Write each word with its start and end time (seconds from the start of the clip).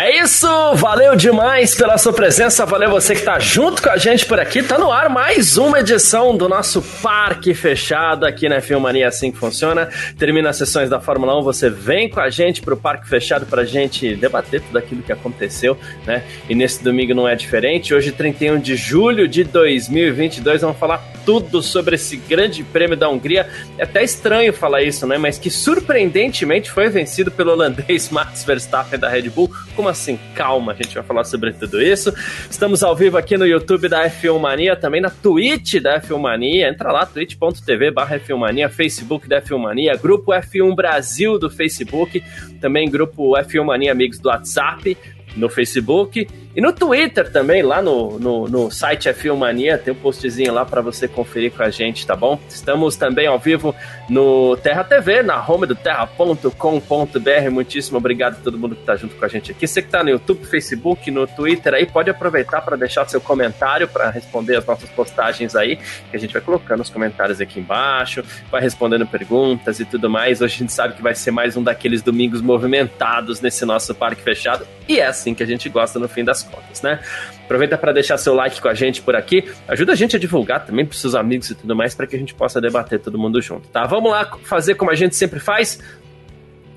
É 0.00 0.22
isso, 0.22 0.46
valeu 0.76 1.16
demais 1.16 1.74
pela 1.74 1.98
sua 1.98 2.12
presença, 2.12 2.64
valeu 2.64 2.88
você 2.88 3.16
que 3.16 3.22
tá 3.22 3.36
junto 3.40 3.82
com 3.82 3.90
a 3.90 3.96
gente 3.96 4.24
por 4.24 4.38
aqui. 4.38 4.62
Tá 4.62 4.78
no 4.78 4.92
ar 4.92 5.10
mais 5.10 5.56
uma 5.56 5.80
edição 5.80 6.36
do 6.36 6.48
nosso 6.48 6.80
Parque 7.02 7.52
Fechado 7.52 8.24
aqui 8.24 8.48
na 8.48 8.60
Filmania, 8.60 9.08
assim 9.08 9.32
que 9.32 9.38
funciona. 9.38 9.88
Termina 10.16 10.50
as 10.50 10.56
sessões 10.56 10.88
da 10.88 11.00
Fórmula 11.00 11.36
1, 11.40 11.42
você 11.42 11.68
vem 11.68 12.08
com 12.08 12.20
a 12.20 12.30
gente 12.30 12.62
pro 12.62 12.76
Parque 12.76 13.08
Fechado 13.08 13.44
pra 13.44 13.64
gente 13.64 14.14
debater 14.14 14.60
tudo 14.60 14.78
aquilo 14.78 15.02
que 15.02 15.10
aconteceu, 15.10 15.76
né? 16.06 16.22
E 16.48 16.54
nesse 16.54 16.84
domingo 16.84 17.12
não 17.12 17.26
é 17.26 17.34
diferente. 17.34 17.92
Hoje, 17.92 18.12
31 18.12 18.60
de 18.60 18.76
julho 18.76 19.26
de 19.26 19.42
2022, 19.42 20.60
vamos 20.60 20.78
falar 20.78 21.02
tudo 21.26 21.60
sobre 21.60 21.96
esse 21.96 22.16
grande 22.16 22.62
prêmio 22.62 22.96
da 22.96 23.08
Hungria. 23.08 23.48
É 23.76 23.82
até 23.82 24.04
estranho 24.04 24.52
falar 24.52 24.82
isso, 24.82 25.08
né? 25.08 25.18
Mas 25.18 25.40
que 25.40 25.50
surpreendentemente 25.50 26.70
foi 26.70 26.88
vencido 26.88 27.32
pelo 27.32 27.50
holandês 27.50 28.10
Max 28.12 28.44
Verstappen 28.44 28.96
da 28.96 29.08
Red 29.08 29.28
Bull 29.30 29.50
com 29.74 29.87
assim, 29.88 30.18
calma, 30.34 30.72
a 30.72 30.74
gente 30.74 30.94
vai 30.94 31.02
falar 31.02 31.24
sobre 31.24 31.52
tudo 31.52 31.82
isso. 31.82 32.12
Estamos 32.50 32.82
ao 32.82 32.94
vivo 32.94 33.16
aqui 33.16 33.36
no 33.36 33.46
YouTube 33.46 33.88
da 33.88 34.08
F1 34.08 34.38
Mania, 34.38 34.76
também 34.76 35.00
na 35.00 35.10
Twitch 35.10 35.76
da 35.80 36.00
F1 36.00 36.18
Mania. 36.18 36.68
Entra 36.68 36.92
lá, 36.92 37.06
twitch.tv 37.06 37.90
barra 37.90 38.18
F1 38.18 38.36
Mania, 38.36 38.68
Facebook 38.68 39.28
da 39.28 39.40
F1 39.40 39.58
Mania, 39.58 39.96
grupo 39.96 40.32
F1 40.32 40.74
Brasil 40.74 41.38
do 41.38 41.50
Facebook, 41.50 42.22
também 42.60 42.90
grupo 42.90 43.32
F1 43.32 43.64
Mania 43.64 43.92
Amigos 43.92 44.18
do 44.18 44.28
WhatsApp 44.28 44.96
no 45.36 45.48
Facebook 45.48 46.26
e 46.58 46.60
no 46.60 46.72
Twitter 46.72 47.30
também, 47.30 47.62
lá 47.62 47.80
no, 47.80 48.18
no, 48.18 48.48
no 48.48 48.68
site 48.68 49.08
F1 49.08 49.36
Mania, 49.36 49.78
tem 49.78 49.94
um 49.94 49.96
postzinho 49.96 50.52
lá 50.52 50.64
para 50.64 50.80
você 50.80 51.06
conferir 51.06 51.52
com 51.52 51.62
a 51.62 51.70
gente, 51.70 52.04
tá 52.04 52.16
bom? 52.16 52.36
Estamos 52.48 52.96
também 52.96 53.28
ao 53.28 53.38
vivo 53.38 53.72
no 54.08 54.56
Terra 54.56 54.82
TV, 54.82 55.22
na 55.22 55.40
home 55.40 55.68
do 55.68 55.76
terra.com.br. 55.76 57.50
Muitíssimo 57.52 57.98
obrigado 57.98 58.38
a 58.38 58.42
todo 58.42 58.58
mundo 58.58 58.74
que 58.74 58.82
tá 58.82 58.96
junto 58.96 59.14
com 59.14 59.24
a 59.24 59.28
gente 59.28 59.52
aqui. 59.52 59.68
Você 59.68 59.80
que 59.80 59.88
tá 59.88 60.02
no 60.02 60.10
YouTube, 60.10 60.44
Facebook, 60.46 61.08
no 61.12 61.28
Twitter 61.28 61.74
aí, 61.74 61.86
pode 61.86 62.10
aproveitar 62.10 62.60
para 62.60 62.76
deixar 62.76 63.08
seu 63.08 63.20
comentário 63.20 63.86
para 63.86 64.10
responder 64.10 64.56
as 64.56 64.66
nossas 64.66 64.90
postagens 64.90 65.54
aí, 65.54 65.76
que 66.10 66.16
a 66.16 66.18
gente 66.18 66.32
vai 66.32 66.42
colocando 66.42 66.80
os 66.80 66.90
comentários 66.90 67.40
aqui 67.40 67.60
embaixo, 67.60 68.24
vai 68.50 68.60
respondendo 68.60 69.06
perguntas 69.06 69.78
e 69.78 69.84
tudo 69.84 70.10
mais. 70.10 70.40
Hoje 70.40 70.56
a 70.56 70.58
gente 70.58 70.72
sabe 70.72 70.94
que 70.94 71.02
vai 71.02 71.14
ser 71.14 71.30
mais 71.30 71.56
um 71.56 71.62
daqueles 71.62 72.02
domingos 72.02 72.40
movimentados 72.40 73.40
nesse 73.40 73.64
nosso 73.64 73.94
parque 73.94 74.22
fechado, 74.22 74.66
e 74.88 74.98
é 74.98 75.06
assim 75.06 75.34
que 75.34 75.42
a 75.44 75.46
gente 75.46 75.68
gosta 75.68 76.00
no 76.00 76.08
fim 76.08 76.24
das 76.24 76.47
contas, 76.48 76.82
né? 76.82 77.00
Aproveita 77.44 77.78
para 77.78 77.92
deixar 77.92 78.18
seu 78.18 78.34
like 78.34 78.60
com 78.60 78.68
a 78.68 78.74
gente 78.74 79.00
por 79.02 79.14
aqui, 79.14 79.44
ajuda 79.66 79.92
a 79.92 79.94
gente 79.94 80.16
a 80.16 80.18
divulgar 80.18 80.64
também 80.66 80.84
para 80.84 80.96
seus 80.96 81.14
amigos 81.14 81.50
e 81.50 81.54
tudo 81.54 81.74
mais 81.74 81.94
para 81.94 82.06
que 82.06 82.16
a 82.16 82.18
gente 82.18 82.34
possa 82.34 82.60
debater 82.60 82.98
todo 83.00 83.18
mundo 83.18 83.40
junto, 83.40 83.68
tá? 83.68 83.84
Vamos 83.84 84.10
lá 84.10 84.30
fazer 84.42 84.74
como 84.74 84.90
a 84.90 84.94
gente 84.94 85.14
sempre 85.16 85.40
faz. 85.40 85.78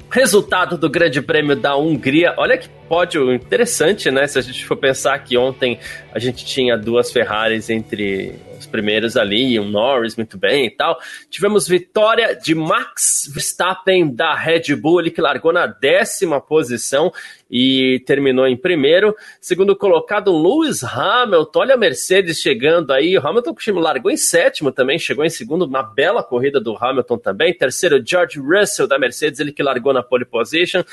Resultado 0.09 0.77
do 0.77 0.89
Grande 0.89 1.21
Prêmio 1.21 1.55
da 1.55 1.77
Hungria. 1.77 2.33
Olha 2.37 2.57
que 2.57 2.67
pódio 2.89 3.33
interessante, 3.33 4.11
né? 4.11 4.27
Se 4.27 4.37
a 4.37 4.41
gente 4.41 4.65
for 4.65 4.75
pensar 4.75 5.17
que 5.19 5.37
ontem 5.37 5.79
a 6.13 6.19
gente 6.19 6.43
tinha 6.45 6.77
duas 6.77 7.09
Ferraris 7.09 7.69
entre 7.69 8.35
os 8.61 8.67
primeiros 8.67 9.17
ali, 9.17 9.59
um 9.59 9.67
Norris 9.67 10.15
muito 10.15 10.37
bem 10.37 10.67
e 10.67 10.71
tal. 10.71 10.97
Tivemos 11.29 11.67
vitória 11.67 12.35
de 12.35 12.55
Max 12.55 13.29
Verstappen 13.33 14.13
da 14.13 14.33
Red 14.33 14.75
Bull, 14.75 15.01
ele 15.01 15.11
que 15.11 15.21
largou 15.21 15.51
na 15.51 15.67
décima 15.67 16.39
posição 16.39 17.11
e 17.49 18.01
terminou 18.05 18.47
em 18.47 18.55
primeiro. 18.55 19.15
Segundo 19.41 19.75
colocado, 19.75 20.31
Lewis 20.31 20.83
Hamilton. 20.83 21.59
Olha 21.59 21.75
a 21.75 21.77
Mercedes 21.77 22.39
chegando 22.39 22.91
aí. 22.93 23.17
O 23.17 23.27
Hamilton 23.27 23.55
largou 23.73 24.09
em 24.11 24.17
sétimo 24.17 24.71
também, 24.71 24.97
chegou 24.97 25.25
em 25.25 25.29
segundo, 25.29 25.65
uma 25.65 25.83
bela 25.83 26.23
corrida 26.23 26.61
do 26.61 26.77
Hamilton 26.77 27.17
também. 27.17 27.53
Terceiro, 27.53 28.01
George 28.05 28.39
Russell 28.39 28.87
da 28.87 28.97
Mercedes, 28.97 29.39
ele 29.39 29.51
que 29.51 29.61
largou 29.61 29.93
na 29.93 30.01
pole 30.01 30.23
position. 30.23 30.83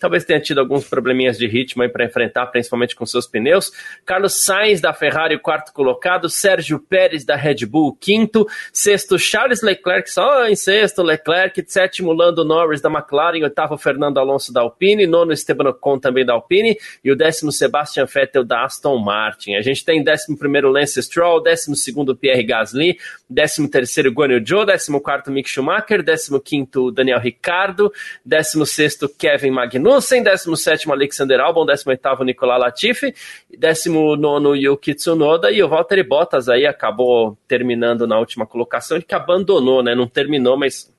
Talvez 0.00 0.24
tenha 0.24 0.40
tido 0.40 0.60
alguns 0.60 0.88
probleminhas 0.88 1.36
de 1.36 1.46
ritmo 1.46 1.82
aí 1.82 1.88
para 1.90 2.06
enfrentar, 2.06 2.46
principalmente 2.46 2.96
com 2.96 3.04
seus 3.04 3.26
pneus. 3.26 3.70
Carlos 4.06 4.42
Sainz 4.42 4.80
da 4.80 4.94
Ferrari, 4.94 5.38
quarto 5.38 5.74
colocado. 5.74 6.30
Sérgio 6.30 6.78
Pérez 6.78 7.22
da 7.22 7.36
Red 7.36 7.66
Bull, 7.66 7.94
quinto. 8.00 8.48
Sexto, 8.72 9.18
Charles 9.18 9.60
Leclerc, 9.60 10.10
só 10.10 10.48
em 10.48 10.56
sexto. 10.56 11.02
Leclerc, 11.02 11.62
sétimo, 11.68 12.14
Lando 12.14 12.44
Norris 12.44 12.80
da 12.80 12.88
McLaren. 12.88 13.42
Oitavo, 13.42 13.76
Fernando 13.76 14.16
Alonso 14.18 14.54
da 14.54 14.62
Alpine. 14.62 15.06
Nono, 15.06 15.32
Esteban 15.32 15.68
Ocon 15.68 15.98
também 15.98 16.24
da 16.24 16.32
Alpine. 16.32 16.78
E 17.04 17.12
o 17.12 17.16
décimo, 17.16 17.52
Sebastian 17.52 18.06
Vettel 18.06 18.42
da 18.42 18.64
Aston 18.64 18.96
Martin. 18.96 19.54
A 19.56 19.60
gente 19.60 19.84
tem 19.84 20.02
décimo 20.02 20.38
primeiro, 20.38 20.70
Lance 20.70 21.02
Stroll. 21.02 21.42
Décimo 21.42 21.76
segundo, 21.76 22.16
Pierre 22.16 22.42
Gasly. 22.42 22.96
Décimo 23.28 23.68
terceiro, 23.68 24.10
Guan 24.10 24.32
Yu 24.32 24.46
Zhou. 24.46 24.64
Décimo 24.64 24.98
quarto, 24.98 25.30
Mick 25.30 25.48
Schumacher. 25.50 26.02
Décimo 26.02 26.40
quinto, 26.40 26.90
Daniel 26.90 27.20
Ricciardo. 27.20 27.92
Décimo 28.24 28.64
sexto, 28.64 29.06
Kevin 29.06 29.50
Magnussen. 29.50 29.89
Magnussen, 29.90 30.22
17 30.22 30.90
Alexander 30.90 31.40
Albon, 31.40 31.66
18 31.66 32.24
Nicolas 32.24 32.60
Latifi, 32.60 33.12
19 33.50 34.58
Yuki 34.58 34.94
Tsunoda 34.94 35.50
e 35.50 35.62
o 35.62 35.68
Valtteri 35.68 36.04
Bottas 36.04 36.48
aí 36.48 36.64
acabou 36.66 37.36
terminando 37.48 38.06
na 38.06 38.18
última 38.18 38.46
colocação, 38.46 38.96
ele 38.96 39.04
que 39.04 39.14
abandonou, 39.14 39.82
né? 39.82 39.94
Não 39.94 40.06
terminou, 40.06 40.56
mas 40.56 40.92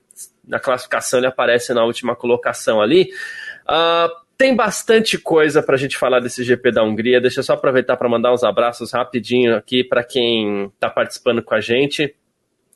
na 0.45 0.59
classificação 0.59 1.19
ele 1.19 1.27
aparece 1.27 1.73
na 1.73 1.85
última 1.85 2.15
colocação 2.15 2.81
ali. 2.81 3.09
Uh, 3.63 4.21
tem 4.37 4.55
bastante 4.55 5.17
coisa 5.17 5.61
para 5.61 5.75
a 5.75 5.77
gente 5.77 5.97
falar 5.97 6.19
desse 6.19 6.43
GP 6.43 6.71
da 6.71 6.83
Hungria. 6.83 7.21
Deixa 7.21 7.39
eu 7.39 7.43
só 7.43 7.53
aproveitar 7.53 7.95
para 7.95 8.09
mandar 8.09 8.33
uns 8.33 8.43
abraços 8.43 8.91
rapidinho 8.91 9.55
aqui 9.55 9.83
para 9.83 10.03
quem 10.03 10.65
está 10.65 10.89
participando 10.89 11.43
com 11.43 11.53
a 11.53 11.61
gente. 11.61 12.15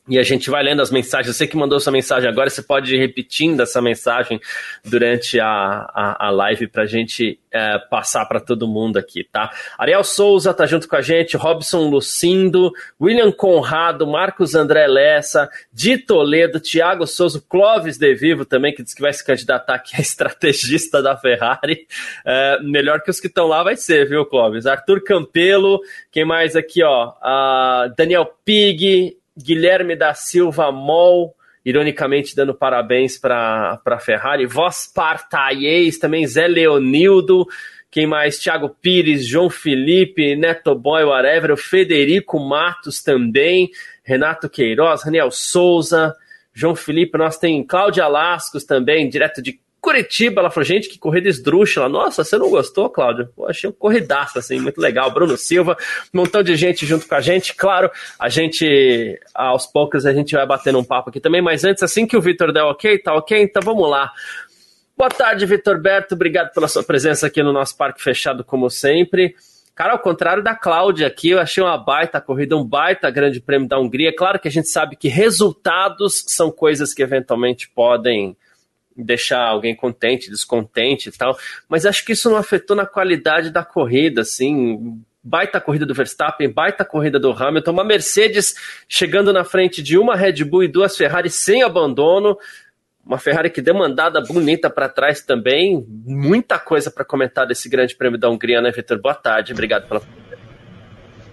E 0.08 0.18
a 0.18 0.22
gente 0.22 0.48
vai 0.48 0.62
lendo 0.62 0.80
as 0.80 0.90
mensagens. 0.90 1.36
Você 1.36 1.46
que 1.46 1.56
mandou 1.56 1.80
sua 1.80 1.92
mensagem 1.92 2.28
agora, 2.28 2.48
você 2.48 2.62
pode 2.62 2.94
ir 2.94 2.98
repetindo 2.98 3.60
essa 3.60 3.82
mensagem 3.82 4.40
durante 4.84 5.40
a, 5.40 5.46
a, 5.48 6.26
a 6.26 6.30
live 6.30 6.68
para 6.68 6.84
a 6.84 6.86
gente 6.86 7.40
é, 7.50 7.78
passar 7.78 8.24
para 8.26 8.38
todo 8.38 8.68
mundo 8.68 8.98
aqui, 8.98 9.24
tá? 9.24 9.50
Ariel 9.76 10.04
Souza 10.04 10.54
tá 10.54 10.64
junto 10.64 10.86
com 10.86 10.94
a 10.94 11.00
gente, 11.00 11.36
Robson 11.36 11.88
Lucindo, 11.88 12.72
William 13.00 13.32
Conrado, 13.32 14.06
Marcos 14.06 14.54
André 14.54 14.86
Lessa, 14.86 15.48
Di 15.72 15.98
Toledo, 15.98 16.60
Thiago 16.60 17.06
Souza, 17.06 17.42
Clóvis 17.48 17.98
De 17.98 18.14
Vivo 18.14 18.44
também, 18.44 18.72
que 18.72 18.82
diz 18.82 18.94
que 18.94 19.02
vai 19.02 19.12
se 19.12 19.24
candidatar 19.24 19.74
aqui 19.74 19.96
a 19.96 20.00
estrategista 20.02 21.02
da 21.02 21.16
Ferrari. 21.16 21.86
É, 22.24 22.60
melhor 22.62 23.00
que 23.02 23.10
os 23.10 23.18
que 23.18 23.26
estão 23.26 23.48
lá 23.48 23.62
vai 23.62 23.76
ser, 23.76 24.08
viu, 24.08 24.24
Clóvis? 24.24 24.66
Arthur 24.66 25.02
Campelo, 25.02 25.80
quem 26.12 26.24
mais 26.24 26.54
aqui, 26.54 26.82
ó? 26.82 27.08
Uh, 27.08 27.94
Daniel 27.96 28.26
Pig, 28.44 29.16
Guilherme 29.36 29.94
da 29.94 30.14
Silva 30.14 30.72
Mol, 30.72 31.34
ironicamente 31.64 32.34
dando 32.34 32.54
parabéns 32.54 33.18
para 33.18 33.80
a 33.84 33.98
Ferrari. 33.98 34.46
Vos 34.46 34.86
Partaies, 34.86 35.98
também 35.98 36.26
Zé 36.26 36.46
Leonildo. 36.46 37.46
Quem 37.90 38.06
mais? 38.06 38.38
Thiago 38.38 38.68
Pires, 38.80 39.26
João 39.26 39.50
Felipe, 39.50 40.36
Neto 40.36 40.74
Boy, 40.74 41.04
whatever. 41.04 41.52
O 41.52 41.56
Federico 41.56 42.38
Matos 42.38 43.02
também. 43.02 43.70
Renato 44.02 44.48
Queiroz, 44.48 45.04
Daniel 45.04 45.30
Souza. 45.30 46.14
João 46.52 46.74
Felipe, 46.74 47.18
nós 47.18 47.38
tem 47.38 47.62
Cláudia 47.62 48.08
Lascos 48.08 48.64
também, 48.64 49.08
direto 49.10 49.42
de 49.42 49.60
Curitiba, 49.86 50.40
ela 50.40 50.50
falou, 50.50 50.64
gente, 50.64 50.88
que 50.88 50.98
corrida 50.98 51.28
esdrúxula. 51.28 51.88
Nossa, 51.88 52.24
você 52.24 52.36
não 52.36 52.50
gostou, 52.50 52.90
Cláudio? 52.90 53.28
Eu 53.38 53.48
achei 53.48 53.70
um 53.70 53.72
corridaço, 53.72 54.36
assim, 54.36 54.58
muito 54.58 54.80
legal. 54.80 55.12
Bruno 55.12 55.36
Silva, 55.36 55.76
um 56.12 56.18
montão 56.18 56.42
de 56.42 56.56
gente 56.56 56.84
junto 56.84 57.06
com 57.06 57.14
a 57.14 57.20
gente. 57.20 57.54
Claro, 57.54 57.88
a 58.18 58.28
gente, 58.28 59.16
aos 59.32 59.64
poucos, 59.64 60.04
a 60.04 60.12
gente 60.12 60.34
vai 60.34 60.44
batendo 60.44 60.80
um 60.80 60.84
papo 60.84 61.10
aqui 61.10 61.20
também, 61.20 61.40
mas 61.40 61.62
antes, 61.62 61.84
assim 61.84 62.04
que 62.04 62.16
o 62.16 62.20
Vitor 62.20 62.52
der 62.52 62.64
ok, 62.64 62.98
tá 62.98 63.14
ok? 63.14 63.40
Então 63.40 63.62
vamos 63.62 63.88
lá. 63.88 64.10
Boa 64.98 65.08
tarde, 65.08 65.46
Vitor 65.46 65.80
Berto. 65.80 66.16
Obrigado 66.16 66.52
pela 66.52 66.66
sua 66.66 66.82
presença 66.82 67.28
aqui 67.28 67.40
no 67.40 67.52
nosso 67.52 67.76
parque 67.76 68.02
fechado, 68.02 68.42
como 68.42 68.68
sempre. 68.68 69.36
Cara, 69.72 69.92
ao 69.92 70.00
contrário 70.00 70.42
da 70.42 70.56
Cláudia 70.56 71.06
aqui, 71.06 71.30
eu 71.30 71.38
achei 71.38 71.62
uma 71.62 71.78
baita 71.78 72.20
corrida, 72.20 72.56
um 72.56 72.64
baita 72.64 73.08
grande 73.08 73.40
prêmio 73.40 73.68
da 73.68 73.78
Hungria. 73.78 74.12
Claro 74.12 74.40
que 74.40 74.48
a 74.48 74.50
gente 74.50 74.66
sabe 74.66 74.96
que 74.96 75.06
resultados 75.06 76.24
são 76.26 76.50
coisas 76.50 76.92
que 76.92 77.04
eventualmente 77.04 77.70
podem 77.72 78.36
deixar 78.96 79.42
alguém 79.42 79.74
contente, 79.74 80.30
descontente 80.30 81.08
e 81.08 81.12
tal, 81.12 81.36
mas 81.68 81.84
acho 81.84 82.04
que 82.04 82.12
isso 82.12 82.30
não 82.30 82.36
afetou 82.36 82.76
na 82.76 82.86
qualidade 82.86 83.50
da 83.50 83.64
corrida, 83.64 84.22
assim, 84.22 85.00
baita 85.22 85.60
corrida 85.60 85.84
do 85.84 85.94
Verstappen, 85.94 86.48
baita 86.48 86.84
corrida 86.84 87.18
do 87.18 87.32
Hamilton, 87.32 87.72
uma 87.72 87.84
Mercedes 87.84 88.54
chegando 88.88 89.32
na 89.32 89.44
frente 89.44 89.82
de 89.82 89.98
uma 89.98 90.14
Red 90.14 90.44
Bull 90.44 90.64
e 90.64 90.68
duas 90.68 90.96
Ferrari 90.96 91.28
sem 91.28 91.62
abandono, 91.62 92.38
uma 93.04 93.18
Ferrari 93.18 93.50
que 93.50 93.60
demandada 93.60 94.20
bonita 94.20 94.70
para 94.70 94.88
trás 94.88 95.20
também, 95.20 95.84
muita 96.04 96.58
coisa 96.58 96.90
para 96.90 97.04
comentar 97.04 97.46
desse 97.46 97.68
grande 97.68 97.94
prêmio 97.94 98.18
da 98.18 98.28
Hungria, 98.30 98.60
né, 98.60 98.70
Vitor? 98.70 99.00
Boa 99.00 99.14
tarde, 99.14 99.52
obrigado 99.52 99.88
pela 99.88 100.00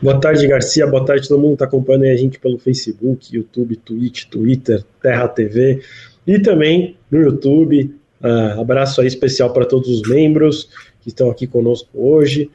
Boa 0.03 0.19
tarde, 0.19 0.45
Garcia. 0.45 0.85
Boa 0.85 1.05
tarde, 1.05 1.29
todo 1.29 1.39
mundo 1.39 1.51
que 1.51 1.63
está 1.63 1.65
acompanhando 1.65 2.03
a 2.03 2.15
gente 2.17 2.37
pelo 2.37 2.59
Facebook, 2.59 3.33
YouTube, 3.33 3.77
Twitch, 3.77 4.25
Twitter, 4.25 4.83
Terra 5.01 5.29
TV. 5.29 5.81
E 6.25 6.39
também 6.39 6.95
no 7.11 7.21
YouTube, 7.21 7.93
Uh, 8.23 8.61
abraço 8.61 9.01
aí 9.01 9.07
especial 9.07 9.51
para 9.51 9.65
todos 9.65 9.89
os 9.89 10.09
membros 10.09 10.69
que 11.01 11.09
estão 11.09 11.29
aqui 11.29 11.45
conosco 11.45 11.89
hoje. 11.93 12.49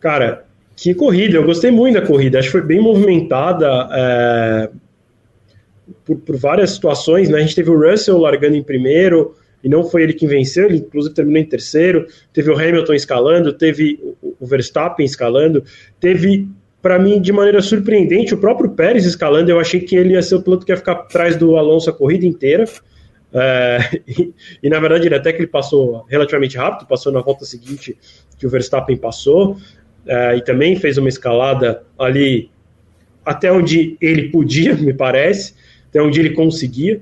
Cara, 0.00 0.44
que 0.74 0.92
corrida, 0.94 1.36
eu 1.36 1.44
gostei 1.44 1.70
muito 1.70 1.94
da 1.94 2.04
corrida, 2.04 2.40
acho 2.40 2.48
que 2.48 2.52
foi 2.58 2.62
bem 2.62 2.80
movimentada 2.80 3.88
é, 3.92 4.68
por, 6.04 6.16
por, 6.16 6.36
várias 6.36 6.72
situações, 6.72 7.28
né? 7.28 7.38
A 7.38 7.40
gente 7.40 7.54
teve 7.54 7.70
o 7.70 7.88
Russell 7.88 8.18
largando 8.18 8.56
em 8.56 8.64
primeiro, 8.64 9.36
e 9.62 9.68
não 9.68 9.84
foi 9.84 10.02
ele 10.02 10.12
quem 10.12 10.26
venceu, 10.26 10.66
ele 10.66 10.78
inclusive 10.78 11.14
terminou 11.14 11.40
em 11.40 11.46
terceiro, 11.46 12.08
teve 12.32 12.50
o 12.50 12.58
Hamilton 12.58 12.94
escalando, 12.94 13.52
teve 13.52 14.00
o 14.40 14.44
Verstappen 14.44 15.06
escalando, 15.06 15.62
teve, 16.00 16.48
para 16.80 16.98
mim, 16.98 17.20
de 17.20 17.30
maneira 17.30 17.62
surpreendente, 17.62 18.34
o 18.34 18.38
próprio 18.38 18.70
Pérez 18.70 19.04
escalando, 19.04 19.52
eu 19.52 19.60
achei 19.60 19.78
que 19.78 19.94
ele 19.94 20.14
ia 20.14 20.22
ser 20.22 20.34
o 20.34 20.42
piloto 20.42 20.66
que 20.66 20.72
ia 20.72 20.76
ficar 20.76 20.92
atrás 20.92 21.36
do 21.36 21.56
Alonso 21.56 21.88
a 21.88 21.92
corrida 21.92 22.26
inteira, 22.26 22.64
é, 23.32 24.02
e, 24.06 24.32
e, 24.62 24.68
na 24.68 24.78
verdade 24.78 25.06
ele 25.06 25.14
até 25.14 25.32
que 25.32 25.38
ele 25.38 25.46
passou 25.46 26.04
relativamente 26.08 26.56
rápido, 26.56 26.86
passou 26.86 27.12
na 27.12 27.20
volta 27.20 27.44
seguinte 27.44 27.96
que 28.38 28.46
o 28.46 28.50
Verstappen 28.50 28.96
passou, 28.96 29.56
é, 30.06 30.36
e 30.36 30.42
também 30.42 30.76
fez 30.76 30.98
uma 30.98 31.08
escalada 31.08 31.84
ali 31.98 32.50
até 33.24 33.52
onde 33.52 33.96
ele 34.00 34.30
podia, 34.30 34.74
me 34.76 34.92
parece, 34.92 35.54
até 35.88 36.02
onde 36.02 36.20
ele 36.20 36.30
conseguia. 36.30 37.00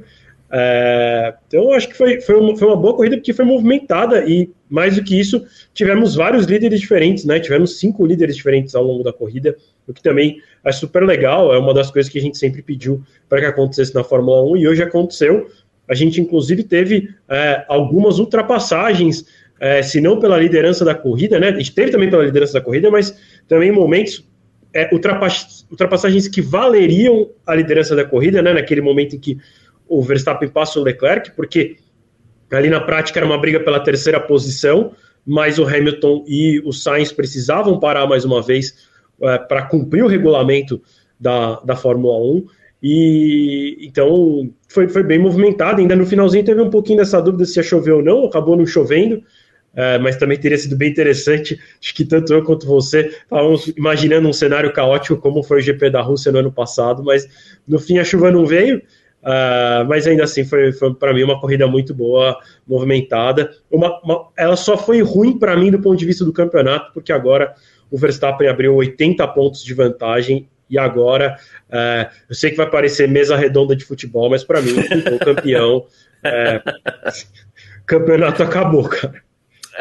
É, 0.53 1.32
então, 1.47 1.73
acho 1.73 1.88
que 1.88 1.97
foi, 1.97 2.21
foi, 2.21 2.35
uma, 2.35 2.56
foi 2.56 2.67
uma 2.67 2.76
boa 2.76 2.94
corrida 2.94 3.17
porque 3.17 3.33
foi 3.33 3.44
movimentada 3.44 4.25
e, 4.26 4.50
mais 4.69 4.97
do 4.97 5.05
que 5.05 5.19
isso, 5.19 5.44
tivemos 5.73 6.17
vários 6.17 6.47
líderes 6.47 6.81
diferentes, 6.81 7.25
né? 7.25 7.38
Tivemos 7.38 7.79
cinco 7.79 8.05
líderes 8.05 8.35
diferentes 8.37 8.75
ao 8.75 8.83
longo 8.83 9.05
da 9.05 9.12
corrida, 9.12 9.56
o 9.87 9.93
que 9.93 10.03
também 10.03 10.43
é 10.65 10.73
super 10.73 11.05
legal, 11.05 11.55
é 11.55 11.59
uma 11.59 11.73
das 11.73 11.91
coisas 11.91 12.11
que 12.11 12.19
a 12.19 12.23
gente 12.23 12.37
sempre 12.37 12.62
pediu 12.62 13.03
para 13.29 13.41
que 13.41 13.47
acontecesse 13.47 13.94
na 13.94 14.03
Fórmula 14.03 14.43
1 14.43 14.56
e 14.56 14.69
hoje 14.69 14.83
aconteceu. 14.83 15.49
A 15.90 15.94
gente, 15.94 16.20
inclusive, 16.20 16.62
teve 16.62 17.12
é, 17.28 17.64
algumas 17.69 18.20
ultrapassagens 18.20 19.26
é, 19.58 19.82
se 19.82 20.00
não 20.00 20.20
pela 20.20 20.38
liderança 20.38 20.84
da 20.84 20.94
corrida, 20.94 21.40
né? 21.40 21.48
A 21.48 21.56
gente 21.56 21.75
teve 21.75 21.90
também 21.90 22.08
pela 22.08 22.25
liderança 22.25 22.52
da 22.52 22.60
corrida, 22.60 22.90
mas 22.90 23.14
também 23.48 23.72
momentos, 23.72 24.25
é, 24.72 24.88
ultrapassagens 24.92 26.28
que 26.28 26.40
valeriam 26.40 27.28
a 27.44 27.56
liderança 27.56 27.96
da 27.96 28.04
corrida, 28.04 28.40
né? 28.40 28.54
Naquele 28.54 28.81
momento 28.81 29.16
em 29.16 29.19
que 29.19 29.37
o 29.88 30.00
Verstappen 30.00 30.48
passa 30.48 30.78
o 30.78 30.82
Leclerc, 30.82 31.32
porque 31.32 31.76
ali 32.52 32.70
na 32.70 32.81
prática 32.81 33.19
era 33.19 33.26
uma 33.26 33.37
briga 33.37 33.58
pela 33.58 33.81
terceira 33.81 34.20
posição, 34.20 34.92
mas 35.26 35.58
o 35.58 35.66
Hamilton 35.66 36.25
e 36.26 36.60
o 36.64 36.72
Sainz 36.72 37.12
precisavam 37.12 37.81
parar 37.81 38.06
mais 38.06 38.25
uma 38.25 38.40
vez 38.40 38.88
é, 39.20 39.38
para 39.38 39.66
cumprir 39.66 40.04
o 40.04 40.08
regulamento 40.08 40.81
da, 41.19 41.60
da 41.60 41.75
Fórmula 41.75 42.16
1. 42.16 42.46
E 42.82 43.77
então 43.82 44.50
foi, 44.69 44.88
foi 44.88 45.03
bem 45.03 45.19
movimentado. 45.19 45.81
Ainda 45.81 45.94
no 45.94 46.06
finalzinho 46.06 46.44
teve 46.44 46.61
um 46.61 46.71
pouquinho 46.71 46.99
dessa 46.99 47.21
dúvida 47.21 47.44
se 47.44 47.59
ia 47.59 47.62
chover 47.62 47.93
ou 47.93 48.03
não, 48.03 48.25
acabou 48.25 48.56
não 48.56 48.67
chovendo. 48.67 49.23
É, 49.73 49.99
mas 49.99 50.17
também 50.17 50.38
teria 50.38 50.59
sido 50.59 50.77
bem 50.77 50.91
interessante. 50.91 51.59
Acho 51.81 51.94
que 51.94 52.05
tanto 52.05 52.32
eu 52.32 52.43
quanto 52.43 52.67
você 52.67 53.06
estávamos 53.23 53.69
imaginando 53.69 54.29
um 54.29 54.32
cenário 54.32 54.73
caótico 54.73 55.17
como 55.17 55.43
foi 55.43 55.59
o 55.59 55.62
GP 55.62 55.91
da 55.91 56.00
Rússia 56.00 56.32
no 56.32 56.38
ano 56.38 56.50
passado, 56.50 57.05
mas 57.05 57.29
no 57.69 57.79
fim 57.79 57.99
a 57.99 58.05
chuva 58.05 58.31
não 58.31 58.44
veio. 58.47 58.83
Uh, 59.23 59.85
mas 59.87 60.06
ainda 60.06 60.25
assim 60.25 60.44
foi, 60.44 60.73
foi 60.73 60.94
para 60.94 61.12
mim 61.12 61.23
uma 61.23 61.38
corrida 61.38 61.67
muito 61.67 61.94
boa, 61.94 62.38
movimentada. 62.67 63.50
Uma, 63.71 64.00
uma, 64.03 64.29
ela 64.37 64.56
só 64.56 64.76
foi 64.76 65.03
ruim 65.03 65.38
para 65.38 65.56
mim 65.56 65.71
do 65.71 65.79
ponto 65.79 65.99
de 65.99 66.06
vista 66.06 66.25
do 66.25 66.33
campeonato, 66.33 66.93
porque 66.93 67.12
agora 67.12 67.55
o 67.91 67.99
Verstappen 67.99 68.49
abriu 68.49 68.75
80 68.75 69.26
pontos 69.29 69.62
de 69.62 69.75
vantagem 69.75 70.49
e 70.70 70.78
agora 70.78 71.37
uh, 71.69 72.11
eu 72.28 72.34
sei 72.34 72.50
que 72.50 72.56
vai 72.56 72.70
parecer 72.70 73.08
mesa 73.08 73.37
redonda 73.37 73.75
de 73.75 73.84
futebol, 73.84 74.31
mas 74.31 74.44
para 74.44 74.62
mim 74.62 74.72
o 75.12 75.19
campeão. 75.19 75.78
Uh, 76.25 77.50
campeonato 77.87 78.43
acabou, 78.43 78.88
cara. 78.88 79.22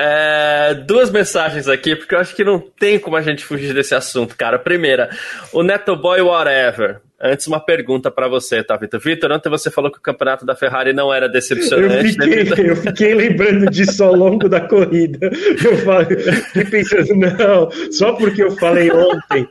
É, 0.01 0.75
duas 0.85 1.11
mensagens 1.11 1.67
aqui, 1.67 1.95
porque 1.95 2.15
eu 2.15 2.19
acho 2.19 2.35
que 2.35 2.43
não 2.43 2.59
tem 2.59 2.97
como 2.97 3.17
a 3.17 3.21
gente 3.21 3.43
fugir 3.43 3.73
desse 3.73 3.93
assunto, 3.93 4.35
cara. 4.35 4.57
Primeira, 4.57 5.09
o 5.51 5.61
Neto 5.61 5.95
Boy 5.95 6.21
Whatever. 6.21 7.01
Antes, 7.21 7.47
uma 7.47 7.59
pergunta 7.59 8.09
para 8.09 8.29
você, 8.29 8.63
tá, 8.63 8.77
Vitor? 8.77 8.97
Vitor, 8.97 9.29
ontem 9.29 9.49
você 9.49 9.69
falou 9.69 9.91
que 9.91 9.97
o 9.97 10.01
campeonato 10.01 10.45
da 10.45 10.55
Ferrari 10.55 10.93
não 10.93 11.13
era 11.13 11.27
decepcionante. 11.27 11.95
Eu 11.95 12.03
fiquei, 12.13 12.43
né, 12.45 12.71
eu 12.71 12.75
fiquei 12.77 13.13
lembrando 13.13 13.69
disso 13.69 14.01
ao 14.01 14.15
longo 14.15 14.47
da 14.47 14.61
corrida. 14.61 15.29
Eu 15.61 15.77
falei, 15.79 16.17
fiquei 16.17 16.63
pensando, 16.63 17.15
não, 17.15 17.91
só 17.91 18.13
porque 18.13 18.41
eu 18.41 18.51
falei 18.51 18.89
ontem 18.89 19.45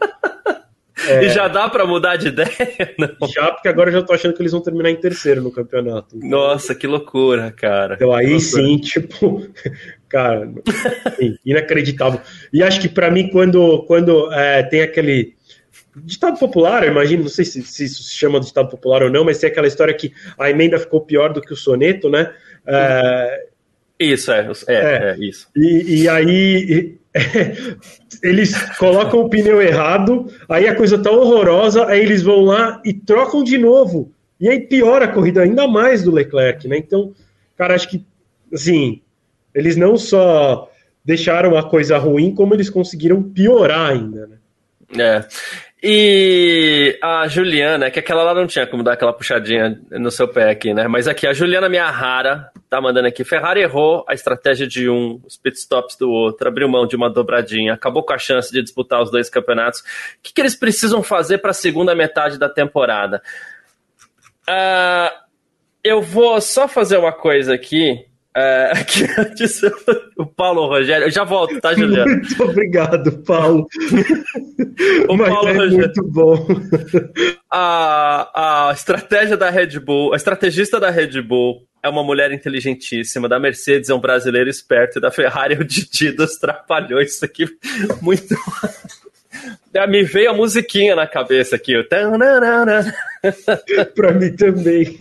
é... 1.06 1.24
E 1.24 1.28
já 1.30 1.48
dá 1.48 1.68
para 1.68 1.86
mudar 1.86 2.16
de 2.16 2.28
ideia? 2.28 2.48
Não. 2.98 3.28
Já, 3.28 3.52
porque 3.52 3.68
agora 3.68 3.90
eu 3.90 3.94
já 3.94 4.02
tô 4.02 4.12
achando 4.12 4.34
que 4.34 4.42
eles 4.42 4.52
vão 4.52 4.60
terminar 4.60 4.90
em 4.90 4.96
terceiro 4.96 5.42
no 5.42 5.50
campeonato. 5.50 6.16
Nossa, 6.16 6.74
que 6.74 6.86
loucura, 6.86 7.52
cara. 7.52 7.94
Então 7.94 8.12
aí 8.12 8.40
sim, 8.40 8.78
tipo, 8.78 9.46
cara, 10.08 10.50
inacreditável. 11.44 12.20
E 12.52 12.62
acho 12.62 12.80
que 12.80 12.88
para 12.88 13.10
mim, 13.10 13.28
quando, 13.28 13.82
quando 13.84 14.32
é, 14.32 14.62
tem 14.62 14.82
aquele 14.82 15.36
ditado 15.96 16.38
popular, 16.38 16.84
eu 16.84 16.90
imagino, 16.90 17.24
não 17.24 17.30
sei 17.30 17.44
se, 17.44 17.62
se, 17.62 17.84
isso 17.84 18.02
se 18.02 18.14
chama 18.14 18.40
de 18.40 18.46
ditado 18.46 18.68
popular 18.68 19.02
ou 19.02 19.10
não, 19.10 19.24
mas 19.24 19.38
tem 19.38 19.50
aquela 19.50 19.66
história 19.66 19.94
que 19.94 20.12
a 20.38 20.50
emenda 20.50 20.78
ficou 20.78 21.00
pior 21.00 21.32
do 21.32 21.40
que 21.40 21.52
o 21.52 21.56
soneto, 21.56 22.08
né? 22.08 22.32
É, 22.66 23.47
isso, 23.98 24.30
é, 24.30 24.48
é, 24.68 24.74
é, 24.74 25.10
é 25.10 25.16
isso. 25.18 25.48
E, 25.56 26.02
e 26.02 26.08
aí 26.08 26.98
eles 28.22 28.54
colocam 28.76 29.20
o 29.20 29.28
pneu 29.28 29.60
errado, 29.60 30.32
aí 30.48 30.68
a 30.68 30.74
coisa 30.74 30.98
tá 30.98 31.10
horrorosa, 31.10 31.86
aí 31.86 32.00
eles 32.00 32.22
vão 32.22 32.44
lá 32.44 32.80
e 32.84 32.92
trocam 32.92 33.42
de 33.42 33.58
novo. 33.58 34.12
E 34.40 34.48
aí 34.48 34.60
piora 34.60 35.06
a 35.06 35.12
corrida 35.12 35.42
ainda 35.42 35.66
mais 35.66 36.02
do 36.04 36.12
Leclerc, 36.12 36.68
né? 36.68 36.78
Então, 36.78 37.12
cara, 37.56 37.74
acho 37.74 37.88
que, 37.88 38.04
assim, 38.52 39.02
eles 39.52 39.76
não 39.76 39.96
só 39.96 40.70
deixaram 41.04 41.56
a 41.56 41.68
coisa 41.68 41.98
ruim, 41.98 42.34
como 42.34 42.54
eles 42.54 42.70
conseguiram 42.70 43.22
piorar 43.22 43.90
ainda, 43.90 44.28
né? 44.28 44.38
É. 44.96 45.24
E 45.82 46.98
a 47.02 47.26
Juliana, 47.28 47.90
que 47.90 47.98
aquela 47.98 48.22
lá 48.22 48.34
não 48.34 48.46
tinha 48.46 48.66
como 48.66 48.82
dar 48.82 48.92
aquela 48.92 49.12
puxadinha 49.12 49.80
no 49.90 50.10
seu 50.10 50.26
pé 50.28 50.50
aqui, 50.50 50.72
né? 50.72 50.88
Mas 50.88 51.06
aqui, 51.06 51.26
a 51.26 51.32
Juliana 51.32 51.68
Miyahara 51.68 52.50
tá 52.68 52.80
mandando 52.80 53.08
aqui. 53.08 53.24
Ferrari 53.24 53.60
errou 53.60 54.04
a 54.08 54.14
estratégia 54.14 54.66
de 54.66 54.88
um, 54.88 55.20
os 55.24 55.36
pitstops 55.36 55.96
do 55.96 56.10
outro, 56.10 56.48
abriu 56.48 56.68
mão 56.68 56.86
de 56.86 56.96
uma 56.96 57.10
dobradinha, 57.10 57.74
acabou 57.74 58.02
com 58.02 58.12
a 58.12 58.18
chance 58.18 58.52
de 58.52 58.62
disputar 58.62 59.02
os 59.02 59.10
dois 59.10 59.30
campeonatos. 59.30 59.80
O 59.80 59.84
que, 60.22 60.32
que 60.32 60.40
eles 60.40 60.56
precisam 60.56 61.02
fazer 61.02 61.38
para 61.38 61.50
a 61.50 61.54
segunda 61.54 61.94
metade 61.94 62.38
da 62.38 62.48
temporada? 62.48 63.22
Uh, 64.48 65.28
eu 65.84 66.02
vou 66.02 66.40
só 66.40 66.66
fazer 66.66 66.98
uma 66.98 67.12
coisa 67.12 67.54
aqui 67.54 68.07
é, 68.36 68.72
aqui 68.74 69.04
antes, 69.18 69.60
o 70.16 70.26
Paulo 70.26 70.66
Rogério. 70.66 71.06
Eu 71.06 71.10
já 71.10 71.24
volto, 71.24 71.60
tá, 71.60 71.74
Juliano? 71.74 72.10
Muito 72.10 72.42
obrigado, 72.42 73.22
Paulo. 73.24 73.66
o 75.08 75.16
Mas 75.16 75.28
Paulo 75.28 75.48
é 75.48 75.52
Rogério. 75.52 75.78
Muito 75.78 76.02
bom. 76.04 76.46
A, 77.50 78.68
a 78.68 78.72
estratégia 78.72 79.36
da 79.36 79.50
Red 79.50 79.80
Bull, 79.80 80.12
a 80.12 80.16
estrategista 80.16 80.78
da 80.78 80.90
Red 80.90 81.20
Bull 81.22 81.66
é 81.82 81.88
uma 81.88 82.02
mulher 82.02 82.32
inteligentíssima, 82.32 83.28
da 83.28 83.38
Mercedes 83.38 83.88
é 83.88 83.94
um 83.94 84.00
brasileiro 84.00 84.50
esperto 84.50 84.98
e 84.98 85.00
da 85.00 85.10
Ferrari 85.10 85.54
é 85.54 85.58
o 85.58 85.64
Didi 85.64 86.12
dos 86.12 86.36
Trapalhões. 86.36 87.14
Isso 87.14 87.24
aqui 87.24 87.46
muito. 88.02 88.34
Me 89.88 90.02
veio 90.02 90.30
a 90.30 90.34
musiquinha 90.34 90.96
na 90.96 91.06
cabeça 91.06 91.56
aqui. 91.56 91.74
pra 93.94 94.12
mim 94.12 94.34
também. 94.34 94.96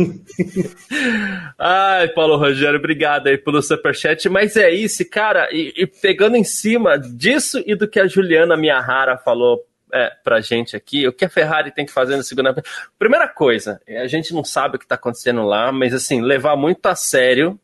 Ai, 1.58 2.08
Paulo 2.10 2.38
Rogério, 2.38 2.78
obrigado 2.78 3.28
aí 3.28 3.38
pelo 3.38 3.62
superchat. 3.62 4.28
Mas 4.30 4.56
é 4.56 4.70
isso, 4.70 5.08
cara. 5.10 5.50
E, 5.52 5.74
e 5.76 5.88
pegando 5.88 6.36
em 6.36 6.44
cima 6.44 6.98
disso 6.98 7.62
e 7.66 7.76
do 7.76 7.88
que 7.88 8.00
a 8.00 8.08
Juliana 8.08 8.58
Miyahara 8.58 9.18
falou 9.18 9.66
é, 9.94 10.12
pra 10.24 10.42
gente 10.42 10.76
aqui, 10.76 11.08
o 11.08 11.14
que 11.14 11.26
a 11.26 11.30
Ferrari 11.30 11.72
tem 11.72 11.86
que 11.86 11.92
fazer 11.92 12.16
na 12.18 12.24
segunda. 12.24 12.56
Primeira 13.00 13.28
coisa, 13.28 13.82
a 13.88 14.08
gente 14.08 14.34
não 14.34 14.44
sabe 14.44 14.76
o 14.76 14.80
que 14.80 14.88
tá 14.88 14.96
acontecendo 14.96 15.44
lá, 15.44 15.72
mas 15.72 15.94
assim, 15.94 16.22
levar 16.22 16.56
muito 16.56 16.86
a 16.88 16.96
sério 16.96 17.60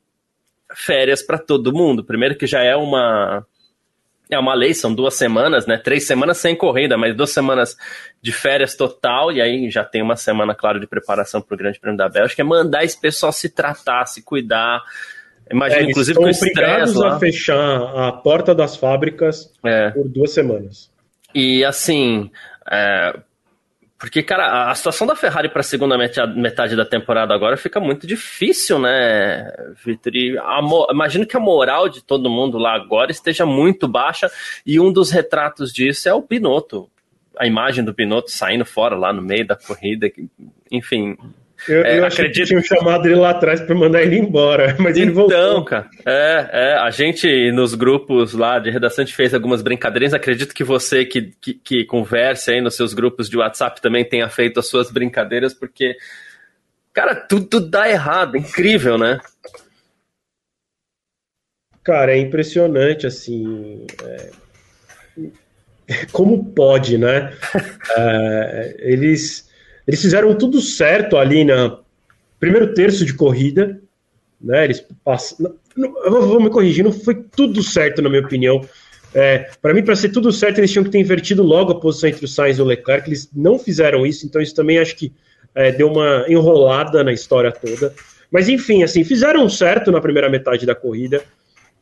férias 0.74 1.22
para 1.22 1.38
todo 1.38 1.74
mundo. 1.74 2.03
Primeiro 2.03 2.36
que 2.36 2.48
já 2.48 2.63
é 2.63 2.75
uma 2.75 3.46
é 4.33 4.39
uma 4.39 4.53
lei, 4.53 4.73
são 4.73 4.93
duas 4.93 5.15
semanas, 5.15 5.65
né? 5.65 5.77
Três 5.77 6.05
semanas 6.05 6.37
sem 6.37 6.55
corrida, 6.55 6.97
mas 6.97 7.15
duas 7.15 7.31
semanas 7.31 7.77
de 8.21 8.31
férias 8.31 8.75
total, 8.75 9.31
e 9.31 9.41
aí 9.41 9.69
já 9.69 9.83
tem 9.83 10.01
uma 10.01 10.15
semana, 10.15 10.55
claro, 10.55 10.79
de 10.79 10.87
preparação 10.87 11.41
para 11.41 11.55
o 11.55 11.57
Grande 11.57 11.79
Prêmio 11.79 11.97
da 11.97 12.09
Bélgica. 12.09 12.41
É 12.41 12.45
mandar 12.45 12.83
esse 12.83 12.99
pessoal 12.99 13.31
se 13.31 13.49
tratar, 13.49 14.05
se 14.05 14.21
cuidar. 14.21 14.81
Imagina, 15.51 15.81
é, 15.81 15.89
inclusive, 15.89 16.17
com 16.17 16.29
obrigados 16.29 17.01
a 17.01 17.19
fechar 17.19 18.07
a 18.07 18.11
porta 18.11 18.55
das 18.55 18.75
fábricas 18.75 19.51
é. 19.63 19.91
por 19.91 20.07
duas 20.07 20.31
semanas. 20.31 20.91
E 21.35 21.63
assim, 21.63 22.29
é, 22.71 23.19
porque, 24.03 24.22
cara, 24.22 24.69
a 24.69 24.75
situação 24.75 25.07
da 25.07 25.15
Ferrari 25.15 25.48
para 25.48 25.62
a 25.62 25.63
segunda 25.63 25.98
metade 25.98 26.75
da 26.75 26.83
temporada 26.83 27.33
agora 27.33 27.55
fica 27.55 27.79
muito 27.79 28.05
difícil, 28.05 28.77
né, 28.77 29.50
Vitor? 29.81 30.12
imagino 30.91 31.25
que 31.25 31.38
a 31.38 31.39
moral 31.39 31.88
de 31.88 32.03
todo 32.03 32.29
mundo 32.29 32.57
lá 32.57 32.75
agora 32.75 33.12
esteja 33.12 33.45
muito 33.45 33.88
baixa 33.88 34.29
e 34.65 34.77
um 34.77 34.91
dos 34.91 35.10
retratos 35.10 35.72
disso 35.72 36.10
é 36.10 36.13
o 36.13 36.22
Binotto. 36.22 36.89
A 37.39 37.48
imagem 37.48 37.81
do 37.81 37.93
Binotto 37.93 38.29
saindo 38.29 38.65
fora 38.65 38.98
lá 38.98 39.13
no 39.13 39.22
meio 39.22 39.48
da 39.48 39.55
corrida, 39.55 40.12
enfim. 40.69 41.15
Eu, 41.67 41.84
é, 41.84 42.00
eu 42.00 42.05
acredito... 42.05 42.41
que 42.41 42.46
tinham 42.46 42.63
chamado 42.63 43.05
ele 43.05 43.15
lá 43.15 43.32
atrás 43.32 43.62
para 43.62 43.75
mandar 43.75 44.01
ele 44.01 44.17
embora, 44.17 44.75
mas 44.79 44.98
ele 44.98 45.12
voltou. 45.12 45.38
Então, 45.38 45.63
cara, 45.63 45.89
é, 46.05 46.50
é, 46.51 46.74
a 46.75 46.89
gente 46.89 47.51
nos 47.51 47.74
grupos 47.74 48.34
lá 48.34 48.60
de 48.60 48.70
redação 48.70 49.05
fez 49.08 49.34
algumas 49.34 49.62
brincadeiras. 49.62 50.13
Acredito 50.13 50.53
que 50.53 50.63
você 50.63 51.05
que, 51.05 51.34
que, 51.41 51.53
que 51.53 51.86
converse 51.86 52.51
aí 52.51 52.62
nos 52.62 52.75
seus 52.75 52.93
grupos 52.93 53.29
de 53.29 53.38
WhatsApp 53.38 53.82
também 53.82 54.03
tenha 54.03 54.29
feito 54.29 54.60
as 54.60 54.67
suas 54.67 54.91
brincadeiras, 54.91 55.53
porque, 55.53 55.96
cara, 56.93 57.15
tudo 57.15 57.60
dá 57.60 57.89
errado, 57.89 58.38
incrível, 58.38 58.98
né? 58.98 59.20
Cara, 61.84 62.13
é 62.13 62.17
impressionante, 62.17 63.05
assim. 63.05 63.86
É... 64.05 64.32
Como 66.12 66.46
pode, 66.53 66.98
né? 66.98 67.34
é, 67.98 68.75
eles, 68.79 69.50
eles 69.87 70.01
fizeram 70.01 70.35
tudo 70.35 70.61
certo 70.61 71.17
ali 71.17 71.43
na 71.43 71.79
primeiro 72.39 72.73
terço 72.73 73.05
de 73.05 73.13
corrida, 73.13 73.81
né? 74.39 74.65
Eles 74.65 74.85
passam. 75.03 75.55
Eu 75.75 76.27
vou 76.27 76.41
me 76.41 76.49
corrigir, 76.49 76.83
não 76.83 76.91
foi 76.91 77.15
tudo 77.15 77.63
certo, 77.63 78.01
na 78.01 78.09
minha 78.09 78.21
opinião. 78.21 78.65
É, 79.13 79.49
para 79.61 79.73
mim, 79.73 79.83
para 79.83 79.95
ser 79.95 80.09
tudo 80.09 80.31
certo, 80.31 80.57
eles 80.57 80.71
tinham 80.71 80.83
que 80.83 80.89
ter 80.89 80.99
invertido 80.99 81.43
logo 81.43 81.71
a 81.71 81.79
posição 81.79 82.09
entre 82.09 82.25
o 82.25 82.27
Sainz 82.27 82.57
e 82.57 82.61
o 82.61 82.65
Leclerc. 82.65 83.07
Eles 83.07 83.29
não 83.33 83.57
fizeram 83.59 84.05
isso, 84.05 84.25
então 84.25 84.41
isso 84.41 84.55
também 84.55 84.79
acho 84.79 84.95
que 84.95 85.11
é, 85.55 85.71
deu 85.71 85.87
uma 85.87 86.25
enrolada 86.27 87.03
na 87.03 87.13
história 87.13 87.51
toda. 87.51 87.93
Mas 88.31 88.49
enfim, 88.49 88.83
assim, 88.83 89.03
fizeram 89.03 89.47
certo 89.47 89.91
na 89.91 90.01
primeira 90.01 90.29
metade 90.29 90.65
da 90.65 90.73
corrida 90.73 91.23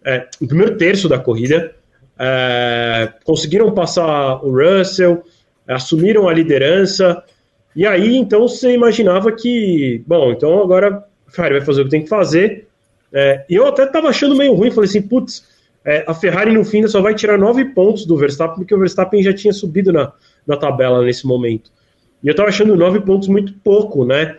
é, 0.04 0.28
no 0.40 0.48
primeiro 0.48 0.78
terço 0.78 1.08
da 1.08 1.20
corrida, 1.20 1.76
é, 2.18 3.14
conseguiram 3.24 3.72
passar 3.74 4.44
o 4.44 4.52
Russell, 4.52 5.24
assumiram 5.68 6.28
a 6.28 6.34
liderança, 6.34 7.24
e 7.76 7.86
aí 7.86 8.16
então 8.16 8.48
você 8.48 8.74
imaginava 8.74 9.32
que, 9.32 10.04
bom, 10.06 10.32
então 10.32 10.62
agora 10.62 11.06
a 11.28 11.32
Ferrari 11.32 11.56
vai 11.56 11.66
fazer 11.66 11.82
o 11.82 11.86
que 11.86 11.92
tem 11.92 12.04
que 12.04 12.10
fazer. 12.10 12.68
É, 13.14 13.46
eu 13.50 13.68
até 13.68 13.84
estava 13.84 14.10
achando 14.10 14.36
meio 14.36 14.54
ruim, 14.54 14.72
falei 14.72 14.90
assim, 14.90 15.02
putz, 15.02 15.46
é, 15.84 16.04
a 16.08 16.14
Ferrari 16.14 16.52
no 16.54 16.64
fim 16.64 16.86
só 16.88 17.02
vai 17.02 17.16
tirar 17.16 17.38
nove 17.38 17.66
pontos 17.66 18.06
do 18.06 18.16
Verstappen, 18.16 18.58
porque 18.58 18.76
o 18.76 18.80
Verstappen 18.80 19.24
já 19.24 19.34
tinha 19.34 19.54
subido 19.54 19.92
na, 19.92 20.14
na 20.46 20.56
tabela 20.56 21.04
nesse 21.04 21.26
momento. 21.26 21.72
E 22.24 22.28
eu 22.28 22.32
estava 22.32 22.50
achando 22.50 22.76
nove 22.76 23.02
pontos 23.02 23.28
muito 23.28 23.54
pouco, 23.64 24.06
né? 24.06 24.38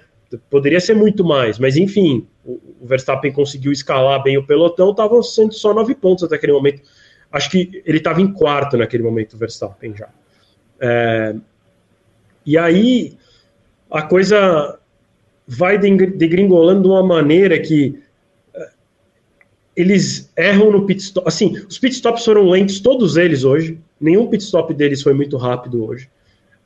Poderia 0.49 0.81
ser 0.81 0.95
muito 0.95 1.25
mais, 1.25 1.59
mas 1.59 1.77
enfim, 1.77 2.27
o 2.45 2.87
Verstappen 2.87 3.33
conseguiu 3.33 3.73
escalar 3.73 4.23
bem 4.23 4.39
o 4.39 4.47
pelotão, 4.47 4.91
estavam 4.91 5.23
sendo 5.23 5.53
só 5.53 5.75
nove 5.75 5.95
pontos 5.95 6.25
até 6.25 6.37
aquele 6.37 6.53
momento. 6.53 6.83
Acho 7.31 7.51
que 7.51 7.83
ele 7.85 7.99
estava 7.99 8.21
em 8.21 8.33
quarto 8.33 8.77
naquele 8.77 9.03
momento, 9.03 9.35
o 9.35 9.39
Verstappen 9.39 9.95
já. 9.97 10.09
É, 10.81 11.35
e 12.47 12.57
aí 12.57 13.17
a 13.93 14.03
coisa 14.03 14.79
vai 15.47 15.77
degringolando 15.77 16.83
de 16.83 16.89
uma 16.89 17.03
maneira 17.03 17.59
que 17.61 18.01
é, 18.55 18.71
eles 19.77 20.33
erram 20.35 20.73
no 20.73 20.87
pit 20.87 21.03
stop. 21.03 21.29
Assim, 21.29 21.53
os 21.69 21.79
pit 21.79 21.95
stops 21.95 22.25
foram 22.25 22.49
lentos, 22.49 22.81
todos 22.81 23.19
eles 23.19 23.45
hoje. 23.45 23.79
Nenhum 24.01 24.29
pit 24.29 24.43
stop 24.43 24.73
deles 24.73 25.03
foi 25.03 25.13
muito 25.13 25.37
rápido 25.37 25.85
hoje. 25.85 26.09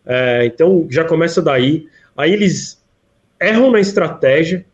É, 0.04 0.46
então 0.46 0.86
já 0.88 1.04
começa 1.04 1.42
daí. 1.42 1.88
Aí 2.16 2.32
eles 2.32 2.80
erram 3.40 3.72
na 3.72 3.80
estratégia, 3.80 4.64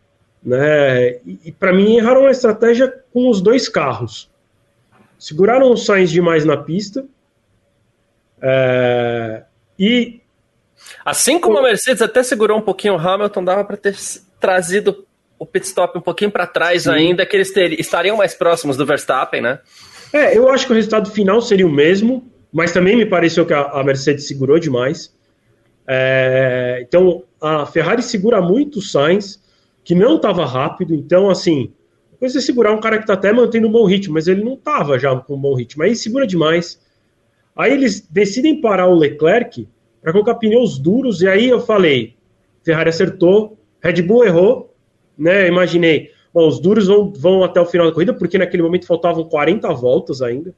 né? 0.42 1.12
E, 1.24 1.40
e 1.46 1.52
para 1.52 1.72
mim 1.72 1.96
erraram 1.96 2.24
na 2.24 2.30
estratégia 2.30 2.92
com 3.12 3.30
os 3.30 3.40
dois 3.40 3.66
carros. 3.68 4.30
Seguraram 5.18 5.70
o 5.70 5.76
Sainz 5.76 6.10
demais 6.10 6.44
na 6.44 6.56
pista. 6.56 7.06
É, 8.42 9.44
e 9.78 10.21
assim 11.04 11.38
como 11.38 11.58
a 11.58 11.62
Mercedes 11.62 12.02
até 12.02 12.22
segurou 12.22 12.58
um 12.58 12.62
pouquinho 12.62 12.94
o 12.94 12.98
Hamilton, 12.98 13.44
dava 13.44 13.64
para 13.64 13.76
ter 13.76 13.96
trazido 14.40 15.06
o 15.38 15.46
pit 15.46 15.66
stop 15.66 15.98
um 15.98 16.00
pouquinho 16.00 16.30
para 16.30 16.46
trás 16.46 16.84
Sim. 16.84 16.90
ainda, 16.90 17.26
que 17.26 17.36
eles 17.36 17.52
ter, 17.52 17.78
estariam 17.78 18.16
mais 18.16 18.34
próximos 18.34 18.76
do 18.76 18.86
Verstappen, 18.86 19.40
né? 19.40 19.58
É, 20.12 20.36
eu 20.36 20.48
acho 20.48 20.66
que 20.66 20.72
o 20.72 20.76
resultado 20.76 21.10
final 21.10 21.40
seria 21.40 21.66
o 21.66 21.72
mesmo, 21.72 22.30
mas 22.52 22.72
também 22.72 22.96
me 22.96 23.06
pareceu 23.06 23.44
que 23.44 23.54
a, 23.54 23.62
a 23.62 23.82
Mercedes 23.82 24.28
segurou 24.28 24.58
demais. 24.58 25.12
É, 25.86 26.84
então, 26.86 27.24
a 27.40 27.66
Ferrari 27.66 28.02
segura 28.02 28.40
muito 28.40 28.78
o 28.78 28.82
Sainz, 28.82 29.42
que 29.82 29.94
não 29.94 30.16
estava 30.16 30.46
rápido, 30.46 30.94
então, 30.94 31.28
assim, 31.28 31.72
depois 32.12 32.34
de 32.34 32.40
segurar 32.40 32.72
um 32.72 32.80
cara 32.80 32.98
que 32.98 33.02
está 33.02 33.14
até 33.14 33.32
mantendo 33.32 33.66
um 33.66 33.72
bom 33.72 33.84
ritmo, 33.84 34.14
mas 34.14 34.28
ele 34.28 34.44
não 34.44 34.54
estava 34.54 34.96
já 34.96 35.14
com 35.16 35.34
um 35.34 35.40
bom 35.40 35.54
ritmo, 35.54 35.82
aí 35.82 35.96
segura 35.96 36.24
demais. 36.24 36.80
Aí 37.56 37.72
eles 37.72 38.00
decidem 38.08 38.60
parar 38.60 38.86
o 38.86 38.94
Leclerc 38.94 39.68
para 40.02 40.12
colocar 40.12 40.34
pneus 40.34 40.78
duros, 40.78 41.22
e 41.22 41.28
aí 41.28 41.48
eu 41.48 41.60
falei, 41.60 42.16
Ferrari 42.64 42.90
acertou, 42.90 43.56
Red 43.80 44.02
Bull 44.02 44.24
errou, 44.24 44.74
né, 45.16 45.46
imaginei, 45.46 46.10
bom, 46.34 46.48
os 46.48 46.60
duros 46.60 46.88
vão, 46.88 47.12
vão 47.12 47.44
até 47.44 47.60
o 47.60 47.66
final 47.66 47.86
da 47.86 47.92
corrida, 47.92 48.12
porque 48.12 48.36
naquele 48.36 48.62
momento 48.62 48.86
faltavam 48.86 49.24
40 49.24 49.72
voltas 49.72 50.20
ainda, 50.20 50.52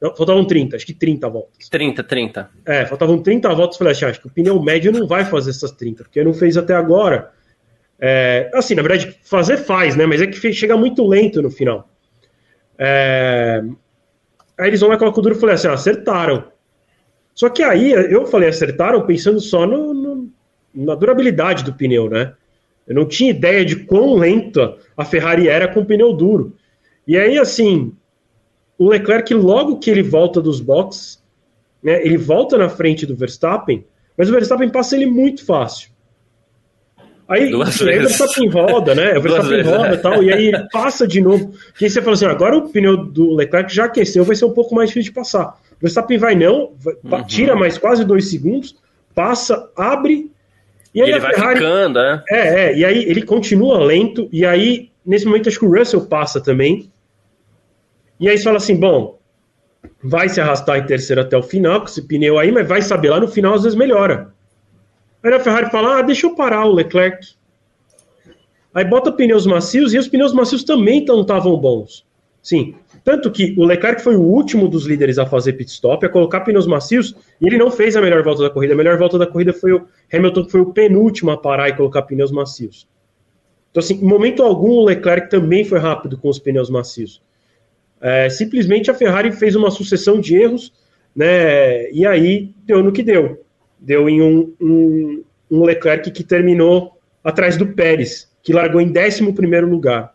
não, 0.00 0.16
faltavam 0.16 0.46
30, 0.46 0.76
acho 0.76 0.86
que 0.86 0.94
30 0.94 1.28
voltas. 1.28 1.68
30, 1.68 2.02
30. 2.02 2.50
É, 2.64 2.86
faltavam 2.86 3.22
30 3.22 3.54
voltas. 3.54 3.76
Falei 3.76 3.92
assim, 3.92 4.06
ah, 4.06 4.08
acho 4.08 4.20
que 4.20 4.28
o 4.28 4.30
pneu 4.30 4.60
médio 4.62 4.90
não 4.90 5.06
vai 5.06 5.26
fazer 5.26 5.50
essas 5.50 5.70
30, 5.72 6.04
porque 6.04 6.24
não 6.24 6.32
fez 6.32 6.56
até 6.56 6.74
agora. 6.74 7.30
É, 8.00 8.50
assim, 8.54 8.74
na 8.74 8.80
verdade, 8.80 9.14
fazer 9.22 9.58
faz, 9.58 9.94
né? 9.94 10.06
Mas 10.06 10.22
é 10.22 10.26
que 10.26 10.52
chega 10.54 10.74
muito 10.74 11.06
lento 11.06 11.42
no 11.42 11.50
final. 11.50 11.86
É, 12.78 13.62
aí 14.58 14.68
eles 14.68 14.80
vão 14.80 14.88
lá 14.88 14.96
com 14.96 15.06
o 15.06 15.10
duro 15.10 15.34
e 15.34 15.38
falei 15.38 15.54
assim, 15.54 15.68
ah, 15.68 15.74
acertaram. 15.74 16.44
Só 17.40 17.48
que 17.48 17.62
aí 17.62 17.90
eu 17.90 18.26
falei 18.26 18.50
acertaram 18.50 19.06
pensando 19.06 19.40
só 19.40 19.66
no, 19.66 19.94
no, 19.94 20.28
na 20.74 20.94
durabilidade 20.94 21.64
do 21.64 21.72
pneu, 21.72 22.10
né? 22.10 22.34
Eu 22.86 22.94
não 22.94 23.06
tinha 23.06 23.30
ideia 23.30 23.64
de 23.64 23.76
quão 23.76 24.12
lenta 24.12 24.76
a 24.94 25.06
Ferrari 25.06 25.48
era 25.48 25.66
com 25.66 25.82
pneu 25.82 26.12
duro. 26.12 26.54
E 27.06 27.16
aí, 27.16 27.38
assim, 27.38 27.94
o 28.76 28.90
Leclerc, 28.90 29.32
logo 29.32 29.78
que 29.78 29.90
ele 29.90 30.02
volta 30.02 30.38
dos 30.38 30.60
boxes, 30.60 31.18
né, 31.82 32.04
ele 32.04 32.18
volta 32.18 32.58
na 32.58 32.68
frente 32.68 33.06
do 33.06 33.16
Verstappen, 33.16 33.86
mas 34.18 34.28
o 34.28 34.32
Verstappen 34.32 34.68
passa 34.68 34.94
ele 34.94 35.06
muito 35.06 35.42
fácil. 35.42 35.88
Aí, 37.30 37.48
Duas 37.48 37.80
aí 37.80 37.98
o 37.98 38.00
Verstappen 38.00 38.48
roda, 38.48 38.92
né? 38.92 39.16
O 39.16 39.22
Verstappen 39.22 39.62
roda 39.62 39.94
e 39.94 39.98
tal, 39.98 40.20
e 40.20 40.32
aí 40.32 40.48
ele 40.48 40.68
passa 40.72 41.06
de 41.06 41.20
novo. 41.20 41.54
E 41.80 41.84
aí 41.84 41.90
você 41.90 42.02
fala 42.02 42.14
assim: 42.14 42.26
agora 42.26 42.56
o 42.56 42.68
pneu 42.68 42.96
do 42.96 43.36
Leclerc 43.36 43.72
já 43.72 43.84
aqueceu, 43.84 44.24
vai 44.24 44.34
ser 44.34 44.46
um 44.46 44.52
pouco 44.52 44.74
mais 44.74 44.90
difícil 44.90 45.12
de 45.12 45.14
passar. 45.14 45.56
O 45.74 45.80
Verstappen 45.80 46.18
vai 46.18 46.34
não, 46.34 46.72
vai, 46.76 47.20
uhum. 47.20 47.26
tira 47.26 47.54
mais 47.54 47.78
quase 47.78 48.04
dois 48.04 48.28
segundos, 48.28 48.74
passa, 49.14 49.70
abre. 49.76 50.32
E 50.92 51.00
aí 51.00 51.10
ele 51.10 51.20
Ferrari, 51.20 51.40
vai 51.40 51.54
ficando, 51.54 52.00
né? 52.00 52.22
É, 52.28 52.64
é, 52.64 52.76
e 52.76 52.84
aí 52.84 53.04
ele 53.04 53.22
continua 53.22 53.78
lento, 53.78 54.28
e 54.32 54.44
aí, 54.44 54.90
nesse 55.06 55.24
momento, 55.24 55.48
acho 55.48 55.58
que 55.60 55.64
o 55.64 55.72
Russell 55.72 56.06
passa 56.06 56.40
também. 56.40 56.90
E 58.18 58.28
aí 58.28 58.36
você 58.36 58.42
fala 58.42 58.56
assim, 58.56 58.74
bom, 58.74 59.20
vai 60.02 60.28
se 60.28 60.40
arrastar 60.40 60.78
em 60.78 60.84
terceiro 60.84 61.20
até 61.20 61.36
o 61.36 61.42
final 61.44 61.78
com 61.78 61.86
esse 61.86 62.02
pneu 62.02 62.40
aí, 62.40 62.50
mas 62.50 62.66
vai 62.66 62.82
saber 62.82 63.10
lá 63.10 63.20
no 63.20 63.28
final 63.28 63.54
às 63.54 63.62
vezes 63.62 63.78
melhora. 63.78 64.32
Aí 65.22 65.32
a 65.32 65.40
Ferrari 65.40 65.70
fala, 65.70 65.98
ah, 65.98 66.02
deixa 66.02 66.26
eu 66.26 66.34
parar 66.34 66.66
o 66.66 66.72
Leclerc. 66.72 67.34
Aí 68.72 68.84
bota 68.84 69.12
pneus 69.12 69.46
macios 69.46 69.92
e 69.92 69.98
os 69.98 70.08
pneus 70.08 70.32
macios 70.32 70.64
também 70.64 71.04
não 71.04 71.22
estavam 71.22 71.56
bons. 71.56 72.06
Sim, 72.42 72.74
tanto 73.04 73.30
que 73.30 73.54
o 73.58 73.64
Leclerc 73.64 74.02
foi 74.02 74.16
o 74.16 74.22
último 74.22 74.66
dos 74.66 74.86
líderes 74.86 75.18
a 75.18 75.26
fazer 75.26 75.54
pit 75.54 75.70
stop, 75.70 76.04
a 76.04 76.08
colocar 76.08 76.40
pneus 76.40 76.66
macios, 76.66 77.14
e 77.40 77.46
ele 77.46 77.58
não 77.58 77.70
fez 77.70 77.96
a 77.96 78.00
melhor 78.00 78.22
volta 78.22 78.42
da 78.42 78.50
corrida. 78.50 78.72
A 78.72 78.76
melhor 78.76 78.96
volta 78.96 79.18
da 79.18 79.26
corrida 79.26 79.52
foi 79.52 79.72
o 79.72 79.86
Hamilton, 80.12 80.44
que 80.44 80.50
foi 80.52 80.60
o 80.60 80.72
penúltimo 80.72 81.30
a 81.30 81.36
parar 81.36 81.68
e 81.68 81.76
colocar 81.76 82.02
pneus 82.02 82.30
macios. 82.30 82.88
Então, 83.70 83.80
assim, 83.80 83.94
em 83.94 84.06
momento 84.06 84.42
algum, 84.42 84.70
o 84.70 84.84
Leclerc 84.84 85.28
também 85.30 85.64
foi 85.64 85.78
rápido 85.78 86.16
com 86.16 86.28
os 86.28 86.38
pneus 86.38 86.70
macios. 86.70 87.22
É, 88.00 88.30
simplesmente 88.30 88.90
a 88.90 88.94
Ferrari 88.94 89.30
fez 89.32 89.54
uma 89.54 89.70
sucessão 89.70 90.18
de 90.18 90.34
erros, 90.34 90.72
né? 91.14 91.90
E 91.90 92.06
aí 92.06 92.54
deu 92.64 92.82
no 92.82 92.92
que 92.92 93.02
deu. 93.02 93.44
Deu 93.80 94.08
em 94.08 94.20
um, 94.20 94.54
um, 94.60 95.24
um 95.50 95.64
Leclerc 95.64 96.10
que 96.10 96.22
terminou 96.22 96.98
atrás 97.24 97.56
do 97.56 97.66
Pérez, 97.66 98.30
que 98.42 98.52
largou 98.52 98.80
em 98.80 98.92
11 98.92 99.22
lugar. 99.62 100.12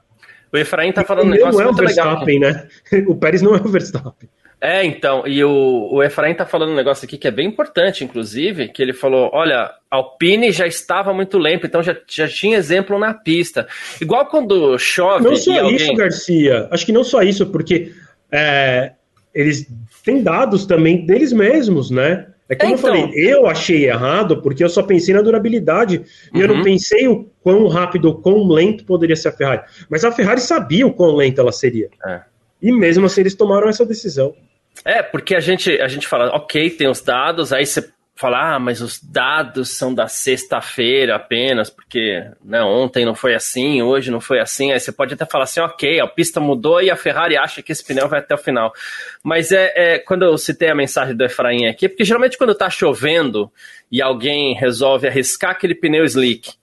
O 0.51 0.57
Efraim 0.57 0.91
tá 0.91 1.03
falando 1.03 1.27
um 1.27 1.31
negócio 1.31 1.59
não 1.59 1.67
é 1.67 1.69
o 1.69 1.73
Verstappen, 1.73 2.39
legal. 2.39 2.53
né? 2.53 2.67
O 3.07 3.15
Pérez 3.15 3.41
não 3.41 3.55
é 3.55 3.59
o 3.59 3.67
Verstappen. 3.67 4.29
É, 4.61 4.83
então, 4.83 5.27
e 5.27 5.43
o, 5.43 5.89
o 5.91 6.01
Efraim 6.01 6.33
tá 6.33 6.45
falando 6.45 6.71
um 6.71 6.75
negócio 6.75 7.05
aqui 7.05 7.17
que 7.17 7.27
é 7.27 7.31
bem 7.31 7.47
importante, 7.47 8.03
inclusive, 8.03 8.69
que 8.69 8.81
ele 8.81 8.93
falou, 8.93 9.29
olha, 9.33 9.69
Alpine 9.91 10.51
já 10.51 10.65
estava 10.65 11.13
muito 11.13 11.37
lento, 11.37 11.67
então 11.67 11.83
já, 11.83 11.95
já 12.07 12.27
tinha 12.27 12.57
exemplo 12.57 12.97
na 12.97 13.13
pista. 13.13 13.67
Igual 14.01 14.25
quando 14.27 14.77
chove... 14.79 15.23
Não 15.23 15.35
só 15.35 15.59
alguém... 15.59 15.75
isso, 15.75 15.93
Garcia, 15.93 16.67
acho 16.71 16.85
que 16.85 16.91
não 16.91 17.03
só 17.03 17.21
isso, 17.21 17.45
porque 17.47 17.91
é, 18.31 18.93
eles 19.33 19.67
têm 20.03 20.23
dados 20.23 20.65
também 20.65 21.05
deles 21.05 21.33
mesmos, 21.33 21.91
né? 21.91 22.27
É 22.47 22.55
como 22.55 22.75
então... 22.75 22.95
eu 22.95 23.01
falei, 23.01 23.11
eu 23.15 23.47
achei 23.47 23.89
errado 23.89 24.41
porque 24.41 24.63
eu 24.63 24.69
só 24.69 24.83
pensei 24.83 25.13
na 25.13 25.21
durabilidade 25.21 25.97
uhum. 25.97 26.39
e 26.39 26.41
eu 26.41 26.47
não 26.47 26.55
uhum. 26.57 26.63
pensei 26.63 27.07
o 27.07 27.29
quão 27.41 27.67
rápido 27.67 28.05
ou 28.05 28.15
quão 28.15 28.47
lento 28.47 28.85
poderia 28.85 29.15
ser 29.15 29.29
a 29.29 29.31
Ferrari. 29.31 29.63
Mas 29.89 30.05
a 30.05 30.11
Ferrari 30.11 30.41
sabia 30.41 30.85
o 30.85 30.93
quão 30.93 31.15
lenta 31.15 31.41
ela 31.41 31.51
seria. 31.51 31.89
É. 32.05 32.21
E 32.61 32.71
mesmo 32.71 33.05
assim 33.05 33.21
eles 33.21 33.35
tomaram 33.35 33.67
essa 33.67 33.85
decisão. 33.85 34.35
É, 34.83 35.01
porque 35.01 35.35
a 35.35 35.39
gente, 35.39 35.71
a 35.81 35.87
gente 35.87 36.07
fala, 36.07 36.35
ok, 36.35 36.69
tem 36.71 36.87
os 36.87 37.01
dados, 37.01 37.51
aí 37.53 37.65
você 37.65 37.81
falar, 38.15 38.55
ah, 38.55 38.59
mas 38.59 38.81
os 38.81 39.01
dados 39.01 39.77
são 39.77 39.93
da 39.93 40.07
sexta-feira 40.07 41.15
apenas, 41.15 41.69
porque 41.69 42.25
né, 42.43 42.61
ontem 42.63 43.05
não 43.05 43.13
foi 43.13 43.35
assim, 43.35 43.81
hoje 43.81 44.09
não 44.09 44.21
foi 44.21 44.39
assim. 44.39 44.71
Aí 44.71 44.79
você 44.79 44.91
pode 44.91 45.13
até 45.13 45.25
falar 45.25 45.43
assim, 45.43 45.59
ok, 45.59 45.99
a 45.99 46.07
pista 46.07 46.39
mudou 46.39 46.81
e 46.81 46.89
a 46.89 46.95
Ferrari 46.95 47.35
acha 47.35 47.61
que 47.61 47.73
esse 47.73 47.83
pneu 47.85 48.07
vai 48.07 48.19
até 48.19 48.33
o 48.33 48.37
final. 48.37 48.73
Mas 49.21 49.51
é, 49.51 49.73
é 49.75 49.99
quando 49.99 50.23
eu 50.23 50.37
citei 50.37 50.69
a 50.69 50.75
mensagem 50.75 51.15
do 51.15 51.25
Efraim 51.25 51.67
aqui, 51.67 51.89
porque 51.89 52.05
geralmente 52.05 52.37
quando 52.37 52.55
tá 52.55 52.69
chovendo 52.69 53.51
e 53.91 54.01
alguém 54.01 54.55
resolve 54.55 55.07
arriscar 55.07 55.51
aquele 55.51 55.75
pneu 55.75 56.05
slick, 56.05 56.53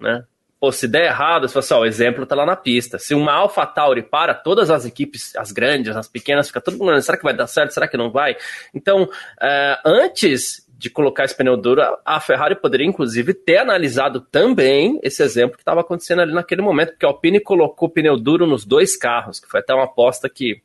né? 0.00 0.24
Pô, 0.60 0.72
se 0.72 0.88
der 0.88 1.04
errado, 1.04 1.46
você 1.46 1.52
fala 1.54 1.64
assim, 1.64 1.74
ó, 1.74 1.78
o 1.82 1.86
exemplo 1.86 2.26
tá 2.26 2.34
lá 2.34 2.44
na 2.44 2.56
pista. 2.56 2.98
Se 2.98 3.14
uma 3.14 3.32
Alpha 3.32 3.64
Tauri 3.64 4.02
para, 4.02 4.34
todas 4.34 4.70
as 4.70 4.84
equipes, 4.84 5.36
as 5.36 5.52
grandes, 5.52 5.96
as 5.96 6.08
pequenas, 6.08 6.48
fica 6.48 6.60
todo 6.60 6.76
mundo, 6.76 7.00
será 7.00 7.16
que 7.16 7.22
vai 7.22 7.32
dar 7.32 7.46
certo? 7.46 7.72
Será 7.72 7.86
que 7.86 7.96
não 7.96 8.10
vai? 8.10 8.36
Então, 8.74 9.04
uh, 9.04 9.78
antes 9.84 10.67
de 10.78 10.88
colocar 10.88 11.24
esse 11.24 11.36
pneu 11.36 11.56
duro, 11.56 11.82
a 12.04 12.20
Ferrari 12.20 12.54
poderia 12.54 12.86
inclusive 12.86 13.34
ter 13.34 13.58
analisado 13.58 14.20
também 14.20 15.00
esse 15.02 15.20
exemplo 15.24 15.56
que 15.56 15.62
estava 15.62 15.80
acontecendo 15.80 16.22
ali 16.22 16.32
naquele 16.32 16.62
momento, 16.62 16.90
porque 16.90 17.04
a 17.04 17.08
Alpine 17.08 17.40
colocou 17.40 17.88
pneu 17.88 18.16
duro 18.16 18.46
nos 18.46 18.64
dois 18.64 18.96
carros, 18.96 19.40
que 19.40 19.48
foi 19.48 19.58
até 19.58 19.74
uma 19.74 19.86
aposta 19.86 20.28
que, 20.28 20.62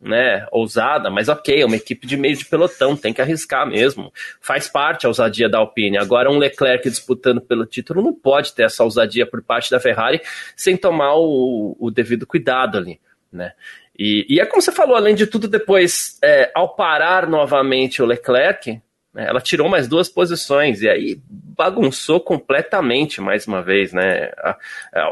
né, 0.00 0.46
ousada, 0.52 1.10
mas 1.10 1.28
ok, 1.28 1.62
é 1.62 1.66
uma 1.66 1.74
equipe 1.74 2.06
de 2.06 2.16
meio 2.16 2.36
de 2.36 2.44
pelotão, 2.44 2.96
tem 2.96 3.12
que 3.12 3.20
arriscar 3.20 3.66
mesmo. 3.66 4.12
Faz 4.40 4.68
parte 4.68 5.04
a 5.04 5.08
ousadia 5.08 5.48
da 5.48 5.58
Alpine. 5.58 5.98
Agora, 5.98 6.30
um 6.30 6.38
Leclerc 6.38 6.88
disputando 6.88 7.40
pelo 7.40 7.66
título 7.66 8.00
não 8.00 8.14
pode 8.14 8.54
ter 8.54 8.62
essa 8.62 8.84
ousadia 8.84 9.26
por 9.26 9.42
parte 9.42 9.68
da 9.68 9.80
Ferrari 9.80 10.20
sem 10.54 10.76
tomar 10.76 11.16
o, 11.16 11.76
o 11.76 11.90
devido 11.90 12.24
cuidado 12.24 12.78
ali, 12.78 13.00
né? 13.32 13.52
E, 13.98 14.26
e, 14.28 14.40
é 14.40 14.46
como 14.46 14.60
você 14.60 14.70
falou, 14.70 14.94
além 14.94 15.14
de 15.14 15.26
tudo, 15.26 15.48
depois, 15.48 16.18
é, 16.22 16.52
ao 16.54 16.76
parar 16.76 17.26
novamente 17.26 18.02
o 18.02 18.06
Leclerc? 18.06 18.80
Ela 19.16 19.40
tirou 19.40 19.68
mais 19.68 19.88
duas 19.88 20.08
posições 20.08 20.82
e 20.82 20.88
aí 20.88 21.20
bagunçou 21.28 22.20
completamente 22.20 23.20
mais 23.20 23.46
uma 23.46 23.62
vez, 23.62 23.92
né? 23.92 24.30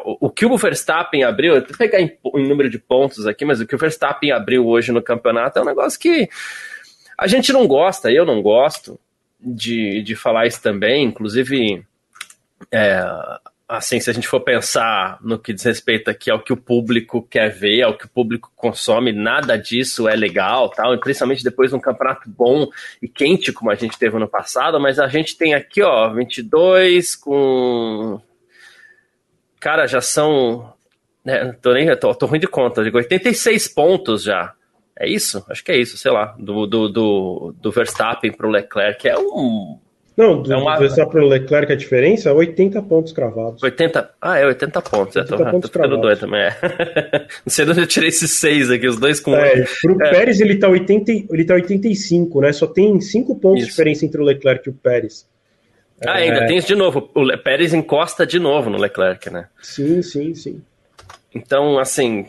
O, 0.05 0.29
que 0.29 0.45
o 0.45 0.57
Verstappen 0.57 1.25
abriu, 1.25 1.55
vou 1.55 1.79
pegar 1.79 2.01
em, 2.01 2.17
em 2.35 2.49
número 2.49 2.69
de 2.69 2.79
pontos 2.79 3.27
aqui, 3.27 3.45
mas 3.45 3.61
o 3.61 3.67
que 3.67 3.75
o 3.75 3.79
Verstappen 3.79 4.31
abriu 4.31 4.67
hoje 4.67 4.93
no 4.93 5.03
campeonato 5.03 5.59
é 5.59 5.63
um 5.63 5.67
negócio 5.67 5.99
que 5.99 6.29
a 7.17 7.27
gente 7.27 7.53
não 7.53 7.67
gosta, 7.67 8.11
eu 8.11 8.27
não 8.27 8.43
gosto 8.43 8.99
de, 9.41 10.03
de 10.03 10.15
falar 10.15 10.47
isso 10.47 10.63
também, 10.63 11.05
inclusive. 11.05 11.85
É, 12.73 13.03
assim, 13.69 13.99
se 13.99 14.11
a 14.11 14.13
gente 14.13 14.29
for 14.29 14.41
pensar 14.41 15.19
no 15.23 15.39
que 15.39 15.53
diz 15.53 15.65
respeito 15.65 16.11
aqui 16.11 16.31
ao 16.31 16.43
que 16.43 16.53
o 16.53 16.57
público 16.57 17.23
quer 17.23 17.49
ver, 17.51 17.83
ao 17.83 17.97
que 17.97 18.05
o 18.05 18.09
público 18.09 18.53
consome, 18.55 19.13
nada 19.13 19.57
disso 19.57 20.09
é 20.09 20.15
legal, 20.15 20.69
tal, 20.69 20.95
e 20.95 21.01
principalmente 21.01 21.43
depois 21.43 21.71
de 21.71 21.77
um 21.77 21.81
campeonato 21.81 22.29
bom 22.29 22.69
e 23.01 23.09
quente 23.09 23.53
como 23.53 23.71
a 23.71 23.75
gente 23.75 23.99
teve 23.99 24.19
no 24.19 24.29
passado, 24.29 24.79
mas 24.79 24.99
a 24.99 25.09
gente 25.09 25.37
tem 25.37 25.55
aqui, 25.55 25.83
ó, 25.83 26.13
22 26.13 27.17
com 27.17 28.21
cara, 29.59 29.87
já 29.87 30.01
são 30.01 30.75
né, 31.25 31.53
tô 31.63 31.73
nem 31.73 31.97
tô, 31.97 32.15
tô 32.15 32.27
ruim 32.27 32.39
de 32.39 32.47
conta, 32.47 32.85
digo 32.85 32.99
86 32.99 33.69
pontos 33.69 34.23
já. 34.23 34.55
É 34.97 35.09
isso? 35.09 35.45
Acho 35.49 35.65
que 35.65 35.73
é 35.73 35.77
isso, 35.77 35.97
sei 35.97 36.13
lá, 36.13 36.37
do, 36.39 36.67
do, 36.67 36.89
do, 36.89 37.55
do 37.59 37.73
Verstappen 37.73 38.31
pro 38.31 38.51
Leclerc, 38.51 39.09
é 39.09 39.19
um 39.19 39.81
não, 40.17 40.41
do, 40.41 40.53
é 40.53 40.57
uma... 40.57 40.79
Verstappen 40.79 41.11
para 41.11 41.25
o 41.25 41.29
Leclerc 41.29 41.73
a 41.73 41.77
diferença 41.77 42.29
é 42.29 42.33
80 42.33 42.81
pontos 42.83 43.13
cravados. 43.13 43.63
80? 43.63 44.11
Ah, 44.21 44.39
é 44.39 44.47
80 44.47 44.83
pontos. 44.83 45.17
80 45.17 45.35
é, 45.35 45.37
tô, 45.37 45.51
pontos 45.51 45.71
tô 45.71 45.79
ficando 45.79 46.01
doido 46.01 46.21
também. 46.21 46.41
É. 46.41 46.57
Não 47.45 47.49
sei 47.49 47.65
de 47.65 47.71
onde 47.73 47.81
eu 47.81 47.87
tirei 47.87 48.09
esses 48.09 48.39
seis 48.39 48.71
aqui, 48.71 48.87
os 48.87 48.99
dois 48.99 49.19
com. 49.19 49.35
É, 49.35 49.65
pro 49.83 50.03
é. 50.03 50.11
Pérez 50.11 50.41
ele 50.41 50.57
tá, 50.57 50.69
80, 50.69 51.11
ele 51.31 51.45
tá 51.45 51.55
85, 51.55 52.41
né? 52.41 52.53
Só 52.53 52.67
tem 52.67 53.01
5 53.01 53.35
pontos 53.37 53.61
isso. 53.61 53.67
de 53.67 53.71
diferença 53.73 54.07
entre 54.07 54.21
o 54.21 54.25
Leclerc 54.25 54.69
e 54.69 54.71
o 54.71 54.75
Pérez. 54.75 55.27
Ah, 56.07 56.21
é... 56.21 56.29
ainda 56.29 56.47
tem 56.47 56.59
isso 56.59 56.69
de 56.69 56.77
novo. 56.77 57.11
O 57.15 57.39
Pérez 57.39 57.75
encosta 57.75 58.25
de 58.25 58.39
novo 58.39 58.71
no 58.71 58.79
Leclerc, 58.79 59.31
né? 59.31 59.49
Sim, 59.61 60.01
sim, 60.03 60.35
sim. 60.35 60.63
Então, 61.35 61.79
assim, 61.79 62.27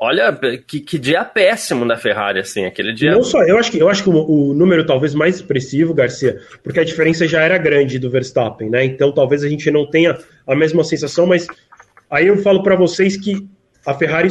Olha, 0.00 0.32
que, 0.64 0.78
que 0.78 0.96
dia 0.96 1.24
péssimo 1.24 1.86
da 1.86 1.96
Ferrari, 1.96 2.38
assim, 2.38 2.64
aquele 2.64 2.92
dia. 2.92 3.10
Não 3.10 3.24
só, 3.24 3.42
eu 3.42 3.58
acho 3.58 3.72
que, 3.72 3.78
eu 3.78 3.88
acho 3.88 4.04
que 4.04 4.08
o, 4.08 4.30
o, 4.30 4.54
número 4.54 4.86
talvez 4.86 5.12
mais 5.12 5.36
expressivo, 5.36 5.92
Garcia, 5.92 6.40
porque 6.62 6.78
a 6.78 6.84
diferença 6.84 7.26
já 7.26 7.42
era 7.42 7.58
grande 7.58 7.98
do 7.98 8.08
Verstappen, 8.08 8.70
né? 8.70 8.84
Então 8.84 9.10
talvez 9.10 9.42
a 9.42 9.48
gente 9.48 9.68
não 9.72 9.90
tenha 9.90 10.16
a 10.46 10.54
mesma 10.54 10.84
sensação, 10.84 11.26
mas 11.26 11.48
aí 12.08 12.28
eu 12.28 12.36
falo 12.38 12.62
para 12.62 12.76
vocês 12.76 13.16
que 13.16 13.48
a 13.84 13.92
Ferrari 13.92 14.28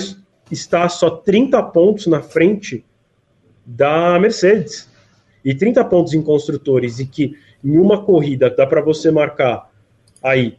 está 0.49 0.87
só 0.87 1.09
30 1.09 1.61
pontos 1.63 2.07
na 2.07 2.21
frente 2.21 2.85
da 3.65 4.17
Mercedes. 4.19 4.89
E 5.43 5.53
30 5.53 5.83
pontos 5.85 6.13
em 6.13 6.21
construtores, 6.21 6.99
e 6.99 7.05
que 7.05 7.33
em 7.63 7.77
uma 7.77 8.03
corrida 8.03 8.49
dá 8.49 8.65
para 8.65 8.81
você 8.81 9.11
marcar 9.11 9.69
aí 10.23 10.57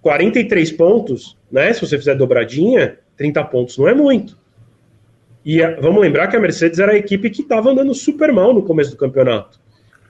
43 0.00 0.72
pontos, 0.72 1.36
né? 1.50 1.72
Se 1.72 1.80
você 1.80 1.96
fizer 1.96 2.16
dobradinha, 2.16 2.98
30 3.16 3.44
pontos 3.44 3.78
não 3.78 3.88
é 3.88 3.94
muito. 3.94 4.36
E 5.44 5.62
a, 5.62 5.78
vamos 5.80 6.00
lembrar 6.00 6.26
que 6.26 6.36
a 6.36 6.40
Mercedes 6.40 6.78
era 6.78 6.92
a 6.92 6.96
equipe 6.96 7.30
que 7.30 7.42
estava 7.42 7.70
andando 7.70 7.94
super 7.94 8.32
mal 8.32 8.52
no 8.52 8.62
começo 8.62 8.90
do 8.90 8.96
campeonato. 8.96 9.60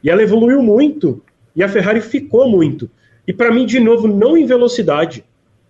E 0.02 0.08
ela 0.08 0.22
evoluiu 0.22 0.62
muito. 0.62 1.22
E 1.54 1.62
a 1.62 1.68
Ferrari 1.68 2.00
ficou 2.00 2.48
muito. 2.48 2.90
E 3.26 3.32
para 3.32 3.52
mim, 3.52 3.66
de 3.66 3.80
novo, 3.80 4.08
não 4.08 4.36
em 4.36 4.46
velocidade. 4.46 5.24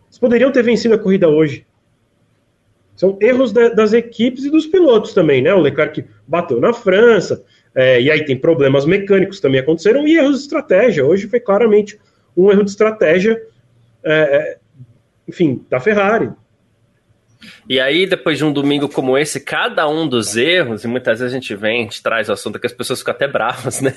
Eles 0.07 0.19
poderiam 0.19 0.53
ter 0.53 0.63
vencido 0.63 0.95
a 0.95 0.99
corrida 0.99 1.29
hoje. 1.29 1.67
São 2.95 3.19
erros 3.21 3.53
da, 3.53 3.69
das 3.69 3.93
equipes 3.93 4.45
e 4.45 4.51
dos 4.51 4.67
pilotos 4.67 5.13
também, 5.13 5.43
né? 5.43 5.53
O 5.53 5.61
Leclerc 5.61 6.05
bateu 6.27 6.61
na 6.61 6.73
França, 6.73 7.45
é, 7.75 8.01
e 8.01 8.11
aí 8.11 8.25
tem 8.25 8.39
problemas 8.39 8.87
mecânicos 8.87 9.39
também 9.39 9.61
aconteceram, 9.61 10.07
e 10.09 10.17
erros 10.17 10.37
de 10.37 10.43
estratégia. 10.43 11.05
Hoje 11.05 11.27
foi 11.27 11.39
claramente 11.39 11.99
um 12.37 12.51
erro 12.51 12.65
de 12.65 12.71
estratégia, 12.71 13.41
é, 14.03 14.13
é 14.13 14.59
enfim, 15.29 15.65
da 15.69 15.79
Ferrari. 15.79 16.31
E 17.69 17.81
aí, 17.81 18.07
depois 18.07 18.39
de 18.39 18.45
um 18.45 18.53
domingo 18.53 18.89
como 18.89 19.17
esse, 19.17 19.41
cada 19.41 19.89
um 19.89 20.09
dos 20.09 20.37
erros, 20.37 20.85
e 20.85 20.89
muitas 20.89 21.21
vezes 21.21 21.35
a 21.35 21.39
gente 21.39 21.55
vem, 21.55 21.81
a 21.81 21.83
gente 21.85 22.03
traz 22.03 22.29
o 22.29 22.33
assunto 22.33 22.59
que 22.59 22.67
as 22.67 22.73
pessoas 22.73 23.01
ficam 23.01 23.15
até 23.15 23.29
bravas, 23.29 23.81
né? 23.83 23.95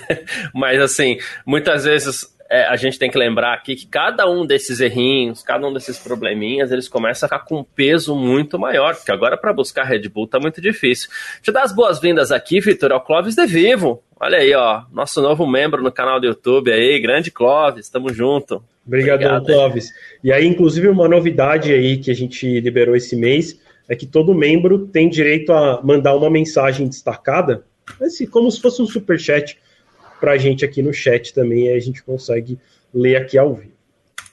Mas 0.53 0.79
assim, 0.79 1.17
muitas 1.45 1.85
vezes 1.85 2.27
é, 2.49 2.63
a 2.63 2.75
gente 2.75 2.97
tem 2.97 3.11
que 3.11 3.17
lembrar 3.17 3.53
aqui 3.53 3.75
que 3.75 3.85
cada 3.85 4.27
um 4.27 4.43
desses 4.43 4.79
errinhos, 4.79 5.43
cada 5.43 5.67
um 5.67 5.71
desses 5.71 5.99
probleminhas, 5.99 6.71
eles 6.71 6.87
começam 6.87 7.27
a 7.27 7.29
ficar 7.29 7.45
com 7.45 7.59
um 7.59 7.63
peso 7.63 8.15
muito 8.15 8.57
maior, 8.57 8.95
porque 8.95 9.11
agora 9.11 9.37
para 9.37 9.53
buscar 9.53 9.83
Red 9.83 10.09
Bull 10.09 10.27
tá 10.27 10.39
muito 10.39 10.59
difícil. 10.59 11.09
Deixa 11.35 11.49
eu 11.49 11.53
dar 11.53 11.61
as 11.61 11.71
boas-vindas 11.71 12.31
aqui, 12.31 12.59
Vitor, 12.59 12.91
ao 12.91 13.01
Clóvis 13.01 13.35
De 13.35 13.45
Vivo. 13.45 14.01
Olha 14.19 14.39
aí, 14.39 14.53
ó, 14.55 14.81
nosso 14.91 15.21
novo 15.21 15.45
membro 15.45 15.83
no 15.83 15.91
canal 15.91 16.19
do 16.19 16.25
YouTube 16.25 16.71
aí, 16.71 16.99
grande 16.99 17.29
Clóvis, 17.29 17.87
tamo 17.87 18.11
junto. 18.11 18.63
Obrigado, 18.85 19.45
Clóvis. 19.45 19.89
E 20.23 20.33
aí, 20.33 20.47
inclusive, 20.47 20.87
uma 20.87 21.07
novidade 21.07 21.71
aí 21.71 21.97
que 21.97 22.09
a 22.09 22.15
gente 22.15 22.59
liberou 22.59 22.95
esse 22.95 23.15
mês 23.15 23.61
é 23.87 23.95
que 23.95 24.07
todo 24.07 24.33
membro 24.33 24.87
tem 24.87 25.07
direito 25.07 25.53
a 25.53 25.81
mandar 25.83 26.15
uma 26.15 26.29
mensagem 26.29 26.87
destacada, 26.87 27.63
assim, 28.01 28.25
como 28.25 28.49
se 28.49 28.59
fosse 28.59 28.81
um 28.81 28.87
super 28.87 29.19
chat 29.19 29.57
para 30.19 30.33
a 30.33 30.37
gente 30.37 30.65
aqui 30.65 30.81
no 30.81 30.93
chat 30.93 31.33
também, 31.33 31.71
a 31.71 31.79
gente 31.79 32.03
consegue 32.03 32.57
ler 32.93 33.17
aqui 33.17 33.37
ao 33.37 33.55
vivo. 33.55 33.79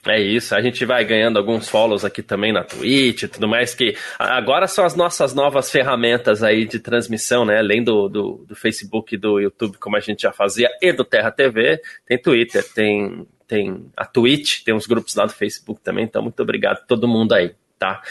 É 0.09 0.21
isso, 0.21 0.55
a 0.55 0.61
gente 0.61 0.85
vai 0.85 1.05
ganhando 1.05 1.37
alguns 1.37 1.69
follows 1.69 2.05
aqui 2.05 2.23
também 2.23 2.53
na 2.53 2.63
Twitch 2.63 3.25
e 3.25 3.29
tudo 3.29 3.49
mais, 3.49 3.75
que 3.75 3.97
agora 4.19 4.69
são 4.69 4.85
as 4.85 4.95
nossas 4.95 5.35
novas 5.35 5.69
ferramentas 5.69 6.45
aí 6.45 6.65
de 6.65 6.79
transmissão, 6.79 7.45
né? 7.45 7.59
Além 7.59 7.83
do, 7.83 8.09
do, 8.09 8.45
do 8.47 8.55
Facebook 8.55 9.15
e 9.15 9.19
do 9.19 9.41
YouTube, 9.41 9.79
como 9.79 9.97
a 9.97 10.01
gente 10.01 10.23
já 10.23 10.33
fazia, 10.33 10.71
e 10.81 10.93
do 10.93 11.05
Terra 11.05 11.33
TV, 11.33 11.81
tem 12.07 12.19
Twitter, 12.19 12.65
tem 12.73 13.27
tem 13.49 13.87
a 13.97 14.05
Twitch, 14.05 14.65
tem 14.65 14.75
uns 14.75 14.87
grupos 14.87 15.15
lá 15.15 15.25
do 15.25 15.33
Facebook 15.33 15.81
também, 15.81 16.05
então 16.05 16.23
muito 16.23 16.41
obrigado 16.43 16.79
a 16.79 16.87
todo 16.87 17.07
mundo 17.07 17.33
aí, 17.33 17.55
tá? 17.79 18.03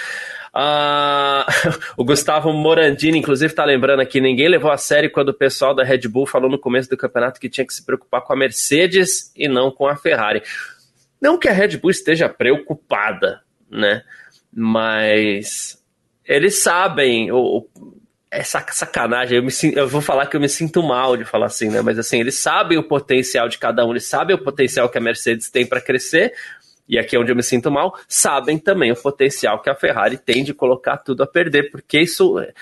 Uh, 0.55 1.43
o 1.97 2.05
Gustavo 2.05 2.53
Morandini, 2.53 3.19
inclusive, 3.19 3.53
tá 3.53 3.65
lembrando 3.65 3.99
aqui: 3.99 4.21
ninguém 4.21 4.47
levou 4.47 4.71
a 4.71 4.77
sério 4.77 5.11
quando 5.11 5.29
o 5.29 5.33
pessoal 5.33 5.75
da 5.75 5.83
Red 5.83 6.07
Bull 6.07 6.25
falou 6.25 6.49
no 6.49 6.57
começo 6.57 6.89
do 6.89 6.95
campeonato 6.95 7.39
que 7.39 7.49
tinha 7.49 7.67
que 7.67 7.73
se 7.73 7.85
preocupar 7.85 8.21
com 8.21 8.31
a 8.31 8.37
Mercedes 8.37 9.33
e 9.35 9.49
não 9.49 9.69
com 9.69 9.87
a 9.87 9.97
Ferrari. 9.97 10.41
Não 11.21 11.37
que 11.37 11.49
a 11.49 11.51
Red 11.51 11.77
Bull 11.77 11.91
esteja 11.91 12.29
preocupada, 12.29 13.41
né? 13.69 14.03
Mas 14.53 15.77
eles 16.25 16.61
sabem, 16.61 17.31
o, 17.31 17.67
é 18.31 18.41
sacanagem, 18.43 19.37
eu, 19.37 19.43
me, 19.43 19.51
eu 19.75 19.87
vou 19.87 20.01
falar 20.01 20.27
que 20.27 20.35
eu 20.35 20.41
me 20.41 20.49
sinto 20.49 20.81
mal 20.81 21.17
de 21.17 21.25
falar 21.25 21.47
assim, 21.47 21.69
né? 21.69 21.81
Mas 21.81 21.99
assim, 21.99 22.19
eles 22.19 22.35
sabem 22.35 22.77
o 22.77 22.83
potencial 22.83 23.49
de 23.49 23.57
cada 23.57 23.85
um, 23.85 23.91
eles 23.91 24.07
sabem 24.07 24.35
o 24.35 24.43
potencial 24.43 24.89
que 24.89 24.97
a 24.97 25.01
Mercedes 25.01 25.49
tem 25.49 25.65
para 25.65 25.81
crescer, 25.81 26.33
e 26.87 26.97
aqui 26.97 27.15
é 27.15 27.19
onde 27.19 27.31
eu 27.31 27.35
me 27.35 27.43
sinto 27.43 27.71
mal, 27.71 27.97
sabem 28.07 28.57
também 28.57 28.91
o 28.91 28.95
potencial 28.95 29.61
que 29.61 29.69
a 29.69 29.75
Ferrari 29.75 30.17
tem 30.17 30.43
de 30.43 30.53
colocar 30.53 30.97
tudo 30.97 31.23
a 31.23 31.27
perder, 31.27 31.71
porque 31.71 31.99
isso 31.99 32.39
é, 32.39 32.53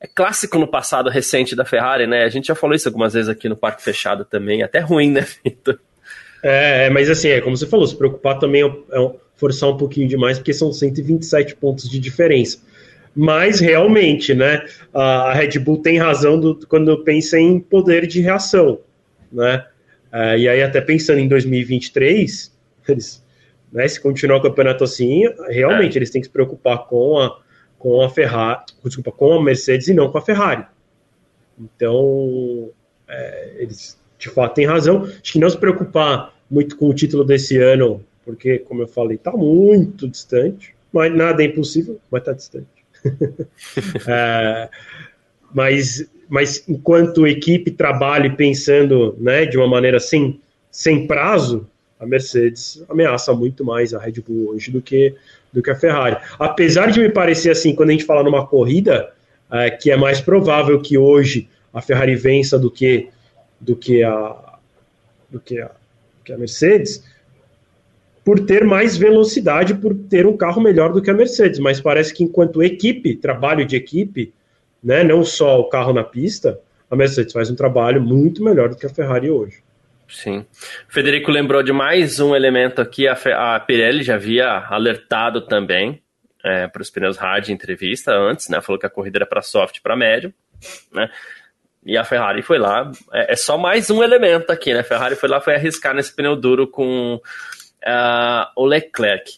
é 0.00 0.06
clássico 0.06 0.58
no 0.58 0.66
passado 0.66 1.08
recente 1.10 1.54
da 1.54 1.64
Ferrari, 1.64 2.06
né? 2.06 2.24
A 2.24 2.28
gente 2.28 2.48
já 2.48 2.54
falou 2.54 2.74
isso 2.74 2.88
algumas 2.88 3.14
vezes 3.14 3.28
aqui 3.28 3.48
no 3.48 3.56
Parque 3.56 3.82
Fechado 3.82 4.24
também, 4.24 4.62
até 4.62 4.80
ruim, 4.80 5.10
né, 5.10 5.26
Vitor? 5.44 5.78
É, 6.42 6.86
é, 6.86 6.90
mas 6.90 7.10
assim, 7.10 7.28
é 7.28 7.40
como 7.40 7.56
você 7.56 7.66
falou, 7.66 7.86
se 7.86 7.96
preocupar 7.96 8.38
também 8.38 8.62
é, 8.62 8.66
é 8.66 9.10
forçar 9.36 9.68
um 9.70 9.76
pouquinho 9.76 10.08
demais, 10.08 10.38
porque 10.38 10.52
são 10.52 10.72
127 10.72 11.56
pontos 11.56 11.88
de 11.88 11.98
diferença 11.98 12.60
mas 13.14 13.60
realmente, 13.60 14.34
né, 14.34 14.64
a 14.94 15.32
Red 15.32 15.58
Bull 15.58 15.78
tem 15.78 15.98
razão 15.98 16.38
do, 16.38 16.66
quando 16.66 17.02
pensa 17.02 17.38
em 17.38 17.58
poder 17.58 18.06
de 18.06 18.20
reação, 18.20 18.80
né? 19.32 19.64
Uh, 20.12 20.36
e 20.36 20.48
aí, 20.48 20.62
até 20.62 20.80
pensando 20.80 21.18
em 21.18 21.28
2023, 21.28 22.52
eles, 22.88 23.24
né, 23.72 23.86
se 23.86 24.00
continuar 24.00 24.38
o 24.38 24.42
campeonato 24.42 24.84
assim, 24.84 25.24
realmente 25.48 25.96
é. 25.96 25.98
eles 25.98 26.10
têm 26.10 26.20
que 26.20 26.26
se 26.26 26.32
preocupar 26.32 26.86
com 26.86 27.18
a, 27.18 27.40
com 27.78 28.02
a 28.02 28.10
Ferrari, 28.10 28.60
desculpa, 28.84 29.12
com 29.12 29.34
a 29.34 29.42
Mercedes 29.42 29.88
e 29.88 29.94
não 29.94 30.10
com 30.10 30.18
a 30.18 30.22
Ferrari. 30.22 30.64
Então, 31.58 32.70
é, 33.08 33.54
eles 33.58 33.98
de 34.18 34.28
fato 34.28 34.54
têm 34.54 34.66
razão. 34.66 35.02
Acho 35.02 35.32
que 35.32 35.38
não 35.38 35.48
se 35.48 35.56
preocupar 35.56 36.34
muito 36.50 36.76
com 36.76 36.88
o 36.88 36.94
título 36.94 37.24
desse 37.24 37.56
ano, 37.58 38.04
porque, 38.24 38.58
como 38.58 38.82
eu 38.82 38.88
falei, 38.88 39.16
está 39.16 39.32
muito 39.32 40.08
distante. 40.08 40.74
Mas 40.92 41.14
nada 41.14 41.42
é 41.42 41.46
impossível, 41.46 42.00
mas 42.10 42.22
está 42.22 42.32
distante. 42.32 42.66
é, 44.06 44.68
mas, 45.54 46.10
mas 46.28 46.68
enquanto 46.68 47.26
equipe 47.26 47.70
trabalhe 47.70 48.30
pensando 48.30 49.16
né, 49.18 49.46
de 49.46 49.56
uma 49.56 49.68
maneira 49.68 50.00
sem, 50.00 50.40
sem 50.70 51.06
prazo, 51.06 51.69
a 52.00 52.06
Mercedes 52.06 52.82
ameaça 52.88 53.32
muito 53.34 53.62
mais 53.62 53.92
a 53.92 53.98
Red 53.98 54.22
Bull 54.26 54.52
hoje 54.52 54.70
do 54.70 54.80
que, 54.80 55.14
do 55.52 55.62
que 55.62 55.70
a 55.70 55.74
Ferrari. 55.74 56.16
Apesar 56.38 56.90
de 56.90 56.98
me 56.98 57.10
parecer 57.10 57.50
assim, 57.50 57.74
quando 57.74 57.90
a 57.90 57.92
gente 57.92 58.04
fala 58.04 58.22
numa 58.22 58.46
corrida, 58.46 59.12
é, 59.52 59.70
que 59.70 59.90
é 59.90 59.96
mais 59.96 60.20
provável 60.20 60.80
que 60.80 60.96
hoje 60.96 61.48
a 61.74 61.82
Ferrari 61.82 62.16
vença 62.16 62.58
do 62.58 62.70
que, 62.70 63.10
do 63.60 63.76
que, 63.76 64.02
a, 64.02 64.34
do 65.28 65.38
que, 65.38 65.60
a, 65.60 65.70
que 66.24 66.32
a 66.32 66.38
Mercedes, 66.38 67.04
por 68.24 68.40
ter 68.40 68.64
mais 68.64 68.96
velocidade, 68.96 69.74
por 69.74 69.94
ter 69.94 70.26
um 70.26 70.36
carro 70.36 70.62
melhor 70.62 70.92
do 70.92 71.02
que 71.02 71.10
a 71.10 71.14
Mercedes. 71.14 71.58
Mas 71.58 71.80
parece 71.80 72.14
que 72.14 72.24
enquanto 72.24 72.62
equipe, 72.62 73.14
trabalho 73.14 73.66
de 73.66 73.76
equipe, 73.76 74.32
né, 74.82 75.04
não 75.04 75.22
só 75.22 75.60
o 75.60 75.68
carro 75.68 75.92
na 75.92 76.02
pista, 76.02 76.58
a 76.90 76.96
Mercedes 76.96 77.34
faz 77.34 77.50
um 77.50 77.54
trabalho 77.54 78.00
muito 78.00 78.42
melhor 78.42 78.70
do 78.70 78.76
que 78.76 78.86
a 78.86 78.90
Ferrari 78.90 79.30
hoje. 79.30 79.58
Sim. 80.10 80.40
O 80.88 80.92
Federico 80.92 81.30
lembrou 81.30 81.62
de 81.62 81.72
mais 81.72 82.20
um 82.20 82.34
elemento 82.34 82.80
aqui, 82.80 83.06
a, 83.06 83.14
a 83.54 83.60
Pirelli 83.60 84.02
já 84.02 84.16
havia 84.16 84.48
alertado 84.68 85.42
também 85.42 86.02
é, 86.44 86.66
para 86.66 86.82
os 86.82 86.90
pneus 86.90 87.16
hard 87.16 87.48
em 87.48 87.52
entrevista 87.52 88.12
antes, 88.12 88.48
né? 88.48 88.60
Falou 88.60 88.78
que 88.78 88.86
a 88.86 88.90
corrida 88.90 89.18
era 89.18 89.26
para 89.26 89.42
soft 89.42 89.80
para 89.80 89.96
médio, 89.96 90.32
né? 90.92 91.10
E 91.84 91.96
a 91.96 92.04
Ferrari 92.04 92.42
foi 92.42 92.58
lá. 92.58 92.90
É, 93.12 93.32
é, 93.32 93.36
só 93.36 93.56
mais 93.56 93.88
um 93.90 94.02
elemento 94.02 94.50
aqui, 94.50 94.72
né? 94.72 94.80
A 94.80 94.84
Ferrari 94.84 95.16
foi 95.16 95.28
lá, 95.28 95.40
foi 95.40 95.54
arriscar 95.54 95.94
nesse 95.94 96.14
pneu 96.14 96.36
duro 96.36 96.66
com 96.66 97.14
uh, 97.14 98.46
o 98.56 98.66
Leclerc. 98.66 99.32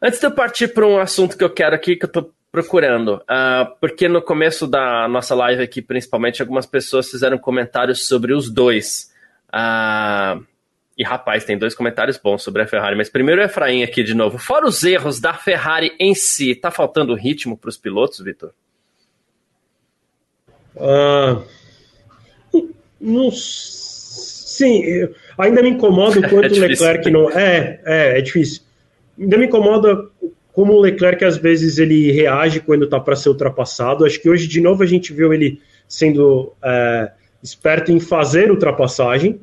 Antes 0.00 0.20
de 0.20 0.26
eu 0.26 0.32
partir 0.32 0.68
para 0.68 0.86
um 0.86 0.98
assunto 0.98 1.36
que 1.36 1.44
eu 1.44 1.50
quero 1.50 1.74
aqui, 1.74 1.96
que 1.96 2.04
eu 2.04 2.08
estou 2.08 2.32
procurando, 2.50 3.14
uh, 3.16 3.74
porque 3.80 4.08
no 4.08 4.20
começo 4.20 4.66
da 4.66 5.08
nossa 5.08 5.34
live 5.34 5.62
aqui, 5.62 5.80
principalmente, 5.80 6.42
algumas 6.42 6.66
pessoas 6.66 7.10
fizeram 7.10 7.38
comentários 7.38 8.06
sobre 8.06 8.34
os 8.34 8.52
dois. 8.52 9.11
Uh, 9.54 10.44
e 10.96 11.04
rapaz, 11.04 11.44
tem 11.44 11.58
dois 11.58 11.74
comentários 11.74 12.16
bons 12.16 12.42
sobre 12.42 12.62
a 12.62 12.66
Ferrari, 12.66 12.96
mas 12.96 13.08
primeiro 13.08 13.40
o 13.40 13.44
Efraim 13.44 13.82
aqui 13.82 14.02
de 14.02 14.14
novo. 14.14 14.38
Fora 14.38 14.66
os 14.66 14.82
erros 14.82 15.20
da 15.20 15.34
Ferrari 15.34 15.94
em 15.98 16.14
si, 16.14 16.54
tá 16.54 16.70
faltando 16.70 17.14
ritmo 17.14 17.56
para 17.56 17.68
os 17.68 17.76
pilotos, 17.76 18.20
Vitor? 18.20 18.52
Uh, 20.76 21.44
não, 23.00 23.30
sim, 23.30 25.08
ainda 25.36 25.62
me 25.62 25.70
incomoda 25.70 26.20
o 26.20 26.22
quanto 26.28 26.54
é 26.54 26.58
o 26.58 26.60
Leclerc 26.60 27.10
não. 27.10 27.30
É, 27.30 27.80
é, 27.84 28.18
é 28.18 28.20
difícil. 28.20 28.62
Ainda 29.18 29.38
me 29.38 29.46
incomoda 29.46 30.08
como 30.52 30.74
o 30.74 30.80
Leclerc 30.80 31.24
às 31.24 31.36
vezes 31.36 31.78
ele 31.78 32.12
reage 32.12 32.60
quando 32.60 32.84
está 32.84 33.00
para 33.00 33.16
ser 33.16 33.30
ultrapassado. 33.30 34.04
Acho 34.04 34.20
que 34.20 34.28
hoje 34.28 34.46
de 34.46 34.60
novo 34.60 34.82
a 34.82 34.86
gente 34.86 35.12
viu 35.12 35.32
ele 35.32 35.60
sendo 35.88 36.52
é, 36.62 37.12
esperto 37.42 37.90
em 37.90 37.98
fazer 37.98 38.50
ultrapassagem, 38.50 39.40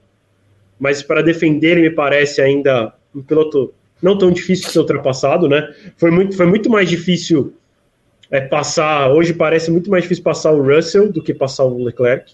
mas 0.79 1.03
para 1.03 1.21
defender 1.21 1.71
ele 1.71 1.89
me 1.89 1.89
parece 1.89 2.41
ainda 2.41 2.93
um 3.13 3.21
piloto 3.21 3.73
não 4.01 4.17
tão 4.17 4.31
difícil 4.31 4.67
de 4.67 4.71
ser 4.71 4.79
ultrapassado, 4.79 5.49
né? 5.49 5.73
Foi 5.97 6.09
muito, 6.09 6.35
foi 6.35 6.45
muito 6.45 6.69
mais 6.69 6.89
difícil 6.89 7.53
é, 8.31 8.39
passar. 8.39 9.11
Hoje 9.11 9.33
parece 9.33 9.69
muito 9.69 9.89
mais 9.89 10.03
difícil 10.03 10.23
passar 10.23 10.51
o 10.51 10.63
Russell 10.63 11.11
do 11.11 11.21
que 11.21 11.33
passar 11.33 11.65
o 11.65 11.83
Leclerc. 11.83 12.33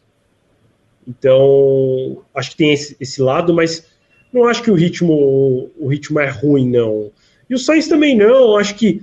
Então 1.07 2.21
acho 2.33 2.51
que 2.51 2.57
tem 2.57 2.73
esse, 2.73 2.95
esse 2.99 3.21
lado, 3.21 3.53
mas 3.53 3.87
não 4.31 4.47
acho 4.47 4.61
que 4.61 4.71
o 4.71 4.75
ritmo 4.75 5.71
o 5.77 5.87
ritmo 5.87 6.19
é 6.19 6.29
ruim 6.29 6.69
não. 6.69 7.11
E 7.49 7.55
o 7.55 7.59
Sainz 7.59 7.87
também 7.87 8.15
não. 8.15 8.57
Acho 8.57 8.75
que 8.75 9.01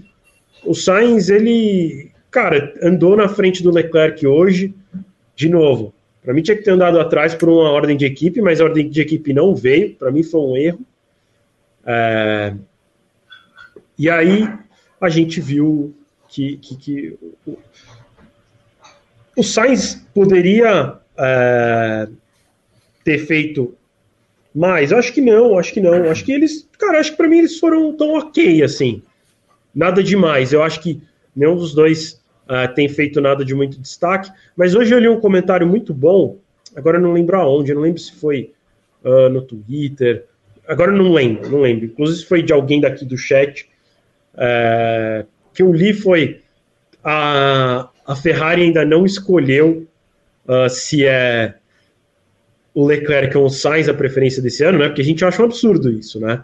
o 0.65 0.75
Sainz 0.75 1.29
ele, 1.29 2.11
cara, 2.31 2.75
andou 2.83 3.17
na 3.17 3.29
frente 3.29 3.63
do 3.63 3.71
Leclerc 3.71 4.25
hoje. 4.27 4.75
De 5.35 5.49
novo, 5.49 5.95
para 6.23 6.33
mim 6.33 6.43
tinha 6.43 6.57
que 6.57 6.63
ter 6.63 6.71
andado 6.71 7.01
atrás 7.01 7.35
por 7.35 7.49
uma 7.49 7.71
ordem 7.71 7.97
de 7.97 8.07
equipe, 8.07 8.41
mas 8.41 8.61
a 8.61 8.65
ordem 8.65 8.89
de 8.89 9.01
equipe 9.01 9.33
não 9.33 9.55
veio. 9.55 9.95
Para 9.95 10.11
mim 10.11 10.23
foi 10.23 10.41
um 10.41 10.57
erro. 10.57 10.81
É... 11.85 12.55
E 13.99 14.09
aí 14.09 14.49
a 15.01 15.09
gente 15.09 15.41
viu 15.41 15.95
que, 16.29 16.57
que, 16.59 16.77
que 16.77 17.19
o, 19.37 19.43
Sainz 19.43 20.07
poderia 20.15 20.99
é, 21.19 22.09
ter 23.05 23.19
feito 23.19 23.75
mais. 24.55 24.93
Acho 24.93 25.13
que 25.13 25.21
não, 25.21 25.59
acho 25.59 25.73
que 25.73 25.81
não. 25.81 26.09
Acho 26.09 26.25
que 26.25 26.33
eles, 26.33 26.69
cara, 26.79 27.01
acho 27.01 27.11
que 27.11 27.17
para 27.17 27.29
mim 27.29 27.39
eles 27.39 27.59
foram 27.59 27.97
tão 27.97 28.15
ok 28.15 28.63
assim. 28.63 29.03
Nada 29.75 30.03
demais. 30.03 30.53
Eu 30.53 30.63
acho 30.63 30.81
que 30.81 31.03
nenhum 31.35 31.57
dos 31.57 31.75
dois 31.75 32.22
uh, 32.49 32.73
tem 32.75 32.89
feito 32.89 33.21
nada 33.21 33.45
de 33.45 33.55
muito 33.55 33.81
destaque. 33.81 34.31
Mas 34.57 34.75
hoje 34.75 34.95
eu 34.95 34.99
li 34.99 35.09
um 35.09 35.21
comentário 35.21 35.67
muito 35.67 35.93
bom, 35.93 36.39
agora 36.75 36.99
eu 36.99 37.03
não 37.03 37.13
lembro 37.13 37.37
aonde, 37.37 37.75
não 37.75 37.83
lembro 37.83 38.01
se 38.01 38.13
foi 38.13 38.53
uh, 39.05 39.29
no 39.29 39.43
Twitter, 39.43 40.25
agora 40.67 40.93
eu 40.93 40.97
não 40.97 41.13
lembro, 41.13 41.51
não 41.51 41.61
lembro. 41.61 41.87
Inclusive 41.87 42.27
foi 42.27 42.43
de 42.43 42.53
alguém 42.53 42.81
daqui 42.81 43.05
do 43.05 43.17
chat. 43.17 43.69
Uh, 44.35 45.27
que 45.53 45.63
eu 45.63 45.73
li 45.73 45.93
foi 45.93 46.41
a, 47.05 47.89
a 48.07 48.17
Ferrari 48.17 48.63
ainda 48.63 48.85
não 48.85 49.05
escolheu 49.05 49.87
uh, 50.47 50.69
se 50.69 51.05
é 51.05 51.55
o 52.75 52.87
Leclerc 52.87 53.37
ou 53.37 53.47
o 53.47 53.51
Sainz 53.51 53.89
a 53.89 53.95
preferência 53.95 54.41
desse 54.41 54.65
ano, 54.65 54.79
né? 54.79 54.89
Porque 54.89 55.03
a 55.03 55.05
gente 55.05 55.25
acha 55.25 55.43
um 55.43 55.45
absurdo 55.45 55.91
isso, 55.91 56.19
né? 56.19 56.43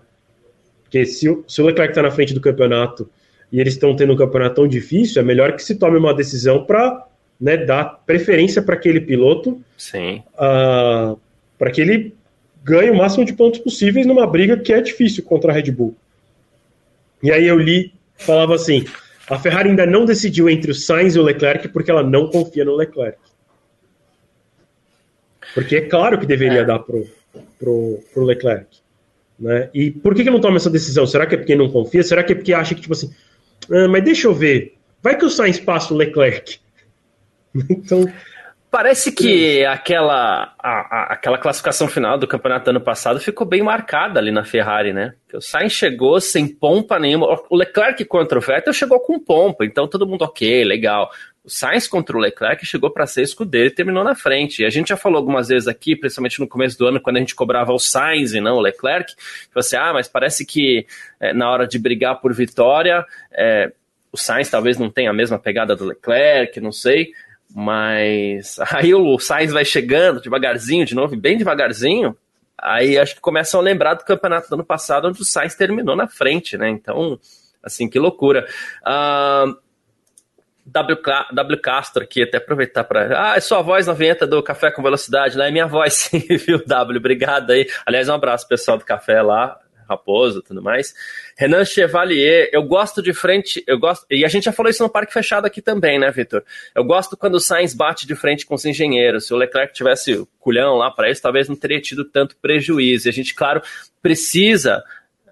Porque 0.83 1.07
se 1.07 1.29
o, 1.29 1.45
se 1.49 1.63
o 1.63 1.67
Leclerc 1.67 1.93
está 1.93 2.03
na 2.03 2.11
frente 2.11 2.35
do 2.35 2.41
campeonato 2.41 3.09
e 3.51 3.61
eles 3.61 3.75
estão 3.75 3.97
tendo 3.97 4.13
um 4.13 4.17
campeonato 4.17 4.57
tão 4.57 4.69
difícil, 4.69 5.21
é 5.23 5.25
melhor 5.25 5.55
que 5.55 5.63
se 5.63 5.75
tome 5.75 5.97
uma 5.97 6.15
decisão 6.15 6.65
para 6.65 7.07
né, 7.41 7.57
dar 7.57 8.03
preferência 8.05 8.61
para 8.61 8.75
aquele 8.75 9.01
piloto, 9.01 9.61
Sim. 9.77 10.23
Uh, 10.35 11.19
para 11.59 11.71
que 11.71 11.81
ele 11.81 12.15
ganhe 12.63 12.91
o 12.91 12.97
máximo 12.97 13.25
de 13.25 13.33
pontos 13.33 13.61
possíveis 13.61 14.07
numa 14.07 14.27
briga 14.27 14.57
que 14.57 14.73
é 14.73 14.81
difícil 14.81 15.23
contra 15.25 15.51
a 15.51 15.55
Red 15.55 15.71
Bull. 15.71 15.97
E 17.23 17.33
aí 17.33 17.47
eu 17.47 17.59
li, 17.59 17.93
falava 18.17 18.55
assim: 18.55 18.85
a 19.29 19.39
Ferrari 19.39 19.71
ainda 19.71 19.87
não 19.87 20.05
decidiu 20.05 20.49
entre 20.49 20.71
o 20.71 20.75
Sainz 20.75 21.15
e 21.15 21.19
o 21.19 21.23
Leclerc 21.23 21.69
porque 21.69 21.91
ela 21.91 22.03
não 22.03 22.29
confia 22.29 22.65
no 22.65 22.77
Leclerc. 22.77 23.19
Porque 25.55 25.77
é 25.77 25.81
claro 25.81 26.19
que 26.19 26.27
deveria 26.27 26.61
é. 26.61 26.65
dar 26.65 26.81
pro, 26.81 27.07
pro, 27.59 28.01
pro 28.13 28.25
Leclerc. 28.25 28.67
Né? 29.39 29.71
E 29.73 29.91
por 29.91 30.15
que, 30.15 30.25
que 30.25 30.31
não 30.31 30.41
toma 30.41 30.57
essa 30.57 30.71
decisão? 30.71 31.07
Será 31.07 31.27
que 31.27 31.35
é 31.35 31.39
porque 31.39 31.55
não 31.55 31.71
confia? 31.71 32.03
Será 32.03 32.23
que 32.23 32.33
é 32.33 32.37
porque 32.37 32.53
acha 32.53 32.75
que, 32.75 32.81
tipo 32.81 32.93
assim, 32.93 33.11
ah, 33.71 33.89
mas 33.89 34.05
deixa 34.05 34.29
eu 34.29 34.35
ver. 34.35 34.77
Vai 35.03 35.17
que 35.17 35.25
o 35.25 35.31
Sainz 35.31 35.61
passa 35.61 35.95
o 35.95 35.97
Leclerc. 35.97 36.61
então. 37.71 38.13
Parece 38.71 39.13
que 39.13 39.65
aquela, 39.65 40.55
a, 40.59 40.71
a, 40.71 41.13
aquela 41.15 41.39
classificação 41.39 41.89
final 41.89 42.19
do 42.19 42.29
campeonato 42.29 42.69
ano 42.69 42.81
passado 42.81 43.19
ficou 43.19 43.47
bem 43.47 43.63
marcada 43.63 44.21
ali 44.21 44.31
na 44.31 44.45
Ferrari, 44.45 44.93
né? 44.93 45.15
o 45.33 45.41
Sainz 45.41 45.73
chegou 45.73 46.21
sem 46.21 46.47
pompa 46.47 46.99
nenhuma. 46.99 47.27
O 47.49 47.57
Leclerc 47.57 48.05
contra 48.05 48.39
o 48.39 48.43
Vettel 48.43 48.75
chegou 48.75 49.01
com 49.01 49.19
pompa, 49.19 49.65
então 49.65 49.89
todo 49.89 50.07
mundo 50.07 50.23
ok, 50.23 50.65
legal. 50.65 51.11
O 51.43 51.49
Sainz 51.49 51.89
contra 51.89 52.15
o 52.15 52.21
Leclerc 52.21 52.67
chegou 52.67 52.91
para 52.91 53.07
ser 53.07 53.23
escudeiro 53.23 53.69
e 53.69 53.75
terminou 53.75 54.05
na 54.05 54.15
frente. 54.15 54.63
E 54.63 54.67
a 54.67 54.71
gente 54.71 54.89
já 54.89 54.99
falou 54.99 55.17
algumas 55.17 55.49
vezes 55.49 55.67
aqui, 55.67 55.97
principalmente 55.97 56.39
no 56.39 56.47
começo 56.47 56.79
do 56.79 56.87
ano, 56.87 57.01
quando 57.01 57.17
a 57.17 57.21
gente 57.21 57.35
cobrava 57.35 57.73
o 57.73 57.79
Sainz 57.79 58.35
e 58.35 58.41
não 58.41 58.57
o 58.57 58.61
Leclerc, 58.61 59.15
você, 59.55 59.77
assim, 59.77 59.89
ah, 59.89 59.95
mas 59.95 60.09
parece 60.09 60.45
que 60.45 60.87
é, 61.19 61.33
na 61.33 61.51
hora 61.51 61.67
de 61.67 61.79
brigar 61.79 62.21
por 62.21 62.35
vitória, 62.35 63.03
é, 63.33 63.73
o 64.13 64.19
Sainz 64.19 64.51
talvez 64.51 64.77
não 64.77 64.91
tenha 64.91 65.09
a 65.09 65.15
mesma 65.15 65.39
pegada 65.39 65.75
do 65.75 65.87
Leclerc, 65.87 66.61
não 66.61 66.73
sei. 66.73 67.13
Mas 67.55 68.59
aí 68.73 68.95
o 68.95 69.19
Sainz 69.19 69.53
vai 69.53 69.65
chegando 69.65 70.21
devagarzinho, 70.21 70.85
de 70.85 70.95
novo, 70.95 71.17
bem 71.17 71.37
devagarzinho. 71.37 72.17
Aí 72.61 72.99
acho 72.99 73.15
que 73.15 73.21
começam 73.21 73.61
a 73.61 73.63
lembrar 73.63 73.95
do 73.95 74.05
campeonato 74.05 74.49
do 74.49 74.55
ano 74.55 74.65
passado, 74.65 75.09
onde 75.09 75.21
o 75.21 75.25
Sainz 75.25 75.55
terminou 75.55 75.95
na 75.95 76.09
frente, 76.09 76.59
né? 76.59 76.69
Então, 76.69 77.19
assim, 77.63 77.89
que 77.89 77.99
loucura. 77.99 78.47
Uh, 78.83 79.57
W, 80.67 81.01
w 81.33 81.61
Castro 81.63 82.03
aqui, 82.03 82.23
até 82.23 82.37
aproveitar 82.37 82.85
para. 82.85 83.31
Ah, 83.31 83.37
é 83.37 83.41
sua 83.41 83.63
voz 83.63 83.87
na 83.87 83.95
vinheta 83.95 84.27
do 84.27 84.43
Café 84.43 84.71
com 84.71 84.83
Velocidade, 84.83 85.39
lá 85.39 85.47
é 85.47 85.51
minha 85.51 85.67
voz, 85.67 85.95
sim, 86.11 86.19
viu, 86.19 86.63
W? 86.67 86.99
Obrigado 86.99 87.53
aí. 87.53 87.67
Aliás, 87.87 88.09
um 88.09 88.15
abraço 88.15 88.47
pessoal 88.47 88.77
do 88.77 88.85
café 88.85 89.23
lá. 89.23 89.59
Raposo 89.89 90.43
tudo 90.43 90.63
mais. 90.63 90.95
Renan 91.37 91.65
Chevalier, 91.65 92.49
eu 92.53 92.63
gosto 92.63 93.03
de 93.03 93.13
frente, 93.13 93.63
eu 93.67 93.79
gosto, 93.79 94.07
e 94.11 94.25
a 94.25 94.29
gente 94.29 94.45
já 94.45 94.53
falou 94.53 94.71
isso 94.71 94.83
no 94.83 94.91
Parque 94.91 95.13
Fechado 95.13 95.47
aqui 95.47 95.63
também, 95.63 95.99
né, 95.99 96.11
Vitor? 96.11 96.43
Eu 96.75 96.85
gosto 96.85 97.17
quando 97.17 97.37
o 97.37 97.41
Sainz 97.41 97.75
bate 97.75 98.07
de 98.07 98.15
frente 98.15 98.45
com 98.45 98.55
os 98.55 98.65
engenheiros. 98.65 99.27
Se 99.27 99.35
o 99.35 99.37
Leclerc 99.37 99.73
tivesse 99.73 100.15
o 100.15 100.27
culhão 100.39 100.77
lá 100.77 100.91
para 100.91 101.11
isso, 101.11 101.23
talvez 101.23 101.49
não 101.49 101.57
teria 101.57 101.81
tido 101.81 102.05
tanto 102.05 102.37
prejuízo. 102.37 103.09
E 103.09 103.11
a 103.11 103.13
gente, 103.13 103.35
claro, 103.35 103.63
precisa, 104.03 104.83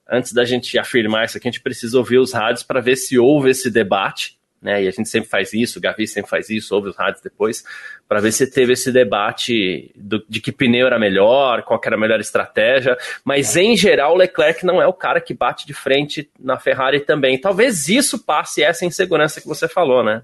antes 0.09 0.33
da 0.33 0.45
gente 0.45 0.79
afirmar 0.79 1.27
isso 1.27 1.37
aqui, 1.37 1.49
a 1.49 1.51
gente 1.51 1.63
precisa 1.63 1.99
ouvir 1.99 2.19
os 2.19 2.33
rádios 2.33 2.63
para 2.63 2.81
ver 2.81 2.97
se 2.97 3.19
houve 3.19 3.51
esse 3.51 3.71
debate 3.71 4.37
né? 4.67 4.83
E 4.83 4.89
a 4.89 4.91
gente 4.91 5.09
sempre 5.09 5.31
faz 5.31 5.53
isso, 5.53 5.79
o 5.79 5.81
Gavi 5.81 6.09
sempre 6.09 6.29
faz 6.29 6.51
isso, 6.51 6.75
ouve 6.75 6.89
os 6.89 6.97
rádios 6.97 7.23
depois, 7.23 7.65
para 8.09 8.21
ver 8.21 8.33
se 8.33 8.51
teve 8.51 8.73
esse 8.73 8.91
debate 8.91 9.93
do, 9.95 10.25
de 10.29 10.41
que 10.41 10.51
pneu 10.51 10.89
era 10.89 10.99
melhor, 10.99 11.63
qual 11.63 11.81
era 11.87 11.95
a 11.95 11.99
melhor 11.99 12.19
estratégia. 12.19 12.99
Mas 13.25 13.55
em 13.55 13.77
geral, 13.77 14.15
o 14.15 14.17
Leclerc 14.17 14.67
não 14.67 14.83
é 14.83 14.87
o 14.87 14.93
cara 14.93 15.21
que 15.21 15.33
bate 15.33 15.69
de 15.69 15.73
frente 15.73 16.29
na 16.37 16.59
Ferrari 16.59 16.99
também. 16.99 17.41
Talvez 17.41 17.89
isso 17.89 18.19
passe 18.19 18.61
essa 18.61 18.85
insegurança 18.85 19.41
que 19.41 19.47
você 19.47 19.69
falou, 19.69 20.03
né? 20.03 20.23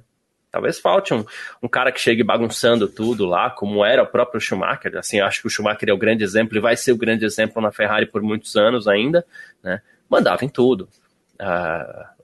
Talvez 0.51 0.81
falte 0.81 1.15
um, 1.15 1.25
um 1.63 1.69
cara 1.69 1.93
que 1.93 2.01
chegue 2.01 2.25
bagunçando 2.25 2.89
tudo 2.89 3.25
lá, 3.25 3.49
como 3.49 3.85
era 3.85 4.03
o 4.03 4.07
próprio 4.09 4.41
Schumacher. 4.41 4.99
Assim, 4.99 5.21
acho 5.21 5.41
que 5.41 5.47
o 5.47 5.51
Schumacher 5.51 5.89
é 5.89 5.93
o 5.93 5.97
grande 5.97 6.25
exemplo 6.25 6.59
e 6.59 6.61
vai 6.61 6.77
ser 6.77 6.91
o 6.91 6.99
grande 6.99 7.25
exemplo 7.25 7.63
na 7.63 7.71
Ferrari 7.71 8.07
por 8.07 8.21
muitos 8.21 8.57
anos 8.57 8.89
ainda, 8.89 9.25
né? 9.63 9.81
Mandava 10.11 10.45
em 10.45 10.49
tudo. 10.49 10.89
Uh, 11.41 12.22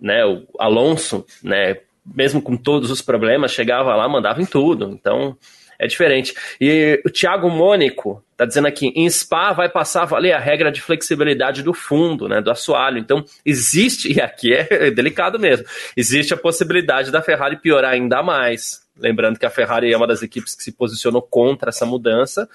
né, 0.00 0.24
o 0.24 0.46
Alonso, 0.58 1.24
né, 1.42 1.78
mesmo 2.04 2.40
com 2.40 2.56
todos 2.56 2.90
os 2.90 3.02
problemas, 3.02 3.52
chegava 3.52 3.94
lá, 3.94 4.08
mandava 4.08 4.40
em 4.40 4.46
tudo. 4.46 4.90
Então, 4.90 5.36
é 5.78 5.86
diferente. 5.86 6.34
E 6.60 7.00
o 7.06 7.10
Thiago 7.10 7.48
Mônico 7.48 8.22
está 8.32 8.44
dizendo 8.44 8.66
aqui, 8.66 8.92
em 8.96 9.08
Spa 9.08 9.52
vai 9.52 9.68
passar 9.68 10.02
a 10.02 10.06
valer 10.06 10.32
a 10.32 10.38
regra 10.38 10.72
de 10.72 10.80
flexibilidade 10.80 11.62
do 11.62 11.72
fundo, 11.72 12.28
né, 12.28 12.40
do 12.40 12.50
assoalho. 12.50 12.98
Então, 12.98 13.24
existe, 13.44 14.10
e 14.16 14.20
aqui 14.20 14.54
é 14.54 14.90
delicado 14.90 15.38
mesmo, 15.38 15.66
existe 15.96 16.34
a 16.34 16.36
possibilidade 16.36 17.10
da 17.10 17.22
Ferrari 17.22 17.56
piorar 17.56 17.92
ainda 17.92 18.22
mais. 18.22 18.82
Lembrando 18.96 19.38
que 19.38 19.46
a 19.46 19.50
Ferrari 19.50 19.92
é 19.92 19.96
uma 19.96 20.06
das 20.06 20.22
equipes 20.22 20.54
que 20.54 20.62
se 20.62 20.72
posicionou 20.72 21.22
contra 21.22 21.68
essa 21.68 21.86
mudança. 21.86 22.48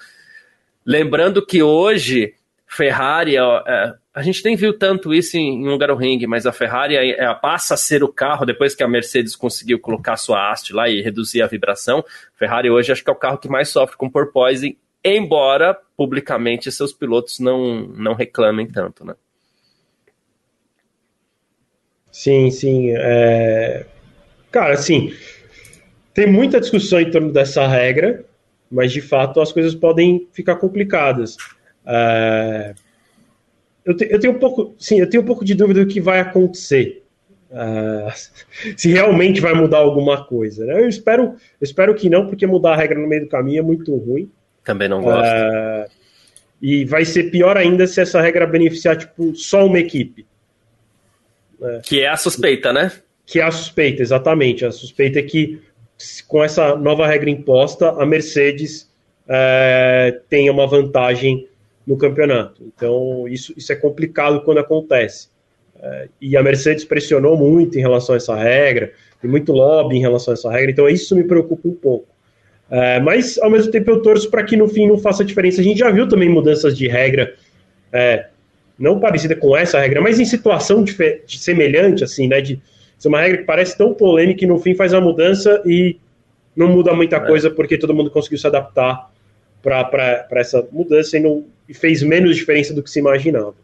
Lembrando 0.84 1.44
que 1.44 1.62
hoje 1.62 2.34
Ferrari, 2.66 3.36
é, 3.36 3.94
a 4.12 4.22
gente 4.22 4.44
nem 4.44 4.56
viu 4.56 4.76
tanto 4.76 5.12
isso 5.12 5.36
em, 5.36 5.64
em 5.64 5.96
Ring, 5.96 6.26
mas 6.26 6.46
a 6.46 6.52
Ferrari 6.52 6.96
é, 6.96 7.34
passa 7.34 7.74
a 7.74 7.76
ser 7.76 8.02
o 8.02 8.08
carro 8.08 8.46
depois 8.46 8.74
que 8.74 8.82
a 8.82 8.88
Mercedes 8.88 9.36
conseguiu 9.36 9.78
colocar 9.78 10.16
sua 10.16 10.50
haste 10.50 10.72
lá 10.72 10.88
e 10.88 11.02
reduzir 11.02 11.42
a 11.42 11.46
vibração. 11.46 12.04
Ferrari 12.34 12.70
hoje 12.70 12.92
acho 12.92 13.04
que 13.04 13.10
é 13.10 13.12
o 13.12 13.16
carro 13.16 13.38
que 13.38 13.48
mais 13.48 13.68
sofre 13.68 13.96
com 13.96 14.10
porpoising, 14.10 14.76
embora 15.04 15.76
publicamente 15.96 16.72
seus 16.72 16.92
pilotos 16.92 17.38
não, 17.38 17.86
não 17.88 18.14
reclamem 18.14 18.66
tanto, 18.66 19.04
né? 19.04 19.14
Sim, 22.10 22.50
sim. 22.50 22.92
É... 22.96 23.86
Cara, 24.52 24.74
assim, 24.74 25.12
tem 26.14 26.28
muita 26.28 26.60
discussão 26.60 27.00
em 27.00 27.10
torno 27.10 27.32
dessa 27.32 27.66
regra, 27.66 28.24
mas 28.70 28.92
de 28.92 29.00
fato 29.00 29.40
as 29.40 29.50
coisas 29.50 29.74
podem 29.74 30.28
ficar 30.32 30.54
complicadas. 30.56 31.36
Uh, 31.84 32.74
eu, 33.84 33.96
te, 33.96 34.08
eu, 34.10 34.18
tenho 34.18 34.32
um 34.32 34.38
pouco, 34.38 34.74
sim, 34.78 34.98
eu 35.00 35.08
tenho 35.08 35.22
um 35.22 35.26
pouco 35.26 35.44
de 35.44 35.54
dúvida 35.54 35.84
do 35.84 35.90
que 35.90 36.00
vai 36.00 36.20
acontecer. 36.20 37.02
Uh, 37.50 38.10
se 38.76 38.90
realmente 38.90 39.40
vai 39.40 39.54
mudar 39.54 39.78
alguma 39.78 40.24
coisa. 40.24 40.64
Né? 40.64 40.80
Eu 40.82 40.88
espero, 40.88 41.22
eu 41.24 41.36
espero 41.64 41.94
que 41.94 42.10
não, 42.10 42.26
porque 42.26 42.46
mudar 42.46 42.72
a 42.72 42.76
regra 42.76 42.98
no 42.98 43.06
meio 43.06 43.22
do 43.22 43.28
caminho 43.28 43.60
é 43.60 43.62
muito 43.62 43.94
ruim. 43.94 44.30
Também 44.64 44.88
não 44.88 45.02
gosto. 45.02 45.28
Uh, 45.28 45.90
e 46.60 46.84
vai 46.84 47.04
ser 47.04 47.24
pior 47.24 47.56
ainda 47.56 47.86
se 47.86 48.00
essa 48.00 48.20
regra 48.20 48.46
beneficiar 48.46 48.96
tipo, 48.96 49.34
só 49.36 49.66
uma 49.66 49.78
equipe. 49.78 50.26
Né? 51.60 51.80
Que 51.84 52.00
é 52.00 52.08
a 52.08 52.16
suspeita, 52.16 52.72
né? 52.72 52.90
Que 53.26 53.40
é 53.40 53.42
a 53.42 53.50
suspeita, 53.50 54.02
exatamente. 54.02 54.64
A 54.64 54.72
suspeita 54.72 55.18
é 55.18 55.22
que 55.22 55.60
com 56.26 56.42
essa 56.42 56.74
nova 56.74 57.06
regra 57.06 57.30
imposta, 57.30 57.90
a 57.90 58.04
Mercedes 58.06 58.90
é, 59.28 60.20
tenha 60.28 60.52
uma 60.52 60.66
vantagem 60.66 61.48
no 61.86 61.96
campeonato. 61.96 62.62
Então, 62.64 63.26
isso, 63.28 63.52
isso 63.56 63.72
é 63.72 63.76
complicado 63.76 64.42
quando 64.42 64.58
acontece. 64.58 65.28
É, 65.80 66.08
e 66.20 66.36
a 66.36 66.42
Mercedes 66.42 66.84
pressionou 66.84 67.36
muito 67.36 67.78
em 67.78 67.80
relação 67.80 68.14
a 68.14 68.16
essa 68.16 68.34
regra, 68.34 68.92
tem 69.20 69.30
muito 69.30 69.52
lobby 69.52 69.96
em 69.96 70.00
relação 70.00 70.32
a 70.32 70.34
essa 70.34 70.50
regra, 70.50 70.70
então 70.70 70.88
isso 70.88 71.14
me 71.14 71.24
preocupa 71.24 71.68
um 71.68 71.74
pouco. 71.74 72.06
É, 72.70 72.98
mas, 73.00 73.38
ao 73.38 73.50
mesmo 73.50 73.70
tempo, 73.70 73.90
eu 73.90 74.00
torço 74.00 74.30
para 74.30 74.42
que 74.42 74.56
no 74.56 74.66
fim 74.66 74.86
não 74.86 74.98
faça 74.98 75.24
diferença. 75.24 75.60
A 75.60 75.64
gente 75.64 75.78
já 75.78 75.90
viu 75.90 76.08
também 76.08 76.28
mudanças 76.28 76.76
de 76.76 76.88
regra, 76.88 77.34
é, 77.92 78.28
não 78.78 78.98
parecida 78.98 79.36
com 79.36 79.56
essa 79.56 79.78
regra, 79.78 80.00
mas 80.00 80.18
em 80.18 80.24
situação 80.24 80.82
de, 80.82 80.96
de 81.26 81.38
semelhante, 81.38 82.02
assim, 82.02 82.26
né? 82.26 82.40
De 82.40 82.60
ser 82.98 83.08
uma 83.08 83.20
regra 83.20 83.38
que 83.38 83.44
parece 83.44 83.76
tão 83.76 83.92
polêmica 83.92 84.44
e 84.44 84.46
no 84.46 84.58
fim 84.58 84.74
faz 84.74 84.94
a 84.94 85.00
mudança 85.00 85.62
e 85.66 85.98
não 86.56 86.68
muda 86.68 86.92
muita 86.94 87.16
é. 87.16 87.20
coisa 87.20 87.50
porque 87.50 87.76
todo 87.76 87.94
mundo 87.94 88.10
conseguiu 88.10 88.38
se 88.38 88.46
adaptar 88.46 89.10
para 89.64 90.26
essa 90.32 90.66
mudança 90.70 91.16
e, 91.16 91.20
não, 91.20 91.44
e 91.68 91.72
fez 91.72 92.02
menos 92.02 92.36
diferença 92.36 92.74
do 92.74 92.82
que 92.82 92.90
se 92.90 92.98
imaginava. 92.98 93.54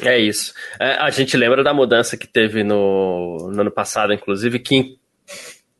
É 0.00 0.18
isso. 0.18 0.52
É, 0.78 0.94
a 0.94 1.10
gente 1.10 1.36
lembra 1.36 1.64
da 1.64 1.72
mudança 1.72 2.16
que 2.16 2.26
teve 2.26 2.62
no, 2.62 3.50
no 3.52 3.60
ano 3.60 3.70
passado, 3.70 4.12
inclusive, 4.12 4.58
que 4.58 4.98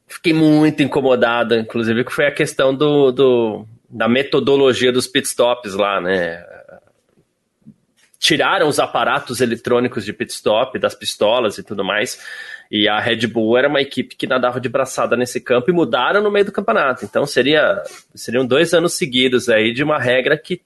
fiquei 0.06 0.32
muito 0.32 0.82
incomodada, 0.82 1.58
inclusive, 1.58 2.04
que 2.04 2.12
foi 2.12 2.26
a 2.26 2.32
questão 2.32 2.74
do, 2.74 3.10
do, 3.10 3.66
da 3.90 4.08
metodologia 4.08 4.92
dos 4.92 5.06
pitstops 5.06 5.74
lá, 5.74 6.00
né? 6.00 6.44
Tiraram 8.18 8.68
os 8.68 8.78
aparatos 8.78 9.40
eletrônicos 9.40 10.04
de 10.04 10.12
pitstop, 10.12 10.78
das 10.78 10.94
pistolas 10.94 11.58
e 11.58 11.62
tudo 11.62 11.84
mais. 11.84 12.20
E 12.72 12.88
a 12.88 12.98
Red 12.98 13.26
Bull 13.26 13.58
era 13.58 13.68
uma 13.68 13.82
equipe 13.82 14.16
que 14.16 14.26
nadava 14.26 14.58
de 14.58 14.66
braçada 14.66 15.14
nesse 15.14 15.38
campo 15.38 15.70
e 15.70 15.74
mudaram 15.74 16.22
no 16.22 16.30
meio 16.30 16.46
do 16.46 16.52
campeonato. 16.52 17.04
Então 17.04 17.26
seria, 17.26 17.82
seriam 18.14 18.46
dois 18.46 18.72
anos 18.72 18.94
seguidos 18.94 19.50
aí 19.50 19.74
de 19.74 19.84
uma 19.84 19.98
regra 19.98 20.38
que 20.38 20.62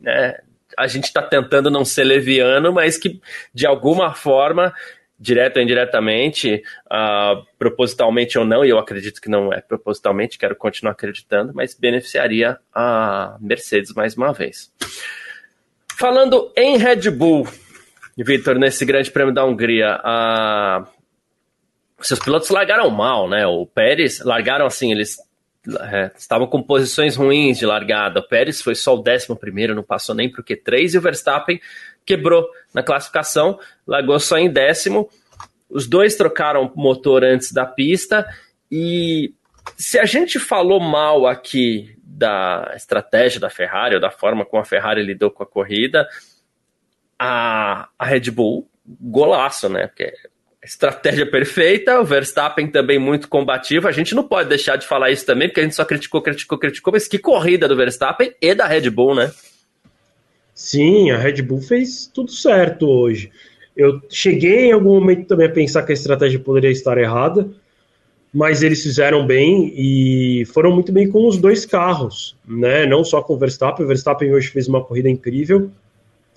né, 0.00 0.38
a 0.78 0.86
gente 0.86 1.04
está 1.04 1.20
tentando 1.20 1.70
não 1.70 1.84
ser 1.84 2.04
leviano, 2.04 2.72
mas 2.72 2.96
que 2.96 3.20
de 3.52 3.66
alguma 3.66 4.14
forma, 4.14 4.72
direto 5.20 5.58
ou 5.58 5.62
indiretamente, 5.62 6.62
uh, 6.86 7.44
propositalmente 7.58 8.38
ou 8.38 8.46
não, 8.46 8.64
e 8.64 8.70
eu 8.70 8.78
acredito 8.78 9.20
que 9.20 9.28
não 9.28 9.52
é 9.52 9.60
propositalmente, 9.60 10.38
quero 10.38 10.56
continuar 10.56 10.92
acreditando, 10.92 11.52
mas 11.54 11.74
beneficiaria 11.74 12.58
a 12.74 13.36
Mercedes 13.42 13.92
mais 13.92 14.16
uma 14.16 14.32
vez. 14.32 14.72
Falando 15.98 16.50
em 16.56 16.78
Red 16.78 17.10
Bull, 17.10 17.46
Vitor, 18.16 18.58
nesse 18.58 18.86
Grande 18.86 19.10
Prêmio 19.10 19.34
da 19.34 19.44
Hungria, 19.44 20.00
a 20.02 20.86
seus 22.06 22.20
pilotos 22.20 22.50
largaram 22.50 22.90
mal, 22.90 23.28
né? 23.28 23.46
O 23.46 23.66
Pérez 23.66 24.20
largaram 24.20 24.66
assim, 24.66 24.92
eles 24.92 25.16
é, 25.80 26.10
estavam 26.16 26.46
com 26.46 26.62
posições 26.62 27.16
ruins 27.16 27.58
de 27.58 27.66
largada. 27.66 28.20
O 28.20 28.28
Pérez 28.28 28.60
foi 28.60 28.74
só 28.74 28.94
o 28.94 29.02
décimo 29.02 29.36
primeiro, 29.36 29.74
não 29.74 29.82
passou 29.82 30.14
nem 30.14 30.30
para 30.30 30.40
o 30.40 30.44
Q3 30.44 30.94
e 30.94 30.98
o 30.98 31.00
Verstappen 31.00 31.60
quebrou 32.04 32.46
na 32.72 32.82
classificação, 32.82 33.58
largou 33.86 34.18
só 34.20 34.36
em 34.36 34.50
décimo. 34.50 35.08
Os 35.68 35.86
dois 35.88 36.16
trocaram 36.16 36.70
motor 36.74 37.24
antes 37.24 37.52
da 37.52 37.64
pista 37.64 38.26
e 38.70 39.32
se 39.76 39.98
a 39.98 40.04
gente 40.04 40.38
falou 40.38 40.78
mal 40.78 41.26
aqui 41.26 41.96
da 42.02 42.72
estratégia 42.76 43.40
da 43.40 43.50
Ferrari 43.50 43.94
ou 43.94 44.00
da 44.00 44.10
forma 44.10 44.44
como 44.44 44.62
a 44.62 44.66
Ferrari 44.66 45.02
lidou 45.02 45.30
com 45.30 45.42
a 45.42 45.46
corrida, 45.46 46.06
a, 47.18 47.88
a 47.98 48.04
Red 48.04 48.30
Bull 48.30 48.68
golaço, 48.86 49.68
né? 49.68 49.86
Porque 49.86 50.12
estratégia 50.64 51.30
perfeita, 51.30 52.00
o 52.00 52.04
Verstappen 52.04 52.66
também 52.66 52.98
muito 52.98 53.28
combativo. 53.28 53.86
A 53.86 53.92
gente 53.92 54.14
não 54.14 54.24
pode 54.24 54.48
deixar 54.48 54.76
de 54.76 54.86
falar 54.86 55.10
isso 55.10 55.26
também, 55.26 55.48
porque 55.48 55.60
a 55.60 55.62
gente 55.62 55.74
só 55.74 55.84
criticou, 55.84 56.22
criticou, 56.22 56.58
criticou, 56.58 56.92
mas 56.92 57.06
que 57.06 57.18
corrida 57.18 57.68
do 57.68 57.76
Verstappen 57.76 58.32
e 58.40 58.54
da 58.54 58.66
Red 58.66 58.88
Bull, 58.90 59.14
né? 59.14 59.30
Sim, 60.54 61.10
a 61.10 61.18
Red 61.18 61.42
Bull 61.42 61.60
fez 61.60 62.10
tudo 62.12 62.30
certo 62.30 62.88
hoje. 62.88 63.30
Eu 63.76 64.00
cheguei 64.08 64.66
em 64.66 64.72
algum 64.72 64.94
momento 64.94 65.26
também 65.26 65.48
a 65.48 65.52
pensar 65.52 65.82
que 65.82 65.92
a 65.92 65.94
estratégia 65.94 66.38
poderia 66.38 66.70
estar 66.70 66.96
errada, 66.96 67.48
mas 68.32 68.62
eles 68.62 68.82
fizeram 68.82 69.26
bem 69.26 69.72
e 69.76 70.44
foram 70.46 70.72
muito 70.72 70.92
bem 70.92 71.10
com 71.10 71.26
os 71.28 71.36
dois 71.36 71.66
carros, 71.66 72.36
né? 72.46 72.86
Não 72.86 73.04
só 73.04 73.20
com 73.20 73.34
o 73.34 73.38
Verstappen. 73.38 73.84
O 73.84 73.88
Verstappen 73.88 74.32
hoje 74.32 74.48
fez 74.48 74.66
uma 74.68 74.82
corrida 74.82 75.10
incrível, 75.10 75.70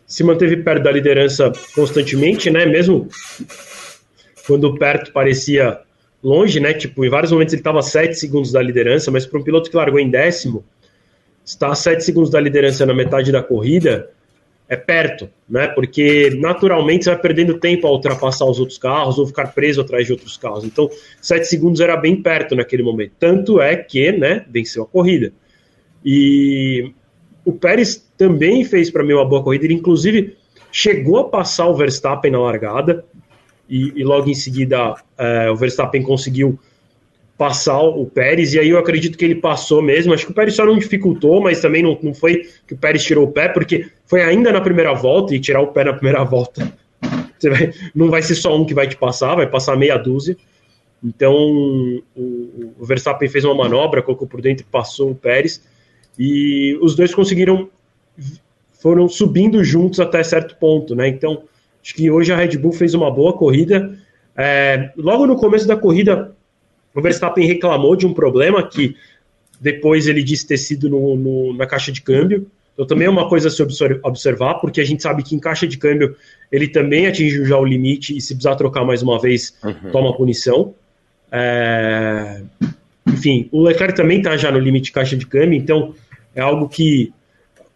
se 0.05 0.23
manteve 0.23 0.57
perto 0.57 0.83
da 0.83 0.91
liderança 0.91 1.51
constantemente, 1.73 2.49
né? 2.49 2.65
Mesmo 2.65 3.07
quando 4.47 4.73
perto 4.75 5.11
parecia 5.11 5.81
longe, 6.23 6.59
né? 6.59 6.73
Tipo, 6.73 7.05
em 7.05 7.09
vários 7.09 7.31
momentos 7.31 7.53
ele 7.53 7.59
estava 7.59 7.79
a 7.79 7.83
7 7.83 8.15
segundos 8.15 8.51
da 8.51 8.61
liderança, 8.61 9.11
mas 9.11 9.25
para 9.25 9.39
um 9.39 9.43
piloto 9.43 9.69
que 9.69 9.75
largou 9.75 9.99
em 9.99 10.09
décimo, 10.09 10.63
estar 11.45 11.69
a 11.69 11.75
7 11.75 12.03
segundos 12.03 12.31
da 12.31 12.39
liderança 12.39 12.85
na 12.85 12.93
metade 12.93 13.31
da 13.31 13.43
corrida 13.43 14.09
é 14.69 14.75
perto, 14.75 15.29
né? 15.47 15.67
Porque 15.67 16.31
naturalmente 16.39 17.05
você 17.05 17.11
vai 17.11 17.19
perdendo 17.19 17.57
tempo 17.59 17.87
a 17.87 17.91
ultrapassar 17.91 18.45
os 18.45 18.59
outros 18.59 18.77
carros 18.77 19.17
ou 19.17 19.27
ficar 19.27 19.53
preso 19.53 19.81
atrás 19.81 20.05
de 20.05 20.11
outros 20.11 20.35
carros. 20.37 20.63
Então, 20.65 20.89
7 21.21 21.45
segundos 21.45 21.79
era 21.79 21.95
bem 21.95 22.21
perto 22.21 22.55
naquele 22.55 22.83
momento. 22.83 23.13
Tanto 23.19 23.61
é 23.61 23.75
que, 23.75 24.11
né, 24.11 24.45
venceu 24.49 24.83
a 24.83 24.87
corrida. 24.87 25.31
E 26.03 26.91
o 27.45 27.53
Pérez 27.53 28.05
também 28.17 28.65
fez 28.65 28.89
para 28.89 29.03
mim 29.03 29.13
uma 29.13 29.25
boa 29.25 29.41
corrida. 29.41 29.65
Ele, 29.65 29.75
inclusive, 29.75 30.35
chegou 30.69 31.17
a 31.17 31.29
passar 31.29 31.67
o 31.67 31.75
Verstappen 31.75 32.31
na 32.31 32.39
largada 32.39 33.05
e, 33.69 33.93
e 33.95 34.03
logo 34.03 34.29
em 34.29 34.35
seguida 34.35 34.95
é, 35.17 35.49
o 35.49 35.55
Verstappen 35.55 36.01
conseguiu 36.01 36.59
passar 37.37 37.81
o 37.81 38.05
Pérez, 38.05 38.53
e 38.53 38.59
aí 38.59 38.69
eu 38.69 38.79
acredito 38.79 39.17
que 39.17 39.23
ele 39.23 39.35
passou 39.35 39.81
mesmo. 39.81 40.13
Acho 40.13 40.25
que 40.25 40.31
o 40.31 40.35
Pérez 40.35 40.55
só 40.55 40.65
não 40.65 40.77
dificultou, 40.77 41.39
mas 41.39 41.61
também 41.61 41.83
não, 41.83 41.97
não 42.01 42.13
foi 42.13 42.49
que 42.65 42.73
o 42.73 42.77
Pérez 42.77 43.03
tirou 43.03 43.25
o 43.25 43.31
pé, 43.31 43.47
porque 43.47 43.87
foi 44.07 44.23
ainda 44.23 44.51
na 44.51 44.59
primeira 44.59 44.93
volta, 44.93 45.35
e 45.35 45.39
tirar 45.39 45.61
o 45.61 45.67
pé 45.67 45.83
na 45.83 45.93
primeira 45.93 46.23
volta 46.25 46.73
vai, 47.43 47.71
não 47.93 48.09
vai 48.09 48.21
ser 48.23 48.35
só 48.35 48.55
um 48.55 48.65
que 48.65 48.73
vai 48.73 48.87
te 48.87 48.97
passar, 48.97 49.35
vai 49.35 49.47
passar 49.47 49.77
meia 49.77 49.97
dúzia. 49.97 50.35
Então 51.03 51.35
o, 51.35 52.73
o 52.79 52.85
Verstappen 52.85 53.29
fez 53.29 53.45
uma 53.45 53.53
manobra, 53.53 54.01
colocou 54.01 54.27
por 54.27 54.41
dentro, 54.41 54.65
passou 54.71 55.11
o 55.11 55.15
Pérez, 55.15 55.61
e 56.17 56.75
os 56.81 56.95
dois 56.95 57.13
conseguiram, 57.13 57.69
foram 58.81 59.07
subindo 59.07 59.63
juntos 59.63 59.99
até 59.99 60.23
certo 60.23 60.55
ponto, 60.55 60.95
né? 60.95 61.07
Então 61.07 61.43
acho 61.87 61.95
que 61.95 62.11
hoje 62.11 62.33
a 62.33 62.35
Red 62.35 62.57
Bull 62.57 62.73
fez 62.73 62.93
uma 62.93 63.09
boa 63.09 63.31
corrida. 63.31 63.97
É, 64.35 64.91
logo 64.97 65.25
no 65.25 65.37
começo 65.37 65.65
da 65.65 65.77
corrida, 65.77 66.35
o 66.93 67.01
Verstappen 67.01 67.47
reclamou 67.47 67.95
de 67.95 68.05
um 68.05 68.13
problema 68.13 68.67
que 68.67 68.93
depois 69.61 70.05
ele 70.05 70.21
disse 70.21 70.45
ter 70.45 70.57
sido 70.57 70.89
no, 70.89 71.15
no, 71.15 71.53
na 71.53 71.65
caixa 71.65 71.89
de 71.89 72.01
câmbio. 72.01 72.45
Então 72.73 72.85
também 72.85 73.07
é 73.07 73.09
uma 73.09 73.29
coisa 73.29 73.47
a 73.47 73.51
se 73.51 73.63
observar, 74.03 74.55
porque 74.55 74.81
a 74.81 74.83
gente 74.83 75.01
sabe 75.01 75.23
que 75.23 75.33
em 75.33 75.39
caixa 75.39 75.65
de 75.65 75.77
câmbio 75.77 76.13
ele 76.51 76.67
também 76.67 77.07
atingiu 77.07 77.45
já 77.45 77.57
o 77.57 77.63
limite 77.63 78.15
e 78.15 78.19
se 78.19 78.35
precisar 78.35 78.55
trocar 78.55 78.83
mais 78.83 79.01
uma 79.01 79.17
vez, 79.17 79.55
uhum. 79.63 79.91
toma 79.91 80.15
punição. 80.15 80.75
É... 81.31 82.41
Enfim, 83.07 83.47
o 83.49 83.61
Leclerc 83.63 83.95
também 83.95 84.17
está 84.17 84.35
já 84.35 84.51
no 84.51 84.59
limite 84.59 84.87
de 84.87 84.91
caixa 84.91 85.15
de 85.15 85.25
câmbio, 85.25 85.57
então 85.57 85.95
é 86.35 86.41
algo 86.41 86.67
que 86.67 87.13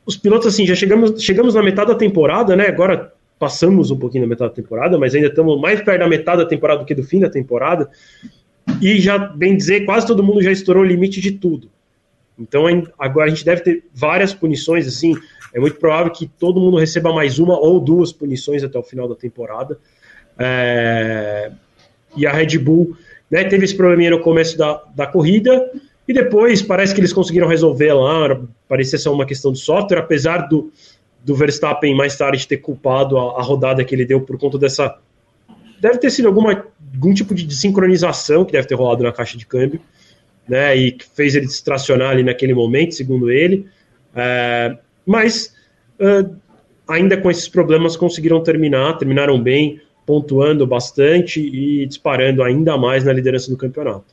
os 0.06 0.17
pilotos 0.17 0.47
assim 0.47 0.65
já 0.65 0.76
chegamos 0.76 1.24
chegamos 1.24 1.56
na 1.56 1.63
metade 1.63 1.91
da 1.91 1.95
temporada, 1.95 2.58
né? 2.58 2.67
Agora 2.67 3.13
passamos 3.42 3.90
um 3.90 3.98
pouquinho 3.98 4.26
da 4.26 4.30
metade 4.30 4.52
da 4.52 4.56
temporada, 4.56 5.00
mas 5.00 5.16
ainda 5.16 5.26
estamos 5.26 5.60
mais 5.60 5.82
perto 5.82 6.02
da 6.02 6.08
metade 6.08 6.44
da 6.44 6.46
temporada 6.48 6.82
do 6.82 6.86
que 6.86 6.94
do 6.94 7.04
fim 7.04 7.20
da 7.20 7.28
temporada. 7.28 7.90
E 8.80 9.02
já, 9.02 9.18
bem 9.18 9.58
dizer, 9.58 9.84
quase 9.84 10.06
todo 10.06 10.22
mundo 10.22 10.44
já 10.44 10.52
estourou 10.52 10.84
o 10.84 10.86
limite 10.86 11.20
de 11.20 11.32
tudo. 11.32 11.68
Então 12.38 12.66
agora 13.00 13.26
a 13.26 13.30
gente 13.30 13.44
deve 13.44 13.62
ter 13.62 13.84
várias 13.92 14.32
punições, 14.32 14.86
assim, 14.88 15.16
é 15.56 15.60
muito 15.60 15.78
provável 15.78 16.12
que 16.12 16.28
todo 16.28 16.60
mundo 16.60 16.78
receba 16.78 17.12
mais 17.12 17.40
uma 17.40 17.60
ou 17.60 17.80
duas 17.80 18.14
punições 18.14 18.64
até 18.64 18.78
o 18.78 18.84
final 18.84 19.10
da 19.10 19.16
temporada. 19.16 19.80
É... 20.38 21.52
E 22.16 22.28
a 22.28 22.32
Red 22.32 22.60
Bull 22.60 22.96
né, 23.30 23.44
teve 23.46 23.66
esse 23.66 23.76
probleminha 23.76 24.12
no 24.12 24.20
começo 24.20 24.56
da, 24.56 24.84
da 24.96 25.08
corrida, 25.08 25.68
e 26.08 26.14
depois 26.14 26.62
parece 26.62 26.94
que 26.94 27.02
eles 27.02 27.14
conseguiram 27.14 27.48
resolver 27.48 27.94
lá, 27.94 28.40
parecia 28.68 29.00
ser 29.00 29.10
uma 29.10 29.26
questão 29.26 29.52
de 29.52 29.60
software, 29.60 29.98
apesar 29.98 30.48
do, 30.48 30.72
do 31.24 31.36
Verstappen 31.36 31.96
mais 31.96 32.18
tarde 32.18 32.48
ter 32.48 32.58
culpado 32.58 33.18
a, 33.18 33.40
a 33.40 33.42
rodada 33.42 33.84
que 33.84 33.94
ele 33.94 34.06
deu 34.06 34.22
por 34.22 34.38
conta 34.38 34.58
dessa 34.58 34.98
deve 35.80 35.98
ter 35.98 36.12
sido 36.12 36.28
alguma, 36.28 36.66
algum 36.94 37.14
tipo 37.14 37.34
de 37.34 37.54
sincronização 37.56 38.46
que 38.46 38.52
deve 38.52 38.68
ter 38.68 38.76
rolado 38.76 39.04
na 39.04 39.12
caixa 39.12 39.38
de 39.38 39.46
câmbio, 39.48 39.82
né, 40.48 40.76
e 40.76 40.92
que 40.92 41.06
fez 41.06 41.34
ele 41.36 41.48
distracionar 41.48 42.12
ali 42.12 42.24
naquele 42.24 42.54
momento, 42.54 42.94
segundo 42.94 43.32
ele. 43.32 43.66
É, 44.16 44.78
mas, 45.06 45.56
é, 46.00 46.26
ainda 46.88 47.18
com 47.18 47.32
esses 47.32 47.48
problemas, 47.48 47.98
conseguiram 47.98 48.44
terminar, 48.44 48.98
terminaram 48.98 49.42
bem, 49.42 49.82
pontuando 50.06 50.68
bastante 50.68 51.40
e 51.40 51.86
disparando 51.88 52.44
ainda 52.44 52.78
mais 52.78 53.04
na 53.04 53.12
liderança 53.12 53.50
do 53.50 53.58
campeonato. 53.58 54.06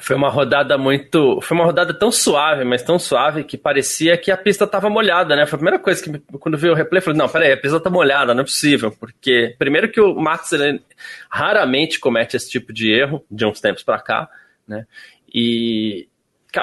Foi 0.00 0.16
uma 0.16 0.28
rodada 0.28 0.76
muito. 0.76 1.40
Foi 1.40 1.56
uma 1.56 1.64
rodada 1.64 1.94
tão 1.94 2.10
suave, 2.10 2.64
mas 2.64 2.82
tão 2.82 2.98
suave 2.98 3.44
que 3.44 3.56
parecia 3.56 4.16
que 4.16 4.30
a 4.30 4.36
pista 4.36 4.64
estava 4.64 4.88
molhada, 4.88 5.36
né? 5.36 5.46
Foi 5.46 5.56
a 5.56 5.58
primeira 5.58 5.78
coisa 5.78 6.02
que, 6.02 6.18
quando 6.38 6.58
vi 6.58 6.68
o 6.68 6.74
replay, 6.74 6.98
eu 6.98 7.04
falei: 7.04 7.18
não, 7.18 7.28
peraí, 7.28 7.52
a 7.52 7.56
pista 7.56 7.76
está 7.76 7.90
molhada, 7.90 8.34
não 8.34 8.42
é 8.42 8.44
possível. 8.44 8.90
Porque, 8.90 9.54
primeiro, 9.58 9.90
que 9.90 10.00
o 10.00 10.14
Max 10.14 10.52
ele, 10.52 10.82
raramente 11.30 12.00
comete 12.00 12.36
esse 12.36 12.50
tipo 12.50 12.72
de 12.72 12.92
erro, 12.92 13.24
de 13.30 13.44
uns 13.44 13.60
tempos 13.60 13.82
para 13.82 14.00
cá, 14.00 14.28
né? 14.66 14.86
E 15.32 16.08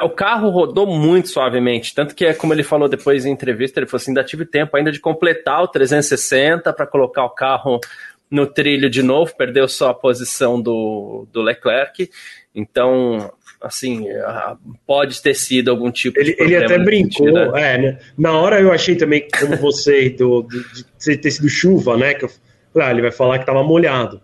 o 0.01 0.09
carro 0.09 0.49
rodou 0.49 0.87
muito 0.87 1.29
suavemente, 1.29 1.93
tanto 1.93 2.15
que 2.15 2.25
é 2.25 2.33
como 2.33 2.53
ele 2.53 2.63
falou 2.63 2.89
depois 2.89 3.25
em 3.25 3.31
entrevista, 3.31 3.79
ele 3.79 3.87
falou 3.87 4.01
assim, 4.01 4.11
ainda 4.11 4.23
tive 4.23 4.45
tempo 4.45 4.75
ainda 4.75 4.91
de 4.91 4.99
completar 4.99 5.61
o 5.61 5.67
360 5.67 6.73
para 6.73 6.87
colocar 6.87 7.23
o 7.23 7.29
carro 7.29 7.79
no 8.29 8.47
trilho 8.47 8.89
de 8.89 9.03
novo, 9.03 9.35
perdeu 9.37 9.67
só 9.67 9.89
a 9.89 9.93
posição 9.93 10.59
do, 10.59 11.27
do 11.31 11.41
Leclerc, 11.41 12.09
então, 12.55 13.33
assim, 13.61 14.05
pode 14.87 15.21
ter 15.21 15.33
sido 15.33 15.69
algum 15.69 15.91
tipo 15.91 16.19
ele, 16.19 16.33
de 16.33 16.41
Ele 16.41 16.55
até 16.55 16.77
brincou, 16.77 17.55
é, 17.57 17.77
né? 17.77 17.99
Na 18.17 18.31
hora 18.39 18.61
eu 18.61 18.71
achei 18.71 18.95
também, 18.95 19.27
como 19.37 19.57
você, 19.57 20.09
do, 20.09 20.41
do, 20.43 20.63
de 20.97 21.17
ter 21.17 21.31
sido 21.31 21.49
chuva, 21.49 21.97
né? 21.97 22.13
Que 22.13 22.25
eu, 22.25 22.31
ah, 22.77 22.91
ele 22.91 23.01
vai 23.01 23.11
falar 23.11 23.37
que 23.37 23.43
estava 23.43 23.63
molhado. 23.63 24.21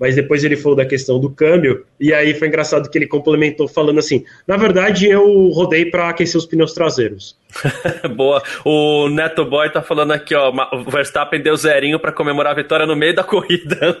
Mas 0.00 0.14
depois 0.14 0.42
ele 0.42 0.56
falou 0.56 0.74
da 0.74 0.86
questão 0.86 1.20
do 1.20 1.28
câmbio, 1.28 1.84
e 2.00 2.14
aí 2.14 2.32
foi 2.32 2.48
engraçado 2.48 2.88
que 2.88 2.96
ele 2.96 3.06
complementou 3.06 3.68
falando 3.68 3.98
assim: 3.98 4.24
na 4.46 4.56
verdade, 4.56 5.06
eu 5.06 5.48
rodei 5.48 5.84
para 5.84 6.08
aquecer 6.08 6.38
os 6.38 6.46
pneus 6.46 6.72
traseiros. 6.72 7.36
Boa. 8.16 8.42
O 8.64 9.10
Neto 9.10 9.44
Boy 9.44 9.68
tá 9.68 9.82
falando 9.82 10.12
aqui, 10.12 10.34
ó. 10.34 10.50
O 10.72 10.90
Verstappen 10.90 11.42
deu 11.42 11.54
zerinho 11.54 12.00
para 12.00 12.12
comemorar 12.12 12.52
a 12.52 12.56
vitória 12.56 12.86
no 12.86 12.96
meio 12.96 13.14
da 13.14 13.22
corrida. 13.22 14.00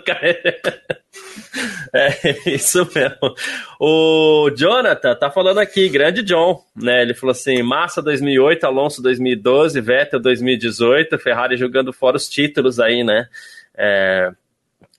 é, 1.92 2.50
isso 2.50 2.88
mesmo. 2.94 3.34
O 3.78 4.50
Jonathan 4.56 5.14
tá 5.14 5.30
falando 5.30 5.58
aqui, 5.58 5.86
grande 5.90 6.22
John, 6.22 6.62
né? 6.74 7.02
Ele 7.02 7.12
falou 7.12 7.32
assim: 7.32 7.62
Massa 7.62 8.00
2008, 8.00 8.64
Alonso 8.64 9.02
2012, 9.02 9.78
Vettel 9.82 10.20
2018, 10.20 11.18
Ferrari 11.18 11.58
jogando 11.58 11.92
fora 11.92 12.16
os 12.16 12.26
títulos 12.26 12.80
aí, 12.80 13.04
né? 13.04 13.28
É, 13.76 14.30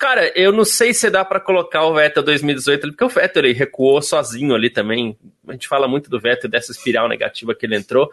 Cara, 0.02 0.32
eu 0.36 0.52
não 0.52 0.66
sei 0.66 0.96
se 0.96 1.12
dá 1.12 1.24
para 1.24 1.40
colocar 1.40 1.86
o 1.86 1.94
Vettel 1.94 2.24
2018 2.24 2.84
ali, 2.84 2.92
porque 2.92 3.06
o 3.06 3.22
Vettel 3.22 3.46
ele 3.46 3.54
recuou 3.54 4.02
sozinho 4.02 4.56
ali 4.56 4.68
também. 4.68 5.16
A 5.48 5.52
gente 5.52 5.68
fala 5.68 5.88
muito 5.88 6.10
do 6.10 6.20
Vettel, 6.20 6.50
dessa 6.50 6.72
espiral 6.72 7.08
negativa 7.08 7.54
que 7.54 7.68
ele 7.68 7.76
entrou. 7.76 8.10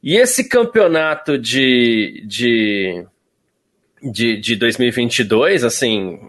E 0.00 0.16
esse 0.16 0.48
campeonato 0.48 1.36
de, 1.36 2.22
de, 2.24 3.04
de, 4.00 4.36
de 4.36 4.54
2022, 4.54 5.64
assim, 5.64 6.20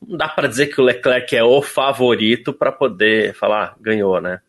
não 0.00 0.16
dá 0.16 0.28
para 0.28 0.46
dizer 0.46 0.68
que 0.68 0.80
o 0.80 0.84
Leclerc 0.84 1.34
é 1.34 1.42
o 1.42 1.60
favorito 1.60 2.52
para 2.52 2.70
poder 2.70 3.34
falar, 3.34 3.74
ganhou, 3.80 4.20
né? 4.20 4.42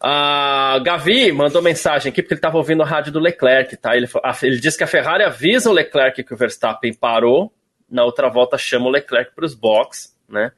A 0.00 0.78
Gavi 0.84 1.32
mandou 1.32 1.60
mensagem 1.60 2.12
aqui 2.12 2.22
porque 2.22 2.34
ele 2.34 2.38
estava 2.38 2.58
ouvindo 2.58 2.84
a 2.84 2.86
rádio 2.86 3.10
do 3.10 3.18
Leclerc, 3.18 3.76
tá? 3.76 3.96
Ele, 3.96 4.06
ele 4.44 4.60
disse 4.60 4.78
que 4.78 4.84
a 4.84 4.86
Ferrari 4.86 5.24
avisa 5.24 5.68
o 5.68 5.72
Leclerc 5.72 6.22
que 6.22 6.32
o 6.32 6.36
Verstappen 6.36 6.94
parou 6.94 7.52
na 7.90 8.04
outra 8.04 8.28
volta 8.28 8.58
chama 8.58 8.86
o 8.86 8.90
Leclerc 8.90 9.34
para 9.34 9.44
os 9.44 9.54
box, 9.54 10.16
né? 10.28 10.52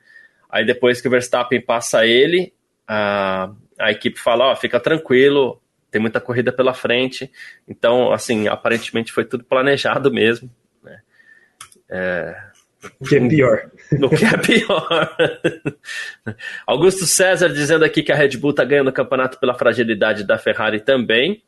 Aí 0.50 0.64
depois 0.64 1.00
que 1.00 1.08
o 1.08 1.10
Verstappen 1.10 1.60
passa 1.60 2.06
ele, 2.06 2.54
a, 2.86 3.50
a 3.78 3.90
equipe 3.90 4.18
fala, 4.18 4.52
ó, 4.52 4.56
fica 4.56 4.80
tranquilo, 4.80 5.60
tem 5.90 6.00
muita 6.00 6.20
corrida 6.20 6.52
pela 6.52 6.72
frente. 6.72 7.30
Então, 7.66 8.12
assim, 8.12 8.48
aparentemente 8.48 9.12
foi 9.12 9.24
tudo 9.24 9.44
planejado 9.44 10.10
mesmo. 10.10 10.50
Né? 10.82 11.00
É... 11.90 12.48
O 13.00 13.04
que 13.04 13.16
é 13.16 13.28
pior. 13.28 13.70
O 14.02 14.08
que 14.08 14.24
é 14.24 14.36
pior. 14.36 15.16
Augusto 16.66 17.06
César 17.06 17.48
dizendo 17.48 17.84
aqui 17.84 18.02
que 18.02 18.12
a 18.12 18.14
Red 18.14 18.36
Bull 18.36 18.50
está 18.50 18.64
ganhando 18.64 18.88
o 18.88 18.92
campeonato 18.92 19.38
pela 19.40 19.54
fragilidade 19.54 20.24
da 20.24 20.38
Ferrari 20.38 20.80
também. 20.80 21.42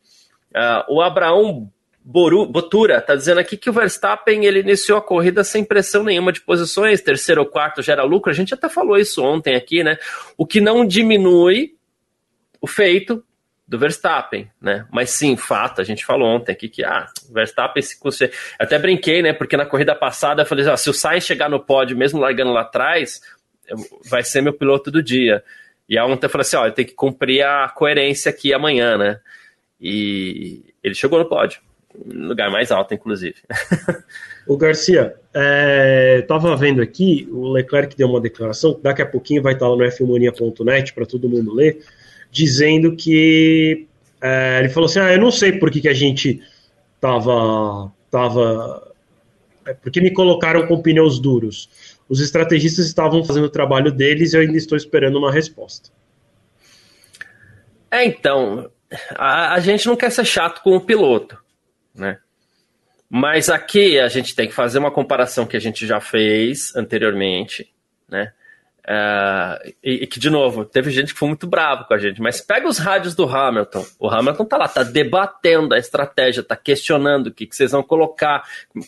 Uh, 0.53 0.95
o 0.95 1.01
Abraão 1.01 1.71
Boru, 2.03 2.47
Botura 2.47 2.97
está 2.97 3.15
dizendo 3.15 3.39
aqui 3.39 3.55
que 3.55 3.69
o 3.69 3.73
Verstappen 3.73 4.43
ele 4.45 4.59
iniciou 4.59 4.97
a 4.97 5.01
corrida 5.01 5.43
sem 5.43 5.63
pressão 5.63 6.03
nenhuma 6.03 6.31
de 6.31 6.41
posições, 6.41 7.01
terceiro 7.01 7.41
ou 7.41 7.47
quarto 7.47 7.81
gera 7.81 8.03
lucro. 8.03 8.31
A 8.31 8.35
gente 8.35 8.53
até 8.53 8.67
falou 8.67 8.97
isso 8.97 9.23
ontem 9.23 9.55
aqui, 9.55 9.83
né? 9.83 9.97
O 10.35 10.45
que 10.45 10.59
não 10.59 10.85
diminui 10.85 11.75
o 12.59 12.65
feito 12.65 13.23
do 13.67 13.77
Verstappen, 13.77 14.49
né? 14.59 14.85
Mas 14.91 15.11
sim, 15.11 15.37
fato, 15.37 15.79
a 15.79 15.83
gente 15.83 16.03
falou 16.03 16.27
ontem 16.27 16.51
aqui 16.51 16.67
que 16.67 16.83
ah, 16.83 17.07
o 17.29 17.33
Verstappen 17.33 17.81
se 17.81 17.99
consegue. 17.99 18.33
Até 18.59 18.79
brinquei, 18.79 19.21
né? 19.21 19.31
Porque 19.31 19.55
na 19.55 19.65
corrida 19.65 19.93
passada 19.93 20.41
eu 20.41 20.45
falei, 20.45 20.67
ah, 20.67 20.77
se 20.77 20.89
o 20.89 20.93
Sainz 20.93 21.23
chegar 21.23 21.49
no 21.49 21.59
pódio, 21.59 21.95
mesmo 21.95 22.19
largando 22.19 22.51
lá 22.51 22.61
atrás, 22.61 23.21
vai 24.09 24.23
ser 24.23 24.41
meu 24.41 24.53
piloto 24.53 24.89
do 24.89 25.03
dia. 25.03 25.43
E 25.87 25.99
ontem 25.99 26.25
eu 26.25 26.29
falei 26.31 26.41
assim, 26.41 26.57
ó, 26.57 26.69
tenho 26.71 26.87
que 26.87 26.95
cumprir 26.95 27.43
a 27.43 27.69
coerência 27.69 28.31
aqui 28.31 28.53
amanhã, 28.53 28.97
né? 28.97 29.19
E 29.79 30.63
ele 30.83 30.95
chegou 30.95 31.19
no 31.19 31.29
pódio 31.29 31.61
lugar 32.05 32.49
mais 32.49 32.71
alto, 32.71 32.93
inclusive. 32.93 33.35
o 34.47 34.57
Garcia, 34.57 35.15
é, 35.33 36.23
tava 36.27 36.55
vendo 36.55 36.81
aqui, 36.81 37.27
o 37.31 37.51
Leclerc 37.51 37.95
deu 37.95 38.09
uma 38.09 38.21
declaração, 38.21 38.79
daqui 38.81 39.01
a 39.01 39.05
pouquinho 39.05 39.41
vai 39.41 39.53
estar 39.53 39.67
lá 39.67 39.75
no 39.75 39.91
fmania.net 39.91 40.93
para 40.93 41.05
todo 41.05 41.29
mundo 41.29 41.53
ler, 41.53 41.83
dizendo 42.31 42.95
que 42.95 43.87
é, 44.21 44.59
ele 44.59 44.69
falou 44.69 44.87
assim: 44.87 44.99
ah, 44.99 45.11
eu 45.11 45.19
não 45.19 45.31
sei 45.31 45.53
por 45.53 45.71
que, 45.71 45.81
que 45.81 45.89
a 45.89 45.93
gente 45.93 46.41
tava. 46.99 47.91
tava 48.09 48.91
é, 49.65 49.73
porque 49.73 50.01
me 50.01 50.11
colocaram 50.11 50.67
com 50.67 50.81
pneus 50.81 51.19
duros. 51.19 51.69
Os 52.07 52.19
estrategistas 52.19 52.87
estavam 52.87 53.23
fazendo 53.23 53.45
o 53.45 53.49
trabalho 53.49 53.91
deles 53.91 54.33
e 54.33 54.37
eu 54.37 54.41
ainda 54.41 54.57
estou 54.57 54.77
esperando 54.77 55.17
uma 55.17 55.31
resposta. 55.31 55.89
É, 57.89 58.05
então, 58.05 58.69
a, 59.15 59.53
a 59.53 59.59
gente 59.59 59.85
não 59.87 59.95
quer 59.95 60.11
ser 60.11 60.25
chato 60.25 60.61
com 60.61 60.75
o 60.75 60.81
piloto 60.81 61.41
né? 61.93 62.17
Mas 63.09 63.49
aqui 63.49 63.99
a 63.99 64.07
gente 64.07 64.33
tem 64.33 64.47
que 64.47 64.53
fazer 64.53 64.79
uma 64.79 64.91
comparação 64.91 65.45
que 65.45 65.57
a 65.57 65.59
gente 65.59 65.85
já 65.85 65.99
fez 65.99 66.73
anteriormente, 66.75 67.69
né? 68.07 68.31
Uh, 68.81 69.73
e, 69.83 70.03
e, 70.03 70.07
que, 70.07 70.19
de 70.19 70.29
novo, 70.29 70.65
teve 70.65 70.89
gente 70.89 71.13
que 71.13 71.19
foi 71.19 71.27
muito 71.27 71.45
bravo 71.45 71.85
com 71.85 71.93
a 71.93 71.99
gente, 71.99 72.19
mas 72.19 72.41
pega 72.41 72.67
os 72.67 72.79
rádios 72.79 73.13
do 73.13 73.25
Hamilton. 73.25 73.85
O 73.99 74.09
Hamilton 74.09 74.45
tá 74.45 74.57
lá, 74.57 74.67
tá 74.67 74.81
debatendo 74.81 75.75
a 75.75 75.77
estratégia, 75.77 76.41
tá 76.41 76.55
questionando 76.55 77.27
o 77.27 77.31
que, 77.31 77.45
que 77.45 77.55
vocês 77.55 77.71
vão 77.71 77.83
colocar, 77.83 78.43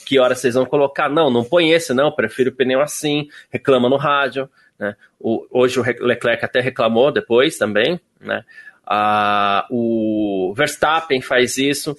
que 0.06 0.18
hora 0.18 0.36
vocês 0.36 0.56
vão 0.56 0.66
colocar. 0.66 1.10
Não, 1.10 1.30
não 1.30 1.44
põe 1.44 1.72
esse, 1.72 1.94
não, 1.94 2.12
prefiro 2.12 2.50
o 2.50 2.54
pneu 2.54 2.82
assim, 2.82 3.28
reclama 3.52 3.88
no 3.88 3.98
rádio. 3.98 4.50
Né? 4.80 4.96
O, 5.20 5.46
hoje 5.52 5.80
o 5.80 5.84
Leclerc 5.84 6.44
até 6.44 6.60
reclamou 6.60 7.12
depois 7.12 7.58
também. 7.58 8.00
Né? 8.20 8.44
Uh, 8.88 9.64
o 9.70 10.54
Verstappen 10.56 11.22
faz 11.22 11.58
isso. 11.58 11.96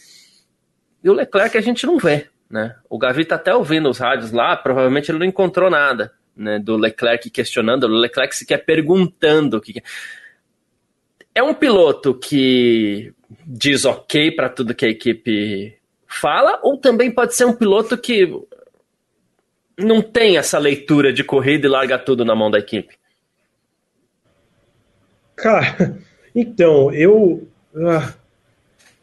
E 1.05 1.11
o 1.11 1.13
Leclerc 1.13 1.57
a 1.57 1.61
gente 1.61 1.87
não 1.87 1.99
vê. 1.99 2.27
Né? 2.51 2.75
O 2.89 2.99
Gavi 2.99 3.25
tá 3.27 3.35
até 3.35 3.55
ouvindo 3.55 3.91
os 3.91 3.99
rádios 3.99 4.33
lá, 4.33 4.57
provavelmente 4.57 5.11
ele 5.11 5.19
não 5.19 5.27
encontrou 5.27 5.71
nada 5.71 6.13
né, 6.37 6.59
do 6.59 6.77
Leclerc 6.77 7.31
questionando, 7.31 7.85
o 7.85 7.89
Leclerc 7.89 8.35
sequer 8.35 8.65
perguntando 8.65 9.59
o 9.59 9.61
que. 9.61 9.83
É 11.35 11.43
um 11.43 11.55
piloto 11.55 12.15
que 12.15 13.13
diz 13.47 13.85
ok 13.85 14.31
para 14.31 14.49
tudo 14.49 14.75
que 14.75 14.87
a 14.87 14.91
equipe 14.91 15.77
fala, 16.07 16.61
ou 16.63 16.79
também 16.79 17.11
pode 17.11 17.35
ser 17.35 17.45
um 17.45 17.53
piloto 17.53 17.99
que 17.99 18.31
não 19.77 20.01
tem 20.01 20.37
essa 20.37 20.59
leitura 20.59 21.13
de 21.13 21.25
corrida 21.25 21.67
e 21.67 21.71
larga 21.71 21.99
tudo 21.99 22.25
na 22.25 22.35
mão 22.35 22.51
da 22.51 22.59
equipe? 22.59 22.97
Cara, 25.37 25.99
então, 26.35 26.93
eu. 26.93 27.49
Ah, 27.77 28.15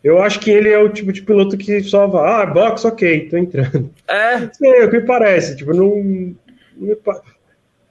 eu 0.04 0.22
acho 0.22 0.39
que 0.39 0.49
ele 0.49 0.70
é 0.70 0.80
o 0.80 0.89
tipo 0.89 1.14
de 1.14 1.22
piloto 1.22 1.58
que 1.58 1.82
só 1.84 2.08
vai, 2.08 2.43
ah, 2.43 2.45
box, 2.45 2.86
ok, 2.86 3.30
tô 3.30 3.38
entrando. 3.38 3.89
É. 4.08 4.49
É 4.64 4.86
o 4.86 4.89
que 4.89 5.02
parece, 5.02 5.56
tipo, 5.56 5.74
não, 5.74 6.36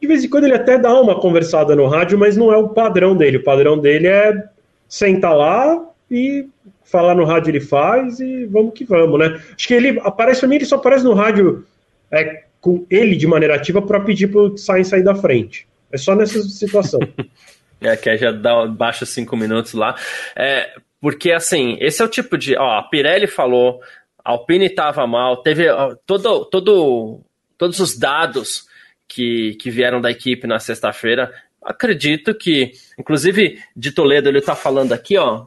de 0.00 0.06
vez 0.06 0.24
em 0.24 0.28
quando 0.28 0.44
ele 0.44 0.54
até 0.54 0.78
dá 0.78 0.98
uma 0.98 1.20
conversada 1.20 1.76
no 1.76 1.86
rádio, 1.86 2.18
mas 2.18 2.36
não 2.36 2.52
é 2.52 2.56
o 2.56 2.70
padrão 2.70 3.16
dele. 3.16 3.36
O 3.36 3.44
padrão 3.44 3.78
dele 3.78 4.08
é 4.08 4.44
sentar 4.88 5.36
lá 5.36 5.86
e 6.10 6.48
falar 6.84 7.14
no 7.14 7.24
rádio 7.24 7.50
ele 7.50 7.60
faz 7.60 8.18
e 8.18 8.46
vamos 8.46 8.74
que 8.74 8.84
vamos, 8.84 9.18
né? 9.18 9.40
Acho 9.54 9.68
que 9.68 9.74
ele 9.74 10.00
aparece 10.02 10.40
pra 10.40 10.48
mim, 10.48 10.56
ele 10.56 10.64
só 10.64 10.76
aparece 10.76 11.04
no 11.04 11.14
rádio 11.14 11.64
é, 12.10 12.44
com 12.60 12.84
ele 12.90 13.14
de 13.14 13.26
maneira 13.26 13.54
ativa 13.54 13.80
para 13.80 14.00
pedir 14.00 14.28
pro 14.28 14.56
Sainz 14.56 14.88
sair 14.88 15.04
da 15.04 15.14
frente. 15.14 15.68
É 15.92 15.98
só 15.98 16.14
nessa 16.16 16.42
situação. 16.42 16.98
é, 17.80 17.96
que 17.96 18.16
já 18.16 18.32
dá, 18.32 18.66
baixa 18.66 19.06
cinco 19.06 19.36
minutos 19.36 19.74
lá. 19.74 19.94
É, 20.34 20.70
porque, 21.00 21.32
assim, 21.32 21.76
esse 21.80 22.02
é 22.02 22.04
o 22.04 22.08
tipo 22.08 22.36
de. 22.36 22.56
Ó, 22.56 22.78
a 22.78 22.82
Pirelli 22.82 23.26
falou, 23.26 23.80
a 24.24 24.32
Alpine 24.32 24.66
estava 24.66 25.06
mal, 25.06 25.38
teve 25.38 25.68
ó, 25.70 25.94
todo, 26.06 26.44
todo, 26.44 27.20
todos 27.56 27.80
os 27.80 27.98
dados 27.98 28.66
que, 29.08 29.54
que 29.54 29.70
vieram 29.70 30.00
da 30.00 30.10
equipe 30.10 30.46
na 30.46 30.58
sexta-feira. 30.58 31.32
Acredito 31.62 32.34
que, 32.34 32.72
inclusive, 32.98 33.62
de 33.74 33.92
Toledo, 33.92 34.28
ele 34.28 34.38
está 34.38 34.54
falando 34.54 34.92
aqui, 34.92 35.16
ó. 35.16 35.46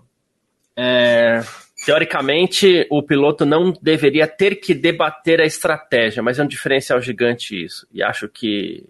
É, 0.76 1.42
teoricamente, 1.86 2.88
o 2.90 3.04
piloto 3.04 3.46
não 3.46 3.72
deveria 3.82 4.28
ter 4.28 4.56
que 4.56 4.74
debater 4.74 5.40
a 5.40 5.46
estratégia, 5.46 6.24
mas 6.24 6.40
é 6.40 6.44
um 6.44 6.48
diferencial 6.48 7.00
gigante 7.00 7.64
isso. 7.64 7.88
E 7.92 8.02
acho 8.02 8.28
que 8.28 8.84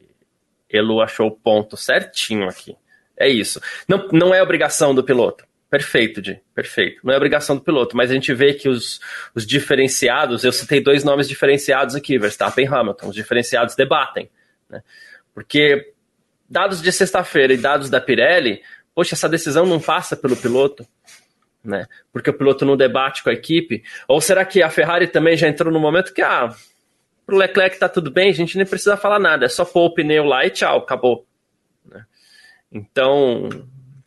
Elu 0.70 1.02
achou 1.02 1.28
o 1.28 1.32
ponto 1.32 1.76
certinho 1.76 2.48
aqui. 2.48 2.76
É 3.18 3.28
isso. 3.28 3.62
Não, 3.88 4.08
não 4.12 4.34
é 4.34 4.42
obrigação 4.42 4.96
do 4.96 5.04
piloto. 5.04 5.46
Perfeito, 5.74 6.22
Di. 6.22 6.40
Perfeito. 6.54 7.02
Não 7.04 7.12
é 7.12 7.18
obrigação 7.18 7.56
do 7.56 7.64
piloto, 7.64 7.98
mas 7.98 8.12
a 8.12 8.14
gente 8.14 8.32
vê 8.32 8.54
que 8.54 8.70
os, 8.70 9.00
os 9.34 9.44
diferenciados, 9.44 10.44
eu 10.44 10.52
citei 10.52 10.80
dois 10.80 11.04
nomes 11.04 11.28
diferenciados 11.28 11.96
aqui, 11.96 12.20
Verstappen 12.20 12.64
e 12.64 12.68
Hamilton. 12.68 13.08
Os 13.08 13.16
diferenciados 13.16 13.76
debatem. 13.76 14.30
Né? 14.70 14.84
Porque 15.34 15.92
dados 16.48 16.80
de 16.80 16.92
sexta-feira 16.92 17.54
e 17.54 17.58
dados 17.58 17.90
da 17.90 18.00
Pirelli, 18.00 18.62
poxa, 18.94 19.16
essa 19.16 19.28
decisão 19.28 19.66
não 19.66 19.80
passa 19.80 20.16
pelo 20.16 20.38
piloto, 20.38 20.86
né? 21.64 21.88
Porque 22.12 22.30
o 22.30 22.38
piloto 22.38 22.64
não 22.66 22.78
debate 22.78 23.24
com 23.24 23.32
a 23.32 23.34
equipe. 23.34 23.82
Ou 24.08 24.22
será 24.22 24.46
que 24.46 24.62
a 24.62 24.70
Ferrari 24.70 25.08
também 25.08 25.36
já 25.36 25.48
entrou 25.48 25.74
no 25.74 25.80
momento 25.80 26.14
que, 26.14 26.22
ah, 26.22 26.54
pro 27.26 27.36
Leclerc 27.36 27.80
tá 27.80 27.90
tudo 27.90 28.12
bem, 28.12 28.30
a 28.30 28.34
gente 28.34 28.58
nem 28.58 28.66
precisa 28.68 28.96
falar 28.96 29.18
nada, 29.18 29.48
é 29.48 29.50
só 29.50 29.66
pôr 29.66 29.86
o 29.86 29.94
pneu 29.96 30.24
lá 30.24 30.46
e 30.46 30.52
tchau, 30.52 30.78
acabou. 30.78 31.26
Né? 31.84 32.06
Então, 32.72 33.50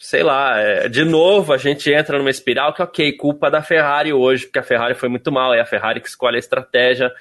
sei 0.06 0.22
lá, 0.22 0.56
é, 0.60 0.88
de 0.88 1.04
novo 1.04 1.52
a 1.52 1.56
gente 1.56 1.92
entra 1.92 2.16
numa 2.16 2.30
espiral 2.30 2.72
que, 2.72 2.80
ok, 2.80 3.16
culpa 3.16 3.50
da 3.50 3.60
Ferrari 3.60 4.12
hoje, 4.12 4.44
porque 4.44 4.60
a 4.60 4.62
Ferrari 4.62 4.94
foi 4.94 5.08
muito 5.08 5.32
mal, 5.32 5.52
é 5.52 5.60
a 5.60 5.66
Ferrari 5.66 6.00
que 6.00 6.06
escolhe 6.06 6.36
a 6.36 6.38
estratégia, 6.38 7.12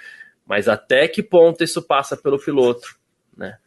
mas 0.45 0.69
até 0.69 1.07
que 1.07 1.23
ponto 1.23 1.63
isso 1.63 1.81
passa 1.81 2.15
pelo 2.15 2.37
piloto? 2.37 2.95
Né? 3.35 3.57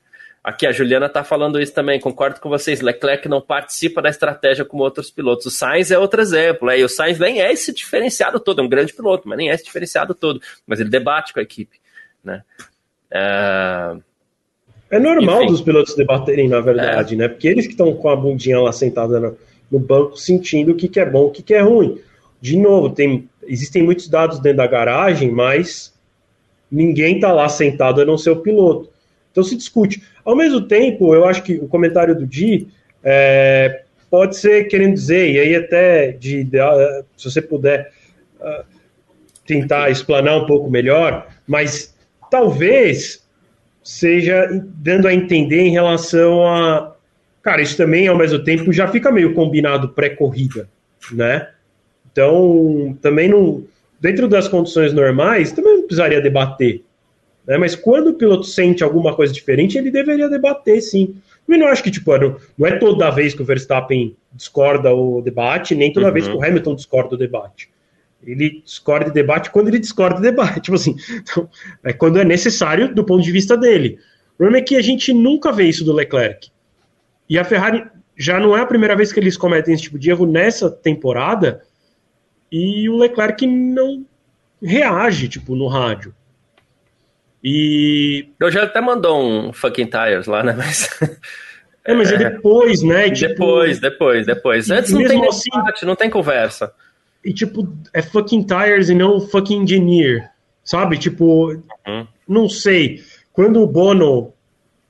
Aqui 0.44 0.68
a 0.68 0.70
Juliana 0.70 1.06
está 1.06 1.24
falando 1.24 1.60
isso 1.60 1.74
também, 1.74 1.98
concordo 1.98 2.38
com 2.38 2.48
vocês. 2.48 2.80
Leclerc 2.80 3.28
não 3.28 3.40
participa 3.40 4.00
da 4.00 4.08
estratégia 4.08 4.64
como 4.64 4.84
outros 4.84 5.10
pilotos. 5.10 5.46
O 5.46 5.50
Sainz 5.50 5.90
é 5.90 5.98
outro 5.98 6.20
exemplo. 6.20 6.70
É, 6.70 6.78
e 6.78 6.84
o 6.84 6.88
Sainz 6.88 7.18
nem 7.18 7.40
é 7.40 7.52
esse 7.52 7.74
diferenciado 7.74 8.38
todo, 8.38 8.60
é 8.60 8.64
um 8.64 8.68
grande 8.68 8.92
piloto, 8.92 9.28
mas 9.28 9.36
nem 9.36 9.50
é 9.50 9.54
esse 9.54 9.64
diferenciado 9.64 10.14
todo. 10.14 10.40
Mas 10.64 10.78
ele 10.78 10.90
debate 10.90 11.32
com 11.32 11.40
a 11.40 11.42
equipe. 11.42 11.80
Né? 12.22 12.44
É, 13.10 13.96
é 14.90 14.98
normal 14.98 15.42
Enfim. 15.42 15.52
dos 15.52 15.60
pilotos 15.60 15.94
debaterem, 15.94 16.48
na 16.48 16.60
verdade, 16.60 17.14
é. 17.14 17.18
né? 17.18 17.28
Porque 17.28 17.48
eles 17.48 17.66
que 17.66 17.72
estão 17.72 17.92
com 17.94 18.08
a 18.08 18.16
bundinha 18.16 18.60
lá 18.60 18.72
sentada 18.72 19.20
no, 19.20 19.36
no 19.70 19.78
banco, 19.78 20.16
sentindo 20.16 20.72
o 20.72 20.74
que, 20.74 20.88
que 20.88 21.00
é 21.00 21.04
bom, 21.04 21.26
o 21.26 21.30
que, 21.30 21.42
que 21.42 21.54
é 21.54 21.60
ruim. 21.60 21.98
De 22.40 22.56
novo, 22.56 22.90
tem, 22.90 23.28
existem 23.46 23.82
muitos 23.82 24.08
dados 24.08 24.38
dentro 24.38 24.58
da 24.58 24.66
garagem, 24.66 25.30
mas 25.30 25.92
ninguém 26.70 27.16
está 27.16 27.32
lá 27.32 27.48
sentado 27.48 28.00
a 28.00 28.04
não 28.04 28.16
ser 28.16 28.30
o 28.30 28.40
piloto. 28.40 28.88
Então 29.30 29.42
se 29.44 29.56
discute. 29.56 30.02
Ao 30.24 30.34
mesmo 30.34 30.62
tempo, 30.62 31.14
eu 31.14 31.24
acho 31.24 31.42
que 31.42 31.54
o 31.54 31.68
comentário 31.68 32.14
do 32.14 32.26
Di 32.26 32.68
é, 33.02 33.82
pode 34.10 34.36
ser 34.36 34.64
querendo 34.64 34.94
dizer, 34.94 35.30
e 35.30 35.38
aí 35.38 35.54
até 35.54 36.12
de, 36.12 36.44
de 36.44 36.58
se 37.16 37.30
você 37.30 37.42
puder 37.42 37.92
uh, 38.40 38.64
tentar 39.46 39.90
explanar 39.90 40.42
um 40.42 40.46
pouco 40.46 40.70
melhor, 40.70 41.28
mas 41.46 41.94
talvez 42.30 43.22
seja 43.88 44.46
dando 44.74 45.08
a 45.08 45.14
entender 45.14 45.62
em 45.62 45.70
relação 45.70 46.46
a. 46.46 46.94
Cara, 47.42 47.62
isso 47.62 47.74
também, 47.74 48.06
ao 48.06 48.18
mesmo 48.18 48.38
tempo, 48.44 48.70
já 48.70 48.86
fica 48.86 49.10
meio 49.10 49.32
combinado 49.32 49.88
pré-corrida, 49.88 50.68
né? 51.10 51.48
Então, 52.12 52.94
também 53.00 53.30
não. 53.30 53.64
Dentro 53.98 54.28
das 54.28 54.46
condições 54.46 54.92
normais, 54.92 55.52
também 55.52 55.76
não 55.76 55.82
precisaria 55.84 56.20
debater. 56.20 56.82
Né? 57.46 57.56
Mas 57.56 57.74
quando 57.74 58.08
o 58.08 58.14
piloto 58.14 58.44
sente 58.44 58.84
alguma 58.84 59.16
coisa 59.16 59.32
diferente, 59.32 59.78
ele 59.78 59.90
deveria 59.90 60.28
debater, 60.28 60.82
sim. 60.82 61.16
Eu 61.48 61.58
não 61.58 61.68
acho 61.68 61.82
que 61.82 61.90
tipo, 61.90 62.12
não 62.58 62.66
é 62.66 62.76
toda 62.76 63.10
vez 63.10 63.32
que 63.32 63.40
o 63.40 63.44
Verstappen 63.44 64.14
discorda 64.34 64.92
o 64.92 65.22
debate, 65.22 65.74
nem 65.74 65.90
toda 65.90 66.08
uhum. 66.08 66.12
vez 66.12 66.28
que 66.28 66.34
o 66.34 66.44
Hamilton 66.44 66.74
discorda 66.74 67.14
o 67.14 67.18
debate. 67.18 67.70
Ele 68.22 68.62
discorda 68.64 69.10
o 69.10 69.12
debate 69.12 69.50
quando 69.50 69.68
ele 69.68 69.78
discorda 69.78 70.18
o 70.18 70.22
debate. 70.22 70.60
Tipo 70.62 70.76
assim, 70.76 70.96
então, 71.10 71.48
é 71.84 71.92
quando 71.92 72.18
é 72.18 72.24
necessário 72.24 72.94
do 72.94 73.04
ponto 73.04 73.22
de 73.22 73.32
vista 73.32 73.56
dele. 73.56 73.98
O 74.34 74.38
problema 74.38 74.58
é 74.58 74.62
que 74.62 74.76
a 74.76 74.82
gente 74.82 75.12
nunca 75.12 75.52
vê 75.52 75.64
isso 75.64 75.84
do 75.84 75.92
Leclerc. 75.92 76.50
E 77.28 77.38
a 77.38 77.44
Ferrari 77.44 77.84
já 78.16 78.40
não 78.40 78.56
é 78.56 78.60
a 78.60 78.66
primeira 78.66 78.96
vez 78.96 79.12
que 79.12 79.20
eles 79.20 79.36
cometem 79.36 79.74
esse 79.74 79.84
tipo 79.84 79.98
de 79.98 80.10
erro 80.10 80.26
nessa 80.26 80.70
temporada. 80.70 81.62
E 82.50 82.88
o 82.88 82.96
Leclerc 82.96 83.46
não 83.46 84.04
reage, 84.62 85.28
tipo, 85.28 85.54
no 85.54 85.68
rádio. 85.68 86.14
E. 87.42 88.28
Eu 88.40 88.50
já 88.50 88.64
até 88.64 88.80
mandou 88.80 89.22
um 89.22 89.52
fucking 89.52 89.86
tires 89.86 90.26
lá, 90.26 90.42
né? 90.42 90.54
Mas. 90.56 90.88
É, 91.84 91.94
mas 91.94 92.12
é, 92.12 92.16
é 92.16 92.18
depois, 92.18 92.82
né? 92.82 93.08
Tipo... 93.08 93.28
Depois, 93.28 93.80
depois, 93.80 94.26
depois. 94.26 94.70
Antes 94.70 94.92
não 94.92 95.02
tem 95.06 95.26
assim, 95.26 95.50
debate, 95.50 95.86
não 95.86 95.96
tem 95.96 96.10
conversa. 96.10 96.70
E 97.28 97.34
tipo, 97.34 97.68
é 97.92 98.00
fucking 98.00 98.42
tires 98.44 98.88
e 98.88 98.94
não 98.94 99.20
fucking 99.20 99.60
engineer. 99.60 100.30
Sabe? 100.64 100.96
Tipo, 100.96 101.52
uhum. 101.52 102.06
não 102.26 102.48
sei. 102.48 103.02
Quando 103.34 103.60
o 103.62 103.66
Bono. 103.66 104.32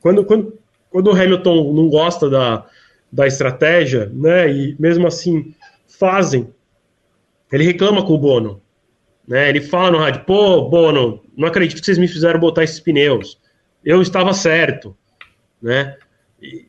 Quando, 0.01 0.25
quando, 0.25 0.57
quando 0.89 1.09
o 1.09 1.13
Hamilton 1.13 1.73
não 1.73 1.89
gosta 1.89 2.31
da, 2.31 2.65
da 3.11 3.27
estratégia, 3.27 4.09
né? 4.15 4.49
E 4.53 4.77
mesmo 4.79 5.05
assim 5.09 5.53
fazem. 5.99 6.49
Ele 7.51 7.65
reclama 7.65 8.07
com 8.07 8.13
o 8.13 8.19
Bono. 8.19 8.63
Né? 9.27 9.49
Ele 9.49 9.61
fala 9.61 9.91
no 9.91 9.99
rádio, 9.99 10.25
pô, 10.25 10.69
Bono, 10.69 11.25
não 11.37 11.49
acredito 11.49 11.81
que 11.81 11.85
vocês 11.87 11.99
me 11.99 12.07
fizeram 12.07 12.39
botar 12.39 12.63
esses 12.63 12.79
pneus. 12.79 13.37
Eu 13.85 14.01
estava 14.01 14.33
certo. 14.33 14.97
Né? 15.61 15.97
E 16.41 16.69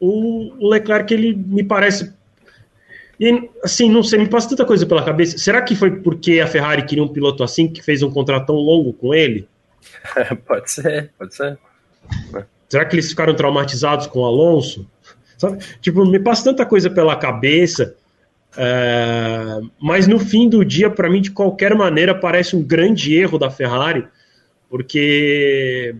o 0.00 0.68
Leclerc, 0.68 1.14
ele 1.14 1.36
me 1.36 1.62
parece. 1.62 2.17
E, 3.20 3.50
assim, 3.64 3.90
não 3.90 4.02
sei, 4.02 4.20
me 4.20 4.28
passa 4.28 4.50
tanta 4.50 4.64
coisa 4.64 4.86
pela 4.86 5.04
cabeça. 5.04 5.38
Será 5.38 5.60
que 5.60 5.74
foi 5.74 5.90
porque 5.90 6.40
a 6.40 6.46
Ferrari 6.46 6.84
queria 6.84 7.02
um 7.02 7.08
piloto 7.08 7.42
assim 7.42 7.66
que 7.66 7.82
fez 7.82 8.02
um 8.02 8.10
contrato 8.10 8.46
tão 8.46 8.56
longo 8.56 8.92
com 8.92 9.12
ele? 9.12 9.48
pode 10.46 10.70
ser, 10.70 11.10
pode 11.18 11.34
ser. 11.34 11.58
Será 12.68 12.84
que 12.84 12.94
eles 12.94 13.08
ficaram 13.08 13.34
traumatizados 13.34 14.06
com 14.06 14.20
o 14.20 14.24
Alonso? 14.24 14.86
Sabe? 15.36 15.58
Tipo, 15.80 16.04
me 16.04 16.18
passa 16.18 16.44
tanta 16.44 16.66
coisa 16.66 16.90
pela 16.90 17.16
cabeça 17.16 17.96
É, 18.56 19.60
mas 19.80 20.06
no 20.06 20.18
fim 20.18 20.48
do 20.48 20.64
dia, 20.64 20.90
para 20.90 21.08
mim, 21.08 21.20
de 21.20 21.30
qualquer 21.30 21.74
maneira, 21.74 22.14
parece 22.14 22.56
um 22.56 22.62
grande 22.62 23.14
erro 23.14 23.38
da 23.38 23.50
Ferrari, 23.50 24.06
porque 24.70 25.94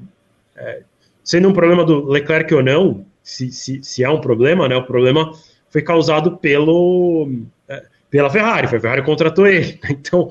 é, 0.57 0.83
sendo 1.23 1.49
um 1.49 1.53
problema 1.53 1.85
do 1.85 2.07
Leclerc 2.07 2.53
ou 2.55 2.63
não, 2.63 3.05
se, 3.23 3.53
se, 3.53 3.83
se 3.83 4.05
há 4.05 4.11
um 4.11 4.21
problema, 4.21 4.67
né, 4.67 4.77
o 4.77 4.87
problema 4.87 5.31
foi 5.79 5.83
causado 5.83 6.37
pelo, 6.39 7.31
é, 7.69 7.85
pela 8.11 8.29
Ferrari, 8.29 8.67
foi 8.67 8.79
a 8.79 8.81
Ferrari 8.81 9.03
que 9.03 9.07
contratou 9.07 9.47
ele. 9.47 9.79
Então, 9.89 10.31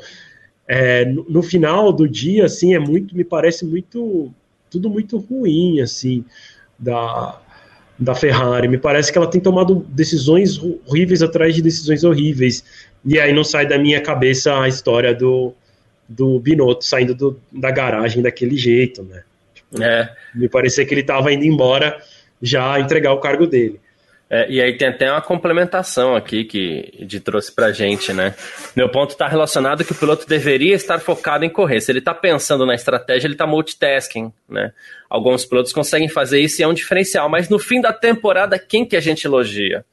é, 0.67 1.05
no, 1.05 1.25
no, 1.29 1.41
final 1.41 1.93
do 1.93 2.07
dia, 2.07 2.45
assim, 2.45 2.75
é 2.75 2.79
muito, 2.79 3.15
me 3.15 3.23
parece 3.23 3.65
muito, 3.65 4.31
tudo 4.69 4.89
muito 4.89 5.17
ruim, 5.17 5.79
assim, 5.79 6.25
da, 6.77 7.39
da 7.97 8.13
Ferrari. 8.13 8.67
Me 8.67 8.77
parece 8.77 9.11
que 9.11 9.17
ela 9.17 9.29
tem 9.29 9.39
tomado 9.39 9.85
decisões 9.89 10.59
horríveis 10.85 11.21
atrás 11.21 11.55
de 11.55 11.61
decisões 11.61 12.03
horríveis. 12.03 12.63
E 13.05 13.17
aí 13.17 13.31
não 13.31 13.45
sai 13.45 13.65
da 13.65 13.77
minha 13.77 14.01
cabeça 14.01 14.59
a 14.59 14.67
história 14.67 15.13
do, 15.13 15.53
do 16.09 16.37
Binotto 16.39 16.83
saindo 16.83 17.15
do, 17.15 17.39
da 17.49 17.71
garagem 17.71 18.21
daquele 18.21 18.57
jeito, 18.57 19.01
né? 19.03 19.23
Tipo, 19.53 19.81
é. 19.81 20.13
Me 20.35 20.49
parecia 20.49 20.85
que 20.85 20.93
ele 20.93 21.01
estava 21.01 21.31
indo 21.31 21.45
embora 21.45 21.97
já 22.41 22.77
entregar 22.81 23.13
o 23.13 23.21
cargo 23.21 23.47
dele. 23.47 23.79
É, 24.29 24.49
e 24.49 24.61
aí 24.61 24.77
tem 24.77 24.89
até 24.89 25.09
uma 25.09 25.21
complementação 25.21 26.13
aqui 26.13 26.43
que 26.43 27.05
de 27.05 27.19
trouxe 27.19 27.49
pra 27.51 27.71
gente, 27.71 28.11
né? 28.11 28.35
Meu 28.75 28.89
ponto 28.89 29.11
está 29.11 29.25
relacionado 29.25 29.85
que 29.85 29.93
o 29.93 29.95
piloto 29.95 30.27
deveria 30.27 30.75
estar 30.75 30.99
focado 30.99 31.45
em 31.45 31.49
correr. 31.49 31.79
Se 31.79 31.91
ele 31.91 31.99
está 31.99 32.13
pensando 32.13 32.65
na 32.65 32.75
estratégia, 32.75 33.27
ele 33.27 33.35
está 33.35 33.47
multitasking, 33.47 34.33
né? 34.49 34.73
Alguns 35.09 35.45
pilotos 35.45 35.71
conseguem 35.71 36.09
fazer 36.09 36.41
isso 36.41 36.61
e 36.61 36.63
é 36.63 36.67
um 36.67 36.73
diferencial, 36.73 37.29
mas 37.29 37.47
no 37.47 37.57
fim 37.57 37.79
da 37.79 37.93
temporada, 37.93 38.59
quem 38.59 38.85
que 38.85 38.97
a 38.97 38.99
gente 38.99 39.25
elogia? 39.25 39.85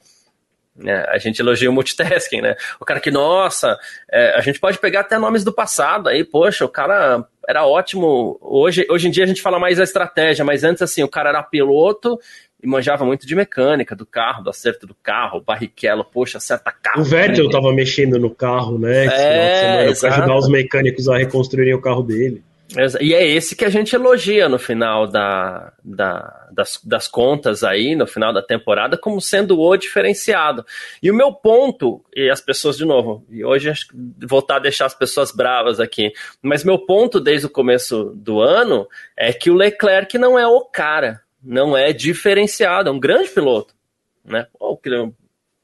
É, 0.85 1.09
a 1.09 1.19
gente 1.19 1.39
elogia 1.39 1.71
o 1.71 1.73
multitasking, 1.73 2.41
né? 2.41 2.57
O 2.81 2.85
cara 2.85 2.99
que, 2.99 3.13
nossa, 3.13 3.79
é, 4.11 4.35
a 4.37 4.41
gente 4.41 4.59
pode 4.59 4.79
pegar 4.79 5.01
até 5.01 5.17
nomes 5.17 5.45
do 5.45 5.53
passado 5.53 6.09
aí, 6.09 6.25
poxa, 6.25 6.65
o 6.65 6.69
cara 6.69 7.25
era 7.49 7.65
ótimo. 7.65 8.37
Hoje, 8.41 8.85
hoje 8.91 9.07
em 9.07 9.11
dia 9.13 9.23
a 9.23 9.27
gente 9.27 9.41
fala 9.41 9.61
mais 9.61 9.79
da 9.79 9.85
estratégia, 9.85 10.45
mas 10.45 10.65
antes, 10.65 10.83
assim, 10.83 11.05
o 11.05 11.09
cara 11.09 11.29
era 11.29 11.43
piloto 11.45 12.19
e 12.65 12.67
manjava 12.67 13.05
muito 13.05 13.27
de 13.27 13.37
mecânica 13.37 13.95
do 13.95 14.07
carro, 14.07 14.43
do 14.43 14.49
acerto 14.49 14.87
do 14.87 14.95
carro, 14.95 15.43
Barrichello, 15.43 16.03
poxa, 16.03 16.39
acerta 16.39 16.73
carro. 16.73 17.03
O 17.03 17.05
Vettel 17.05 17.45
estava 17.45 17.71
mexendo 17.75 18.19
no 18.19 18.31
carro, 18.31 18.79
né? 18.79 19.05
É, 19.05 19.95
para 19.95 20.09
ajudar 20.09 20.37
os 20.37 20.49
mecânicos 20.49 21.07
a 21.07 21.19
reconstruírem 21.19 21.75
o 21.75 21.81
carro 21.81 22.03
dele. 22.03 22.43
E 23.01 23.15
é 23.15 23.25
esse 23.25 23.55
que 23.55 23.67
a 23.67 23.69
gente 23.69 23.95
elogia 23.95 24.49
no 24.49 24.59
final 24.59 25.07
da, 25.07 25.75
da, 25.85 26.49
das, 26.51 26.81
das 26.83 27.07
contas 27.07 27.63
aí, 27.63 27.95
no 27.95 28.07
final 28.07 28.33
da 28.33 28.43
temporada, 28.43 28.97
como 28.97 29.21
sendo 29.21 29.61
o 29.61 29.77
diferenciado. 29.77 30.65
E 31.03 31.11
o 31.11 31.15
meu 31.15 31.33
ponto, 31.33 32.03
e 32.17 32.31
as 32.31 32.41
pessoas, 32.41 32.79
de 32.79 32.87
novo, 32.87 33.25
e 33.31 33.45
hoje 33.45 33.71
voltar 34.27 34.57
a 34.57 34.61
deixar 34.61 34.87
as 34.87 34.95
pessoas 34.95 35.31
bravas 35.31 35.79
aqui, 35.79 36.11
mas 36.43 36.65
meu 36.65 36.79
ponto 36.79 37.21
desde 37.21 37.47
o 37.47 37.51
começo 37.51 38.13
do 38.17 38.41
ano 38.41 38.89
é 39.15 39.35
que 39.35 39.51
o 39.51 39.55
Leclerc 39.55 40.17
não 40.17 40.39
é 40.39 40.47
o 40.47 40.63
cara 40.63 41.24
não 41.45 41.77
é 41.77 41.93
diferenciado, 41.93 42.89
é 42.89 42.93
um 42.93 43.01
grande 43.01 43.29
piloto. 43.31 43.75
Né? 44.25 44.47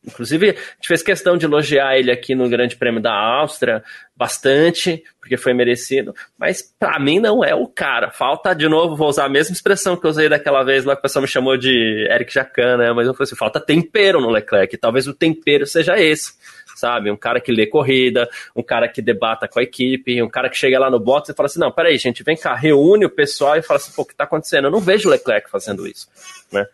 Inclusive, 0.06 0.50
a 0.50 0.52
gente 0.52 0.88
fez 0.88 1.02
questão 1.02 1.36
de 1.36 1.44
elogiar 1.44 1.98
ele 1.98 2.10
aqui 2.10 2.34
no 2.34 2.48
Grande 2.48 2.74
Prêmio 2.74 3.02
da 3.02 3.12
Áustria 3.12 3.82
bastante, 4.16 5.04
porque 5.20 5.36
foi 5.36 5.52
merecido. 5.52 6.14
Mas 6.38 6.62
para 6.62 6.98
mim 6.98 7.20
não 7.20 7.44
é 7.44 7.54
o 7.54 7.66
cara. 7.66 8.10
Falta, 8.10 8.54
de 8.54 8.66
novo, 8.66 8.96
vou 8.96 9.08
usar 9.08 9.26
a 9.26 9.28
mesma 9.28 9.52
expressão 9.52 9.96
que 9.96 10.06
eu 10.06 10.10
usei 10.10 10.28
daquela 10.28 10.62
vez 10.62 10.86
lá 10.86 10.94
que 10.94 11.00
o 11.00 11.02
pessoal 11.02 11.22
me 11.22 11.28
chamou 11.28 11.56
de 11.56 12.08
Eric 12.10 12.32
Jacan, 12.32 12.78
né? 12.78 12.92
Mas 12.92 13.06
eu 13.06 13.12
falei 13.12 13.24
assim: 13.24 13.36
falta 13.36 13.60
tempero 13.60 14.20
no 14.20 14.30
Leclerc. 14.30 14.74
Talvez 14.78 15.06
o 15.06 15.14
tempero 15.14 15.66
seja 15.66 15.98
esse 15.98 16.32
sabe? 16.80 17.10
Um 17.10 17.16
cara 17.16 17.40
que 17.40 17.52
lê 17.52 17.66
corrida, 17.66 18.28
um 18.56 18.62
cara 18.62 18.88
que 18.88 19.02
debata 19.02 19.46
com 19.46 19.60
a 19.60 19.62
equipe, 19.62 20.22
um 20.22 20.28
cara 20.28 20.48
que 20.48 20.56
chega 20.56 20.78
lá 20.78 20.90
no 20.90 20.98
box 20.98 21.28
e 21.28 21.34
fala 21.34 21.46
assim: 21.46 21.60
não, 21.60 21.70
peraí, 21.70 21.98
gente, 21.98 22.22
vem 22.22 22.36
cá, 22.36 22.54
reúne 22.54 23.04
o 23.04 23.10
pessoal 23.10 23.56
e 23.56 23.62
fala 23.62 23.78
assim: 23.78 23.92
pô, 23.92 24.02
o 24.02 24.06
que 24.06 24.14
tá 24.14 24.24
acontecendo? 24.24 24.64
Eu 24.64 24.70
não 24.70 24.80
vejo 24.80 25.08
o 25.08 25.12
Leclerc 25.12 25.50
fazendo 25.50 25.86
isso, 25.86 26.08
né? 26.50 26.66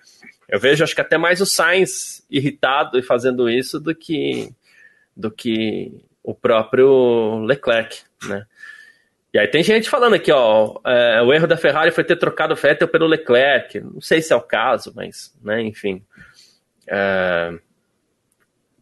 Eu 0.48 0.60
vejo, 0.60 0.84
acho 0.84 0.94
que 0.94 1.00
até 1.00 1.18
mais 1.18 1.40
o 1.40 1.46
Sainz 1.46 2.24
irritado 2.30 2.98
e 2.98 3.02
fazendo 3.02 3.50
isso 3.50 3.80
do 3.80 3.94
que, 3.94 4.52
do 5.16 5.28
que 5.28 5.92
o 6.22 6.32
próprio 6.32 7.40
Leclerc, 7.44 8.02
né? 8.28 8.46
E 9.34 9.38
aí 9.38 9.48
tem 9.48 9.62
gente 9.62 9.90
falando 9.90 10.14
aqui, 10.14 10.32
ó, 10.32 10.80
é, 10.84 11.20
o 11.20 11.30
erro 11.30 11.46
da 11.46 11.58
Ferrari 11.58 11.90
foi 11.90 12.04
ter 12.04 12.16
trocado 12.16 12.54
o 12.54 12.56
Vettel 12.56 12.88
pelo 12.88 13.06
Leclerc. 13.06 13.80
Não 13.80 14.00
sei 14.00 14.22
se 14.22 14.32
é 14.32 14.36
o 14.36 14.40
caso, 14.40 14.92
mas, 14.94 15.34
né, 15.42 15.60
enfim. 15.62 16.02
É, 16.88 17.52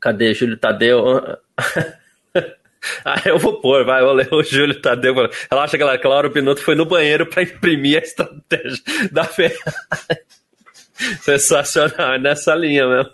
Cadê 0.04 0.34
Júlio 0.34 0.58
Tadeu? 0.58 1.02
ah, 3.06 3.22
eu 3.24 3.38
vou 3.38 3.58
pôr, 3.58 3.86
vai, 3.86 4.02
vou 4.02 4.12
ler 4.12 4.28
o 4.30 4.42
Júlio 4.42 4.78
Tadeu. 4.78 5.14
Relaxa, 5.50 5.78
galera, 5.78 5.98
que 5.98 6.06
Laura 6.06 6.28
Pinotto 6.28 6.60
foi 6.60 6.74
no 6.74 6.84
banheiro 6.84 7.24
para 7.24 7.42
imprimir 7.42 7.98
a 7.98 8.04
estratégia 8.04 8.82
da 9.10 9.24
Ferrari. 9.24 9.56
Sensacional, 11.22 12.16
é 12.16 12.18
nessa 12.18 12.54
linha 12.54 12.86
mesmo. 12.86 13.12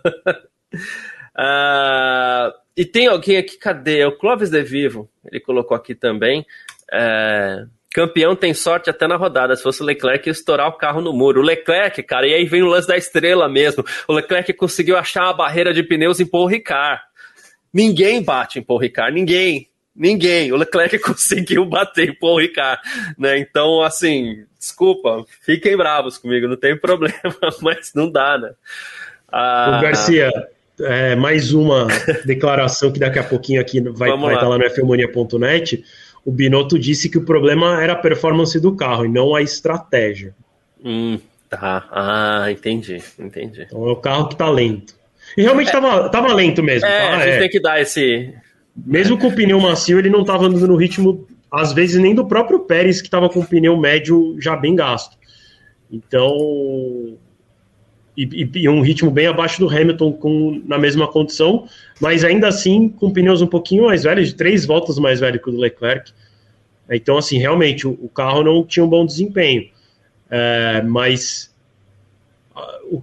ah, 1.38 2.52
e 2.76 2.84
tem 2.84 3.06
alguém 3.06 3.36
aqui, 3.36 3.56
cadê? 3.56 4.04
O 4.04 4.18
Clóvis 4.18 4.50
De 4.50 4.60
Vivo, 4.60 5.08
ele 5.30 5.38
colocou 5.38 5.76
aqui 5.76 5.94
também. 5.94 6.44
É, 6.92 7.66
campeão 7.92 8.36
tem 8.36 8.54
sorte 8.54 8.88
até 8.88 9.06
na 9.06 9.16
rodada. 9.16 9.54
Se 9.56 9.62
fosse 9.62 9.82
o 9.82 9.84
Leclerc, 9.84 10.28
ia 10.28 10.32
estourar 10.32 10.68
o 10.68 10.72
carro 10.78 11.00
no 11.00 11.12
muro. 11.12 11.40
O 11.40 11.44
Leclerc, 11.44 12.02
cara, 12.02 12.26
e 12.26 12.34
aí 12.34 12.44
vem 12.44 12.62
o 12.62 12.66
lance 12.66 12.88
da 12.88 12.96
estrela 12.96 13.48
mesmo. 13.48 13.84
O 14.06 14.12
Leclerc 14.12 14.52
conseguiu 14.54 14.96
achar 14.96 15.24
uma 15.24 15.34
barreira 15.34 15.74
de 15.74 15.82
pneus 15.82 16.20
em 16.20 16.26
Paul 16.26 16.46
Ricard. 16.46 17.02
Ninguém 17.72 18.22
bate 18.22 18.58
em 18.58 18.62
Paul 18.62 18.78
Ricard, 18.78 19.14
ninguém. 19.14 19.68
Ninguém. 19.94 20.52
O 20.52 20.56
Leclerc 20.56 20.98
conseguiu 21.00 21.64
bater 21.64 22.08
em 22.08 22.14
Paul 22.14 22.38
Ricard, 22.38 22.80
né? 23.18 23.38
Então, 23.38 23.82
assim, 23.82 24.44
desculpa, 24.58 25.24
fiquem 25.42 25.76
bravos 25.76 26.16
comigo, 26.16 26.46
não 26.46 26.56
tem 26.56 26.76
problema, 26.78 27.14
mas 27.60 27.92
não 27.94 28.10
dá, 28.10 28.38
né? 28.38 28.52
Ah, 29.32 29.78
o 29.78 29.82
Garcia, 29.82 30.30
é, 30.80 31.14
mais 31.14 31.52
uma 31.52 31.86
declaração 32.24 32.90
que 32.90 32.98
daqui 32.98 33.18
a 33.18 33.24
pouquinho 33.24 33.60
aqui 33.60 33.80
vai, 33.80 34.10
estar 34.10 34.48
lá 34.48 34.58
no 34.58 34.70
fmania.net 34.70 35.84
o 36.24 36.30
Binotto 36.30 36.78
disse 36.78 37.08
que 37.08 37.18
o 37.18 37.24
problema 37.24 37.82
era 37.82 37.94
a 37.94 37.96
performance 37.96 38.58
do 38.60 38.74
carro 38.74 39.06
e 39.06 39.08
não 39.08 39.34
a 39.34 39.42
estratégia. 39.42 40.34
Hum, 40.84 41.18
tá. 41.48 41.88
Ah, 41.90 42.50
entendi, 42.50 43.02
entendi. 43.18 43.62
Então 43.62 43.88
é 43.88 43.92
o 43.92 43.96
carro 43.96 44.28
que 44.28 44.36
tá 44.36 44.48
lento. 44.48 44.94
E 45.36 45.42
realmente 45.42 45.68
é, 45.68 45.72
tava, 45.72 46.08
tava 46.08 46.32
lento 46.32 46.62
mesmo. 46.62 46.86
É, 46.86 47.10
tá? 47.10 47.16
a 47.16 47.20
gente 47.20 47.34
é. 47.34 47.38
tem 47.38 47.48
que 47.48 47.60
dar 47.60 47.80
esse. 47.80 48.34
Mesmo 48.76 49.18
com 49.18 49.28
o 49.28 49.34
pneu 49.34 49.60
macio, 49.60 49.98
ele 49.98 50.10
não 50.10 50.24
tava 50.24 50.46
andando 50.46 50.68
no 50.68 50.76
ritmo, 50.76 51.26
às 51.50 51.72
vezes, 51.72 52.00
nem 52.00 52.14
do 52.14 52.26
próprio 52.26 52.60
Pérez, 52.60 53.02
que 53.02 53.10
tava 53.10 53.28
com 53.28 53.40
o 53.40 53.46
pneu 53.46 53.76
médio 53.76 54.36
já 54.40 54.56
bem 54.56 54.74
gasto. 54.74 55.16
Então, 55.90 57.18
e, 58.24 58.50
e, 58.54 58.68
um 58.68 58.82
ritmo 58.82 59.10
bem 59.10 59.26
abaixo 59.26 59.60
do 59.60 59.68
Hamilton 59.68 60.12
com, 60.12 60.62
na 60.66 60.78
mesma 60.78 61.06
condição, 61.08 61.66
mas 62.00 62.24
ainda 62.24 62.48
assim 62.48 62.88
com 62.88 63.12
pneus 63.12 63.40
um 63.40 63.46
pouquinho 63.46 63.84
mais 63.84 64.04
velhos, 64.04 64.28
de 64.28 64.34
três 64.34 64.66
voltas 64.66 64.98
mais 64.98 65.20
velho 65.20 65.40
que 65.40 65.48
o 65.48 65.52
do 65.52 65.58
Leclerc. 65.58 66.12
Então, 66.90 67.16
assim, 67.16 67.38
realmente 67.38 67.86
o, 67.86 67.92
o 67.92 68.08
carro 68.08 68.42
não 68.42 68.64
tinha 68.64 68.84
um 68.84 68.88
bom 68.88 69.06
desempenho, 69.06 69.68
é, 70.28 70.82
mas, 70.82 71.54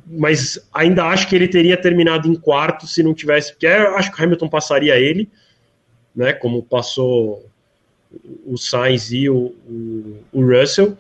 mas 0.06 0.60
ainda 0.74 1.06
acho 1.06 1.28
que 1.28 1.36
ele 1.36 1.48
teria 1.48 1.78
terminado 1.78 2.28
em 2.28 2.36
quarto 2.36 2.86
se 2.86 3.02
não 3.02 3.14
tivesse, 3.14 3.54
porque 3.54 3.68
acho 3.68 4.12
que 4.12 4.22
o 4.22 4.24
Hamilton 4.24 4.50
passaria 4.50 5.00
ele, 5.00 5.30
né, 6.16 6.34
como 6.34 6.62
passou 6.64 7.46
o 8.46 8.58
Sainz 8.58 9.12
e 9.12 9.30
o, 9.30 9.54
o, 9.68 10.18
o 10.32 10.46
Russell. 10.46 10.98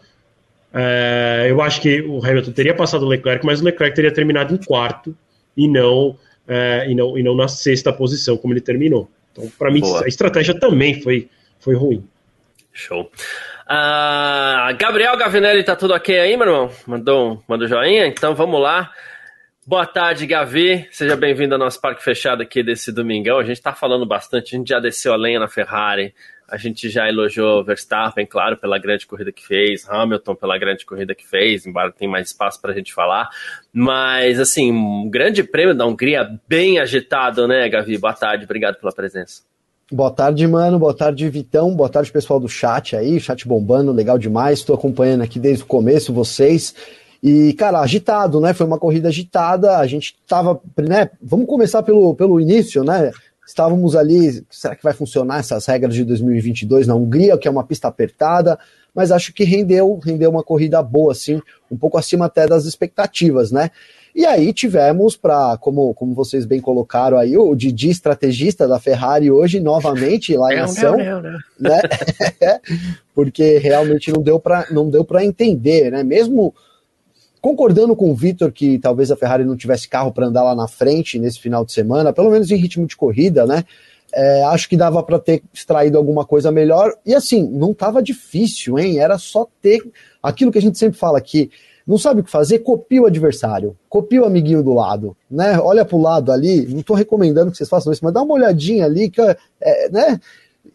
É, 0.79 1.47
eu 1.49 1.59
acho 1.59 1.81
que 1.81 2.01
o 2.01 2.23
Hamilton 2.23 2.51
teria 2.51 2.75
passado 2.75 3.03
o 3.03 3.07
Leclerc, 3.07 3.43
mas 3.43 3.59
o 3.59 3.63
Leclerc 3.63 3.95
teria 3.95 4.13
terminado 4.13 4.53
em 4.53 4.57
quarto 4.57 5.15
e 5.55 5.67
não, 5.67 6.15
é, 6.47 6.85
e 6.87 6.93
não, 6.93 7.17
e 7.17 7.23
não 7.23 7.35
na 7.35 7.47
sexta 7.47 7.91
posição, 7.91 8.37
como 8.37 8.53
ele 8.53 8.61
terminou. 8.61 9.09
Então, 9.31 9.49
para 9.57 9.71
mim, 9.71 9.81
Boa. 9.81 10.05
a 10.05 10.07
estratégia 10.07 10.53
também 10.53 11.01
foi, 11.01 11.29
foi 11.59 11.73
ruim. 11.73 12.07
Show. 12.71 13.09
Uh, 13.65 14.77
Gabriel 14.77 15.17
Gavinelli, 15.17 15.63
tá 15.63 15.75
tudo 15.75 15.95
ok 15.95 16.19
aí, 16.19 16.37
meu 16.37 16.47
irmão? 16.47 16.71
Mandou, 16.85 17.43
mandou 17.47 17.67
joinha? 17.67 18.05
Então 18.05 18.35
vamos 18.35 18.61
lá. 18.61 18.91
Boa 19.65 19.85
tarde, 19.85 20.27
Gavi. 20.27 20.87
Seja 20.91 21.15
bem-vindo 21.15 21.55
ao 21.55 21.59
nosso 21.59 21.81
parque 21.81 22.03
fechado 22.03 22.43
aqui 22.43 22.61
desse 22.61 22.91
domingão. 22.91 23.39
A 23.39 23.43
gente 23.43 23.61
tá 23.61 23.73
falando 23.73 24.05
bastante, 24.05 24.55
a 24.55 24.57
gente 24.57 24.69
já 24.69 24.79
desceu 24.79 25.11
a 25.11 25.17
lenha 25.17 25.39
na 25.39 25.47
Ferrari, 25.47 26.13
a 26.49 26.57
gente 26.57 26.89
já 26.89 27.09
elogiou 27.09 27.63
Verstappen, 27.63 28.25
claro, 28.25 28.57
pela 28.57 28.77
grande 28.77 29.05
corrida 29.05 29.31
que 29.31 29.45
fez, 29.45 29.87
Hamilton 29.89 30.35
pela 30.35 30.57
grande 30.57 30.85
corrida 30.85 31.13
que 31.13 31.27
fez, 31.27 31.65
embora 31.65 31.91
tenha 31.91 32.09
mais 32.09 32.27
espaço 32.27 32.61
para 32.61 32.71
a 32.71 32.75
gente 32.75 32.93
falar. 32.93 33.29
Mas, 33.73 34.39
assim, 34.39 34.71
um 34.71 35.09
grande 35.09 35.43
prêmio 35.43 35.75
da 35.75 35.85
Hungria 35.85 36.39
bem 36.47 36.79
agitado, 36.79 37.47
né, 37.47 37.67
Gavi? 37.67 37.97
Boa 37.97 38.13
tarde, 38.13 38.45
obrigado 38.45 38.75
pela 38.75 38.93
presença. 38.93 39.41
Boa 39.91 40.11
tarde, 40.11 40.45
mano. 40.47 40.77
Boa 40.77 40.93
tarde, 40.93 41.29
Vitão. 41.29 41.73
Boa 41.73 41.89
tarde, 41.89 42.11
pessoal 42.11 42.39
do 42.39 42.49
chat 42.49 42.95
aí. 42.95 43.19
Chat 43.21 43.47
bombando, 43.47 43.93
legal 43.93 44.17
demais. 44.17 44.59
Estou 44.59 44.75
acompanhando 44.75 45.23
aqui 45.23 45.39
desde 45.39 45.63
o 45.63 45.67
começo 45.67 46.11
vocês. 46.11 46.75
E, 47.23 47.53
cara, 47.53 47.79
agitado, 47.79 48.41
né? 48.41 48.53
Foi 48.53 48.65
uma 48.65 48.77
corrida 48.77 49.07
agitada. 49.07 49.77
A 49.77 49.87
gente 49.87 50.17
tava, 50.27 50.59
né? 50.77 51.09
Vamos 51.21 51.47
começar 51.47 51.83
pelo, 51.83 52.13
pelo 52.15 52.39
início, 52.39 52.83
né? 52.83 53.11
Estávamos 53.47 53.95
ali, 53.95 54.45
será 54.49 54.75
que 54.75 54.83
vai 54.83 54.91
funcionar 54.91 55.39
essas 55.39 55.65
regras 55.65 55.95
de 55.95 56.03
2022 56.03 56.85
na 56.85 56.95
Hungria, 56.95 57.37
que 57.37 57.47
é 57.47 57.51
uma 57.51 57.63
pista 57.63 57.87
apertada, 57.87 58.59
mas 58.93 59.09
acho 59.09 59.33
que 59.33 59.45
rendeu, 59.45 59.97
rendeu 60.03 60.29
uma 60.29 60.43
corrida 60.43 60.83
boa, 60.83 61.13
assim, 61.13 61.41
um 61.71 61.77
pouco 61.77 61.97
acima 61.97 62.25
até 62.25 62.45
das 62.45 62.65
expectativas, 62.65 63.49
né? 63.49 63.71
E 64.13 64.25
aí 64.25 64.51
tivemos 64.51 65.15
para, 65.15 65.57
como, 65.57 65.93
como 65.93 66.13
vocês 66.13 66.45
bem 66.45 66.59
colocaram 66.59 67.17
aí, 67.17 67.37
o 67.37 67.55
Didi 67.55 67.89
estrategista 67.89 68.67
da 68.67 68.79
Ferrari 68.79 69.31
hoje 69.31 69.59
novamente 69.59 70.35
lá 70.35 70.53
em 70.53 70.59
ação, 70.59 70.97
não, 70.97 71.21
não, 71.21 71.21
não, 71.21 71.39
né? 71.59 71.81
Porque 73.15 73.59
realmente 73.59 74.11
não 74.11 74.21
deu 74.21 74.39
para 74.39 74.67
não 74.71 74.89
deu 74.89 75.05
para 75.05 75.23
entender, 75.23 75.91
né? 75.91 76.03
Mesmo 76.03 76.53
concordando 77.47 77.95
com 77.95 78.11
o 78.11 78.15
Vitor 78.15 78.51
que 78.51 78.77
talvez 78.77 79.09
a 79.09 79.15
Ferrari 79.15 79.45
não 79.45 79.55
tivesse 79.55 79.87
carro 79.87 80.11
para 80.11 80.27
andar 80.27 80.43
lá 80.43 80.53
na 80.53 80.67
frente 80.67 81.17
nesse 81.17 81.39
final 81.39 81.63
de 81.63 81.71
semana, 81.71 82.11
pelo 82.11 82.29
menos 82.29 82.51
em 82.51 82.57
ritmo 82.57 82.85
de 82.85 82.97
corrida, 82.97 83.45
né? 83.45 83.63
É, 84.13 84.43
acho 84.45 84.67
que 84.67 84.75
dava 84.75 85.01
para 85.01 85.17
ter 85.17 85.41
extraído 85.53 85.97
alguma 85.97 86.25
coisa 86.25 86.51
melhor. 86.51 86.93
E 87.05 87.15
assim, 87.15 87.47
não 87.47 87.71
estava 87.71 88.03
difícil, 88.03 88.77
hein? 88.77 88.99
Era 88.99 89.17
só 89.17 89.47
ter 89.61 89.81
aquilo 90.21 90.51
que 90.51 90.57
a 90.57 90.61
gente 90.61 90.77
sempre 90.77 90.99
fala 90.99 91.17
aqui 91.17 91.49
não 91.87 91.97
sabe 91.97 92.19
o 92.19 92.23
que 92.23 92.29
fazer, 92.29 92.59
copia 92.59 93.01
o 93.01 93.05
adversário, 93.05 93.77
copia 93.87 94.21
o 94.21 94.25
amiguinho 94.25 94.61
do 94.61 94.73
lado, 94.73 95.15
né? 95.31 95.57
Olha 95.57 95.85
para 95.85 95.95
o 95.95 96.01
lado 96.01 96.33
ali, 96.33 96.67
não 96.67 96.81
estou 96.81 96.93
recomendando 96.93 97.49
que 97.49 97.55
vocês 97.55 97.69
façam 97.69 97.93
isso, 97.93 98.03
mas 98.03 98.13
dá 98.13 98.21
uma 98.21 98.33
olhadinha 98.33 98.83
ali, 98.83 99.09
que, 99.09 99.21
é, 99.21 99.89
né? 99.89 100.19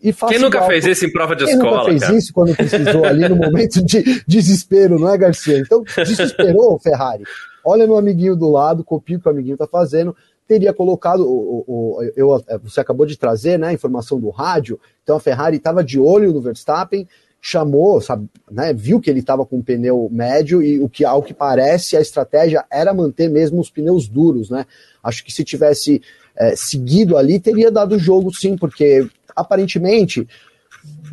E 0.03 0.13
Quem 0.13 0.39
nunca 0.39 0.59
igual. 0.59 0.71
fez 0.71 0.87
isso 0.87 1.05
em 1.05 1.13
prova 1.13 1.35
de 1.35 1.45
Quem 1.45 1.55
escola? 1.55 1.71
Quem 1.71 1.79
nunca 1.79 1.91
fez 1.91 2.01
cara? 2.03 2.19
isso 2.19 2.33
quando 2.33 2.57
precisou 2.57 3.05
ali 3.05 3.29
no 3.29 3.37
momento 3.37 3.85
de 3.85 4.23
desespero, 4.27 4.99
não 4.99 5.13
é, 5.13 5.19
Garcia? 5.19 5.59
Então, 5.59 5.83
desesperou 5.97 6.75
o 6.75 6.79
Ferrari. 6.81 7.25
Olha 7.65 7.87
no 7.87 7.97
amiguinho 7.97 8.37
do 8.37 8.51
lado, 8.51 8.85
copia 8.85 9.17
o 9.17 9.21
que 9.21 9.29
o 9.29 9.31
amiguinho 9.31 9.55
está 9.55 9.67
fazendo. 9.67 10.17
Teria 10.47 10.73
colocado, 10.73 11.21
o, 11.21 11.65
o, 11.67 12.03
eu, 12.17 12.43
você 12.63 12.81
acabou 12.81 13.07
de 13.07 13.17
trazer 13.17 13.59
né, 13.59 13.69
a 13.69 13.73
informação 13.73 14.19
do 14.19 14.29
rádio, 14.31 14.79
então 15.03 15.17
a 15.17 15.21
Ferrari 15.21 15.57
estava 15.57 15.85
de 15.85 15.99
olho 16.01 16.33
no 16.33 16.41
Verstappen, 16.41 17.07
chamou, 17.41 18.01
sabe, 18.01 18.29
né, 18.51 18.73
viu 18.73 19.01
que 19.01 19.11
ele 19.11 19.19
estava 19.19 19.45
com 19.45 19.57
um 19.57 19.63
pneu 19.63 20.09
médio 20.13 20.63
e 20.63 20.81
o 20.81 20.89
que 20.89 21.05
ao 21.05 21.23
que 21.23 21.35
parece 21.35 21.97
a 21.97 22.01
estratégia 22.01 22.65
era 22.71 22.95
manter 22.95 23.29
mesmo 23.29 23.61
os 23.61 23.69
pneus 23.69 24.09
duros, 24.09 24.49
né? 24.49 24.65
Acho 25.03 25.25
que 25.25 25.33
se 25.33 25.43
tivesse 25.43 26.01
é, 26.37 26.55
seguido 26.55 27.17
ali 27.17 27.41
teria 27.41 27.71
dado 27.71 27.99
jogo 27.99 28.33
sim, 28.33 28.57
porque 28.57 29.09
aparentemente 29.37 30.27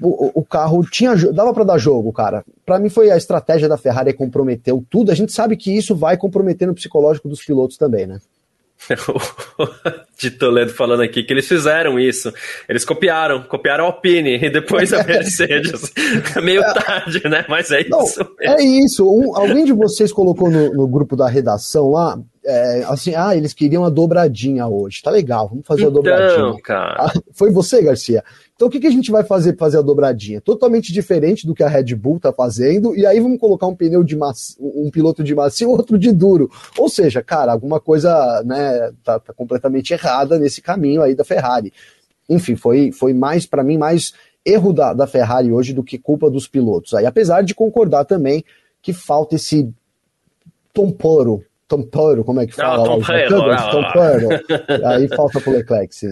o, 0.01 0.39
o 0.39 0.45
carro 0.45 0.83
tinha 0.89 1.15
dava 1.33 1.53
para 1.53 1.63
dar 1.63 1.77
jogo, 1.77 2.11
cara. 2.13 2.43
Para 2.65 2.79
mim 2.79 2.89
foi 2.89 3.11
a 3.11 3.17
estratégia 3.17 3.67
da 3.67 3.77
Ferrari 3.77 4.13
comprometeu 4.13 4.83
tudo. 4.89 5.11
A 5.11 5.15
gente 5.15 5.31
sabe 5.31 5.55
que 5.57 5.75
isso 5.75 5.95
vai 5.95 6.17
comprometer 6.17 6.67
no 6.67 6.73
psicológico 6.73 7.27
dos 7.27 7.43
pilotos 7.43 7.77
também, 7.77 8.07
né? 8.07 8.19
de 10.17 10.31
Toledo 10.31 10.71
falando 10.71 11.03
aqui 11.03 11.23
que 11.23 11.33
eles 11.33 11.47
fizeram 11.47 11.99
isso. 11.99 12.33
Eles 12.67 12.85
copiaram, 12.85 13.43
copiaram 13.43 13.83
a 13.83 13.87
Alpine 13.87 14.37
e 14.41 14.49
depois 14.49 14.93
a 14.93 15.03
Mercedes. 15.05 15.91
Meio 16.41 16.63
é, 16.63 16.73
tarde, 16.73 17.21
né? 17.27 17.45
Mas 17.49 17.71
é 17.71 17.83
não, 17.87 18.03
isso. 18.03 18.19
Mesmo. 18.39 18.55
É 18.57 18.63
isso. 18.63 19.09
Um, 19.09 19.35
alguém 19.35 19.65
de 19.65 19.73
vocês 19.73 20.13
colocou 20.13 20.49
no, 20.49 20.73
no 20.73 20.87
grupo 20.87 21.15
da 21.15 21.27
redação 21.27 21.91
lá, 21.91 22.17
é, 22.49 22.83
assim, 22.87 23.13
ah, 23.15 23.35
eles 23.35 23.53
queriam 23.53 23.85
a 23.85 23.89
dobradinha 23.89 24.65
hoje. 24.67 25.01
Tá 25.03 25.11
legal, 25.11 25.47
vamos 25.47 25.65
fazer 25.65 25.81
então, 25.81 25.91
a 25.91 25.95
dobradinha. 25.95 26.61
Cara. 26.63 27.05
Ah, 27.05 27.13
foi 27.31 27.51
você, 27.51 27.81
Garcia? 27.81 28.23
Então 28.55 28.67
o 28.67 28.71
que, 28.71 28.79
que 28.79 28.87
a 28.87 28.91
gente 28.91 29.11
vai 29.11 29.23
fazer 29.23 29.53
para 29.53 29.67
fazer 29.67 29.77
a 29.77 29.81
dobradinha? 29.81 30.41
Totalmente 30.41 30.91
diferente 30.91 31.45
do 31.45 31.53
que 31.53 31.63
a 31.63 31.69
Red 31.69 31.95
Bull 31.95 32.17
está 32.17 32.33
fazendo, 32.33 32.95
e 32.95 33.05
aí 33.05 33.19
vamos 33.19 33.39
colocar 33.39 33.67
um 33.67 33.75
pneu 33.75 34.03
de 34.03 34.15
macio, 34.15 34.55
um 34.59 34.89
piloto 34.89 35.23
de 35.23 35.35
macio 35.35 35.69
e 35.69 35.71
outro 35.71 35.97
de 35.97 36.11
duro. 36.11 36.49
Ou 36.77 36.89
seja, 36.89 37.21
cara, 37.21 37.51
alguma 37.51 37.79
coisa 37.79 38.43
né, 38.43 38.91
tá, 39.03 39.19
tá 39.19 39.31
completamente 39.31 39.93
errada 39.93 40.39
nesse 40.39 40.61
caminho 40.61 41.01
aí 41.01 41.13
da 41.13 41.23
Ferrari. 41.23 41.71
Enfim, 42.27 42.55
foi, 42.55 42.91
foi 42.91 43.13
mais, 43.13 43.45
para 43.45 43.63
mim, 43.63 43.77
mais 43.77 44.13
erro 44.43 44.73
da, 44.73 44.93
da 44.93 45.07
Ferrari 45.07 45.51
hoje 45.51 45.73
do 45.73 45.83
que 45.83 45.97
culpa 45.97 46.29
dos 46.29 46.47
pilotos. 46.47 46.93
Aí, 46.93 47.05
apesar 47.05 47.43
de 47.43 47.53
concordar 47.53 48.05
também 48.05 48.43
que 48.81 48.93
falta 48.93 49.35
esse 49.35 49.71
tomporo, 50.73 51.43
tomporo, 51.69 52.25
como 52.25 52.41
é 52.41 52.47
que 52.47 52.55
fala? 52.55 52.77
Não, 52.77 52.99
tomporo, 52.99 53.71
tomporo. 53.71 54.85
Aí 54.85 55.07
falta 55.07 55.39
pro 55.39 55.53
Leclerc, 55.53 55.95
sim. 55.95 56.11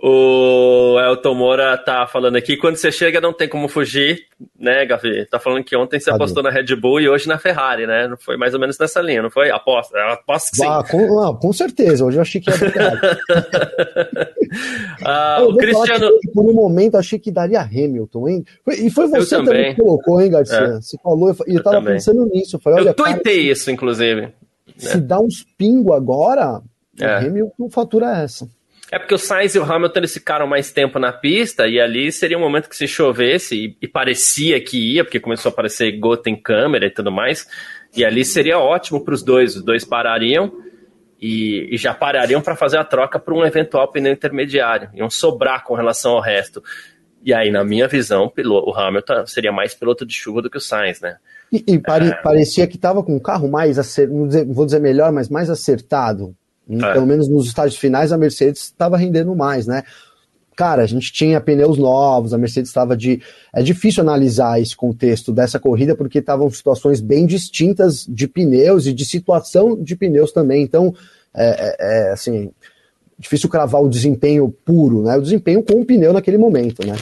O 0.00 0.96
Elton 1.00 1.34
Moura 1.34 1.76
tá 1.76 2.06
falando 2.06 2.36
aqui, 2.36 2.56
quando 2.56 2.76
você 2.76 2.92
chega 2.92 3.20
não 3.20 3.32
tem 3.32 3.48
como 3.48 3.66
fugir, 3.66 4.26
né, 4.56 4.86
Gavi? 4.86 5.26
Tá 5.26 5.40
falando 5.40 5.64
que 5.64 5.76
ontem 5.76 5.98
você 5.98 6.08
apostou 6.08 6.40
na 6.40 6.50
Red 6.50 6.76
Bull 6.76 7.00
e 7.00 7.08
hoje 7.08 7.26
na 7.26 7.36
Ferrari, 7.36 7.84
né? 7.84 8.06
Não 8.06 8.16
foi 8.16 8.36
mais 8.36 8.54
ou 8.54 8.60
menos 8.60 8.78
nessa 8.78 9.00
linha, 9.00 9.22
não 9.22 9.30
foi? 9.30 9.50
Aposta, 9.50 9.98
aposto 10.12 10.52
que 10.52 10.58
sim. 10.58 10.68
Ah, 10.68 10.84
com, 10.88 11.04
não, 11.04 11.34
com 11.34 11.52
certeza, 11.52 12.04
hoje 12.04 12.16
eu 12.16 12.22
achei 12.22 12.40
que 12.40 12.48
ia 12.48 12.56
ah, 15.04 15.42
o 15.42 15.56
Cristiano... 15.56 16.12
Que, 16.20 16.30
por 16.30 16.48
um 16.48 16.54
momento 16.54 16.96
achei 16.96 17.18
que 17.18 17.32
daria 17.32 17.62
Hamilton, 17.62 18.28
hein? 18.28 18.44
E 18.68 18.88
foi 18.90 19.08
você 19.08 19.34
também. 19.34 19.46
também. 19.46 19.74
que 19.74 19.82
colocou, 19.82 20.20
hein, 20.20 20.30
Garcia? 20.30 20.58
É. 20.58 20.76
Você 20.76 20.96
falou, 21.02 21.28
e 21.28 21.32
eu, 21.32 21.56
eu 21.56 21.62
tava 21.64 21.78
também. 21.78 21.94
pensando 21.94 22.24
nisso. 22.26 22.54
Eu, 22.54 22.60
falei, 22.60 22.86
eu 22.86 22.94
tuitei 22.94 23.16
cara, 23.16 23.52
isso, 23.52 23.68
inclusive. 23.68 24.32
Se 24.78 24.96
né? 24.96 25.06
dá 25.06 25.18
uns 25.20 25.44
pingos 25.56 25.94
agora, 25.94 26.62
é. 26.98 27.06
o 27.06 27.26
Hamilton 27.26 27.70
fatura 27.70 28.22
essa. 28.22 28.48
É 28.90 28.98
porque 28.98 29.14
o 29.14 29.18
Sainz 29.18 29.54
e 29.54 29.58
o 29.58 29.64
Hamilton 29.70 30.00
eles 30.00 30.14
ficaram 30.14 30.46
mais 30.46 30.72
tempo 30.72 30.98
na 30.98 31.12
pista 31.12 31.66
e 31.66 31.78
ali 31.78 32.10
seria 32.10 32.38
um 32.38 32.40
momento 32.40 32.70
que 32.70 32.76
se 32.76 32.88
chovesse 32.88 33.54
e, 33.54 33.76
e 33.82 33.86
parecia 33.86 34.58
que 34.62 34.94
ia, 34.94 35.04
porque 35.04 35.20
começou 35.20 35.50
a 35.50 35.52
aparecer 35.52 35.92
gota 35.98 36.30
em 36.30 36.36
câmera 36.36 36.86
e 36.86 36.90
tudo 36.90 37.12
mais. 37.12 37.46
E 37.94 38.02
ali 38.02 38.24
seria 38.24 38.58
ótimo 38.58 39.04
para 39.04 39.12
os 39.12 39.22
dois. 39.22 39.56
Os 39.56 39.62
dois 39.62 39.84
parariam 39.84 40.50
e, 41.20 41.68
e 41.70 41.76
já 41.76 41.92
parariam 41.92 42.40
para 42.40 42.56
fazer 42.56 42.78
a 42.78 42.84
troca 42.84 43.18
para 43.18 43.34
um 43.34 43.44
eventual 43.44 43.88
pneu 43.88 44.12
intermediário. 44.12 44.88
Iam 44.94 45.10
sobrar 45.10 45.64
com 45.64 45.74
relação 45.74 46.12
ao 46.12 46.20
resto. 46.20 46.62
E 47.22 47.34
aí, 47.34 47.50
na 47.50 47.64
minha 47.64 47.88
visão, 47.88 48.32
o 48.34 48.72
Hamilton 48.72 49.26
seria 49.26 49.52
mais 49.52 49.74
piloto 49.74 50.06
de 50.06 50.14
chuva 50.14 50.40
do 50.40 50.48
que 50.48 50.56
o 50.56 50.60
Sainz, 50.60 51.00
né? 51.00 51.18
E, 51.52 51.64
e 51.66 51.78
pare, 51.78 52.08
é... 52.08 52.14
parecia 52.22 52.66
que 52.66 52.76
estava 52.76 53.02
com 53.02 53.16
um 53.16 53.18
carro 53.18 53.48
mais, 53.48 53.78
acertado, 53.78 54.52
vou 54.52 54.66
dizer 54.66 54.80
melhor, 54.80 55.12
mas 55.12 55.28
mais 55.28 55.48
acertado. 55.48 56.34
É. 56.70 56.92
Pelo 56.92 57.06
menos 57.06 57.28
nos 57.28 57.46
estágios 57.46 57.80
finais, 57.80 58.12
a 58.12 58.18
Mercedes 58.18 58.62
estava 58.62 58.96
rendendo 58.96 59.34
mais, 59.34 59.66
né? 59.66 59.82
Cara, 60.54 60.82
a 60.82 60.86
gente 60.86 61.12
tinha 61.12 61.40
pneus 61.40 61.78
novos, 61.78 62.34
a 62.34 62.38
Mercedes 62.38 62.68
estava 62.68 62.96
de. 62.96 63.22
É 63.54 63.62
difícil 63.62 64.02
analisar 64.02 64.60
esse 64.60 64.76
contexto 64.76 65.32
dessa 65.32 65.58
corrida, 65.58 65.94
porque 65.94 66.18
estavam 66.18 66.50
situações 66.50 67.00
bem 67.00 67.26
distintas 67.26 68.04
de 68.06 68.26
pneus 68.26 68.86
e 68.86 68.92
de 68.92 69.04
situação 69.04 69.80
de 69.80 69.94
pneus 69.94 70.32
também. 70.32 70.62
Então, 70.62 70.92
é, 71.32 71.46
é, 71.46 71.76
é 72.08 72.12
assim, 72.12 72.50
difícil 73.16 73.48
cravar 73.48 73.80
o 73.80 73.88
desempenho 73.88 74.52
puro, 74.64 75.02
né? 75.02 75.16
O 75.16 75.22
desempenho 75.22 75.62
com 75.62 75.80
o 75.80 75.84
pneu 75.84 76.12
naquele 76.12 76.38
momento, 76.38 76.84
né? 76.84 76.96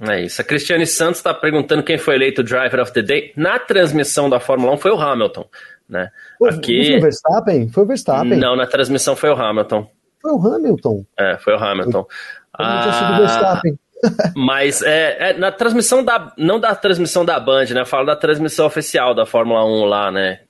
É 0.00 0.22
isso. 0.22 0.40
A 0.40 0.44
Cristiane 0.44 0.86
Santos 0.86 1.18
está 1.18 1.32
perguntando 1.32 1.82
quem 1.82 1.96
foi 1.96 2.16
eleito 2.16 2.42
Driver 2.42 2.80
of 2.80 2.92
the 2.92 3.02
Day. 3.02 3.32
Na 3.36 3.58
transmissão 3.58 4.28
da 4.28 4.40
Fórmula 4.40 4.72
1 4.72 4.78
foi 4.78 4.90
o 4.90 5.00
Hamilton. 5.00 5.48
Né? 5.88 6.10
Pô, 6.38 6.46
Aqui... 6.46 6.86
Foi 6.86 6.98
o 6.98 7.02
Verstappen? 7.02 7.68
Foi 7.68 7.82
o 7.84 7.86
Verstappen. 7.86 8.38
Não, 8.38 8.56
na 8.56 8.66
transmissão 8.66 9.14
foi 9.14 9.30
o 9.30 9.34
Hamilton. 9.34 9.88
Foi 10.20 10.32
o 10.32 10.54
Hamilton? 10.54 11.04
É, 11.18 11.36
foi 11.38 11.54
o 11.54 11.58
Hamilton. 11.58 12.02
Foi, 12.02 12.66
ah, 12.66 13.18
Verstappen. 13.18 13.78
Mas 14.34 14.82
é, 14.82 15.30
é, 15.30 15.32
na 15.34 15.50
transmissão 15.50 16.04
da. 16.04 16.32
Não 16.36 16.60
da 16.60 16.74
transmissão 16.74 17.24
da 17.24 17.38
Band, 17.40 17.66
né? 17.66 17.80
Eu 17.80 17.86
falo 17.86 18.06
da 18.06 18.16
transmissão 18.16 18.66
oficial 18.66 19.14
da 19.14 19.24
Fórmula 19.24 19.64
1 19.64 19.84
lá, 19.84 20.10
né? 20.10 20.40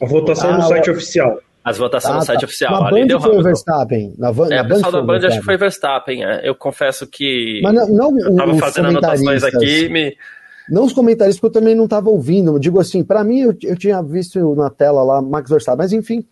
A 0.00 0.06
votação 0.06 0.50
ah, 0.50 0.58
no 0.58 0.62
site 0.62 0.90
oficial. 0.90 1.40
As 1.62 1.76
votações 1.76 2.14
ah, 2.14 2.18
no 2.18 2.24
site 2.24 2.40
tá. 2.40 2.46
oficial. 2.46 2.80
Na 2.80 2.86
Ali 2.88 3.00
Band 3.00 3.06
deu 3.06 3.20
foi 3.20 3.36
o 3.36 3.42
Verstappen. 3.42 4.14
Na, 4.16 4.30
van, 4.30 4.46
é, 4.46 4.62
na 4.62 4.64
pessoal 4.64 4.92
da 4.92 5.02
Band 5.02 5.26
acho 5.26 5.38
que 5.40 5.44
foi 5.44 5.56
Verstappen. 5.56 6.24
É. 6.24 6.48
Eu 6.48 6.54
confesso 6.54 7.06
que. 7.06 7.60
Mas 7.62 7.74
não, 7.74 8.10
não 8.10 8.18
eu 8.18 8.34
tava 8.34 8.54
fazendo 8.56 8.88
anotações 8.88 9.44
aqui 9.44 9.88
me 9.88 10.16
não 10.70 10.84
os 10.84 10.92
comentaristas, 10.92 11.40
porque 11.40 11.58
eu 11.58 11.60
também 11.60 11.74
não 11.74 11.84
estava 11.84 12.08
ouvindo. 12.08 12.52
Eu 12.52 12.58
digo 12.58 12.78
assim, 12.78 13.02
para 13.02 13.24
mim, 13.24 13.40
eu, 13.40 13.56
eu, 13.62 13.76
tinha 13.76 14.00
visto 14.02 14.54
na 14.54 14.70
tela 14.70 15.02
lá 15.02 15.20
Max 15.20 15.50
Verstappen, 15.50 15.78
mas 15.78 15.92
enfim, 15.92 16.24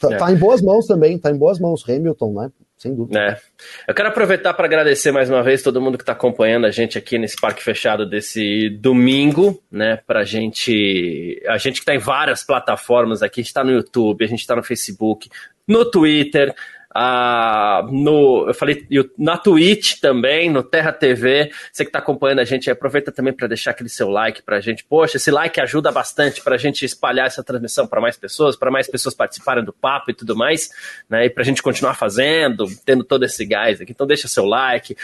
tá, 0.00 0.12
é. 0.12 0.16
tá, 0.16 0.32
em 0.32 0.36
boas 0.36 0.62
mãos 0.62 0.86
também, 0.86 1.18
tá 1.18 1.30
em 1.30 1.36
boas 1.36 1.58
mãos 1.58 1.82
Hamilton, 1.86 2.32
né? 2.34 2.52
Sem 2.78 2.94
dúvida. 2.94 3.18
É. 3.18 3.40
Eu 3.88 3.94
quero 3.94 4.08
aproveitar 4.08 4.54
para 4.54 4.66
agradecer 4.66 5.10
mais 5.10 5.28
uma 5.28 5.42
vez 5.42 5.62
todo 5.62 5.80
mundo 5.80 5.98
que 5.98 6.02
está 6.04 6.12
acompanhando 6.12 6.64
a 6.64 6.70
gente 6.70 6.96
aqui 6.96 7.18
nesse 7.18 7.34
parque 7.34 7.62
fechado 7.62 8.08
desse 8.08 8.70
domingo, 8.70 9.60
né? 9.70 9.98
Pra 10.06 10.22
gente. 10.22 11.42
A 11.48 11.58
gente 11.58 11.74
que 11.74 11.80
está 11.80 11.94
em 11.94 11.98
várias 11.98 12.44
plataformas 12.44 13.20
aqui, 13.20 13.40
está 13.40 13.64
no 13.64 13.72
YouTube, 13.72 14.24
a 14.24 14.28
gente 14.28 14.40
está 14.40 14.54
no 14.54 14.62
Facebook, 14.62 15.28
no 15.66 15.90
Twitter. 15.90 16.54
Ah, 16.94 17.86
no, 17.90 18.46
eu 18.48 18.54
falei 18.54 18.86
na 19.18 19.36
Twitch 19.36 20.00
também, 20.00 20.50
no 20.50 20.62
Terra 20.62 20.92
TV. 20.92 21.50
Você 21.70 21.84
que 21.84 21.90
está 21.90 21.98
acompanhando 21.98 22.40
a 22.40 22.44
gente, 22.44 22.70
aproveita 22.70 23.12
também 23.12 23.32
para 23.32 23.46
deixar 23.46 23.72
aquele 23.72 23.88
seu 23.88 24.08
like 24.08 24.42
para 24.42 24.56
a 24.56 24.60
gente. 24.60 24.84
Poxa, 24.84 25.18
esse 25.18 25.30
like 25.30 25.60
ajuda 25.60 25.92
bastante 25.92 26.42
para 26.42 26.54
a 26.54 26.58
gente 26.58 26.84
espalhar 26.84 27.26
essa 27.26 27.44
transmissão 27.44 27.86
para 27.86 28.00
mais 28.00 28.16
pessoas, 28.16 28.56
para 28.56 28.70
mais 28.70 28.88
pessoas 28.88 29.14
participarem 29.14 29.64
do 29.64 29.72
papo 29.72 30.10
e 30.10 30.14
tudo 30.14 30.34
mais, 30.34 30.70
né? 31.08 31.26
E 31.26 31.30
para 31.30 31.42
a 31.42 31.46
gente 31.46 31.62
continuar 31.62 31.94
fazendo, 31.94 32.66
tendo 32.84 33.04
todo 33.04 33.24
esse 33.24 33.44
gás 33.44 33.80
aqui. 33.80 33.92
Então 33.92 34.06
deixa 34.06 34.26
seu 34.26 34.46
like. 34.46 34.96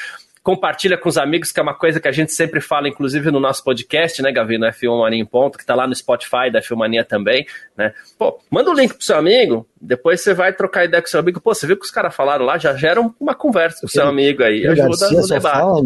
Compartilha 0.44 0.98
com 0.98 1.08
os 1.08 1.16
amigos, 1.16 1.50
que 1.50 1.58
é 1.58 1.62
uma 1.62 1.72
coisa 1.72 1.98
que 1.98 2.06
a 2.06 2.12
gente 2.12 2.30
sempre 2.30 2.60
fala, 2.60 2.86
inclusive 2.86 3.30
no 3.30 3.40
nosso 3.40 3.64
podcast, 3.64 4.20
né, 4.20 4.30
Gavi, 4.30 4.58
no 4.58 4.66
F1 4.66 5.00
Mania 5.00 5.18
em 5.18 5.24
Ponto, 5.24 5.56
que 5.56 5.64
tá 5.64 5.74
lá 5.74 5.86
no 5.86 5.94
Spotify 5.94 6.50
da 6.52 6.60
F1 6.60 6.76
Mania 6.76 7.02
também, 7.02 7.46
né? 7.74 7.94
Pô, 8.18 8.38
manda 8.50 8.68
o 8.68 8.74
um 8.74 8.76
link 8.76 8.92
pro 8.92 9.02
seu 9.02 9.16
amigo, 9.16 9.66
depois 9.80 10.20
você 10.20 10.34
vai 10.34 10.52
trocar 10.52 10.84
ideia 10.84 11.02
com 11.02 11.08
seu 11.08 11.18
amigo. 11.18 11.40
Pô, 11.40 11.54
você 11.54 11.66
viu 11.66 11.78
que 11.78 11.86
os 11.86 11.90
caras 11.90 12.14
falaram 12.14 12.44
lá, 12.44 12.58
já 12.58 12.76
gera 12.76 13.00
uma 13.18 13.34
conversa 13.34 13.80
com 13.80 13.86
o 13.86 13.90
seu 13.90 14.06
amigo 14.06 14.42
aí, 14.42 14.66
ajuda 14.66 15.10
no 15.10 15.26
debate. 15.26 15.40
Fala 15.40 15.82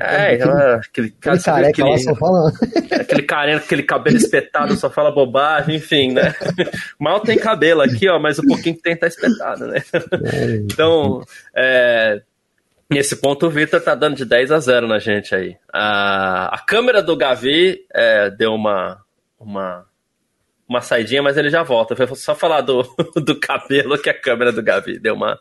é, 0.00 0.34
aquele, 0.34 0.52
aquele, 0.52 1.14
aquele 1.20 1.42
careca 1.42 1.68
aquele, 1.68 1.90
lá 1.90 1.98
só 1.98 2.14
fala. 2.14 2.52
Aquele 3.00 3.22
careca, 3.22 3.64
aquele 3.64 3.82
cabelo 3.82 4.16
espetado 4.16 4.76
só 4.76 4.88
fala 4.88 5.10
bobagem, 5.10 5.76
enfim, 5.76 6.12
né? 6.12 6.34
Mal 6.98 7.20
tem 7.20 7.36
cabelo 7.36 7.82
aqui, 7.82 8.08
ó, 8.08 8.18
mas 8.18 8.38
o 8.38 8.46
pouquinho 8.46 8.76
que 8.76 8.82
tem 8.82 8.96
tá 8.96 9.06
espetado, 9.06 9.66
né? 9.66 9.82
É, 9.92 10.56
então, 10.56 11.22
é, 11.54 12.22
nesse 12.90 13.16
ponto 13.16 13.46
o 13.46 13.50
Vitor 13.50 13.80
tá 13.80 13.94
dando 13.94 14.16
de 14.16 14.24
10 14.24 14.50
a 14.50 14.58
0 14.58 14.88
na 14.88 14.98
gente 14.98 15.34
aí. 15.34 15.56
A, 15.72 16.54
a 16.54 16.58
câmera 16.58 17.02
do 17.02 17.16
Gavi 17.16 17.86
é, 17.94 18.28
deu 18.30 18.52
uma, 18.52 19.00
uma, 19.38 19.86
uma 20.68 20.80
saidinha, 20.80 21.22
mas 21.22 21.36
ele 21.36 21.48
já 21.48 21.62
volta. 21.62 21.94
Foi 21.94 22.06
só 22.16 22.34
falar 22.34 22.62
do, 22.62 22.82
do 23.14 23.38
cabelo 23.38 23.96
que 23.96 24.10
a 24.10 24.18
câmera 24.20 24.52
do 24.52 24.62
Gavi 24.62 24.98
deu 24.98 25.14
uma, 25.14 25.38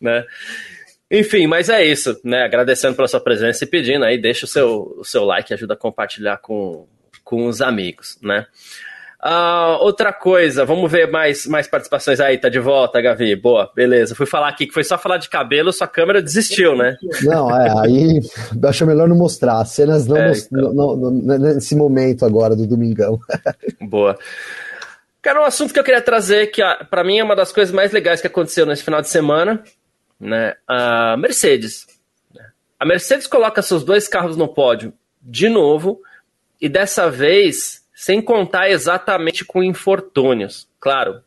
né? 0.00 0.24
Enfim, 1.10 1.46
mas 1.46 1.68
é 1.68 1.84
isso, 1.84 2.18
né? 2.24 2.44
Agradecendo 2.44 2.96
pela 2.96 3.08
sua 3.08 3.20
presença 3.20 3.64
e 3.64 3.66
pedindo 3.66 4.04
aí, 4.04 4.16
deixa 4.16 4.46
o 4.46 4.48
seu, 4.48 4.94
o 4.96 5.04
seu 5.04 5.24
like, 5.24 5.52
ajuda 5.52 5.74
a 5.74 5.76
compartilhar 5.76 6.38
com, 6.38 6.88
com 7.22 7.46
os 7.46 7.60
amigos, 7.60 8.18
né? 8.22 8.46
Uh, 9.24 9.78
outra 9.78 10.12
coisa, 10.12 10.64
vamos 10.64 10.90
ver 10.90 11.08
mais, 11.08 11.46
mais 11.46 11.68
participações 11.68 12.18
aí, 12.18 12.36
tá 12.38 12.48
de 12.48 12.58
volta, 12.58 13.00
Gavi. 13.00 13.36
Boa, 13.36 13.70
beleza. 13.72 14.16
Fui 14.16 14.26
falar 14.26 14.48
aqui 14.48 14.66
que 14.66 14.74
foi 14.74 14.82
só 14.82 14.98
falar 14.98 15.18
de 15.18 15.28
cabelo, 15.28 15.72
sua 15.72 15.86
câmera 15.86 16.20
desistiu, 16.20 16.74
né? 16.74 16.96
Não, 17.22 17.48
é, 17.48 17.72
aí 17.78 18.20
acho 18.64 18.84
melhor 18.84 19.08
não 19.08 19.14
mostrar. 19.14 19.60
As 19.60 19.70
cenas 19.70 20.08
não, 20.08 20.16
é, 20.16 20.32
então. 20.32 20.72
no, 20.74 20.96
no, 20.96 21.10
no, 21.12 21.38
nesse 21.38 21.76
momento 21.76 22.26
agora 22.26 22.56
do 22.56 22.66
domingão. 22.66 23.20
Boa. 23.80 24.18
Cara, 25.22 25.40
um 25.40 25.44
assunto 25.44 25.72
que 25.72 25.78
eu 25.78 25.84
queria 25.84 26.02
trazer, 26.02 26.48
que 26.48 26.60
para 26.90 27.04
mim 27.04 27.20
é 27.20 27.24
uma 27.24 27.36
das 27.36 27.52
coisas 27.52 27.72
mais 27.72 27.92
legais 27.92 28.20
que 28.20 28.26
aconteceu 28.26 28.66
nesse 28.66 28.82
final 28.82 29.00
de 29.00 29.08
semana, 29.08 29.62
né? 30.18 30.56
A 30.66 31.16
Mercedes. 31.16 31.86
A 32.76 32.84
Mercedes 32.84 33.28
coloca 33.28 33.62
seus 33.62 33.84
dois 33.84 34.08
carros 34.08 34.36
no 34.36 34.48
pódio 34.48 34.92
de 35.22 35.48
novo 35.48 36.00
e 36.60 36.68
dessa 36.68 37.08
vez 37.08 37.81
sem 38.02 38.20
contar 38.20 38.68
exatamente 38.68 39.44
com 39.44 39.62
infortúnios. 39.62 40.68
Claro, 40.80 41.22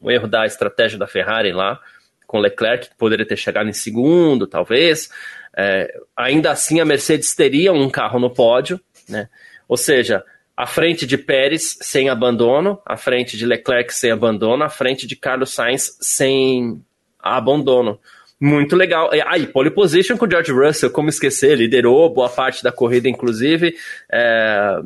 o 0.00 0.10
erro 0.10 0.26
da 0.26 0.46
estratégia 0.46 0.98
da 0.98 1.06
Ferrari 1.06 1.52
lá, 1.52 1.78
com 2.26 2.38
Leclerc, 2.38 2.88
que 2.88 2.96
poderia 2.96 3.26
ter 3.26 3.36
chegado 3.36 3.68
em 3.68 3.74
segundo, 3.74 4.46
talvez. 4.46 5.10
É, 5.54 5.94
ainda 6.16 6.50
assim, 6.50 6.80
a 6.80 6.86
Mercedes 6.86 7.34
teria 7.34 7.70
um 7.70 7.90
carro 7.90 8.18
no 8.18 8.32
pódio, 8.32 8.80
né? 9.06 9.28
Ou 9.68 9.76
seja, 9.76 10.24
à 10.56 10.66
frente 10.66 11.06
de 11.06 11.18
Pérez 11.18 11.76
sem 11.82 12.08
abandono, 12.08 12.80
à 12.86 12.96
frente 12.96 13.36
de 13.36 13.44
Leclerc 13.44 13.92
sem 13.92 14.10
abandono, 14.10 14.64
à 14.64 14.70
frente 14.70 15.06
de 15.06 15.16
Carlos 15.16 15.52
Sainz 15.52 15.98
sem 16.00 16.82
abandono. 17.18 18.00
Muito 18.40 18.74
legal. 18.74 19.10
Aí, 19.12 19.20
ah, 19.20 19.52
pole 19.52 19.70
position 19.70 20.16
com 20.16 20.24
o 20.24 20.30
George 20.30 20.50
Russell, 20.50 20.90
como 20.90 21.10
esquecer, 21.10 21.58
liderou 21.58 22.08
boa 22.08 22.30
parte 22.30 22.62
da 22.62 22.72
corrida, 22.72 23.06
inclusive. 23.06 23.76
É... 24.10 24.80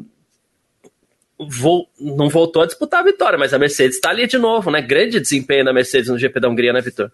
Vol... 1.48 1.88
Não 1.98 2.28
voltou 2.28 2.62
a 2.62 2.66
disputar 2.66 3.00
a 3.00 3.04
vitória, 3.04 3.38
mas 3.38 3.54
a 3.54 3.58
Mercedes 3.58 3.96
está 3.96 4.10
ali 4.10 4.26
de 4.26 4.38
novo, 4.38 4.70
né? 4.70 4.80
Grande 4.82 5.20
desempenho 5.20 5.64
da 5.64 5.72
Mercedes 5.72 6.08
no 6.08 6.18
GP 6.18 6.40
da 6.40 6.48
Hungria, 6.48 6.72
né, 6.72 6.80
Vitor? 6.80 7.10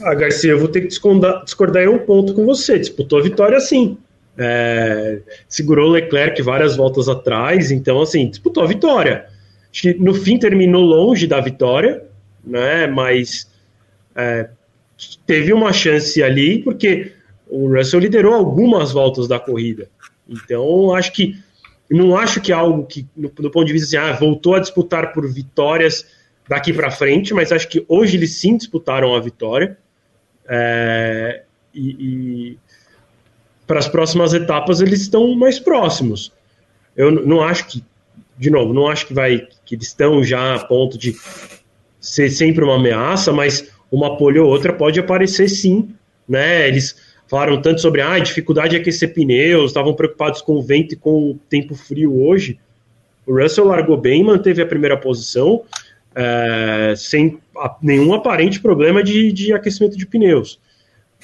Ah, 0.00 0.14
Garcia, 0.14 0.50
eu 0.50 0.58
vou 0.58 0.68
ter 0.68 0.82
que 0.82 0.88
discordar, 0.88 1.44
discordar 1.44 1.82
em 1.84 1.88
um 1.88 1.98
ponto 1.98 2.34
com 2.34 2.44
você. 2.44 2.78
Disputou 2.78 3.18
a 3.18 3.22
vitória 3.22 3.60
sim. 3.60 3.98
É... 4.36 5.20
segurou 5.48 5.90
o 5.90 5.92
Leclerc 5.92 6.40
várias 6.42 6.74
voltas 6.74 7.08
atrás, 7.08 7.70
então, 7.70 8.00
assim, 8.00 8.28
disputou 8.28 8.62
a 8.62 8.66
vitória. 8.66 9.26
Acho 9.70 9.82
que 9.82 9.94
no 9.94 10.14
fim 10.14 10.38
terminou 10.38 10.82
longe 10.82 11.26
da 11.26 11.40
vitória, 11.40 12.02
né? 12.44 12.86
Mas. 12.86 13.50
É 14.14 14.48
teve 15.26 15.52
uma 15.52 15.72
chance 15.72 16.22
ali, 16.22 16.62
porque 16.62 17.12
o 17.48 17.68
Russell 17.74 18.00
liderou 18.00 18.34
algumas 18.34 18.92
voltas 18.92 19.28
da 19.28 19.38
corrida. 19.38 19.88
Então, 20.28 20.94
acho 20.94 21.12
que 21.12 21.36
não 21.96 22.16
acho 22.16 22.40
que 22.40 22.52
é 22.52 22.54
algo 22.54 22.86
que, 22.86 23.06
do 23.16 23.50
ponto 23.50 23.64
de 23.64 23.72
vista 23.72 23.98
assim, 23.98 24.10
ah, 24.10 24.16
voltou 24.16 24.54
a 24.54 24.60
disputar 24.60 25.12
por 25.12 25.30
vitórias 25.30 26.06
daqui 26.48 26.72
para 26.72 26.90
frente, 26.90 27.34
mas 27.34 27.52
acho 27.52 27.68
que 27.68 27.84
hoje 27.88 28.16
eles 28.16 28.36
sim 28.36 28.56
disputaram 28.56 29.14
a 29.14 29.20
vitória. 29.20 29.76
É, 30.48 31.42
e, 31.74 31.90
e 31.90 32.58
para 33.66 33.78
as 33.78 33.88
próximas 33.88 34.34
etapas 34.34 34.80
eles 34.80 35.00
estão 35.02 35.34
mais 35.34 35.58
próximos. 35.58 36.32
Eu 36.96 37.10
não 37.10 37.42
acho 37.42 37.66
que, 37.66 37.82
de 38.38 38.50
novo, 38.50 38.72
não 38.74 38.88
acho 38.88 39.06
que 39.06 39.14
vai 39.14 39.46
que 39.64 39.74
eles 39.74 39.88
estão 39.88 40.22
já 40.22 40.54
a 40.54 40.64
ponto 40.64 40.98
de 40.98 41.16
ser 42.00 42.30
sempre 42.30 42.64
uma 42.64 42.76
ameaça, 42.76 43.32
mas 43.32 43.70
uma 43.90 44.16
pole 44.16 44.38
ou 44.38 44.48
outra 44.48 44.72
pode 44.72 44.98
aparecer 44.98 45.48
sim, 45.48 45.94
né? 46.28 46.68
Eles 46.68 46.96
falaram 47.32 47.62
tanto 47.62 47.80
sobre 47.80 48.02
ah, 48.02 48.12
a 48.12 48.18
dificuldade 48.18 48.72
de 48.72 48.76
aquecer 48.76 49.14
pneus, 49.14 49.70
estavam 49.70 49.94
preocupados 49.94 50.42
com 50.42 50.52
o 50.52 50.62
vento 50.62 50.92
e 50.92 50.96
com 50.98 51.30
o 51.30 51.40
tempo 51.48 51.74
frio 51.74 52.22
hoje. 52.22 52.60
O 53.26 53.40
Russell 53.40 53.64
largou 53.64 53.96
bem, 53.96 54.22
manteve 54.22 54.60
a 54.60 54.66
primeira 54.66 54.98
posição, 54.98 55.62
é, 56.14 56.92
sem 56.94 57.38
nenhum 57.80 58.12
aparente 58.12 58.60
problema 58.60 59.02
de, 59.02 59.32
de 59.32 59.50
aquecimento 59.50 59.96
de 59.96 60.04
pneus. 60.04 60.60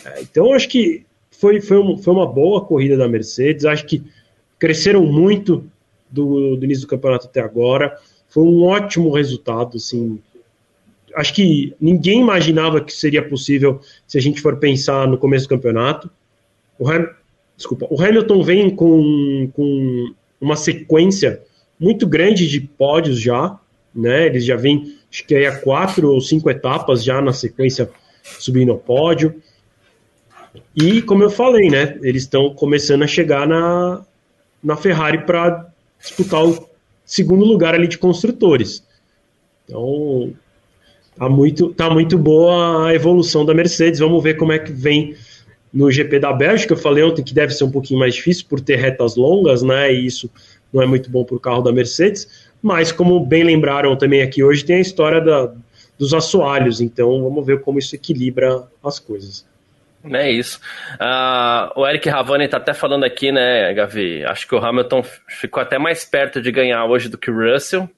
É, 0.03 0.23
então, 0.23 0.55
acho 0.55 0.71
que 0.71 1.05
foi, 1.31 1.61
foi, 1.61 1.79
foi 1.99 2.15
uma 2.15 2.27
boa 2.27 2.65
corrida 2.65 2.97
da 2.97 3.07
Mercedes, 3.07 3.67
acho 3.67 3.85
que 3.85 4.03
cresceram 4.59 5.05
muito 5.05 5.71
do, 6.11 6.57
do 6.57 6.65
início 6.65 6.87
do 6.87 6.89
campeonato 6.89 7.27
até 7.27 7.43
agora, 7.43 7.95
foi 8.31 8.45
um 8.45 8.63
ótimo 8.63 9.13
resultado, 9.13 9.77
assim, 9.77 10.19
acho 11.19 11.35
que 11.35 11.75
ninguém 11.81 12.21
imaginava 12.21 12.81
que 12.81 12.93
seria 12.93 13.29
possível 13.29 13.81
se 14.07 14.17
a 14.17 14.21
gente 14.21 14.41
for 14.41 14.57
pensar 14.57 15.07
no 15.09 15.19
começo 15.19 15.47
do 15.47 15.49
campeonato. 15.49 16.09
O, 16.79 16.89
Ham, 16.89 17.09
desculpa, 17.57 17.89
o 17.91 18.01
Hamilton 18.01 18.43
vem 18.43 18.71
com, 18.71 19.51
com 19.53 20.15
uma 20.41 20.55
sequência 20.55 21.43
muito 21.79 22.07
grande 22.07 22.47
de 22.47 22.61
pódios 22.61 23.21
já, 23.21 23.59
né? 23.93 24.27
Eles 24.27 24.45
já 24.45 24.55
vêm, 24.55 24.97
acho 25.11 25.27
que 25.27 25.35
aí 25.35 25.45
a 25.45 25.59
quatro 25.59 26.13
ou 26.13 26.21
cinco 26.21 26.49
etapas 26.49 27.03
já 27.03 27.21
na 27.21 27.33
sequência 27.33 27.91
subindo 28.23 28.71
ao 28.71 28.79
pódio. 28.79 29.43
E 30.75 31.03
como 31.03 31.25
eu 31.25 31.31
falei, 31.31 31.69
né? 31.69 31.99
Eles 32.01 32.23
estão 32.23 32.55
começando 32.55 33.03
a 33.03 33.09
chegar 33.09 33.47
na, 33.47 34.05
na 34.63 34.77
Ferrari 34.77 35.27
para 35.27 35.67
disputar 36.01 36.45
o 36.45 36.69
segundo 37.05 37.45
lugar 37.45 37.75
ali 37.75 37.89
de 37.89 37.99
construtores. 37.99 38.87
Então, 39.65 40.33
Tá 41.19 41.29
muito, 41.29 41.75
tá 41.75 41.91
muito 41.91 42.17
boa 42.17 42.89
a 42.89 42.95
evolução 42.95 43.45
da 43.45 43.53
Mercedes. 43.53 43.99
Vamos 43.99 44.23
ver 44.23 44.35
como 44.35 44.53
é 44.53 44.59
que 44.59 44.71
vem 44.71 45.17
no 45.73 45.91
GP 45.91 46.21
da 46.21 46.33
Bélgica. 46.33 46.75
Eu 46.75 46.79
falei 46.79 47.03
ontem 47.03 47.25
que 47.25 47.35
deve 47.35 47.53
ser 47.53 47.65
um 47.65 47.71
pouquinho 47.71 47.99
mais 47.99 48.15
difícil 48.15 48.47
por 48.49 48.61
ter 48.61 48.77
retas 48.77 49.17
longas, 49.17 49.63
né? 49.63 49.93
E 49.93 50.07
isso 50.07 50.31
não 50.73 50.81
é 50.81 50.87
muito 50.87 51.11
bom 51.11 51.25
para 51.25 51.37
o 51.37 51.41
carro 51.41 51.63
da 51.63 51.73
Mercedes. 51.73 52.49
Mas, 52.63 52.93
como 52.93 53.19
bem 53.25 53.43
lembraram 53.43 53.97
também 53.97 54.23
aqui 54.23 54.45
hoje, 54.45 54.65
tem 54.65 54.77
a 54.77 54.81
história 54.81 55.21
da, 55.21 55.53
dos 55.99 56.15
assoalhos. 56.15 56.81
Então, 56.81 57.23
vamos 57.23 57.45
ver 57.45 57.63
como 57.63 57.81
isso 57.81 57.97
equilibra 57.97 58.63
as 58.85 59.01
coisas. 59.01 59.45
É 60.05 60.31
isso. 60.31 60.61
Uh, 60.95 61.81
o 61.81 61.87
Eric 61.87 62.09
Ravani 62.09 62.45
está 62.45 62.59
até 62.59 62.73
falando 62.73 63.03
aqui, 63.03 63.33
né, 63.33 63.75
Gavi? 63.75 64.25
Acho 64.25 64.47
que 64.47 64.55
o 64.55 64.59
Hamilton 64.59 65.03
ficou 65.27 65.61
até 65.61 65.79
mais 65.79 66.05
perto 66.05 66.41
de 66.41 66.53
ganhar 66.53 66.85
hoje 66.85 67.09
do 67.09 67.19
que 67.19 67.29
o 67.29 67.53
Russell 67.53 67.91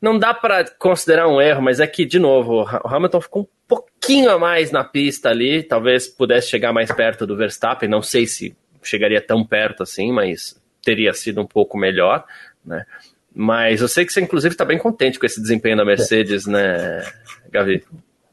não 0.00 0.18
dá 0.18 0.32
para 0.32 0.64
considerar 0.78 1.28
um 1.28 1.40
erro, 1.40 1.62
mas 1.62 1.80
é 1.80 1.86
que, 1.86 2.04
de 2.04 2.18
novo, 2.18 2.62
o 2.62 2.88
Hamilton 2.88 3.20
ficou 3.20 3.42
um 3.42 3.46
pouquinho 3.66 4.30
a 4.30 4.38
mais 4.38 4.70
na 4.70 4.84
pista 4.84 5.28
ali, 5.28 5.62
talvez 5.62 6.06
pudesse 6.06 6.48
chegar 6.48 6.72
mais 6.72 6.90
perto 6.92 7.26
do 7.26 7.36
Verstappen, 7.36 7.88
não 7.88 8.02
sei 8.02 8.26
se 8.26 8.56
chegaria 8.82 9.20
tão 9.20 9.44
perto 9.44 9.82
assim, 9.82 10.12
mas 10.12 10.60
teria 10.82 11.12
sido 11.12 11.40
um 11.40 11.46
pouco 11.46 11.76
melhor, 11.76 12.24
né? 12.64 12.84
Mas 13.34 13.80
eu 13.80 13.88
sei 13.88 14.04
que 14.04 14.12
você, 14.12 14.20
inclusive, 14.20 14.54
está 14.54 14.64
bem 14.64 14.78
contente 14.78 15.18
com 15.18 15.26
esse 15.26 15.40
desempenho 15.40 15.76
da 15.76 15.84
Mercedes, 15.84 16.46
né, 16.46 17.04
Gavi? 17.50 17.84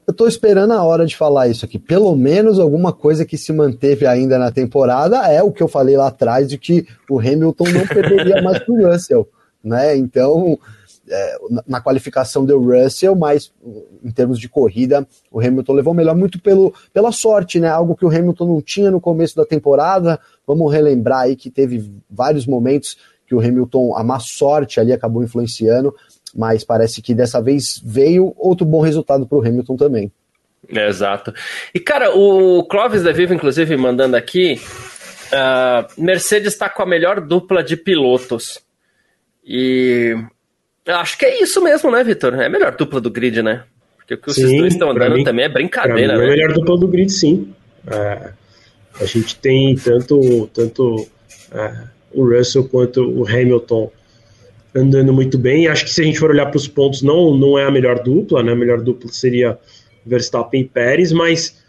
Eu 0.06 0.12
estou 0.12 0.26
esperando 0.26 0.72
a 0.72 0.82
hora 0.82 1.04
de 1.04 1.16
falar 1.16 1.48
isso 1.48 1.64
aqui. 1.64 1.78
Pelo 1.78 2.14
menos 2.14 2.58
alguma 2.60 2.92
coisa 2.92 3.24
que 3.24 3.36
se 3.36 3.52
manteve 3.52 4.06
ainda 4.06 4.38
na 4.38 4.52
temporada 4.52 5.16
é 5.30 5.42
o 5.42 5.52
que 5.52 5.62
eu 5.62 5.68
falei 5.68 5.96
lá 5.96 6.08
atrás 6.08 6.48
de 6.48 6.56
que 6.56 6.86
o 7.10 7.18
Hamilton 7.18 7.68
não 7.70 7.86
perderia 7.86 8.40
mais 8.42 8.60
para 8.60 8.72
o 8.72 8.86
Russell, 8.86 9.28
né? 9.62 9.96
Então, 9.96 10.58
é, 11.08 11.38
na 11.66 11.80
qualificação 11.80 12.44
deu 12.44 12.60
Russell, 12.60 13.14
mas 13.14 13.52
em 14.02 14.10
termos 14.10 14.38
de 14.38 14.48
corrida, 14.48 15.06
o 15.30 15.40
Hamilton 15.40 15.72
levou 15.72 15.94
melhor 15.94 16.16
muito 16.16 16.40
pelo, 16.40 16.74
pela 16.92 17.12
sorte, 17.12 17.60
né? 17.60 17.68
Algo 17.68 17.96
que 17.96 18.04
o 18.04 18.08
Hamilton 18.08 18.46
não 18.46 18.62
tinha 18.62 18.90
no 18.90 19.00
começo 19.00 19.36
da 19.36 19.44
temporada. 19.44 20.18
Vamos 20.46 20.72
relembrar 20.72 21.22
aí 21.22 21.36
que 21.36 21.50
teve 21.50 21.92
vários 22.10 22.46
momentos 22.46 22.96
que 23.26 23.34
o 23.34 23.40
Hamilton, 23.40 23.96
a 23.96 24.04
má 24.04 24.18
sorte 24.20 24.78
ali 24.78 24.92
acabou 24.92 25.22
influenciando, 25.22 25.94
mas 26.34 26.64
parece 26.64 27.02
que 27.02 27.14
dessa 27.14 27.42
vez 27.42 27.80
veio 27.84 28.32
outro 28.36 28.64
bom 28.64 28.80
resultado 28.80 29.26
para 29.26 29.38
o 29.38 29.46
Hamilton 29.46 29.76
também. 29.76 30.12
É, 30.68 30.88
exato. 30.88 31.32
E, 31.74 31.80
cara, 31.80 32.16
o 32.16 32.64
Clóvis 32.64 33.02
da 33.02 33.12
Vivo, 33.12 33.34
inclusive, 33.34 33.76
mandando 33.76 34.16
aqui, 34.16 34.60
uh, 35.32 36.00
Mercedes 36.00 36.52
está 36.52 36.68
com 36.68 36.82
a 36.82 36.86
melhor 36.86 37.20
dupla 37.20 37.62
de 37.62 37.76
pilotos. 37.76 38.60
E 39.44 40.16
acho 40.86 41.18
que 41.18 41.26
é 41.26 41.42
isso 41.42 41.62
mesmo, 41.62 41.90
né, 41.90 42.02
Vitor? 42.04 42.34
É 42.34 42.46
a 42.46 42.50
melhor 42.50 42.76
dupla 42.76 43.00
do 43.00 43.10
grid, 43.10 43.42
né? 43.42 43.64
Porque 43.96 44.14
o 44.14 44.18
que 44.18 44.32
vocês 44.32 44.50
dois 44.50 44.72
estão 44.72 44.90
andando 44.90 45.16
mim, 45.16 45.24
também 45.24 45.44
é 45.44 45.48
brincadeira, 45.48 46.16
né? 46.16 46.24
É 46.24 46.26
a 46.26 46.30
melhor 46.30 46.52
dupla 46.52 46.78
do 46.78 46.86
grid, 46.86 47.10
sim. 47.10 47.52
É, 47.88 48.30
a 49.00 49.04
gente 49.04 49.36
tem 49.36 49.74
tanto, 49.76 50.48
tanto 50.54 51.06
é, 51.52 51.72
o 52.12 52.28
Russell 52.28 52.68
quanto 52.68 53.02
o 53.02 53.26
Hamilton 53.26 53.90
andando 54.74 55.12
muito 55.12 55.36
bem. 55.38 55.66
Acho 55.66 55.84
que 55.84 55.90
se 55.90 56.02
a 56.02 56.04
gente 56.04 56.18
for 56.18 56.30
olhar 56.30 56.46
para 56.46 56.56
os 56.56 56.68
pontos, 56.68 57.02
não, 57.02 57.36
não 57.36 57.58
é 57.58 57.64
a 57.64 57.70
melhor 57.70 58.02
dupla, 58.02 58.42
né? 58.42 58.52
A 58.52 58.56
melhor 58.56 58.80
dupla 58.80 59.10
seria 59.12 59.58
Verstappen 60.04 60.60
e 60.60 60.64
Pérez, 60.64 61.12
mas 61.12 61.62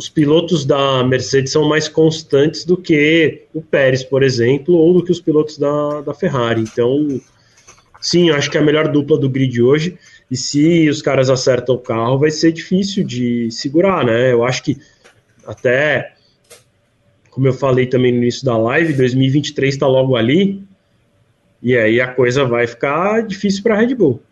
os 0.00 0.08
pilotos 0.08 0.64
da 0.64 1.04
Mercedes 1.04 1.52
são 1.52 1.68
mais 1.68 1.86
constantes 1.86 2.64
do 2.64 2.74
que 2.74 3.42
o 3.52 3.60
Pérez, 3.60 4.02
por 4.02 4.22
exemplo, 4.22 4.74
ou 4.74 4.94
do 4.94 5.04
que 5.04 5.12
os 5.12 5.20
pilotos 5.20 5.58
da, 5.58 6.00
da 6.00 6.14
Ferrari. 6.14 6.62
Então, 6.62 7.20
sim, 8.00 8.30
acho 8.30 8.50
que 8.50 8.56
é 8.56 8.60
a 8.62 8.64
melhor 8.64 8.88
dupla 8.88 9.18
do 9.18 9.28
grid 9.28 9.60
hoje. 9.60 9.98
E 10.30 10.38
se 10.38 10.88
os 10.88 11.02
caras 11.02 11.28
acertam 11.28 11.74
o 11.74 11.78
carro, 11.78 12.18
vai 12.18 12.30
ser 12.30 12.50
difícil 12.50 13.04
de 13.04 13.50
segurar, 13.50 14.02
né? 14.02 14.32
Eu 14.32 14.42
acho 14.42 14.62
que 14.62 14.78
até, 15.46 16.14
como 17.30 17.46
eu 17.46 17.52
falei 17.52 17.84
também 17.84 18.10
no 18.10 18.22
início 18.22 18.42
da 18.42 18.56
live, 18.56 18.94
2023 18.94 19.74
está 19.74 19.86
logo 19.86 20.16
ali. 20.16 20.62
E 21.62 21.76
aí 21.76 22.00
a 22.00 22.08
coisa 22.08 22.46
vai 22.46 22.66
ficar 22.66 23.22
difícil 23.22 23.62
para 23.62 23.74
a 23.74 23.78
Red 23.78 23.94
Bull. 23.94 24.22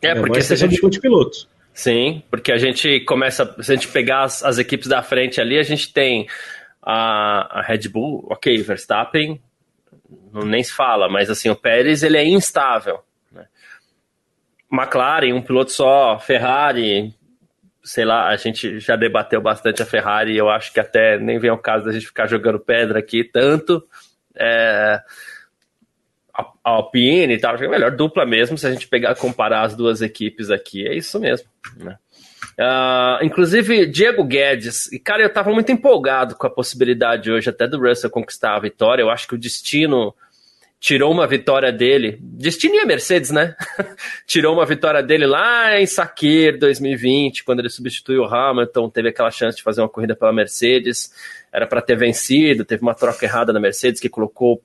É, 0.00 0.08
é 0.08 0.14
porque 0.14 0.40
se 0.40 0.54
a 0.54 0.56
gente... 0.56 0.80
de 0.88 1.00
pilotos. 1.00 1.51
Sim, 1.74 2.22
porque 2.30 2.52
a 2.52 2.58
gente 2.58 3.00
começa, 3.00 3.56
se 3.62 3.72
a 3.72 3.74
gente 3.74 3.88
pegar 3.88 4.22
as, 4.22 4.42
as 4.42 4.58
equipes 4.58 4.88
da 4.88 5.02
frente 5.02 5.40
ali, 5.40 5.58
a 5.58 5.62
gente 5.62 5.92
tem 5.92 6.28
a, 6.82 7.60
a, 7.60 7.62
Red 7.62 7.88
Bull, 7.88 8.26
ok, 8.30 8.62
Verstappen, 8.62 9.40
não, 10.32 10.42
nem 10.42 10.62
se 10.62 10.72
fala, 10.72 11.08
mas 11.08 11.30
assim, 11.30 11.48
o 11.48 11.56
Pérez 11.56 12.02
ele 12.02 12.18
é 12.18 12.24
instável. 12.24 13.00
Né? 13.30 13.46
McLaren, 14.70 15.32
um 15.32 15.40
piloto 15.40 15.72
só, 15.72 16.18
Ferrari, 16.18 17.14
sei 17.82 18.04
lá, 18.04 18.28
a 18.28 18.36
gente 18.36 18.78
já 18.78 18.94
debateu 18.94 19.40
bastante 19.40 19.82
a 19.82 19.86
Ferrari, 19.86 20.36
eu 20.36 20.50
acho 20.50 20.72
que 20.72 20.80
até 20.80 21.18
nem 21.18 21.38
vem 21.38 21.50
ao 21.50 21.58
caso 21.58 21.86
da 21.86 21.92
gente 21.92 22.06
ficar 22.06 22.26
jogando 22.26 22.60
pedra 22.60 22.98
aqui 22.98 23.24
tanto. 23.24 23.82
É, 24.34 25.00
a 26.34 26.50
Alpine 26.64 27.34
e 27.34 27.38
tal, 27.38 27.56
é 27.56 27.68
melhor 27.68 27.90
dupla 27.90 28.24
mesmo, 28.24 28.56
se 28.56 28.66
a 28.66 28.72
gente 28.72 28.88
pegar 28.88 29.14
comparar 29.14 29.62
as 29.62 29.76
duas 29.76 30.00
equipes 30.00 30.50
aqui, 30.50 30.86
é 30.86 30.94
isso 30.94 31.20
mesmo. 31.20 31.46
Né? 31.76 31.96
Uh, 32.58 33.24
inclusive, 33.24 33.86
Diego 33.86 34.24
Guedes, 34.24 34.90
e 34.92 34.98
cara, 34.98 35.22
eu 35.22 35.32
tava 35.32 35.50
muito 35.50 35.72
empolgado 35.72 36.34
com 36.34 36.46
a 36.46 36.50
possibilidade 36.50 37.30
hoje 37.30 37.50
até 37.50 37.66
do 37.66 37.80
Russell 37.80 38.10
conquistar 38.10 38.56
a 38.56 38.60
vitória. 38.60 39.02
Eu 39.02 39.10
acho 39.10 39.26
que 39.28 39.34
o 39.34 39.38
destino 39.38 40.14
tirou 40.78 41.12
uma 41.12 41.26
vitória 41.26 41.72
dele. 41.72 42.18
Destino 42.20 42.74
e 42.74 42.80
a 42.80 42.86
Mercedes, 42.86 43.30
né? 43.30 43.54
tirou 44.26 44.54
uma 44.54 44.66
vitória 44.66 45.02
dele 45.02 45.26
lá 45.26 45.80
em 45.80 45.86
Sakir 45.86 46.58
2020, 46.58 47.44
quando 47.44 47.60
ele 47.60 47.70
substituiu 47.70 48.22
o 48.22 48.26
Hamilton, 48.26 48.90
teve 48.90 49.10
aquela 49.10 49.30
chance 49.30 49.56
de 49.56 49.62
fazer 49.62 49.80
uma 49.80 49.88
corrida 49.88 50.16
pela 50.16 50.32
Mercedes. 50.32 51.12
Era 51.52 51.66
para 51.66 51.80
ter 51.80 51.96
vencido, 51.96 52.64
teve 52.64 52.82
uma 52.82 52.94
troca 52.94 53.24
errada 53.24 53.52
na 53.52 53.60
Mercedes 53.60 54.00
que 54.00 54.08
colocou 54.08 54.60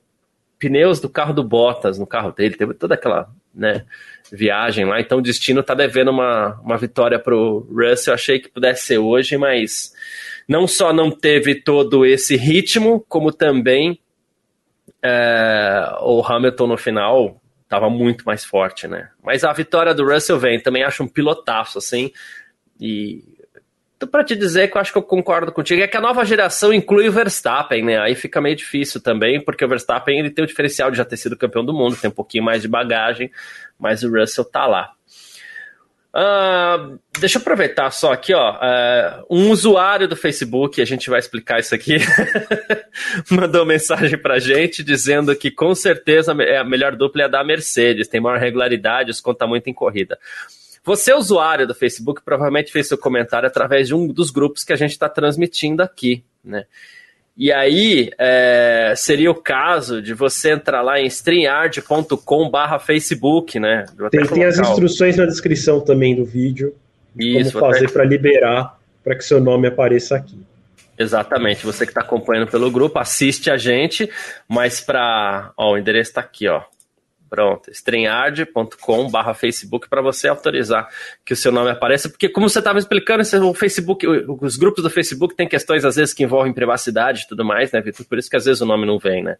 pneus 0.58 1.00
do 1.00 1.08
carro 1.08 1.32
do 1.32 1.44
Bottas 1.44 1.98
no 1.98 2.06
carro 2.06 2.32
dele, 2.32 2.56
teve 2.56 2.74
toda 2.74 2.94
aquela 2.94 3.30
né, 3.54 3.84
viagem 4.30 4.84
lá, 4.84 5.00
então 5.00 5.18
o 5.18 5.22
destino 5.22 5.62
tá 5.62 5.74
devendo 5.74 6.10
uma, 6.10 6.60
uma 6.60 6.76
vitória 6.76 7.18
pro 7.18 7.66
Russell, 7.70 8.14
achei 8.14 8.38
que 8.38 8.48
pudesse 8.48 8.86
ser 8.86 8.98
hoje, 8.98 9.36
mas 9.36 9.92
não 10.48 10.66
só 10.66 10.92
não 10.92 11.10
teve 11.10 11.54
todo 11.54 12.04
esse 12.04 12.36
ritmo, 12.36 13.04
como 13.08 13.32
também 13.32 14.00
é, 15.02 15.96
o 16.00 16.22
Hamilton 16.22 16.66
no 16.66 16.76
final 16.76 17.40
estava 17.62 17.90
muito 17.90 18.24
mais 18.24 18.44
forte, 18.44 18.88
né? 18.88 19.10
Mas 19.22 19.44
a 19.44 19.52
vitória 19.52 19.94
do 19.94 20.04
Russell 20.04 20.38
vem, 20.38 20.60
também 20.60 20.82
acho 20.82 21.02
um 21.02 21.08
pilotaço, 21.08 21.76
assim, 21.76 22.10
e 22.80 23.37
para 24.06 24.22
te 24.22 24.36
dizer 24.36 24.70
que 24.70 24.76
eu 24.76 24.80
acho 24.80 24.92
que 24.92 24.98
eu 24.98 25.02
concordo 25.02 25.50
contigo, 25.50 25.82
é 25.82 25.88
que 25.88 25.96
a 25.96 26.00
nova 26.00 26.24
geração 26.24 26.72
inclui 26.72 27.08
o 27.08 27.12
Verstappen, 27.12 27.84
né? 27.84 27.98
Aí 27.98 28.14
fica 28.14 28.40
meio 28.40 28.54
difícil 28.54 29.00
também, 29.00 29.40
porque 29.40 29.64
o 29.64 29.68
Verstappen 29.68 30.18
ele 30.18 30.30
tem 30.30 30.44
o 30.44 30.48
diferencial 30.48 30.90
de 30.90 30.98
já 30.98 31.04
ter 31.04 31.16
sido 31.16 31.36
campeão 31.36 31.64
do 31.64 31.74
mundo, 31.74 31.96
tem 31.96 32.08
um 32.08 32.14
pouquinho 32.14 32.44
mais 32.44 32.62
de 32.62 32.68
bagagem, 32.68 33.30
mas 33.78 34.04
o 34.04 34.10
Russell 34.10 34.44
tá 34.44 34.66
lá. 34.66 34.92
Uh, 36.14 36.98
deixa 37.20 37.38
eu 37.38 37.42
aproveitar 37.42 37.90
só 37.90 38.12
aqui, 38.12 38.32
ó. 38.32 38.54
Uh, 38.54 39.26
um 39.30 39.50
usuário 39.50 40.08
do 40.08 40.16
Facebook, 40.16 40.80
a 40.80 40.84
gente 40.84 41.10
vai 41.10 41.18
explicar 41.18 41.60
isso 41.60 41.74
aqui, 41.74 41.96
mandou 43.30 43.66
mensagem 43.66 44.18
pra 44.18 44.38
gente 44.38 44.82
dizendo 44.82 45.34
que 45.36 45.50
com 45.50 45.74
certeza 45.74 46.32
a 46.32 46.64
melhor 46.64 46.96
dupla 46.96 47.22
é 47.22 47.24
a 47.26 47.28
da 47.28 47.44
Mercedes, 47.44 48.08
tem 48.08 48.20
maior 48.20 48.38
regularidade, 48.38 49.20
conta 49.22 49.46
muito 49.46 49.68
em 49.68 49.74
corrida. 49.74 50.18
Você, 50.88 51.12
usuário 51.12 51.66
do 51.66 51.74
Facebook, 51.74 52.22
provavelmente 52.24 52.72
fez 52.72 52.88
seu 52.88 52.96
comentário 52.96 53.46
através 53.46 53.88
de 53.88 53.94
um 53.94 54.08
dos 54.08 54.30
grupos 54.30 54.64
que 54.64 54.72
a 54.72 54.76
gente 54.76 54.92
está 54.92 55.06
transmitindo 55.06 55.82
aqui, 55.82 56.24
né? 56.42 56.64
E 57.36 57.52
aí, 57.52 58.10
é, 58.18 58.94
seria 58.96 59.30
o 59.30 59.34
caso 59.34 60.00
de 60.00 60.14
você 60.14 60.52
entrar 60.52 60.80
lá 60.80 60.98
em 60.98 61.04
streamyard.com 61.04 62.48
barra 62.48 62.78
Facebook, 62.78 63.60
né? 63.60 63.84
Tem, 64.10 64.24
tem 64.24 64.44
as 64.46 64.58
instruções 64.58 65.14
na 65.18 65.26
descrição 65.26 65.78
também 65.78 66.16
do 66.16 66.24
vídeo 66.24 66.74
de 67.14 67.38
Isso, 67.38 67.52
como 67.52 67.66
fazer 67.66 67.84
até... 67.84 67.92
para 67.92 68.04
liberar 68.04 68.78
para 69.04 69.14
que 69.14 69.22
seu 69.22 69.42
nome 69.42 69.68
apareça 69.68 70.16
aqui. 70.16 70.40
Exatamente, 70.98 71.66
você 71.66 71.84
que 71.84 71.90
está 71.90 72.00
acompanhando 72.00 72.50
pelo 72.50 72.70
grupo, 72.70 72.98
assiste 72.98 73.50
a 73.50 73.58
gente, 73.58 74.08
mas 74.48 74.80
para. 74.80 75.52
Ó, 75.54 75.74
o 75.74 75.78
endereço 75.78 76.12
está 76.12 76.22
aqui, 76.22 76.48
ó. 76.48 76.62
Pronto, 77.28 77.70
streamyard.com 77.70 79.10
barra 79.10 79.34
Facebook 79.34 79.88
para 79.88 80.00
você 80.00 80.28
autorizar 80.28 80.88
que 81.24 81.34
o 81.34 81.36
seu 81.36 81.52
nome 81.52 81.70
apareça, 81.70 82.08
porque 82.08 82.28
como 82.28 82.48
você 82.48 82.58
estava 82.58 82.78
explicando, 82.78 83.22
o 83.46 83.54
Facebook, 83.54 84.06
os 84.06 84.56
grupos 84.56 84.82
do 84.82 84.88
Facebook 84.88 85.36
têm 85.36 85.46
questões 85.46 85.84
às 85.84 85.96
vezes 85.96 86.14
que 86.14 86.24
envolvem 86.24 86.52
privacidade 86.52 87.22
e 87.22 87.28
tudo 87.28 87.44
mais, 87.44 87.70
né, 87.70 87.80
Vitor? 87.82 88.06
Por 88.06 88.18
isso 88.18 88.30
que 88.30 88.36
às 88.36 88.46
vezes 88.46 88.62
o 88.62 88.66
nome 88.66 88.86
não 88.86 88.98
vem, 88.98 89.22
né? 89.22 89.36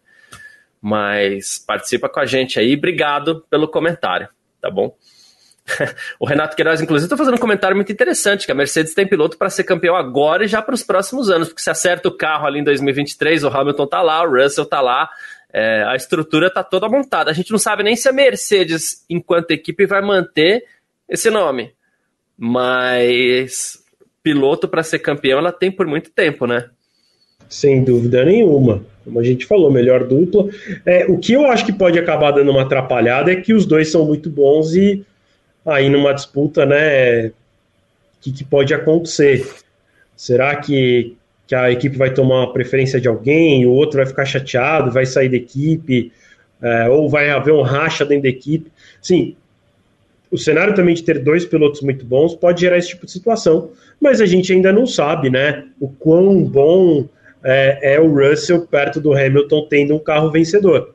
Mas 0.79 1.57
participa 1.57 2.07
com 2.07 2.19
a 2.19 2.25
gente 2.25 2.59
aí, 2.59 2.75
obrigado 2.75 3.43
pelo 3.49 3.67
comentário, 3.67 4.29
tá 4.61 4.69
bom? 4.69 4.95
o 6.19 6.25
Renato 6.25 6.55
Queiroz, 6.55 6.81
inclusive, 6.81 7.05
está 7.05 7.17
fazendo 7.17 7.35
um 7.35 7.39
comentário 7.39 7.75
muito 7.75 7.91
interessante, 7.91 8.45
que 8.45 8.51
a 8.51 8.55
Mercedes 8.55 8.93
tem 8.93 9.07
piloto 9.07 9.37
para 9.37 9.49
ser 9.49 9.63
campeão 9.63 9.95
agora 9.95 10.45
e 10.45 10.47
já 10.47 10.61
para 10.61 10.73
os 10.73 10.83
próximos 10.83 11.29
anos, 11.29 11.49
porque 11.49 11.61
se 11.61 11.69
acerta 11.69 12.07
o 12.07 12.15
carro 12.15 12.45
ali 12.45 12.59
em 12.59 12.63
2023, 12.63 13.43
o 13.43 13.47
Hamilton 13.47 13.87
tá 13.87 14.01
lá, 14.01 14.23
o 14.23 14.31
Russell 14.31 14.65
tá 14.65 14.81
lá, 14.81 15.09
é, 15.51 15.83
a 15.83 15.95
estrutura 15.95 16.47
está 16.47 16.63
toda 16.63 16.87
montada. 16.87 17.31
A 17.31 17.33
gente 17.33 17.51
não 17.51 17.59
sabe 17.59 17.83
nem 17.83 17.95
se 17.95 18.07
a 18.07 18.13
Mercedes, 18.13 19.05
enquanto 19.09 19.51
equipe, 19.51 19.85
vai 19.85 20.01
manter 20.01 20.63
esse 21.07 21.29
nome. 21.29 21.73
Mas 22.37 23.83
piloto 24.21 24.67
para 24.67 24.83
ser 24.83 24.99
campeão 24.99 25.39
ela 25.39 25.51
tem 25.51 25.71
por 25.71 25.87
muito 25.87 26.11
tempo, 26.11 26.45
né? 26.45 26.69
Sem 27.47 27.83
dúvida 27.83 28.23
nenhuma. 28.23 28.83
Como 29.03 29.19
a 29.19 29.23
gente 29.23 29.45
falou, 29.45 29.71
melhor 29.71 30.07
dupla. 30.07 30.47
É, 30.85 31.05
o 31.05 31.17
que 31.17 31.33
eu 31.33 31.45
acho 31.47 31.65
que 31.65 31.73
pode 31.73 31.97
acabar 31.97 32.31
dando 32.31 32.51
uma 32.51 32.61
atrapalhada 32.61 33.31
é 33.31 33.35
que 33.35 33.53
os 33.53 33.65
dois 33.65 33.91
são 33.91 34.05
muito 34.05 34.29
bons 34.29 34.75
e 34.75 35.03
aí 35.65 35.89
numa 35.89 36.13
disputa, 36.13 36.65
né? 36.65 37.27
O 37.27 37.33
que, 38.21 38.31
que 38.31 38.43
pode 38.43 38.73
acontecer? 38.73 39.47
Será 40.15 40.55
que 40.57 41.17
que 41.49 41.55
a 41.55 41.71
equipe 41.71 41.97
vai 41.97 42.13
tomar 42.13 42.41
uma 42.41 42.53
preferência 42.53 43.01
de 43.01 43.07
alguém, 43.07 43.65
o 43.65 43.71
outro 43.71 43.97
vai 43.97 44.05
ficar 44.05 44.23
chateado, 44.23 44.91
vai 44.91 45.03
sair 45.03 45.29
da 45.29 45.35
equipe, 45.35 46.11
é, 46.61 46.87
ou 46.89 47.09
vai 47.09 47.31
haver 47.31 47.51
um 47.51 47.63
racha 47.63 48.05
dentro 48.05 48.23
da 48.23 48.29
equipe. 48.29 48.71
Sim, 49.01 49.35
o 50.29 50.37
cenário 50.37 50.75
também 50.75 50.93
de 50.93 51.03
ter 51.03 51.17
dois 51.17 51.45
pilotos 51.45 51.81
muito 51.81 52.05
bons 52.05 52.35
pode 52.35 52.61
gerar 52.61 52.77
esse 52.77 52.89
tipo 52.89 53.07
de 53.07 53.11
situação, 53.11 53.71
mas 53.99 54.21
a 54.21 54.27
gente 54.27 54.53
ainda 54.53 54.71
não 54.71 54.85
sabe, 54.85 55.31
né, 55.31 55.65
o 55.79 55.87
quão 55.89 56.43
bom 56.43 57.07
é, 57.43 57.95
é 57.95 57.99
o 57.99 58.13
Russell 58.13 58.67
perto 58.67 59.01
do 59.01 59.11
Hamilton 59.11 59.65
tendo 59.67 59.95
um 59.95 59.99
carro 59.99 60.29
vencedor, 60.29 60.93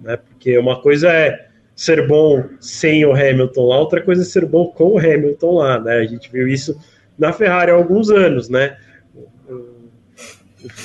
né, 0.00 0.16
porque 0.16 0.58
uma 0.58 0.80
coisa 0.80 1.12
é 1.12 1.46
ser 1.76 2.08
bom 2.08 2.42
sem 2.58 3.04
o 3.04 3.12
Hamilton 3.12 3.68
lá, 3.68 3.78
outra 3.78 4.02
coisa 4.02 4.22
é 4.22 4.24
ser 4.24 4.46
bom 4.46 4.66
com 4.66 4.94
o 4.94 4.98
Hamilton 4.98 5.52
lá, 5.58 5.78
né, 5.78 5.98
a 5.98 6.04
gente 6.06 6.28
viu 6.32 6.48
isso 6.48 6.76
na 7.16 7.32
Ferrari 7.32 7.70
há 7.70 7.74
alguns 7.74 8.10
anos, 8.10 8.48
né, 8.48 8.76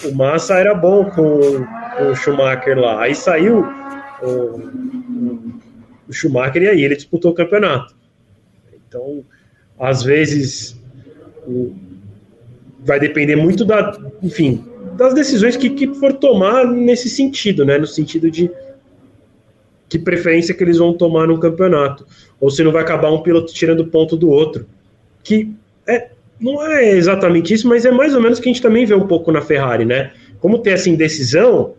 o 0.06 0.16
Massa 0.16 0.56
era 0.56 0.74
bom 0.74 1.06
com, 1.06 1.40
com, 1.98 2.12
o 2.12 2.16
Schumacher 2.16 2.78
lá. 2.78 3.04
Aí 3.04 3.16
saiu 3.16 3.66
o, 4.22 4.28
o, 6.08 6.14
Schumacher 6.14 6.64
e 6.64 6.68
aí 6.68 6.84
ele 6.84 6.96
disputou 6.96 7.32
o 7.32 7.36
campeonato. 7.36 7.96
Então, 8.88 9.24
às 9.80 10.04
vezes, 10.04 10.80
o, 11.46 11.76
vai 12.80 13.00
depender 13.00 13.36
muito 13.36 13.66
da, 13.66 13.98
enfim, 14.24 14.64
das 14.96 15.14
decisões 15.14 15.56
que, 15.56 15.70
que 15.70 15.94
for 15.96 16.14
tomar 16.14 16.66
nesse 16.66 17.10
sentido, 17.10 17.66
né? 17.66 17.78
No 17.78 17.88
sentido 17.88 18.32
de 18.32 18.50
que 19.90 19.98
preferência 19.98 20.54
que 20.54 20.64
eles 20.64 20.78
vão 20.78 20.94
tomar 20.94 21.28
no 21.28 21.40
campeonato. 21.40 22.06
Ou 22.40 22.50
se 22.50 22.64
não 22.64 22.72
vai 22.72 22.82
acabar 22.82 23.12
um 23.12 23.22
piloto 23.22 23.54
tirando 23.54 23.88
ponto 23.88 24.18
do 24.18 24.30
outro. 24.30 24.68
Que 25.24 25.54
é, 25.86 26.12
não 26.40 26.66
é 26.66 26.92
exatamente 26.92 27.54
isso, 27.54 27.68
mas 27.68 27.86
é 27.86 27.92
mais 27.92 28.14
ou 28.14 28.22
menos 28.22 28.40
que 28.40 28.50
a 28.50 28.54
gente 28.54 28.62
também 28.62 28.86
vê 28.86 28.94
um 28.94 29.08
pouco 29.08 29.32
na 29.32 29.42
Ferrari, 29.42 29.86
né? 29.86 30.12
Como 30.40 30.60
tem 30.60 30.74
essa 30.74 30.90
indecisão, 30.90 31.76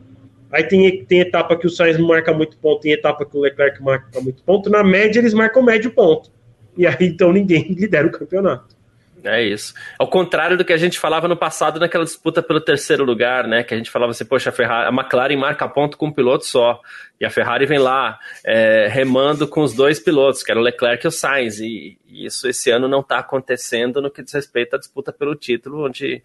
aí 0.51 0.65
tem, 0.65 1.05
tem 1.05 1.21
etapa 1.21 1.57
que 1.57 1.67
o 1.67 1.71
Sainz 1.71 1.99
marca 1.99 2.33
muito 2.33 2.57
ponto, 2.57 2.81
tem 2.81 2.93
etapa 2.93 3.25
que 3.25 3.37
o 3.37 3.41
Leclerc 3.41 3.83
marca 3.83 4.21
muito 4.21 4.43
ponto, 4.43 4.69
na 4.69 4.83
média 4.83 5.21
eles 5.21 5.35
marcam 5.35 5.63
médio 5.63 5.91
ponto. 5.91 6.31
E 6.77 6.87
aí 6.87 6.97
então 7.01 7.33
ninguém 7.33 7.69
lidera 7.75 8.07
o 8.07 8.11
campeonato. 8.11 8.79
É 9.25 9.43
isso. 9.43 9.75
Ao 9.99 10.07
contrário 10.07 10.57
do 10.57 10.65
que 10.65 10.73
a 10.73 10.77
gente 10.77 10.99
falava 10.99 11.27
no 11.27 11.37
passado 11.37 11.81
naquela 11.81 12.05
disputa 12.05 12.43
pelo 12.43 12.61
terceiro 12.61 13.05
lugar, 13.05 13.47
né? 13.47 13.63
Que 13.63 13.75
a 13.75 13.77
gente 13.77 13.91
falava 13.91 14.13
assim, 14.13 14.25
poxa, 14.25 14.51
a, 14.51 14.53
Ferrari, 14.53 14.89
a 14.89 14.93
McLaren 14.93 15.37
marca 15.37 15.69
ponto 15.69 15.97
com 15.97 16.07
um 16.07 16.13
piloto 16.13 16.45
só. 16.45 16.81
E 17.21 17.27
a 17.27 17.31
Ferrari 17.31 17.67
vem 17.67 17.79
lá 17.79 18.19
é, 18.45 18.89
remando 18.89 19.49
com 19.49 19.63
os 19.63 19.75
dois 19.75 19.99
pilotos, 19.99 20.43
que 20.43 20.51
era 20.51 20.61
o 20.61 20.63
Leclerc 20.63 21.05
e 21.05 21.09
o 21.09 21.11
Sainz. 21.11 21.59
E, 21.59 21.99
e 22.07 22.27
isso 22.27 22.49
esse 22.49 22.71
ano 22.71 22.87
não 22.87 23.01
está 23.01 23.19
acontecendo 23.19 24.01
no 24.01 24.11
que 24.11 24.23
diz 24.23 24.33
respeito 24.33 24.77
à 24.77 24.79
disputa 24.79 25.13
pelo 25.13 25.35
título, 25.35 25.87
onde 25.87 26.23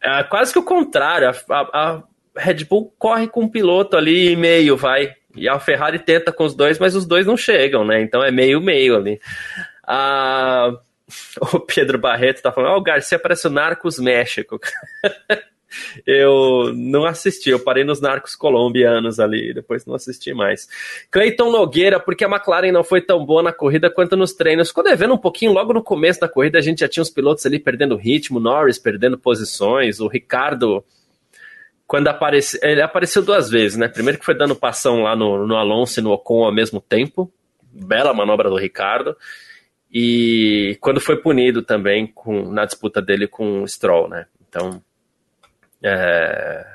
é 0.00 0.22
quase 0.24 0.52
que 0.52 0.58
o 0.58 0.64
contrário. 0.64 1.28
A, 1.28 1.32
a, 1.50 1.60
a 1.72 2.02
Red 2.36 2.64
Bull 2.64 2.92
corre 2.98 3.28
com 3.28 3.42
um 3.42 3.48
piloto 3.48 3.96
ali 3.96 4.32
e 4.32 4.36
meio, 4.36 4.76
vai. 4.76 5.14
E 5.34 5.48
a 5.48 5.58
Ferrari 5.58 5.98
tenta 5.98 6.32
com 6.32 6.44
os 6.44 6.54
dois, 6.54 6.78
mas 6.78 6.94
os 6.94 7.06
dois 7.06 7.26
não 7.26 7.36
chegam, 7.36 7.84
né? 7.84 8.02
Então 8.02 8.22
é 8.22 8.30
meio-meio 8.30 8.96
ali. 8.96 9.20
Ah, 9.86 10.72
o 11.52 11.60
Pedro 11.60 11.98
Barreto 11.98 12.42
tá 12.42 12.52
falando, 12.52 12.74
oh, 12.74 12.78
o 12.78 12.82
Garcia 12.82 13.18
parece 13.18 13.46
o 13.46 13.50
Narcos 13.50 13.98
México. 13.98 14.60
eu 16.06 16.72
não 16.74 17.04
assisti, 17.04 17.50
eu 17.50 17.60
parei 17.60 17.84
nos 17.84 18.00
Narcos 18.00 18.34
colombianos 18.34 19.20
ali, 19.20 19.52
depois 19.54 19.86
não 19.86 19.94
assisti 19.94 20.32
mais. 20.32 20.68
Cleiton 21.10 21.50
Nogueira, 21.50 22.00
porque 22.00 22.24
a 22.24 22.28
McLaren 22.28 22.72
não 22.72 22.84
foi 22.84 23.00
tão 23.00 23.24
boa 23.24 23.42
na 23.42 23.52
corrida 23.52 23.90
quanto 23.90 24.16
nos 24.16 24.32
treinos. 24.32 24.68
Ficou 24.68 24.84
devendo 24.84 25.14
um 25.14 25.18
pouquinho, 25.18 25.52
logo 25.52 25.72
no 25.72 25.82
começo 25.82 26.20
da 26.20 26.28
corrida 26.28 26.58
a 26.58 26.62
gente 26.62 26.80
já 26.80 26.88
tinha 26.88 27.02
os 27.02 27.10
pilotos 27.10 27.44
ali 27.46 27.58
perdendo 27.58 27.96
ritmo, 27.96 28.40
Norris 28.40 28.78
perdendo 28.78 29.18
posições, 29.18 30.00
o 30.00 30.08
Ricardo 30.08 30.84
quando 31.90 32.06
apareceu, 32.06 32.60
ele 32.62 32.80
apareceu 32.80 33.20
duas 33.20 33.50
vezes, 33.50 33.76
né? 33.76 33.88
Primeiro 33.88 34.16
que 34.16 34.24
foi 34.24 34.36
dando 34.36 34.54
passão 34.54 35.02
lá 35.02 35.16
no, 35.16 35.44
no 35.44 35.56
Alonso 35.56 35.98
e 35.98 36.02
no 36.04 36.12
Ocon 36.12 36.44
ao 36.44 36.52
mesmo 36.52 36.80
tempo, 36.80 37.28
bela 37.72 38.14
manobra 38.14 38.48
do 38.48 38.54
Ricardo, 38.54 39.16
e 39.92 40.78
quando 40.80 41.00
foi 41.00 41.16
punido 41.16 41.62
também 41.62 42.06
com, 42.06 42.48
na 42.52 42.64
disputa 42.64 43.02
dele 43.02 43.26
com 43.26 43.64
o 43.64 43.66
Stroll, 43.68 44.08
né? 44.08 44.26
Então, 44.48 44.80
é... 45.82 46.66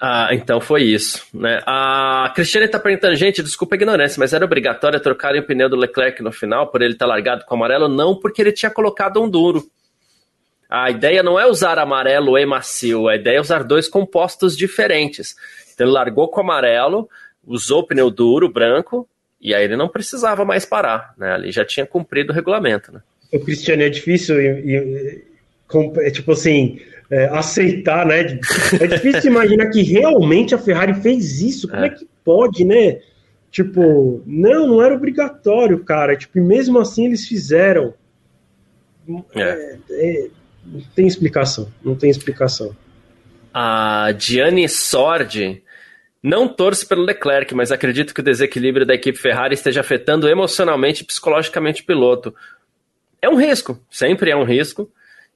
ah, 0.00 0.28
então 0.32 0.60
foi 0.60 0.82
isso, 0.82 1.26
né? 1.32 1.60
A 1.66 2.32
Cristiane 2.34 2.66
está 2.66 2.78
perguntando, 2.78 3.14
gente, 3.16 3.42
desculpa 3.42 3.74
a 3.74 3.76
ignorância, 3.76 4.18
mas 4.18 4.32
era 4.32 4.44
obrigatório 4.44 5.00
trocar 5.00 5.34
o 5.34 5.42
pneu 5.42 5.68
do 5.68 5.76
Leclerc 5.76 6.22
no 6.22 6.32
final 6.32 6.68
por 6.68 6.82
ele 6.82 6.94
estar 6.94 7.06
largado 7.06 7.44
com 7.44 7.54
amarelo? 7.54 7.88
Não, 7.88 8.14
porque 8.14 8.42
ele 8.42 8.52
tinha 8.52 8.70
colocado 8.70 9.22
um 9.22 9.28
duro. 9.28 9.64
A 10.68 10.90
ideia 10.90 11.22
não 11.22 11.38
é 11.38 11.46
usar 11.46 11.78
amarelo 11.78 12.36
e 12.38 12.44
macio, 12.46 13.08
a 13.08 13.16
ideia 13.16 13.36
é 13.36 13.40
usar 13.40 13.62
dois 13.62 13.86
compostos 13.86 14.56
diferentes. 14.56 15.36
Então 15.72 15.86
ele 15.86 15.94
largou 15.94 16.28
com 16.28 16.40
amarelo, 16.40 17.08
usou 17.46 17.86
pneu 17.86 18.10
duro, 18.10 18.48
branco, 18.48 19.08
e 19.40 19.54
aí 19.54 19.64
ele 19.64 19.76
não 19.76 19.88
precisava 19.88 20.44
mais 20.44 20.64
parar, 20.64 21.14
né? 21.18 21.36
Ele 21.36 21.52
já 21.52 21.64
tinha 21.64 21.84
cumprido 21.84 22.32
o 22.32 22.34
regulamento, 22.34 22.90
né? 22.90 23.00
O 23.32 23.38
Cristiano 23.40 23.82
é 23.82 23.88
difícil, 23.88 24.36
é 24.40 26.10
tipo 26.10 26.32
assim, 26.32 26.80
é, 27.14 27.26
aceitar, 27.26 28.04
né? 28.04 28.40
É 28.80 28.86
difícil 28.88 29.30
imaginar 29.30 29.70
que 29.70 29.82
realmente 29.82 30.52
a 30.52 30.58
Ferrari 30.58 30.94
fez 30.94 31.40
isso. 31.40 31.68
Como 31.68 31.84
é, 31.84 31.86
é 31.86 31.90
que 31.90 32.08
pode, 32.24 32.64
né? 32.64 33.00
Tipo, 33.52 34.20
não, 34.26 34.66
não 34.66 34.82
era 34.82 34.96
obrigatório, 34.96 35.78
cara. 35.84 36.16
Tipo, 36.16 36.38
e 36.38 36.40
mesmo 36.40 36.76
assim 36.80 37.06
eles 37.06 37.28
fizeram. 37.28 37.94
É. 39.32 39.40
é. 39.40 39.78
É, 39.90 40.28
não 40.66 40.80
tem 40.96 41.06
explicação, 41.06 41.72
não 41.84 41.94
tem 41.94 42.10
explicação. 42.10 42.74
A 43.52 44.12
Gianni 44.18 44.68
Sordi 44.68 45.62
não 46.20 46.48
torço 46.48 46.88
pelo 46.88 47.02
Leclerc, 47.02 47.54
mas 47.54 47.70
acredito 47.70 48.12
que 48.12 48.20
o 48.20 48.24
desequilíbrio 48.24 48.84
da 48.84 48.94
equipe 48.94 49.16
Ferrari 49.16 49.54
esteja 49.54 49.82
afetando 49.82 50.28
emocionalmente 50.28 51.04
e 51.04 51.06
psicologicamente 51.06 51.82
o 51.82 51.86
piloto. 51.86 52.34
É 53.22 53.28
um 53.28 53.36
risco, 53.36 53.78
sempre 53.88 54.32
é 54.32 54.36
um 54.36 54.42
risco. 54.42 54.90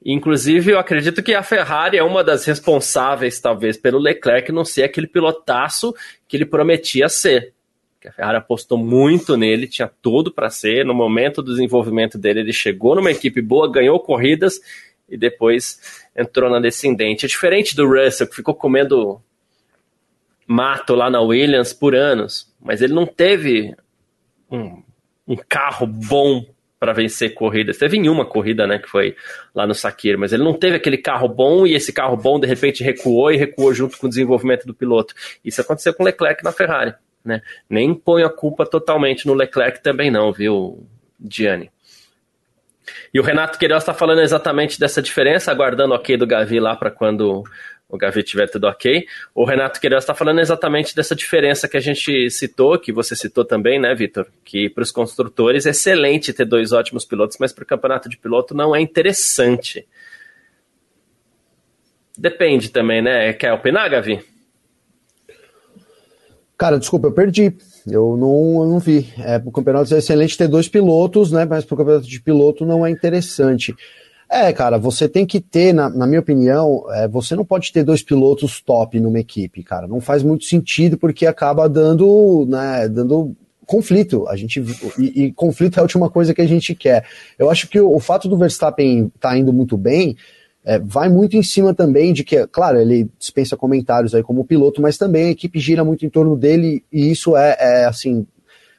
Inclusive, 0.05 0.73
eu 0.73 0.79
acredito 0.79 1.23
que 1.23 1.35
a 1.35 1.43
Ferrari 1.43 1.99
é 1.99 2.03
uma 2.03 2.23
das 2.23 2.45
responsáveis, 2.45 3.41
talvez, 3.41 3.77
pelo 3.77 3.99
Leclerc 3.99 4.53
não 4.53 4.65
ser 4.65 4.85
aquele 4.85 5.07
pilotaço 5.07 5.95
que 6.27 6.37
ele 6.37 6.47
prometia 6.47 7.09
ser. 7.09 7.53
A 8.07 8.13
Ferrari 8.13 8.37
apostou 8.39 8.79
muito 8.79 9.37
nele, 9.37 9.67
tinha 9.67 9.91
tudo 10.01 10.33
para 10.33 10.51
ser. 10.51 10.85
No 10.85 10.95
momento 10.95 11.43
do 11.43 11.51
desenvolvimento 11.51 12.17
dele, 12.17 12.41
ele 12.41 12.53
chegou 12.53 12.95
numa 12.95 13.11
equipe 13.11 13.43
boa, 13.43 13.71
ganhou 13.71 13.99
corridas 13.99 14.61
e 15.09 15.17
depois 15.17 15.81
entrou 16.17 16.49
na 16.49 16.61
descendente. 16.61 17.27
É 17.27 17.29
diferente 17.29 17.75
do 17.75 17.89
Russell, 17.89 18.29
que 18.29 18.37
ficou 18.37 18.55
comendo 18.55 19.21
mato 20.47 20.95
lá 20.95 21.11
na 21.11 21.21
Williams 21.21 21.73
por 21.73 21.95
anos, 21.95 22.51
mas 22.61 22.81
ele 22.81 22.95
não 22.95 23.05
teve 23.05 23.75
um, 24.51 24.83
um 25.27 25.37
carro 25.37 25.87
bom 25.87 26.47
para 26.79 26.93
vencer 26.93 27.35
corridas. 27.35 27.79
Teve 27.79 27.97
em 27.97 28.09
uma 28.09 28.25
corrida, 28.25 28.67
né, 28.67 28.79
que 28.79 28.89
foi 28.89 29.17
lá 29.55 29.67
no 29.67 29.75
Sakir, 29.75 30.19
mas 30.19 30.33
ele 30.33 30.45
não 30.45 30.55
teve 30.55 30.77
aquele 30.77 30.99
carro 30.99 31.29
bom 31.29 31.67
e 31.67 31.75
esse 31.75 31.93
carro 31.93 32.17
bom 32.17 32.39
de 32.39 32.47
repente 32.47 32.83
recuou 32.83 33.31
e 33.33 33.37
recuou 33.37 33.75
junto 33.75 33.99
com 33.99 34.07
o 34.07 34.09
desenvolvimento 34.09 34.67
do 34.67 34.75
piloto. 34.75 35.15
Isso 35.45 35.61
aconteceu 35.61 35.93
com 35.93 36.05
Leclerc 36.05 36.43
na 36.45 36.53
Ferrari, 36.53 36.95
né? 37.25 37.43
Nem 37.69 37.95
põe 37.95 38.23
a 38.23 38.31
culpa 38.31 38.65
totalmente 38.65 39.27
no 39.27 39.35
Leclerc 39.35 39.83
também 39.83 40.11
não, 40.11 40.33
viu, 40.33 40.87
Gianni? 41.29 41.71
E 43.13 43.19
o 43.19 43.23
Renato 43.23 43.59
Queiroz 43.59 43.83
está 43.83 43.95
falando 43.95 44.21
exatamente 44.21 44.79
dessa 44.79 45.03
diferença, 45.03 45.51
aguardando 45.51 45.93
o 45.93 45.97
ok 45.97 46.17
do 46.17 46.27
Gavi 46.27 46.61
lá 46.61 46.77
para 46.77 46.91
quando 46.91 47.45
o 47.89 47.97
Gavi 47.97 48.23
tiver 48.23 48.49
tudo 48.49 48.67
ok. 48.67 49.07
O 49.35 49.45
Renato 49.45 49.81
Queiroz 49.81 50.05
está 50.05 50.15
falando 50.15 50.41
exatamente 50.41 50.95
dessa 50.95 51.17
diferença 51.17 51.67
que 51.67 51.77
a 51.77 51.81
gente 51.81 52.31
citou, 52.31 52.79
que 52.79 52.93
você 52.93 53.17
citou 53.17 53.45
também, 53.45 53.81
né, 53.81 53.95
Vitor? 53.95 54.27
Que 54.45 54.69
para 54.69 54.83
os 54.83 54.93
construtores 54.93 55.65
é 55.65 55.71
excelente 55.71 56.33
ter 56.33 56.45
dois 56.45 56.73
ótimos 56.73 57.07
pilotos, 57.07 57.39
mas 57.41 57.53
para 57.53 57.63
o 57.63 57.67
campeonato 57.67 58.09
de 58.09 58.19
piloto 58.19 58.55
não 58.55 58.77
é 58.77 58.81
interessante. 58.81 59.87
Depende 62.17 62.69
também, 62.71 63.01
né? 63.01 63.33
Quer 63.33 63.53
opinar, 63.53 63.89
Gavi? 63.89 64.23
Cara, 66.59 66.79
desculpa, 66.79 67.07
eu 67.07 67.13
perdi. 67.13 67.57
Eu 67.87 68.17
não, 68.17 68.63
eu 68.63 68.69
não 68.69 68.79
vi. 68.81 69.11
É, 69.19 69.39
para 69.39 69.49
o 69.49 69.53
campeonato 69.53 69.95
é 69.95 69.99
excelente 69.99 70.37
ter 70.37 70.49
dois 70.49 70.69
pilotos, 70.69 71.31
né? 71.31 71.47
Mas 71.47 71.65
para 71.65 71.75
o 71.75 71.79
campeonato 71.79 72.09
de 72.09 72.21
piloto 72.21 72.67
não 72.67 72.85
é 72.85 72.91
interessante. 72.91 73.75
É, 74.31 74.53
cara, 74.53 74.77
você 74.77 75.09
tem 75.09 75.25
que 75.25 75.41
ter, 75.41 75.73
na, 75.73 75.89
na 75.89 76.07
minha 76.07 76.21
opinião, 76.21 76.85
é, 76.91 77.09
você 77.09 77.35
não 77.35 77.47
pode 77.47 77.73
ter 77.73 77.83
dois 77.83 78.03
pilotos 78.03 78.61
top 78.61 79.01
numa 79.01 79.19
equipe, 79.19 79.63
cara. 79.63 79.87
Não 79.87 80.01
faz 80.01 80.23
muito 80.23 80.45
sentido 80.45 80.99
porque 80.99 81.27
acaba 81.27 81.67
dando, 81.67 82.47
né, 82.47 82.89
dando 82.89 83.35
conflito. 83.67 84.29
A 84.29 84.37
gente 84.37 84.63
e, 84.99 85.25
e, 85.25 85.33
conflito 85.33 85.79
é 85.79 85.81
a 85.81 85.83
última 85.83 86.11
coisa 86.11 86.35
que 86.35 86.43
a 86.43 86.47
gente 86.47 86.75
quer. 86.75 87.07
Eu 87.39 87.51
acho 87.51 87.69
que 87.69 87.81
o, 87.81 87.91
o 87.91 87.99
fato 87.99 88.29
do 88.29 88.37
Verstappen 88.37 89.07
estar 89.07 89.31
tá 89.31 89.39
indo 89.39 89.53
muito 89.53 89.79
bem 89.79 90.15
é, 90.63 90.79
vai 90.79 91.09
muito 91.09 91.35
em 91.35 91.43
cima 91.43 91.73
também 91.73 92.13
de 92.13 92.23
que, 92.23 92.47
claro, 92.49 92.79
ele 92.79 93.09
dispensa 93.19 93.57
comentários 93.57 94.15
aí 94.15 94.23
como 94.23 94.45
piloto, 94.45 94.83
mas 94.83 94.99
também 94.99 95.29
a 95.29 95.31
equipe 95.31 95.59
gira 95.59 95.83
muito 95.83 96.05
em 96.05 96.11
torno 96.11 96.37
dele 96.37 96.85
e 96.93 97.11
isso 97.11 97.35
é, 97.35 97.57
é 97.59 97.85
assim. 97.87 98.27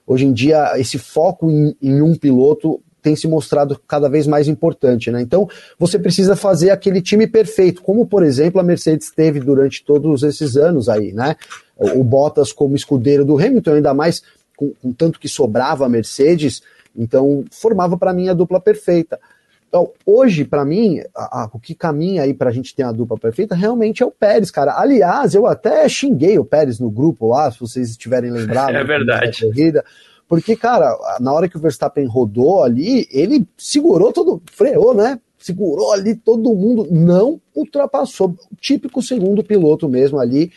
Hoje 0.06 0.26
em 0.26 0.34
dia, 0.34 0.74
esse 0.78 1.00
foco 1.00 1.50
em, 1.50 1.76
em 1.82 2.02
um 2.02 2.16
piloto 2.16 2.82
tem 3.02 3.16
se 3.16 3.28
mostrado 3.28 3.80
cada 3.88 4.10
vez 4.10 4.28
mais 4.28 4.48
importante, 4.48 5.12
né? 5.12 5.22
Então, 5.22 5.48
você 5.78 5.98
precisa 5.98 6.36
fazer 6.36 6.70
aquele 6.70 7.02
time 7.02 7.28
perfeito, 7.28 7.82
como 7.82 8.06
por 8.06 8.24
exemplo 8.24 8.60
a 8.60 8.64
Mercedes 8.64 9.12
teve 9.12 9.40
durante 9.40 9.84
todos 9.84 10.24
esses 10.24 10.56
anos 10.56 10.90
aí, 10.90 11.14
né? 11.14 11.36
O 11.78 12.04
Bottas 12.04 12.52
como 12.52 12.76
escudeiro 12.76 13.24
do 13.24 13.38
Hamilton, 13.38 13.74
ainda 13.76 13.94
mais 13.94 14.22
com, 14.56 14.72
com 14.82 14.92
tanto 14.92 15.20
que 15.20 15.30
sobrava 15.30 15.86
a 15.86 15.90
Mercedes, 15.90 16.62
então 16.96 17.46
formava 17.52 17.98
para 17.98 18.14
mim 18.14 18.28
a 18.28 18.34
dupla 18.34 18.60
perfeita. 18.60 19.20
Então, 19.70 19.92
hoje, 20.04 20.46
para 20.46 20.66
mim, 20.66 21.00
a, 21.16 21.44
a, 21.44 21.50
o 21.54 21.60
que 21.60 21.76
caminha 21.76 22.24
aí 22.24 22.34
para 22.34 22.50
a 22.50 22.52
gente 22.52 22.76
ter 22.76 22.82
a 22.82 22.92
dupla 22.92 23.20
perfeita 23.20 23.56
realmente 23.56 24.02
é 24.02 24.06
o 24.06 24.12
Pérez, 24.12 24.50
cara. 24.50 24.74
Aliás, 24.74 25.36
eu 25.36 25.46
até 25.46 25.88
xinguei 25.88 26.40
o 26.40 26.44
Pérez 26.44 26.80
no 26.80 26.90
grupo 26.90 27.30
lá, 27.30 27.52
se 27.52 27.60
vocês 27.60 27.92
estiverem 27.92 28.32
lembrados. 28.32 28.76
É 28.80 28.84
verdade. 28.84 29.46
Corrida, 29.46 29.86
porque, 30.30 30.56
cara, 30.56 30.96
na 31.20 31.34
hora 31.34 31.50
que 31.50 31.58
o 31.58 31.60
Verstappen 31.60 32.06
rodou 32.06 32.64
ali, 32.64 33.08
ele 33.12 33.48
segurou 33.58 34.14
todo, 34.14 34.40
freou, 34.52 34.94
né? 34.94 35.20
Segurou 35.40 35.92
ali 35.92 36.14
todo 36.14 36.54
mundo, 36.54 36.88
não 36.92 37.42
ultrapassou. 37.56 38.36
Típico 38.62 39.02
segundo 39.02 39.44
piloto 39.44 39.90
mesmo 39.90 40.20
ali 40.20 40.52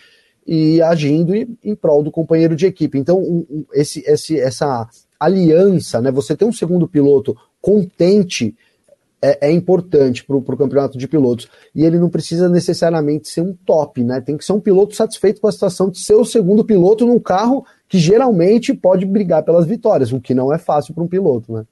e 0.46 0.82
agindo 0.82 1.34
em 1.34 1.74
prol 1.74 2.02
do 2.02 2.10
companheiro 2.10 2.54
de 2.54 2.66
equipe. 2.66 2.98
Então, 2.98 3.46
esse, 3.72 4.04
esse, 4.06 4.38
essa 4.38 4.86
aliança, 5.18 6.02
né? 6.02 6.10
Você 6.10 6.36
ter 6.36 6.44
um 6.44 6.52
segundo 6.52 6.86
piloto 6.86 7.34
contente 7.58 8.54
é, 9.22 9.48
é 9.48 9.52
importante 9.52 10.24
para 10.24 10.36
o 10.36 10.42
campeonato 10.42 10.98
de 10.98 11.06
pilotos. 11.06 11.48
E 11.74 11.84
ele 11.84 11.98
não 11.98 12.10
precisa 12.10 12.48
necessariamente 12.48 13.28
ser 13.28 13.42
um 13.42 13.54
top, 13.64 14.02
né? 14.02 14.20
Tem 14.20 14.36
que 14.36 14.44
ser 14.44 14.52
um 14.52 14.60
piloto 14.60 14.96
satisfeito 14.96 15.40
com 15.40 15.46
a 15.46 15.52
situação 15.52 15.88
de 15.88 16.00
ser 16.00 16.14
o 16.14 16.24
segundo 16.24 16.64
piloto 16.64 17.06
num 17.06 17.20
carro 17.20 17.64
que 17.88 17.98
geralmente 17.98 18.74
pode 18.74 19.06
brigar 19.06 19.44
pelas 19.44 19.66
vitórias, 19.66 20.12
o 20.12 20.20
que 20.20 20.34
não 20.34 20.52
é 20.52 20.58
fácil 20.58 20.92
para 20.92 21.04
um 21.04 21.08
piloto, 21.08 21.52
né? 21.52 21.64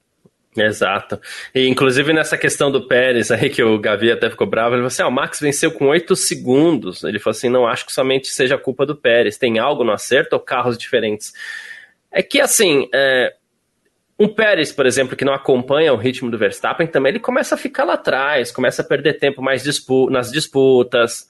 Exato. 0.55 1.19
E 1.55 1.67
inclusive 1.67 2.11
nessa 2.11 2.37
questão 2.37 2.69
do 2.69 2.85
Pérez 2.85 3.31
aí, 3.31 3.49
que 3.49 3.63
o 3.63 3.79
Gavi 3.79 4.11
até 4.11 4.29
ficou 4.29 4.45
bravo, 4.45 4.75
ele 4.75 4.79
falou 4.79 4.87
assim: 4.87 5.01
ah, 5.01 5.07
o 5.07 5.11
Max 5.11 5.39
venceu 5.39 5.71
com 5.71 5.87
oito 5.87 6.15
segundos. 6.15 7.03
Ele 7.03 7.19
falou 7.19 7.31
assim: 7.31 7.49
não 7.49 7.65
acho 7.65 7.85
que 7.85 7.93
somente 7.93 8.27
seja 8.27 8.57
culpa 8.57 8.85
do 8.85 8.95
Pérez, 8.95 9.37
tem 9.37 9.59
algo 9.59 9.83
no 9.83 9.93
acerto 9.93 10.35
ou 10.35 10.41
carros 10.41 10.77
diferentes? 10.77 11.31
É 12.11 12.21
que 12.21 12.41
assim, 12.41 12.89
é, 12.93 13.33
um 14.21 14.27
Pérez, 14.27 14.71
por 14.71 14.85
exemplo, 14.85 15.15
que 15.15 15.25
não 15.25 15.33
acompanha 15.33 15.91
o 15.91 15.97
ritmo 15.97 16.29
do 16.29 16.37
Verstappen, 16.37 16.85
também 16.85 17.11
ele 17.11 17.19
começa 17.19 17.55
a 17.55 17.57
ficar 17.57 17.85
lá 17.85 17.93
atrás, 17.93 18.51
começa 18.51 18.83
a 18.83 18.85
perder 18.85 19.17
tempo 19.17 19.41
mais 19.41 19.63
dispu 19.63 20.11
nas 20.11 20.31
disputas, 20.31 21.27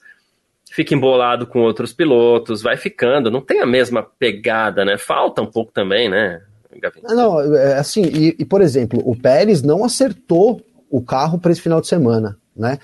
fica 0.70 0.94
embolado 0.94 1.46
com 1.46 1.60
outros 1.60 1.92
pilotos, 1.94 2.60
vai 2.60 2.76
ficando, 2.76 3.30
não 3.30 3.40
tem 3.40 3.60
a 3.60 3.66
mesma 3.66 4.02
pegada, 4.02 4.84
né? 4.84 4.98
Falta 4.98 5.40
um 5.40 5.46
pouco 5.46 5.72
também, 5.72 6.10
né? 6.10 6.42
Não, 7.02 7.40
é, 7.56 7.78
assim, 7.78 8.02
e, 8.02 8.36
e, 8.38 8.44
por 8.44 8.60
exemplo, 8.60 9.00
o 9.04 9.16
Pérez 9.16 9.62
não 9.62 9.84
acertou 9.84 10.60
o 10.90 11.00
carro 11.00 11.38
para 11.38 11.50
esse 11.50 11.62
final 11.62 11.80
de 11.80 11.86
semana, 11.86 12.36
né? 12.54 12.78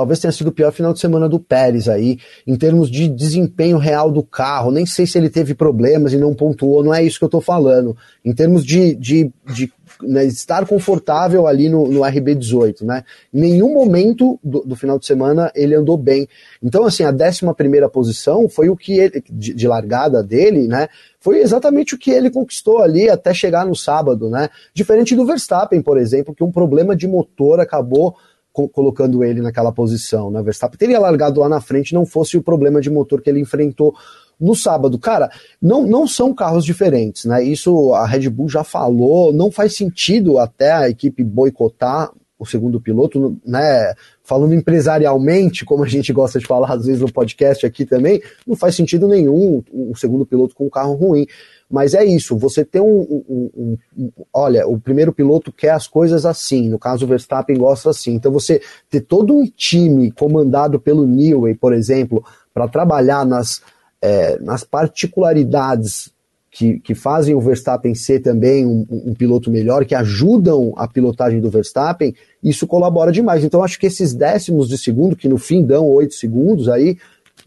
Talvez 0.00 0.18
tenha 0.18 0.32
sido 0.32 0.46
o 0.46 0.52
pior 0.52 0.72
final 0.72 0.94
de 0.94 0.98
semana 0.98 1.28
do 1.28 1.38
Pérez 1.38 1.86
aí, 1.86 2.18
em 2.46 2.56
termos 2.56 2.90
de 2.90 3.06
desempenho 3.06 3.76
real 3.76 4.10
do 4.10 4.22
carro. 4.22 4.70
Nem 4.70 4.86
sei 4.86 5.06
se 5.06 5.18
ele 5.18 5.28
teve 5.28 5.52
problemas 5.52 6.14
e 6.14 6.16
não 6.16 6.32
pontuou, 6.32 6.82
não 6.82 6.94
é 6.94 7.04
isso 7.04 7.18
que 7.18 7.24
eu 7.26 7.28
tô 7.28 7.38
falando. 7.38 7.94
Em 8.24 8.32
termos 8.32 8.64
de, 8.64 8.94
de, 8.94 9.30
de 9.46 9.70
né, 10.02 10.24
estar 10.24 10.66
confortável 10.66 11.46
ali 11.46 11.68
no, 11.68 11.86
no 11.86 12.00
RB18, 12.00 12.80
né? 12.80 13.04
Em 13.30 13.40
nenhum 13.40 13.74
momento 13.74 14.40
do, 14.42 14.60
do, 14.60 14.74
final 14.74 14.98
de 14.98 15.04
semana 15.04 15.52
ele 15.54 15.74
andou 15.74 15.98
bem. 15.98 16.26
Então, 16.62 16.86
assim, 16.86 17.04
a 17.04 17.10
11 17.10 17.52
primeira 17.54 17.90
posição 17.90 18.48
foi 18.48 18.70
o 18.70 18.76
que 18.76 18.98
ele, 18.98 19.22
de, 19.30 19.52
de, 19.52 19.68
largada 19.68 20.22
dele, 20.22 20.66
né? 20.66 20.88
Foi 21.18 21.40
exatamente 21.40 21.94
o 21.94 21.98
que 21.98 22.10
ele 22.10 22.30
conquistou 22.30 22.78
ali 22.78 23.10
até 23.10 23.34
chegar 23.34 23.66
no 23.66 23.76
sábado, 23.76 24.30
né? 24.30 24.48
Diferente 24.72 25.14
do 25.14 25.26
Verstappen, 25.26 25.82
por 25.82 25.98
exemplo, 25.98 26.34
que 26.34 26.42
um 26.42 26.50
problema 26.50 26.96
de 26.96 27.06
motor 27.06 27.60
acabou 27.60 28.16
colocando 28.52 29.22
ele 29.22 29.40
naquela 29.40 29.72
posição, 29.72 30.30
né? 30.30 30.42
Verstappen 30.42 30.78
teria 30.78 30.98
largado 30.98 31.40
lá 31.40 31.48
na 31.48 31.60
frente, 31.60 31.94
não 31.94 32.04
fosse 32.04 32.36
o 32.36 32.42
problema 32.42 32.80
de 32.80 32.90
motor 32.90 33.22
que 33.22 33.30
ele 33.30 33.40
enfrentou 33.40 33.94
no 34.40 34.54
sábado. 34.54 34.98
Cara, 34.98 35.30
não, 35.60 35.86
não 35.86 36.06
são 36.06 36.34
carros 36.34 36.64
diferentes, 36.64 37.24
né? 37.26 37.42
Isso 37.44 37.92
a 37.94 38.06
Red 38.06 38.28
Bull 38.28 38.48
já 38.48 38.64
falou, 38.64 39.32
não 39.32 39.50
faz 39.50 39.76
sentido 39.76 40.38
até 40.38 40.72
a 40.72 40.88
equipe 40.88 41.22
boicotar 41.22 42.10
o 42.38 42.46
segundo 42.46 42.80
piloto, 42.80 43.36
né? 43.44 43.92
Falando 44.24 44.54
empresarialmente, 44.54 45.64
como 45.64 45.84
a 45.84 45.88
gente 45.88 46.10
gosta 46.10 46.38
de 46.38 46.46
falar 46.46 46.72
às 46.72 46.86
vezes 46.86 47.02
no 47.02 47.12
podcast 47.12 47.66
aqui 47.66 47.84
também, 47.84 48.22
não 48.46 48.56
faz 48.56 48.74
sentido 48.74 49.06
nenhum 49.06 49.62
um 49.70 49.94
segundo 49.94 50.24
piloto 50.24 50.54
com 50.54 50.64
um 50.64 50.70
carro 50.70 50.94
ruim. 50.94 51.26
Mas 51.70 51.94
é 51.94 52.04
isso, 52.04 52.36
você 52.36 52.64
tem 52.64 52.82
um, 52.82 53.00
um, 53.00 53.50
um, 53.56 53.78
um, 53.96 54.10
Olha, 54.34 54.66
o 54.66 54.80
primeiro 54.80 55.12
piloto 55.12 55.52
quer 55.52 55.70
as 55.70 55.86
coisas 55.86 56.26
assim, 56.26 56.68
no 56.68 56.80
caso 56.80 57.04
o 57.04 57.08
Verstappen 57.08 57.56
gosta 57.56 57.90
assim. 57.90 58.14
Então 58.14 58.32
você 58.32 58.60
ter 58.90 59.02
todo 59.02 59.32
um 59.32 59.46
time 59.46 60.10
comandado 60.10 60.80
pelo 60.80 61.06
Newey, 61.06 61.54
por 61.54 61.72
exemplo, 61.72 62.24
para 62.52 62.66
trabalhar 62.66 63.24
nas, 63.24 63.62
é, 64.02 64.36
nas 64.40 64.64
particularidades 64.64 66.12
que, 66.50 66.80
que, 66.80 66.94
fazem 66.94 67.34
o 67.34 67.40
Verstappen 67.40 67.94
ser 67.94 68.18
também 68.18 68.66
um, 68.66 68.84
um, 68.90 69.14
piloto 69.14 69.48
melhor, 69.50 69.84
que 69.84 69.94
ajudam 69.94 70.72
a 70.76 70.88
pilotagem 70.88 71.40
do 71.40 71.48
Verstappen, 71.48 72.12
isso 72.42 72.66
colabora 72.66 73.12
demais. 73.12 73.44
Então 73.44 73.62
acho 73.62 73.78
que 73.78 73.86
esses 73.86 74.12
décimos 74.12 74.68
de 74.68 74.76
segundo, 74.76 75.14
que 75.14 75.28
no 75.28 75.38
fim 75.38 75.64
dão 75.64 75.86
oito 75.86 76.14
segundos 76.14 76.68
aí, 76.68 76.98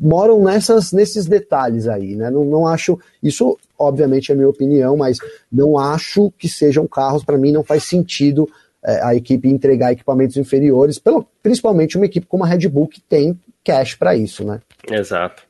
moram 0.03 0.43
nessas, 0.43 0.91
nesses 0.91 1.25
detalhes 1.25 1.87
aí, 1.87 2.15
né? 2.15 2.29
Não, 2.29 2.43
não 2.43 2.67
acho. 2.67 2.99
Isso, 3.21 3.57
obviamente, 3.79 4.31
é 4.31 4.35
minha 4.35 4.49
opinião, 4.49 4.97
mas 4.97 5.17
não 5.51 5.79
acho 5.79 6.31
que 6.37 6.49
sejam 6.49 6.85
carros, 6.85 7.23
para 7.23 7.37
mim, 7.37 7.51
não 7.51 7.63
faz 7.63 7.83
sentido 7.83 8.49
é, 8.83 9.01
a 9.01 9.15
equipe 9.15 9.47
entregar 9.47 9.93
equipamentos 9.93 10.35
inferiores, 10.35 10.99
pelo, 10.99 11.25
principalmente 11.41 11.95
uma 11.95 12.05
equipe 12.05 12.27
como 12.27 12.43
a 12.43 12.47
Red 12.47 12.67
Bull, 12.67 12.87
que 12.87 12.99
tem 13.01 13.39
cash 13.63 13.95
para 13.95 14.15
isso, 14.15 14.43
né? 14.43 14.59
Exato. 14.91 15.43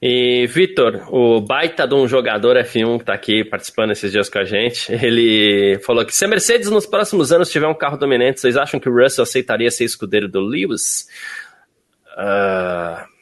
E, 0.00 0.46
Vitor, 0.48 1.08
o 1.10 1.40
baita 1.40 1.88
de 1.88 1.94
um 1.94 2.06
jogador 2.06 2.56
F1 2.56 2.98
que 2.98 3.04
tá 3.06 3.14
aqui 3.14 3.42
participando 3.42 3.92
esses 3.92 4.12
dias 4.12 4.28
com 4.28 4.38
a 4.38 4.44
gente, 4.44 4.92
ele 4.92 5.78
falou 5.78 6.04
que 6.04 6.14
se 6.14 6.26
a 6.26 6.28
Mercedes 6.28 6.68
nos 6.68 6.84
próximos 6.84 7.32
anos 7.32 7.50
tiver 7.50 7.66
um 7.66 7.74
carro 7.74 7.96
dominante, 7.96 8.38
vocês 8.38 8.54
acham 8.54 8.78
que 8.78 8.88
o 8.88 8.94
Russell 8.94 9.22
aceitaria 9.22 9.70
ser 9.70 9.84
escudeiro 9.84 10.28
do 10.28 10.40
Lewis? 10.40 11.08
Uh, 12.18 13.13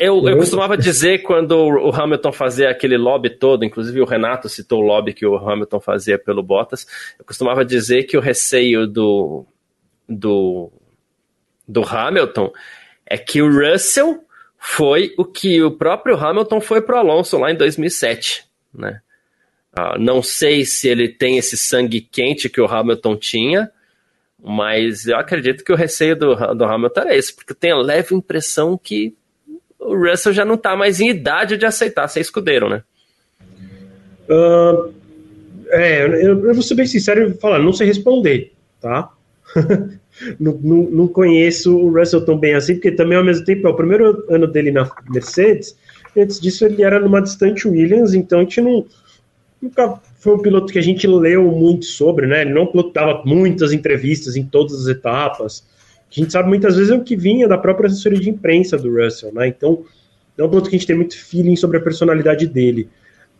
eu, 0.00 0.26
eu 0.26 0.38
costumava 0.38 0.78
dizer 0.78 1.18
quando 1.18 1.52
o 1.52 1.94
Hamilton 1.94 2.32
fazia 2.32 2.70
aquele 2.70 2.96
lobby 2.96 3.28
todo, 3.28 3.66
inclusive 3.66 4.00
o 4.00 4.06
Renato 4.06 4.48
citou 4.48 4.80
o 4.80 4.86
lobby 4.86 5.12
que 5.12 5.26
o 5.26 5.36
Hamilton 5.36 5.78
fazia 5.78 6.18
pelo 6.18 6.42
Bottas, 6.42 6.86
eu 7.18 7.24
costumava 7.24 7.66
dizer 7.66 8.04
que 8.04 8.16
o 8.16 8.20
receio 8.20 8.86
do, 8.86 9.44
do, 10.08 10.72
do 11.68 11.82
Hamilton 11.82 12.50
é 13.04 13.18
que 13.18 13.42
o 13.42 13.50
Russell 13.52 14.24
foi 14.56 15.12
o 15.18 15.24
que 15.26 15.62
o 15.62 15.70
próprio 15.70 16.16
Hamilton 16.16 16.62
foi 16.62 16.80
para 16.80 16.96
o 16.96 16.98
Alonso 16.98 17.36
lá 17.36 17.50
em 17.50 17.56
2007, 17.56 18.46
né? 18.72 19.02
Ah, 19.70 19.98
não 19.98 20.22
sei 20.22 20.64
se 20.64 20.88
ele 20.88 21.10
tem 21.10 21.36
esse 21.36 21.58
sangue 21.58 22.00
quente 22.00 22.48
que 22.48 22.60
o 22.60 22.66
Hamilton 22.66 23.16
tinha, 23.16 23.70
mas 24.42 25.06
eu 25.06 25.18
acredito 25.18 25.62
que 25.62 25.72
o 25.72 25.76
receio 25.76 26.16
do, 26.16 26.34
do 26.54 26.64
Hamilton 26.64 27.00
era 27.02 27.14
esse, 27.14 27.34
porque 27.34 27.52
eu 27.52 27.56
tenho 27.56 27.76
a 27.76 27.82
leve 27.82 28.14
impressão 28.14 28.78
que 28.78 29.14
o 29.80 29.96
Russell 29.96 30.32
já 30.32 30.44
não 30.44 30.54
está 30.54 30.76
mais 30.76 31.00
em 31.00 31.08
idade 31.08 31.56
de 31.56 31.64
aceitar 31.64 32.06
ser 32.08 32.20
escudeiro, 32.20 32.68
né? 32.68 32.82
Uh, 34.28 34.92
é, 35.68 36.04
eu, 36.04 36.46
eu, 36.46 36.54
vou 36.54 36.62
ser 36.62 36.74
bem 36.74 36.86
sincero 36.86 37.30
e 37.30 37.34
falar, 37.34 37.58
não 37.58 37.72
sei 37.72 37.86
responder, 37.86 38.52
tá? 38.80 39.10
não, 40.38 40.52
não, 40.62 40.82
não, 40.82 41.08
conheço 41.08 41.76
o 41.76 41.92
Russell 41.92 42.24
tão 42.24 42.38
bem 42.38 42.54
assim, 42.54 42.74
porque 42.74 42.92
também 42.92 43.18
ao 43.18 43.24
mesmo 43.24 43.44
tempo 43.44 43.66
é 43.66 43.70
o 43.70 43.76
primeiro 43.76 44.24
ano 44.28 44.46
dele 44.46 44.70
na 44.70 44.88
Mercedes, 45.08 45.76
antes 46.16 46.40
disso 46.40 46.64
ele 46.64 46.82
era 46.82 47.00
numa 47.00 47.22
distante 47.22 47.66
Williams, 47.66 48.14
então 48.14 48.38
a 48.38 48.42
gente 48.42 48.60
não, 48.60 48.86
nunca 49.60 50.00
foi 50.20 50.34
um 50.34 50.42
piloto 50.42 50.72
que 50.72 50.78
a 50.78 50.82
gente 50.82 51.06
leu 51.06 51.50
muito 51.50 51.86
sobre, 51.86 52.26
né? 52.26 52.42
Ele 52.42 52.52
não 52.52 52.66
pilotava 52.66 53.22
muitas 53.24 53.72
entrevistas 53.72 54.36
em 54.36 54.44
todas 54.44 54.82
as 54.82 54.86
etapas, 54.86 55.66
a 56.10 56.20
gente 56.20 56.32
sabe 56.32 56.48
muitas 56.48 56.76
vezes 56.76 56.90
é 56.90 56.94
o 56.94 57.04
que 57.04 57.16
vinha 57.16 57.46
da 57.46 57.56
própria 57.56 57.86
assessoria 57.86 58.18
de 58.18 58.28
imprensa 58.28 58.76
do 58.76 58.92
Russell, 58.92 59.32
né? 59.32 59.46
Então, 59.46 59.84
é 60.36 60.42
um 60.42 60.48
ponto 60.48 60.68
que 60.68 60.76
a 60.76 60.78
gente 60.78 60.86
tem 60.86 60.96
muito 60.96 61.16
feeling 61.16 61.54
sobre 61.54 61.78
a 61.78 61.80
personalidade 61.80 62.46
dele. 62.46 62.88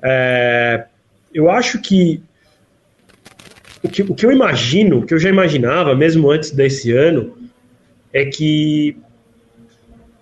É, 0.02 0.86
eu 1.34 1.50
acho 1.50 1.80
que 1.80 2.22
o, 3.82 3.88
que 3.88 4.02
o 4.02 4.14
que 4.14 4.26
eu 4.26 4.30
imagino, 4.30 4.98
o 4.98 5.06
que 5.06 5.14
eu 5.14 5.18
já 5.18 5.28
imaginava, 5.28 5.94
mesmo 5.94 6.30
antes 6.30 6.50
desse 6.50 6.92
ano, 6.92 7.36
é 8.12 8.26
que 8.26 8.96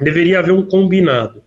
deveria 0.00 0.38
haver 0.38 0.52
um 0.52 0.64
combinado. 0.64 1.42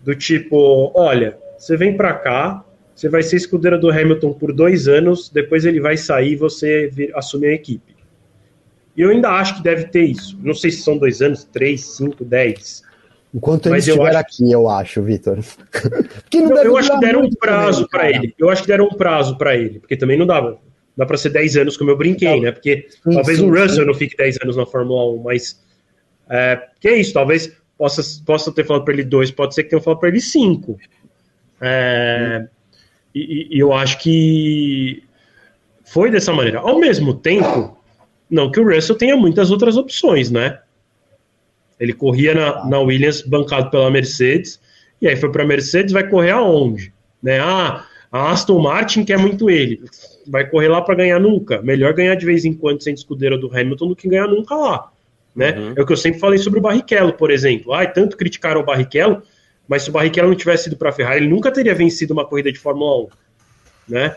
Do 0.00 0.14
tipo, 0.14 0.92
olha, 0.94 1.36
você 1.58 1.76
vem 1.76 1.96
para 1.96 2.14
cá, 2.14 2.64
você 2.94 3.08
vai 3.08 3.22
ser 3.22 3.36
escudeira 3.36 3.76
do 3.76 3.90
Hamilton 3.90 4.32
por 4.34 4.52
dois 4.52 4.86
anos, 4.86 5.28
depois 5.28 5.64
ele 5.64 5.80
vai 5.80 5.96
sair 5.96 6.36
você 6.36 6.90
assume 7.14 7.48
a 7.48 7.52
equipe. 7.52 7.95
E 8.96 9.02
eu 9.02 9.10
ainda 9.10 9.30
acho 9.30 9.56
que 9.56 9.62
deve 9.62 9.84
ter 9.84 10.04
isso. 10.04 10.38
Não 10.42 10.54
sei 10.54 10.70
se 10.70 10.82
são 10.82 10.96
dois 10.96 11.20
anos, 11.20 11.44
três, 11.44 11.96
cinco, 11.96 12.24
dez. 12.24 12.82
Enquanto 13.34 13.66
ele 13.66 13.78
estiver 13.78 14.08
acho... 14.08 14.18
aqui, 14.18 14.50
eu 14.50 14.68
acho, 14.68 15.02
Vitor. 15.02 15.38
eu, 16.32 16.56
eu 16.56 16.76
acho 16.76 16.90
que 16.90 17.00
deram 17.00 17.20
um 17.20 17.30
prazo 17.30 17.86
para 17.88 18.08
ele. 18.08 18.34
Eu 18.38 18.48
acho 18.48 18.62
que 18.62 18.68
deram 18.68 18.86
um 18.86 18.96
prazo 18.96 19.36
para 19.36 19.54
ele, 19.54 19.80
porque 19.80 19.96
também 19.96 20.16
não 20.16 20.26
dava. 20.26 20.58
Dá 20.96 21.04
para 21.04 21.18
ser 21.18 21.28
10 21.28 21.56
anos, 21.58 21.76
como 21.76 21.90
eu 21.90 21.96
brinquei, 21.96 22.40
né? 22.40 22.50
Porque 22.50 22.86
sim, 22.88 23.12
talvez 23.12 23.38
sim, 23.38 23.44
o 23.44 23.50
Russell 23.50 23.82
sim. 23.82 23.84
não 23.84 23.94
fique 23.94 24.16
10 24.16 24.38
anos 24.42 24.56
na 24.56 24.64
Fórmula 24.64 25.12
1, 25.12 25.22
mas. 25.22 25.62
É, 26.30 26.60
que 26.80 26.88
é 26.88 26.96
isso, 26.96 27.12
talvez 27.12 27.52
possa, 27.76 28.02
possa 28.24 28.50
ter 28.50 28.64
falado 28.64 28.84
para 28.84 28.94
ele 28.94 29.04
dois, 29.04 29.30
pode 29.30 29.54
ser 29.54 29.64
que 29.64 29.70
tenha 29.70 29.82
falado 29.82 30.00
para 30.00 30.08
ele 30.08 30.20
cinco. 30.20 30.78
É, 31.60 32.46
e, 33.14 33.56
e 33.56 33.58
eu 33.58 33.72
acho 33.72 33.98
que 33.98 35.02
foi 35.84 36.10
dessa 36.10 36.32
maneira. 36.32 36.60
Ao 36.60 36.78
mesmo 36.78 37.14
tempo, 37.14 37.75
não 38.30 38.50
que 38.50 38.60
o 38.60 38.68
Russell 38.68 38.96
tenha 38.96 39.16
muitas 39.16 39.50
outras 39.50 39.76
opções, 39.76 40.30
né? 40.30 40.60
Ele 41.78 41.92
corria 41.92 42.34
na, 42.34 42.66
na 42.66 42.80
Williams 42.80 43.22
bancado 43.22 43.70
pela 43.70 43.90
Mercedes, 43.90 44.60
e 45.00 45.06
aí 45.06 45.16
foi 45.16 45.30
para 45.30 45.42
a 45.42 45.46
Mercedes, 45.46 45.92
vai 45.92 46.08
correr 46.08 46.30
aonde? 46.30 46.92
Né? 47.22 47.38
Ah, 47.38 47.86
a 48.10 48.30
Aston 48.30 48.58
Martin 48.58 49.04
quer 49.04 49.18
muito 49.18 49.50
ele. 49.50 49.82
Vai 50.26 50.48
correr 50.48 50.68
lá 50.68 50.80
para 50.80 50.94
ganhar 50.94 51.20
nunca. 51.20 51.60
Melhor 51.62 51.92
ganhar 51.92 52.14
de 52.14 52.24
vez 52.24 52.44
em 52.44 52.54
quando 52.54 52.82
sendo 52.82 52.96
escudeiro 52.96 53.38
do 53.38 53.54
Hamilton 53.54 53.88
do 53.88 53.96
que 53.96 54.08
ganhar 54.08 54.26
nunca 54.26 54.54
lá. 54.54 54.90
Né? 55.34 55.50
Uhum. 55.50 55.74
É 55.76 55.82
o 55.82 55.86
que 55.86 55.92
eu 55.92 55.96
sempre 55.96 56.18
falei 56.18 56.38
sobre 56.38 56.58
o 56.58 56.62
Barrichello, 56.62 57.12
por 57.12 57.30
exemplo. 57.30 57.74
Ah, 57.74 57.84
tanto 57.84 58.16
criticaram 58.16 58.62
o 58.62 58.64
Barrichello, 58.64 59.22
mas 59.68 59.82
se 59.82 59.90
o 59.90 59.92
Barrichello 59.92 60.28
não 60.28 60.36
tivesse 60.36 60.68
ido 60.68 60.76
para 60.76 60.88
a 60.88 60.92
Ferrari, 60.92 61.18
ele 61.18 61.28
nunca 61.28 61.52
teria 61.52 61.74
vencido 61.74 62.14
uma 62.14 62.24
corrida 62.24 62.50
de 62.50 62.58
Fórmula 62.58 63.02
1. 63.02 63.08
Né? 63.88 64.16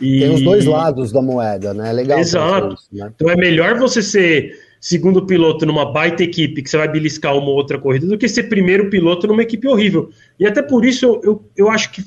E... 0.00 0.20
Tem 0.20 0.34
os 0.34 0.42
dois 0.42 0.64
lados 0.64 1.12
da 1.12 1.20
moeda, 1.20 1.74
né? 1.74 1.90
É 1.90 1.92
legal. 1.92 2.18
Exato. 2.18 2.74
Isso, 2.74 2.88
né? 2.92 3.12
Então 3.14 3.30
é 3.30 3.36
melhor 3.36 3.78
você 3.78 4.02
ser 4.02 4.58
segundo 4.80 5.26
piloto 5.26 5.66
numa 5.66 5.92
baita 5.92 6.22
equipe 6.22 6.62
que 6.62 6.70
você 6.70 6.78
vai 6.78 6.88
beliscar 6.88 7.36
uma 7.36 7.50
outra 7.50 7.78
corrida 7.78 8.06
do 8.06 8.16
que 8.16 8.26
ser 8.26 8.44
primeiro 8.44 8.88
piloto 8.88 9.26
numa 9.26 9.42
equipe 9.42 9.68
horrível. 9.68 10.10
E 10.38 10.46
até 10.46 10.62
por 10.62 10.84
isso 10.84 11.04
eu, 11.04 11.20
eu, 11.22 11.44
eu 11.56 11.70
acho 11.70 11.92
que 11.92 12.02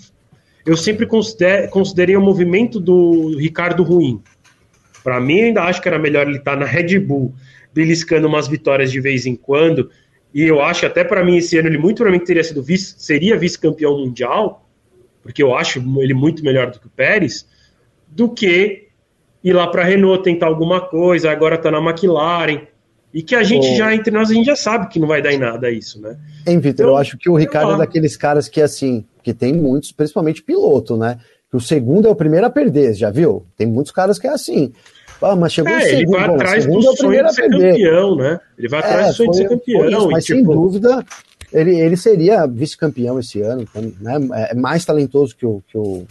eu 0.65 0.75
sempre 0.75 1.05
consider, 1.05 1.69
considerei 1.69 2.15
o 2.15 2.21
movimento 2.21 2.79
do 2.79 3.37
Ricardo 3.37 3.83
ruim. 3.83 4.21
Para 5.03 5.19
mim, 5.19 5.39
eu 5.39 5.45
ainda 5.47 5.63
acho 5.63 5.81
que 5.81 5.87
era 5.87 5.99
melhor 5.99 6.27
ele 6.27 6.37
estar 6.37 6.53
tá 6.53 6.57
na 6.57 6.65
Red 6.65 6.97
Bull, 6.99 7.33
beliscando 7.73 8.27
umas 8.27 8.47
vitórias 8.47 8.91
de 8.91 8.99
vez 9.01 9.25
em 9.25 9.35
quando. 9.35 9.91
E 10.33 10.41
eu 10.41 10.61
acho 10.61 10.85
até 10.85 11.03
para 11.03 11.23
mim 11.23 11.37
esse 11.37 11.57
ano 11.57 11.67
ele 11.67 11.77
muito 11.77 11.97
provavelmente 11.97 12.25
teria 12.25 12.43
sido 12.43 12.63
vice, 12.63 12.95
seria 12.97 13.37
vice-campeão 13.37 13.99
mundial, 13.99 14.67
porque 15.21 15.43
eu 15.43 15.55
acho 15.55 15.83
ele 16.01 16.13
muito 16.13 16.43
melhor 16.43 16.71
do 16.71 16.79
que 16.79 16.87
o 16.87 16.89
Pérez, 16.89 17.45
do 18.15 18.29
que 18.29 18.87
ir 19.43 19.53
lá 19.53 19.67
para 19.67 19.81
a 19.81 19.85
Renault 19.85 20.23
tentar 20.23 20.47
alguma 20.47 20.81
coisa, 20.81 21.31
agora 21.31 21.55
está 21.55 21.69
na 21.69 21.79
McLaren. 21.79 22.61
E 23.13 23.21
que 23.21 23.35
a 23.35 23.43
gente 23.43 23.75
já, 23.75 23.93
entre 23.93 24.11
nós, 24.11 24.31
a 24.31 24.33
gente 24.33 24.45
já 24.45 24.55
sabe 24.55 24.87
que 24.87 24.99
não 24.99 25.07
vai 25.07 25.21
dar 25.21 25.31
em 25.31 25.37
nada 25.37 25.69
isso, 25.69 26.01
né? 26.01 26.17
Hein, 26.47 26.57
Vitor, 26.59 26.85
então, 26.85 26.89
eu 26.89 26.97
acho 26.97 27.15
que 27.15 27.29
o 27.29 27.35
Ricardo 27.35 27.73
é 27.73 27.77
daqueles 27.77 28.17
caras 28.17 28.49
que, 28.49 28.59
assim, 28.59 29.05
que 29.21 29.33
tem 29.35 29.53
muitos, 29.53 29.91
principalmente 29.91 30.41
piloto, 30.41 30.97
né? 30.97 31.19
Que 31.47 31.55
o 31.55 31.61
segundo 31.61 32.07
é 32.07 32.11
o 32.11 32.15
primeiro 32.15 32.47
a 32.47 32.49
perder, 32.49 32.95
já 32.95 33.11
viu? 33.11 33.45
Tem 33.55 33.67
muitos 33.67 33.91
caras 33.91 34.17
que 34.17 34.25
é 34.25 34.31
assim. 34.31 34.73
Ah, 35.21 35.35
mas 35.35 35.53
chegou 35.53 35.71
é, 35.71 35.77
o 35.77 35.81
segundo, 35.81 35.99
ele 35.99 36.05
vai 36.07 36.35
atrás 36.35 36.65
do 36.65 36.79
é 36.79 36.81
sonho 36.81 37.23
de 37.23 37.35
ser 37.35 37.49
campeão, 37.49 38.15
né? 38.15 38.39
Ele 38.57 38.67
vai 38.67 38.79
atrás 38.79 39.05
é, 39.05 39.09
do 39.09 39.13
sonho 39.13 39.27
foi, 39.27 39.31
de 39.31 39.37
ser 39.37 39.49
campeão. 39.49 39.89
Isso, 39.89 40.09
mas 40.09 40.25
tipo... 40.25 40.37
sem 40.37 40.43
dúvida, 40.43 41.05
ele, 41.53 41.79
ele 41.79 41.95
seria 41.95 42.47
vice-campeão 42.47 43.19
esse 43.19 43.41
ano, 43.41 43.67
né? 44.01 44.15
É 44.49 44.55
mais 44.55 44.83
talentoso 44.83 45.35
que 45.35 45.45
o, 45.45 45.61
que 45.67 45.77
o, 45.77 46.05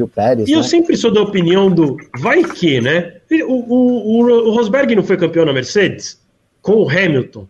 que 0.00 0.02
o 0.02 0.08
Pérez. 0.08 0.48
E 0.48 0.52
né? 0.52 0.58
eu 0.58 0.62
sempre 0.62 0.96
sou 0.96 1.12
da 1.12 1.20
opinião 1.20 1.70
do 1.70 1.96
vai 2.18 2.42
que, 2.42 2.80
né? 2.80 3.16
O, 3.46 3.74
o, 3.74 4.48
o, 4.48 4.54
Rosberg 4.54 4.96
não 4.96 5.02
foi 5.02 5.16
campeão 5.16 5.44
na 5.44 5.52
Mercedes? 5.52 6.20
Com 6.62 6.82
o 6.82 6.90
Hamilton. 6.90 7.46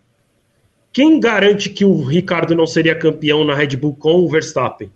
Quem 0.93 1.21
garante 1.21 1.71
que 1.71 1.85
o 1.85 2.03
Ricardo 2.03 2.55
não 2.55 2.67
seria 2.67 2.95
campeão 2.95 3.45
na 3.45 3.55
Red 3.55 3.77
Bull 3.77 3.95
com 3.95 4.25
o 4.25 4.29
Verstappen? 4.29 4.91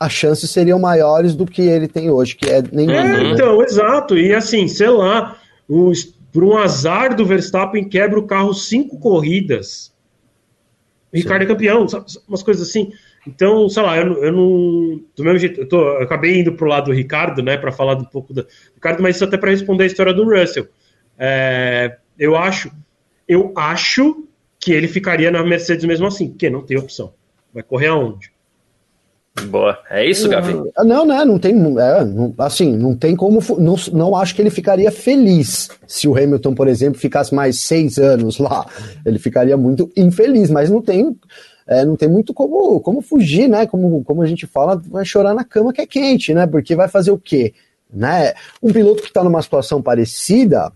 As 0.00 0.12
chances 0.12 0.50
seriam 0.50 0.78
maiores 0.78 1.34
do 1.34 1.44
que 1.44 1.62
ele 1.62 1.86
tem 1.86 2.08
hoje, 2.10 2.34
que 2.34 2.48
é 2.48 2.62
nenhum. 2.72 2.92
É, 2.92 3.02
né? 3.04 3.30
então, 3.32 3.62
exato. 3.62 4.16
E 4.16 4.34
assim, 4.34 4.66
sei 4.66 4.88
lá, 4.88 5.36
o, 5.68 5.92
por 6.32 6.42
um 6.42 6.56
azar 6.56 7.14
do 7.14 7.26
Verstappen 7.26 7.86
quebra 7.86 8.18
o 8.18 8.26
carro 8.26 8.54
cinco 8.54 8.98
corridas. 8.98 9.92
O 11.12 11.16
Ricardo 11.16 11.42
é 11.42 11.46
campeão, 11.46 11.86
umas 12.26 12.42
coisas 12.42 12.66
assim. 12.66 12.90
Então, 13.26 13.68
sei 13.68 13.82
lá, 13.82 13.96
eu, 13.96 14.22
eu 14.22 14.32
não. 14.32 15.00
Do 15.16 15.24
mesmo 15.24 15.38
jeito, 15.38 15.60
eu, 15.60 15.68
tô, 15.68 15.80
eu 15.80 16.02
acabei 16.02 16.40
indo 16.40 16.52
pro 16.52 16.68
lado 16.68 16.86
do 16.86 16.92
Ricardo, 16.92 17.42
né, 17.42 17.56
para 17.56 17.72
falar 17.72 17.96
um 17.96 18.04
pouco 18.04 18.34
do 18.34 18.46
Ricardo, 18.74 19.02
mas 19.02 19.16
isso 19.16 19.24
até 19.24 19.36
para 19.36 19.50
responder 19.50 19.84
a 19.84 19.86
história 19.86 20.12
do 20.12 20.24
Russell. 20.24 20.66
É, 21.18 21.96
eu 22.18 22.36
acho, 22.36 22.70
eu 23.26 23.52
acho 23.56 24.26
que 24.60 24.72
ele 24.72 24.88
ficaria 24.88 25.30
na 25.30 25.42
Mercedes 25.42 25.84
mesmo 25.84 26.06
assim, 26.06 26.28
porque 26.28 26.50
não 26.50 26.62
tem 26.62 26.78
opção. 26.78 27.14
Vai 27.52 27.62
correr 27.62 27.88
aonde? 27.88 28.34
Boa. 29.48 29.78
É 29.90 30.08
isso, 30.08 30.28
Gavi? 30.28 30.54
Não, 30.84 31.04
né? 31.04 31.24
Não 31.24 31.38
tem. 31.38 31.52
É, 31.52 32.04
não, 32.04 32.32
assim, 32.38 32.76
não 32.76 32.94
tem 32.94 33.16
como. 33.16 33.40
Não, 33.58 33.74
não 33.92 34.16
acho 34.16 34.34
que 34.34 34.40
ele 34.40 34.50
ficaria 34.50 34.92
feliz 34.92 35.70
se 35.88 36.06
o 36.06 36.16
Hamilton, 36.16 36.54
por 36.54 36.68
exemplo, 36.68 37.00
ficasse 37.00 37.34
mais 37.34 37.60
seis 37.60 37.98
anos 37.98 38.38
lá. 38.38 38.64
Ele 39.04 39.18
ficaria 39.18 39.56
muito 39.56 39.90
infeliz, 39.96 40.50
mas 40.50 40.70
não 40.70 40.80
tem 40.80 41.16
é, 41.66 41.84
não 41.84 41.96
tem 41.96 42.08
muito 42.08 42.34
como, 42.34 42.80
como 42.80 43.00
fugir, 43.00 43.48
né? 43.48 43.66
Como, 43.66 44.04
como 44.04 44.22
a 44.22 44.26
gente 44.26 44.46
fala, 44.46 44.76
vai 44.76 45.04
chorar 45.04 45.34
na 45.34 45.44
cama 45.44 45.72
que 45.72 45.80
é 45.80 45.86
quente, 45.86 46.34
né? 46.34 46.46
Porque 46.46 46.74
vai 46.74 46.88
fazer 46.88 47.10
o 47.10 47.18
quê? 47.18 47.54
Né? 47.92 48.34
Um 48.62 48.72
piloto 48.72 49.02
que 49.02 49.08
está 49.08 49.22
numa 49.22 49.40
situação 49.40 49.80
parecida 49.80 50.72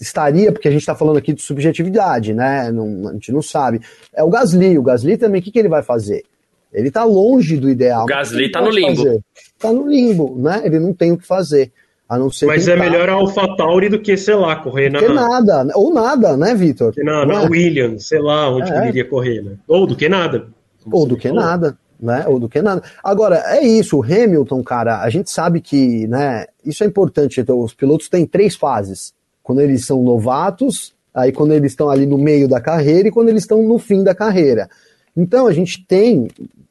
estaria, 0.00 0.50
porque 0.50 0.68
a 0.68 0.70
gente 0.70 0.80
está 0.80 0.94
falando 0.94 1.18
aqui 1.18 1.32
de 1.32 1.42
subjetividade, 1.42 2.32
né? 2.34 2.70
Não, 2.72 3.08
a 3.08 3.12
gente 3.12 3.30
não 3.30 3.42
sabe. 3.42 3.80
É 4.12 4.22
o 4.22 4.30
Gasly. 4.30 4.78
O 4.78 4.82
Gasly 4.82 5.16
também, 5.16 5.40
o 5.40 5.44
que, 5.44 5.50
que 5.50 5.58
ele 5.58 5.68
vai 5.68 5.82
fazer? 5.82 6.24
Ele 6.72 6.88
está 6.88 7.04
longe 7.04 7.56
do 7.58 7.68
ideal. 7.68 8.04
O 8.04 8.06
Gasly 8.06 8.46
está 8.46 8.60
no 8.60 8.70
limbo. 8.70 9.22
Está 9.34 9.72
no 9.72 9.86
limbo, 9.86 10.36
né? 10.38 10.62
Ele 10.64 10.78
não 10.78 10.94
tem 10.94 11.12
o 11.12 11.18
que 11.18 11.26
fazer. 11.26 11.70
A 12.12 12.18
não 12.18 12.30
ser 12.30 12.44
Mas 12.44 12.68
é 12.68 12.76
melhor 12.76 13.08
a 13.08 13.14
AlphaTauri 13.14 13.88
do 13.88 13.98
que, 13.98 14.18
sei 14.18 14.34
lá, 14.34 14.56
correr 14.56 14.90
na. 14.90 14.98
Que 14.98 15.08
nada, 15.08 15.66
ou 15.74 15.94
nada, 15.94 16.36
né, 16.36 16.54
Vitor? 16.54 16.92
Na, 16.98 17.24
na 17.24 17.44
é? 17.44 17.48
Williams, 17.48 18.06
sei 18.06 18.20
lá 18.20 18.50
onde 18.50 18.70
é. 18.70 18.76
ele 18.76 18.88
iria 18.88 19.04
correr, 19.06 19.40
né? 19.40 19.52
Ou 19.66 19.86
do 19.86 19.96
que 19.96 20.10
nada. 20.10 20.46
Ou 20.90 21.06
do 21.06 21.16
que 21.16 21.28
falou. 21.28 21.42
nada, 21.42 21.78
né? 21.98 22.26
Ou 22.28 22.38
do 22.38 22.50
que 22.50 22.60
nada. 22.60 22.82
Agora, 23.02 23.42
é 23.46 23.64
isso, 23.64 23.96
o 23.98 24.02
Hamilton, 24.02 24.62
cara, 24.62 25.00
a 25.00 25.08
gente 25.08 25.30
sabe 25.30 25.62
que, 25.62 26.06
né, 26.06 26.44
isso 26.62 26.84
é 26.84 26.86
importante. 26.86 27.40
Então, 27.40 27.58
os 27.60 27.72
pilotos 27.72 28.10
têm 28.10 28.26
três 28.26 28.56
fases. 28.56 29.14
Quando 29.42 29.62
eles 29.62 29.86
são 29.86 30.02
novatos, 30.02 30.92
aí 31.14 31.32
quando 31.32 31.52
eles 31.54 31.72
estão 31.72 31.88
ali 31.88 32.04
no 32.04 32.18
meio 32.18 32.46
da 32.46 32.60
carreira 32.60 33.08
e 33.08 33.10
quando 33.10 33.30
eles 33.30 33.44
estão 33.44 33.62
no 33.62 33.78
fim 33.78 34.04
da 34.04 34.14
carreira. 34.14 34.68
Então, 35.16 35.46
a 35.46 35.52
gente 35.54 35.82
tem, 35.86 36.28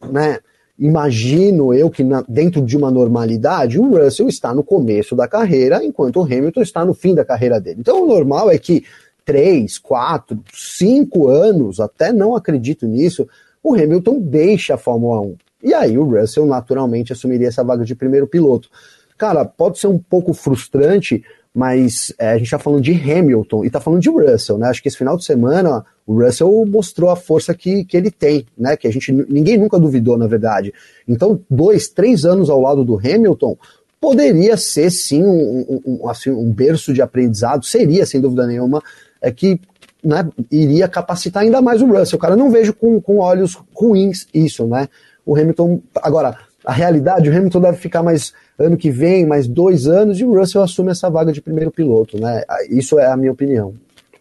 né? 0.08 0.38
Imagino 0.82 1.72
eu 1.76 1.92
que 1.92 2.04
na, 2.04 2.24
dentro 2.28 2.60
de 2.60 2.76
uma 2.76 2.90
normalidade, 2.90 3.80
o 3.80 3.96
Russell 3.96 4.28
está 4.28 4.52
no 4.52 4.64
começo 4.64 5.16
da 5.16 5.28
carreira, 5.28 5.86
enquanto 5.86 6.18
o 6.18 6.24
Hamilton 6.24 6.62
está 6.62 6.84
no 6.84 6.96
fim 6.96 7.14
da 7.14 7.24
carreira 7.24 7.62
dele. 7.62 7.78
Então 7.82 8.04
o 8.04 8.08
normal 8.08 8.50
é 8.50 8.58
que 8.58 8.84
três, 9.24 9.78
quatro, 9.78 10.40
cinco 10.52 11.28
anos, 11.28 11.80
até 11.80 12.12
não 12.12 12.36
acredito 12.36 12.88
nisso, 12.88 13.28
o 13.64 13.76
Hamilton 13.76 14.20
deixa 14.22 14.74
a 14.74 14.78
Fórmula 14.78 15.22
1. 15.22 15.36
E 15.64 15.74
aí 15.76 15.96
o 16.00 16.04
Russell 16.04 16.48
naturalmente 16.48 17.14
assumiria 17.14 17.50
essa 17.50 17.64
vaga 17.64 17.86
de 17.86 17.94
primeiro 17.94 18.26
piloto. 18.26 18.68
Cara, 19.16 19.46
pode 19.46 19.78
ser 19.78 19.86
um 19.86 20.00
pouco 20.00 20.34
frustrante, 20.34 21.24
mas 21.54 22.12
é, 22.18 22.30
a 22.30 22.38
gente 22.38 22.46
está 22.46 22.58
falando 22.58 22.82
de 22.82 22.92
Hamilton 22.92 23.64
e 23.64 23.68
está 23.68 23.80
falando 23.80 24.02
de 24.02 24.10
Russell, 24.10 24.58
né? 24.58 24.68
Acho 24.68 24.82
que 24.82 24.88
esse 24.88 24.98
final 24.98 25.16
de 25.16 25.24
semana 25.24 25.86
o 26.06 26.22
Russell 26.22 26.66
mostrou 26.66 27.10
a 27.10 27.16
força 27.16 27.54
que, 27.54 27.86
que 27.86 27.96
ele 27.96 28.12
tem, 28.12 28.46
né? 28.58 28.76
Que 28.76 28.88
a 28.88 28.92
gente 28.92 29.12
ninguém 29.12 29.58
nunca 29.58 29.80
duvidou, 29.80 30.18
na 30.18 30.28
verdade. 30.28 30.74
Então, 31.08 31.40
dois, 31.50 31.88
três 31.88 32.26
anos 32.26 32.50
ao 32.50 32.60
lado 32.62 32.84
do 32.84 32.98
Hamilton 32.98 33.58
poderia 34.00 34.58
ser 34.58 34.90
sim 34.90 35.24
um, 35.24 35.82
um, 35.86 36.10
assim, 36.10 36.32
um 36.32 36.52
berço 36.52 36.92
de 36.92 37.02
aprendizado, 37.02 37.64
seria 37.64 38.06
sem 38.06 38.20
dúvida 38.20 38.48
nenhuma, 38.48 38.82
é 39.22 39.32
que 39.32 39.62
né, 40.04 40.28
iria 40.52 40.88
capacitar 40.88 41.44
ainda 41.44 41.62
mais 41.62 41.82
o 41.82 41.86
Russell. 41.86 42.18
Cara, 42.18 42.36
não 42.36 42.50
vejo 42.50 42.74
com, 42.74 43.00
com 43.00 43.20
olhos 43.20 43.58
ruins 43.74 44.28
isso, 44.34 44.66
né? 44.66 44.90
O 45.24 45.38
Hamilton. 45.38 45.82
Agora, 46.02 46.36
a 46.66 46.74
realidade, 46.74 47.30
o 47.30 47.36
Hamilton 47.36 47.62
deve 47.62 47.78
ficar 47.78 48.02
mais 48.02 48.34
ano 48.58 48.76
que 48.76 48.90
vem, 48.90 49.26
mais 49.26 49.48
dois 49.48 49.88
anos, 49.88 50.20
e 50.20 50.26
o 50.26 50.38
Russell 50.38 50.64
assume 50.64 50.92
essa 50.92 51.10
vaga 51.10 51.32
de 51.32 51.42
primeiro 51.42 51.72
piloto, 51.72 52.20
né? 52.20 52.44
Isso 52.70 53.00
é 53.00 53.06
a 53.06 53.16
minha 53.16 53.32
opinião. 53.32 53.74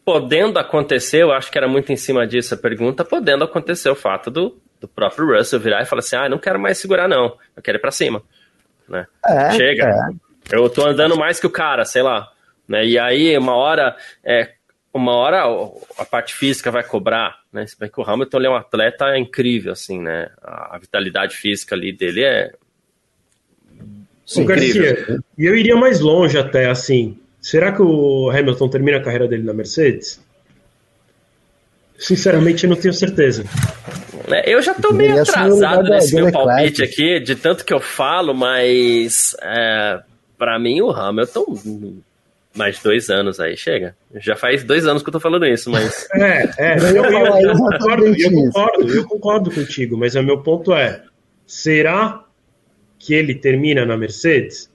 Podendo 0.05 0.59
acontecer, 0.59 1.23
eu 1.23 1.33
acho 1.33 1.51
que 1.51 1.59
era 1.59 1.69
muito 1.69 1.93
em 1.93 1.97
cima 1.97 2.27
disso 2.27 2.55
a 2.55 2.57
pergunta, 2.57 3.05
podendo 3.05 3.45
acontecer 3.45 3.91
o 3.91 3.95
fato 3.95 4.31
do, 4.31 4.61
do 4.81 4.89
próprio 4.89 5.37
Russell 5.37 5.61
virar 5.61 5.83
e 5.83 5.87
falar 5.87 6.01
assim, 6.01 6.17
ah, 6.17 6.29
não 6.29 6.39
quero 6.39 6.59
mais 6.59 6.79
segurar 6.79 7.09
não, 7.09 7.37
eu 7.57 7.63
quero 7.63 7.79
ir 7.79 7.81
pra 7.81 7.91
cima, 7.91 8.23
né? 8.89 9.07
É, 9.27 9.51
Chega, 9.53 9.85
é. 9.85 10.57
eu 10.57 10.69
tô 10.71 10.87
andando 10.87 11.17
mais 11.17 11.39
que 11.39 11.47
o 11.47 11.51
cara, 11.51 11.85
sei 11.85 12.03
lá, 12.03 12.31
né? 12.67 12.85
E 12.87 12.99
aí, 12.99 13.37
uma 13.37 13.55
hora, 13.55 13.95
é, 14.25 14.55
uma 14.93 15.13
hora 15.13 15.45
a 15.99 16.05
parte 16.05 16.35
física 16.35 16.71
vai 16.71 16.83
cobrar, 16.83 17.41
né? 17.53 17.67
Se 17.67 17.79
bem 17.79 17.91
que 17.91 18.01
o 18.01 18.05
Hamilton 18.05 18.41
é 18.41 18.51
um 18.51 18.57
atleta 18.57 19.19
incrível, 19.19 19.73
assim, 19.73 20.01
né? 20.01 20.31
A 20.43 20.79
vitalidade 20.79 21.37
física 21.37 21.75
ali 21.75 21.93
dele 21.93 22.25
é 22.25 22.53
Sim, 24.31 24.47
Garcia, 24.47 25.19
e 25.37 25.45
eu 25.45 25.57
iria 25.57 25.75
mais 25.75 25.99
longe 25.99 26.39
até, 26.39 26.71
assim. 26.71 27.19
Será 27.41 27.73
que 27.73 27.83
o 27.83 28.31
Hamilton 28.31 28.69
termina 28.69 28.99
a 28.99 29.03
carreira 29.03 29.27
dele 29.27 29.43
na 29.43 29.55
Mercedes? 29.55 30.21
Sinceramente, 31.99 32.65
eu 32.65 32.71
não 32.71 32.77
tenho 32.77 32.95
certeza. 32.95 33.45
É, 34.29 34.55
eu 34.55 34.62
já 34.62 34.75
tô 34.75 34.93
meio 34.93 35.21
atrasado 35.21 35.83
nesse 35.85 36.15
meu 36.15 36.31
palpite 36.31 36.83
aqui, 36.83 37.21
de 37.21 37.35
tanto 37.35 37.65
que 37.65 37.73
eu 37.73 37.81
falo, 37.81 38.35
mas 38.35 39.37
é, 39.43 40.01
para 40.39 40.59
mim 40.59 40.81
o 40.81 40.91
Hamilton 40.91 42.01
mais 42.55 42.81
dois 42.83 43.09
anos 43.11 43.39
aí, 43.39 43.57
chega. 43.57 43.95
Já 44.17 44.35
faz 44.35 44.65
dois 44.65 44.87
anos 44.87 45.03
que 45.03 45.09
eu 45.09 45.12
tô 45.12 45.21
falando 45.21 45.47
isso, 45.47 45.71
mas. 45.71 46.09
É, 46.15 46.51
é, 46.59 46.79
eu, 46.79 47.05
eu, 47.05 47.05
eu, 47.05 47.55
concordo, 47.57 48.07
eu 48.07 48.33
concordo, 48.33 48.95
eu 48.95 49.05
concordo 49.07 49.51
contigo, 49.51 49.97
mas 49.97 50.15
o 50.15 50.23
meu 50.23 50.43
ponto 50.43 50.75
é: 50.75 51.03
será 51.47 52.25
que 52.99 53.15
ele 53.15 53.35
termina 53.35 53.87
na 53.87 53.97
Mercedes? 53.97 54.71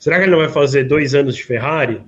Será 0.00 0.16
que 0.16 0.24
ele 0.24 0.32
não 0.32 0.38
vai 0.38 0.48
fazer 0.48 0.84
dois 0.84 1.14
anos 1.14 1.36
de 1.36 1.44
Ferrari? 1.44 2.02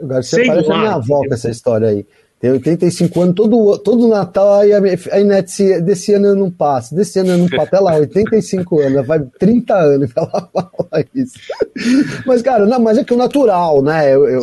Garcia 0.00 0.38
Sei 0.38 0.46
parece 0.46 0.68
lá. 0.68 0.74
a 0.74 0.78
minha 0.78 0.94
avó 0.94 1.20
com 1.20 1.34
essa 1.34 1.50
história 1.50 1.88
aí. 1.88 2.06
Tem 2.40 2.50
85 2.50 3.20
anos, 3.20 3.34
todo, 3.34 3.78
todo 3.78 4.08
Natal, 4.08 4.60
aí 4.60 4.72
a, 4.72 5.20
Inete, 5.20 5.80
desse 5.80 6.12
ano 6.12 6.26
eu 6.26 6.36
não 6.36 6.50
passo, 6.50 6.94
desse 6.94 7.18
ano 7.18 7.30
eu 7.30 7.38
não 7.38 7.48
passo, 7.48 7.62
até 7.62 7.80
lá, 7.80 7.94
85 7.94 8.80
anos, 8.80 9.06
vai 9.06 9.20
30 9.38 9.74
anos 9.74 10.12
que 10.12 10.18
ela 10.20 10.50
fala 10.52 11.04
isso. 11.14 11.38
Mas, 12.26 12.42
cara, 12.42 12.66
não, 12.66 12.78
mas 12.78 12.98
é 12.98 13.04
que 13.04 13.14
o 13.14 13.16
natural, 13.16 13.82
né? 13.82 14.14
Eu, 14.14 14.28
eu, 14.28 14.42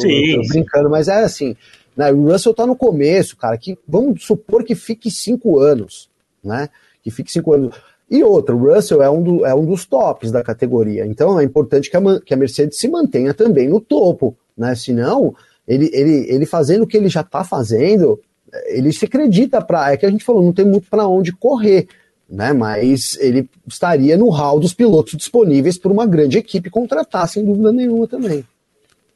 brincando, 0.49 0.89
mas 0.89 1.07
é 1.07 1.23
assim, 1.23 1.55
né? 1.95 2.11
O 2.11 2.31
Russell 2.31 2.53
tá 2.55 2.65
no 2.65 2.75
começo, 2.75 3.37
cara, 3.37 3.57
que 3.59 3.77
vamos 3.87 4.23
supor 4.23 4.63
que 4.63 4.73
fique 4.73 5.11
5 5.11 5.59
anos, 5.59 6.09
né? 6.43 6.69
Que 7.03 7.11
fique 7.11 7.31
5 7.31 7.53
anos. 7.53 7.75
E 8.14 8.23
outra, 8.23 8.56
o 8.56 8.72
Russell 8.72 9.02
é 9.02 9.10
um, 9.10 9.23
do, 9.23 9.44
é 9.44 9.56
um 9.56 9.65
dos 9.65 9.85
tops 9.85 10.31
da 10.31 10.44
categoria. 10.44 11.03
Então 11.03 11.40
é 11.40 11.44
importante 11.44 11.90
que 11.90 11.98
a, 11.98 12.02
que 12.23 12.31
a 12.31 12.38
Mercedes 12.38 12.77
se 12.77 12.88
mantenha 12.88 13.34
também 13.34 13.68
no 13.68 13.81
topo, 13.81 14.38
né? 14.56 14.76
Senão, 14.76 15.35
ele, 15.68 15.90
ele, 15.91 16.27
ele 16.30 16.45
fazendo 16.45 16.84
o 16.84 16.88
que 16.88 16.95
ele 16.95 17.10
já 17.10 17.22
está 17.22 17.44
fazendo, 17.44 18.22
ele 18.68 18.94
se 18.94 19.06
acredita 19.06 19.60
para. 19.64 19.91
É 19.91 19.98
que 19.98 20.06
a 20.06 20.11
gente 20.11 20.23
falou, 20.23 20.44
não 20.44 20.53
tem 20.53 20.64
muito 20.64 20.88
para 20.91 21.07
onde 21.07 21.31
correr, 21.31 21.88
né? 22.30 22.53
Mas 22.53 23.18
ele 23.19 23.49
estaria 23.68 24.15
no 24.15 24.30
hall 24.30 24.60
dos 24.60 24.76
pilotos 24.76 25.18
disponíveis 25.18 25.80
para 25.80 25.91
uma 25.91 26.06
grande 26.06 26.38
equipe 26.38 26.69
contratar, 26.69 27.27
sem 27.27 27.44
dúvida 27.44 27.72
nenhuma 27.72 28.07
também. 28.07 28.45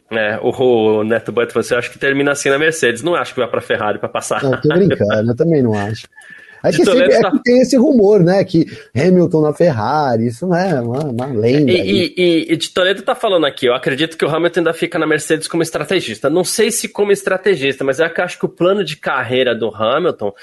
É, 0.09 0.39
o, 0.41 1.03
Neto 1.03 1.31
Butt, 1.31 1.53
você 1.53 1.75
acha 1.75 1.91
que 1.91 1.99
termina 1.99 2.31
assim 2.31 2.49
na 2.49 2.57
Mercedes? 2.57 3.03
Não 3.03 3.13
acho 3.13 3.35
que 3.35 3.41
vai 3.41 3.47
para 3.47 3.61
Ferrari 3.61 3.99
para 3.99 4.09
passar. 4.09 4.41
Não, 4.41 4.59
tô 4.59 4.69
brincando, 4.69 5.31
eu 5.31 5.35
também 5.35 5.61
não 5.61 5.75
acho. 5.75 6.07
É 6.63 6.71
que, 6.71 6.83
sempre, 6.83 7.13
é 7.13 7.31
que, 7.31 7.43
tem 7.43 7.61
esse 7.61 7.77
rumor, 7.77 8.23
né? 8.23 8.43
Que 8.43 8.65
Hamilton 8.95 9.41
na 9.41 9.53
Ferrari, 9.53 10.27
isso 10.27 10.47
não 10.47 10.57
é 10.57 10.81
uma, 10.81 11.03
uma 11.05 11.25
lenda. 11.27 11.71
E, 11.71 12.13
e, 12.17 12.53
e, 12.53 12.55
de 12.57 12.69
Toledo 12.69 13.01
tá 13.01 13.15
falando 13.15 13.45
aqui, 13.45 13.65
eu 13.65 13.73
acredito 13.73 14.17
que 14.17 14.25
o 14.25 14.29
Hamilton 14.29 14.61
ainda 14.61 14.73
fica 14.73 14.97
na 14.97 15.05
Mercedes 15.05 15.47
como 15.47 15.63
estrategista. 15.63 16.29
Não 16.29 16.43
sei 16.43 16.71
se 16.71 16.87
como 16.87 17.11
estrategista, 17.11 17.83
mas 17.83 17.99
é 17.99 18.05
eu 18.05 18.23
acho 18.23 18.39
que 18.39 18.45
o 18.45 18.49
plano 18.49 18.83
de 18.83 18.97
carreira 18.97 19.53
do 19.55 19.73
Hamilton, 19.73 20.33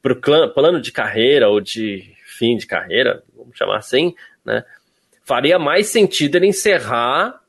pro 0.00 0.20
plano 0.52 0.80
de 0.80 0.92
carreira 0.92 1.48
ou 1.48 1.60
de 1.60 2.04
fim 2.24 2.56
de 2.56 2.66
carreira, 2.66 3.22
vamos 3.36 3.56
chamar 3.56 3.78
assim, 3.78 4.14
né? 4.44 4.64
Faria 5.24 5.58
mais 5.58 5.88
sentido 5.88 6.36
ele 6.36 6.46
encerrar 6.46 7.40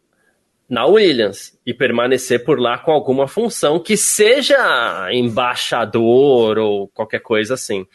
na 0.69 0.85
Williams 0.85 1.57
e 1.65 1.73
permanecer 1.73 2.44
por 2.44 2.60
lá 2.60 2.77
com 2.77 2.91
alguma 2.91 3.27
função 3.27 3.80
que 3.80 3.95
seja 3.95 5.10
embaixador 5.11 6.57
ou 6.57 6.88
qualquer 6.89 7.22
coisa 7.22 7.53
assim. 7.53 7.85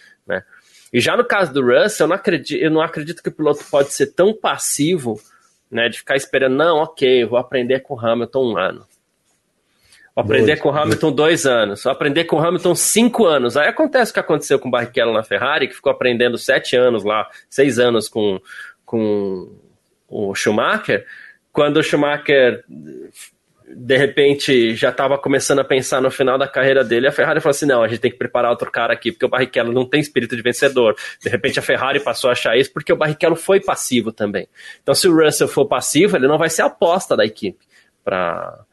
E 0.92 1.00
já 1.00 1.16
no 1.16 1.24
caso 1.24 1.52
do 1.52 1.62
Russell, 1.62 2.04
eu 2.04 2.08
não 2.08 2.16
acredito, 2.16 2.60
eu 2.60 2.70
não 2.70 2.82
acredito 2.82 3.22
que 3.22 3.28
o 3.28 3.32
piloto 3.32 3.64
pode 3.70 3.92
ser 3.92 4.08
tão 4.08 4.34
passivo 4.34 5.18
né, 5.70 5.88
de 5.88 5.98
ficar 5.98 6.16
esperando, 6.16 6.54
não, 6.54 6.78
ok, 6.78 7.24
vou 7.24 7.38
aprender 7.38 7.80
com 7.80 7.94
o 7.94 8.00
Hamilton 8.00 8.52
um 8.52 8.58
ano. 8.58 8.86
Vou 10.14 10.22
aprender 10.22 10.46
dois, 10.46 10.60
com 10.60 10.68
o 10.68 10.72
Hamilton 10.72 11.12
dois. 11.12 11.42
dois 11.42 11.46
anos. 11.46 11.82
Vou 11.82 11.92
aprender 11.92 12.24
com 12.24 12.36
o 12.36 12.46
Hamilton 12.46 12.74
cinco 12.74 13.24
anos. 13.24 13.56
Aí 13.56 13.66
acontece 13.66 14.10
o 14.10 14.14
que 14.14 14.20
aconteceu 14.20 14.58
com 14.58 14.68
o 14.68 14.70
Barrichello 14.70 15.14
na 15.14 15.22
Ferrari, 15.22 15.68
que 15.68 15.74
ficou 15.74 15.90
aprendendo 15.90 16.36
sete 16.36 16.76
anos 16.76 17.02
lá, 17.02 17.26
seis 17.48 17.78
anos 17.78 18.08
com, 18.08 18.38
com 18.84 19.50
o 20.06 20.34
Schumacher. 20.34 21.06
Quando 21.50 21.78
o 21.78 21.82
Schumacher 21.82 22.62
de 23.74 23.96
repente 23.96 24.74
já 24.74 24.90
estava 24.90 25.18
começando 25.18 25.60
a 25.60 25.64
pensar 25.64 26.00
no 26.00 26.10
final 26.10 26.38
da 26.38 26.46
carreira 26.46 26.84
dele, 26.84 27.08
a 27.08 27.12
Ferrari 27.12 27.40
falou 27.40 27.52
assim: 27.52 27.66
não, 27.66 27.82
a 27.82 27.88
gente 27.88 28.00
tem 28.00 28.10
que 28.10 28.18
preparar 28.18 28.50
outro 28.50 28.70
cara 28.70 28.92
aqui, 28.92 29.10
porque 29.12 29.24
o 29.24 29.28
Barrichello 29.28 29.72
não 29.72 29.84
tem 29.84 30.00
espírito 30.00 30.36
de 30.36 30.42
vencedor. 30.42 30.94
De 31.20 31.28
repente 31.28 31.58
a 31.58 31.62
Ferrari 31.62 32.00
passou 32.00 32.28
a 32.30 32.32
achar 32.32 32.56
isso 32.56 32.72
porque 32.72 32.92
o 32.92 32.96
Barrichello 32.96 33.36
foi 33.36 33.60
passivo 33.60 34.12
também. 34.12 34.48
Então, 34.82 34.94
se 34.94 35.08
o 35.08 35.16
Russell 35.16 35.48
for 35.48 35.66
passivo, 35.66 36.16
ele 36.16 36.28
não 36.28 36.38
vai 36.38 36.50
ser 36.50 36.62
a 36.62 36.66
aposta 36.66 37.16
da 37.16 37.24
equipe 37.24 37.64
para 38.04 38.64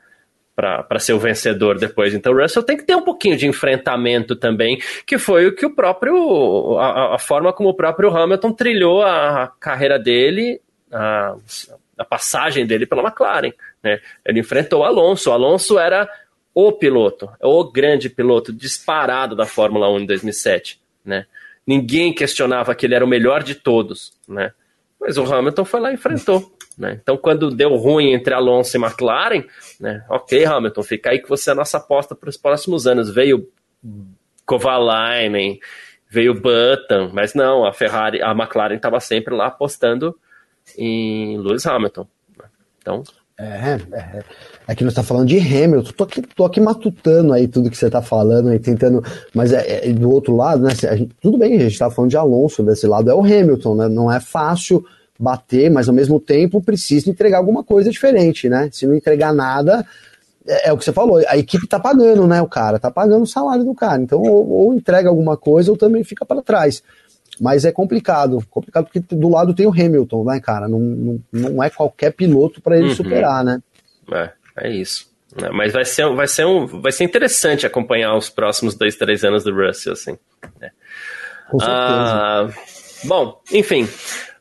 para 0.55 0.99
ser 0.99 1.13
o 1.13 1.19
vencedor 1.19 1.79
depois. 1.79 2.13
Então 2.13 2.33
o 2.33 2.41
Russell 2.41 2.63
tem 2.63 2.75
que 2.75 2.83
ter 2.83 2.93
um 2.93 3.01
pouquinho 3.01 3.37
de 3.37 3.47
enfrentamento 3.47 4.35
também, 4.35 4.77
que 5.05 5.17
foi 5.17 5.47
o 5.47 5.55
que 5.55 5.65
o 5.65 5.73
próprio 5.73 6.77
a, 6.77 7.15
a 7.15 7.17
forma 7.17 7.53
como 7.53 7.69
o 7.69 7.73
próprio 7.73 8.09
Hamilton 8.09 8.51
trilhou 8.51 9.01
a 9.01 9.53
carreira 9.57 9.97
dele, 9.97 10.59
a, 10.91 11.33
a 11.99 12.05
passagem 12.05 12.65
dele 12.65 12.85
pela 12.85 13.03
McLaren. 13.03 13.51
Né? 13.83 13.99
Ele 14.25 14.39
enfrentou 14.39 14.79
o 14.79 14.83
Alonso. 14.83 15.29
O 15.29 15.33
Alonso 15.33 15.77
era 15.77 16.09
o 16.53 16.71
piloto, 16.71 17.29
o 17.41 17.71
grande 17.71 18.09
piloto 18.09 18.51
disparado 18.51 19.35
da 19.35 19.45
Fórmula 19.45 19.89
1 19.91 19.99
em 19.99 20.05
2007. 20.05 20.81
Né? 21.05 21.25
Ninguém 21.67 22.13
questionava 22.13 22.73
que 22.73 22.85
ele 22.85 22.95
era 22.95 23.05
o 23.05 23.07
melhor 23.07 23.43
de 23.43 23.55
todos. 23.55 24.13
Né? 24.27 24.51
Mas 24.99 25.17
o 25.17 25.23
Hamilton 25.23 25.65
foi 25.65 25.79
lá 25.79 25.91
e 25.91 25.95
enfrentou. 25.95 26.51
Né? 26.77 26.97
Então, 27.01 27.17
quando 27.17 27.51
deu 27.51 27.75
ruim 27.75 28.13
entre 28.13 28.33
Alonso 28.33 28.77
e 28.77 28.81
McLaren, 28.81 29.43
né? 29.79 30.03
ok, 30.09 30.45
Hamilton, 30.45 30.83
fica 30.83 31.11
aí 31.11 31.19
que 31.19 31.27
você 31.27 31.49
é 31.49 31.53
a 31.53 31.55
nossa 31.55 31.77
aposta 31.77 32.15
para 32.15 32.29
os 32.29 32.37
próximos 32.37 32.87
anos. 32.87 33.13
Veio 33.13 33.49
Kovalainen, 34.45 35.59
veio 36.09 36.33
Button, 36.33 37.11
mas 37.13 37.33
não, 37.33 37.65
a 37.65 37.73
Ferrari, 37.73 38.21
a 38.21 38.31
McLaren 38.31 38.75
estava 38.75 38.99
sempre 39.01 39.35
lá 39.35 39.47
apostando 39.47 40.17
em 40.77 41.37
Lewis 41.37 41.65
Hamilton. 41.65 42.07
Então. 42.81 43.03
É, 43.39 43.79
é, 43.93 44.23
é 44.67 44.75
que 44.75 44.83
nós 44.83 44.91
está 44.91 45.01
falando 45.01 45.27
de 45.27 45.37
Hamilton. 45.37 45.91
Tô 45.93 46.03
aqui, 46.03 46.21
tô 46.21 46.45
aqui 46.45 46.59
matutando 46.59 47.31
aí 47.31 47.47
tudo 47.47 47.69
que 47.69 47.77
você 47.77 47.85
está 47.85 48.01
falando 48.01 48.53
e 48.53 48.59
tentando. 48.59 49.01
Mas 49.33 49.53
é, 49.53 49.87
é, 49.87 49.93
do 49.93 50.11
outro 50.11 50.35
lado, 50.35 50.63
né? 50.63 50.75
Gente, 50.75 51.15
tudo 51.21 51.37
bem, 51.37 51.55
a 51.55 51.59
gente 51.59 51.71
está 51.71 51.89
falando 51.89 52.11
de 52.11 52.17
Alonso, 52.17 52.61
desse 52.63 52.85
lado 52.85 53.09
é 53.09 53.15
o 53.15 53.23
Hamilton, 53.23 53.75
né? 53.75 53.87
Não 53.87 54.11
é 54.11 54.19
fácil 54.19 54.85
bater, 55.17 55.69
mas 55.71 55.87
ao 55.87 55.95
mesmo 55.95 56.19
tempo 56.19 56.61
precisa 56.61 57.09
entregar 57.09 57.37
alguma 57.37 57.63
coisa 57.63 57.89
diferente, 57.89 58.49
né? 58.49 58.69
Se 58.73 58.85
não 58.85 58.93
entregar 58.93 59.33
nada, 59.33 59.85
é, 60.45 60.69
é 60.69 60.73
o 60.73 60.77
que 60.77 60.83
você 60.83 60.91
falou, 60.91 61.21
a 61.27 61.37
equipe 61.37 61.65
tá 61.67 61.79
pagando, 61.79 62.27
né? 62.27 62.41
O 62.41 62.47
cara 62.47 62.77
tá 62.77 62.91
pagando 62.91 63.23
o 63.23 63.27
salário 63.27 63.63
do 63.63 63.73
cara. 63.73 64.01
Então, 64.01 64.21
ou, 64.21 64.49
ou 64.49 64.73
entrega 64.73 65.07
alguma 65.07 65.37
coisa 65.37 65.71
ou 65.71 65.77
também 65.77 66.03
fica 66.03 66.25
para 66.25 66.41
trás. 66.41 66.83
Mas 67.39 67.65
é 67.65 67.71
complicado, 67.71 68.43
complicado 68.49 68.85
porque 68.85 68.99
do 68.99 69.29
lado 69.29 69.53
tem 69.53 69.65
o 69.65 69.71
Hamilton, 69.71 70.23
né, 70.25 70.39
cara? 70.39 70.67
Não, 70.67 70.79
não, 70.79 71.21
não 71.31 71.63
é 71.63 71.69
qualquer 71.69 72.11
piloto 72.11 72.61
para 72.61 72.77
ele 72.77 72.89
uhum. 72.89 72.95
superar, 72.95 73.43
né? 73.43 73.61
É, 74.11 74.31
é 74.57 74.69
isso. 74.69 75.09
É, 75.37 75.49
mas 75.51 75.71
vai 75.71 75.85
ser, 75.85 76.07
vai, 76.13 76.27
ser 76.27 76.45
um, 76.45 76.65
vai 76.65 76.91
ser 76.91 77.03
interessante 77.03 77.65
acompanhar 77.65 78.15
os 78.15 78.29
próximos 78.29 78.75
dois, 78.75 78.95
três 78.95 79.23
anos 79.23 79.43
do 79.43 79.53
Russell, 79.53 79.93
assim. 79.93 80.17
É. 80.59 80.71
Com 81.49 81.59
certeza. 81.59 81.77
Ah, 81.77 82.49
bom, 83.03 83.39
enfim. 83.51 83.87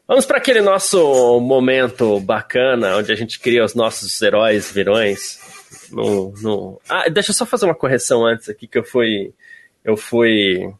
Vamos 0.06 0.24
para 0.24 0.38
aquele 0.38 0.62
nosso 0.62 1.38
momento 1.40 2.18
bacana, 2.20 2.96
onde 2.96 3.12
a 3.12 3.14
gente 3.14 3.38
cria 3.38 3.62
os 3.62 3.74
nossos 3.74 4.20
heróis, 4.22 4.72
virões. 4.72 5.38
No, 5.90 6.32
no... 6.40 6.80
Ah, 6.88 7.08
deixa 7.10 7.30
eu 7.30 7.34
só 7.34 7.44
fazer 7.44 7.66
uma 7.66 7.74
correção 7.74 8.24
antes 8.24 8.48
aqui, 8.48 8.66
que 8.66 8.78
eu 8.78 8.84
fui. 8.84 9.34
Eu 9.84 9.96
fui 9.96 10.72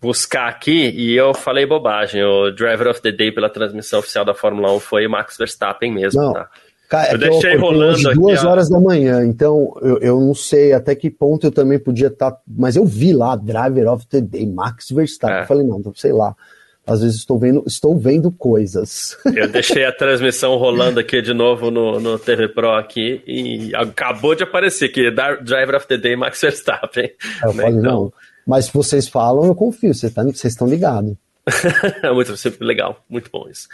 buscar 0.00 0.48
aqui 0.48 0.90
e 0.90 1.14
eu 1.14 1.34
falei 1.34 1.66
bobagem. 1.66 2.22
O 2.24 2.50
Driver 2.50 2.88
of 2.88 3.02
the 3.02 3.12
Day 3.12 3.30
pela 3.32 3.50
transmissão 3.50 3.98
oficial 4.00 4.24
da 4.24 4.34
Fórmula 4.34 4.72
1 4.74 4.80
foi 4.80 5.06
Max 5.06 5.36
Verstappen 5.36 5.92
mesmo, 5.92 6.20
não. 6.20 6.32
tá? 6.32 6.48
Cara, 6.88 7.12
eu 7.12 7.14
é 7.14 7.18
deixei 7.18 7.54
eu, 7.54 7.60
rolando 7.60 8.06
aqui. 8.06 8.18
duas 8.18 8.44
horas 8.44 8.68
da 8.68 8.78
manhã, 8.78 9.24
então 9.24 9.74
eu, 9.80 9.98
eu 10.00 10.20
não 10.20 10.34
sei 10.34 10.74
até 10.74 10.94
que 10.94 11.10
ponto 11.10 11.46
eu 11.46 11.50
também 11.50 11.78
podia 11.78 12.08
estar. 12.08 12.32
Tá, 12.32 12.38
mas 12.46 12.76
eu 12.76 12.84
vi 12.84 13.14
lá, 13.14 13.34
Driver 13.34 13.90
of 13.90 14.06
the 14.08 14.20
Day, 14.20 14.46
Max 14.46 14.90
Verstappen. 14.90 15.38
É. 15.38 15.42
Eu 15.42 15.46
falei, 15.46 15.66
não, 15.66 15.78
então, 15.78 15.94
sei 15.94 16.12
lá. 16.12 16.36
Às 16.84 17.00
vezes 17.00 17.18
estou 17.18 17.38
vendo, 17.38 17.62
estou 17.64 17.96
vendo 17.96 18.30
coisas. 18.32 19.16
Eu 19.36 19.48
deixei 19.48 19.84
a 19.84 19.92
transmissão 19.92 20.56
rolando 20.56 20.98
aqui 20.98 21.22
de 21.22 21.32
novo 21.32 21.70
no, 21.70 22.00
no 22.00 22.18
TV 22.18 22.48
Pro 22.48 22.72
aqui 22.72 23.22
e 23.24 23.72
acabou 23.72 24.34
de 24.34 24.42
aparecer 24.42 24.86
aqui, 24.86 25.08
Driver 25.08 25.76
of 25.76 25.86
the 25.86 25.96
Day, 25.96 26.16
Max 26.16 26.40
Verstappen. 26.40 27.04
É, 27.04 27.46
eu 27.46 27.52
falei, 27.52 27.70
então, 27.70 27.82
não. 27.82 28.12
Mas 28.46 28.66
se 28.66 28.72
vocês 28.72 29.08
falam, 29.08 29.46
eu 29.46 29.54
confio, 29.54 29.94
vocês, 29.94 30.12
tá, 30.12 30.22
estão 30.44 30.66
ligados. 30.66 31.14
muito 32.14 32.36
sempre 32.36 32.64
legal, 32.64 33.04
muito 33.08 33.30
bom 33.30 33.48
isso. 33.48 33.68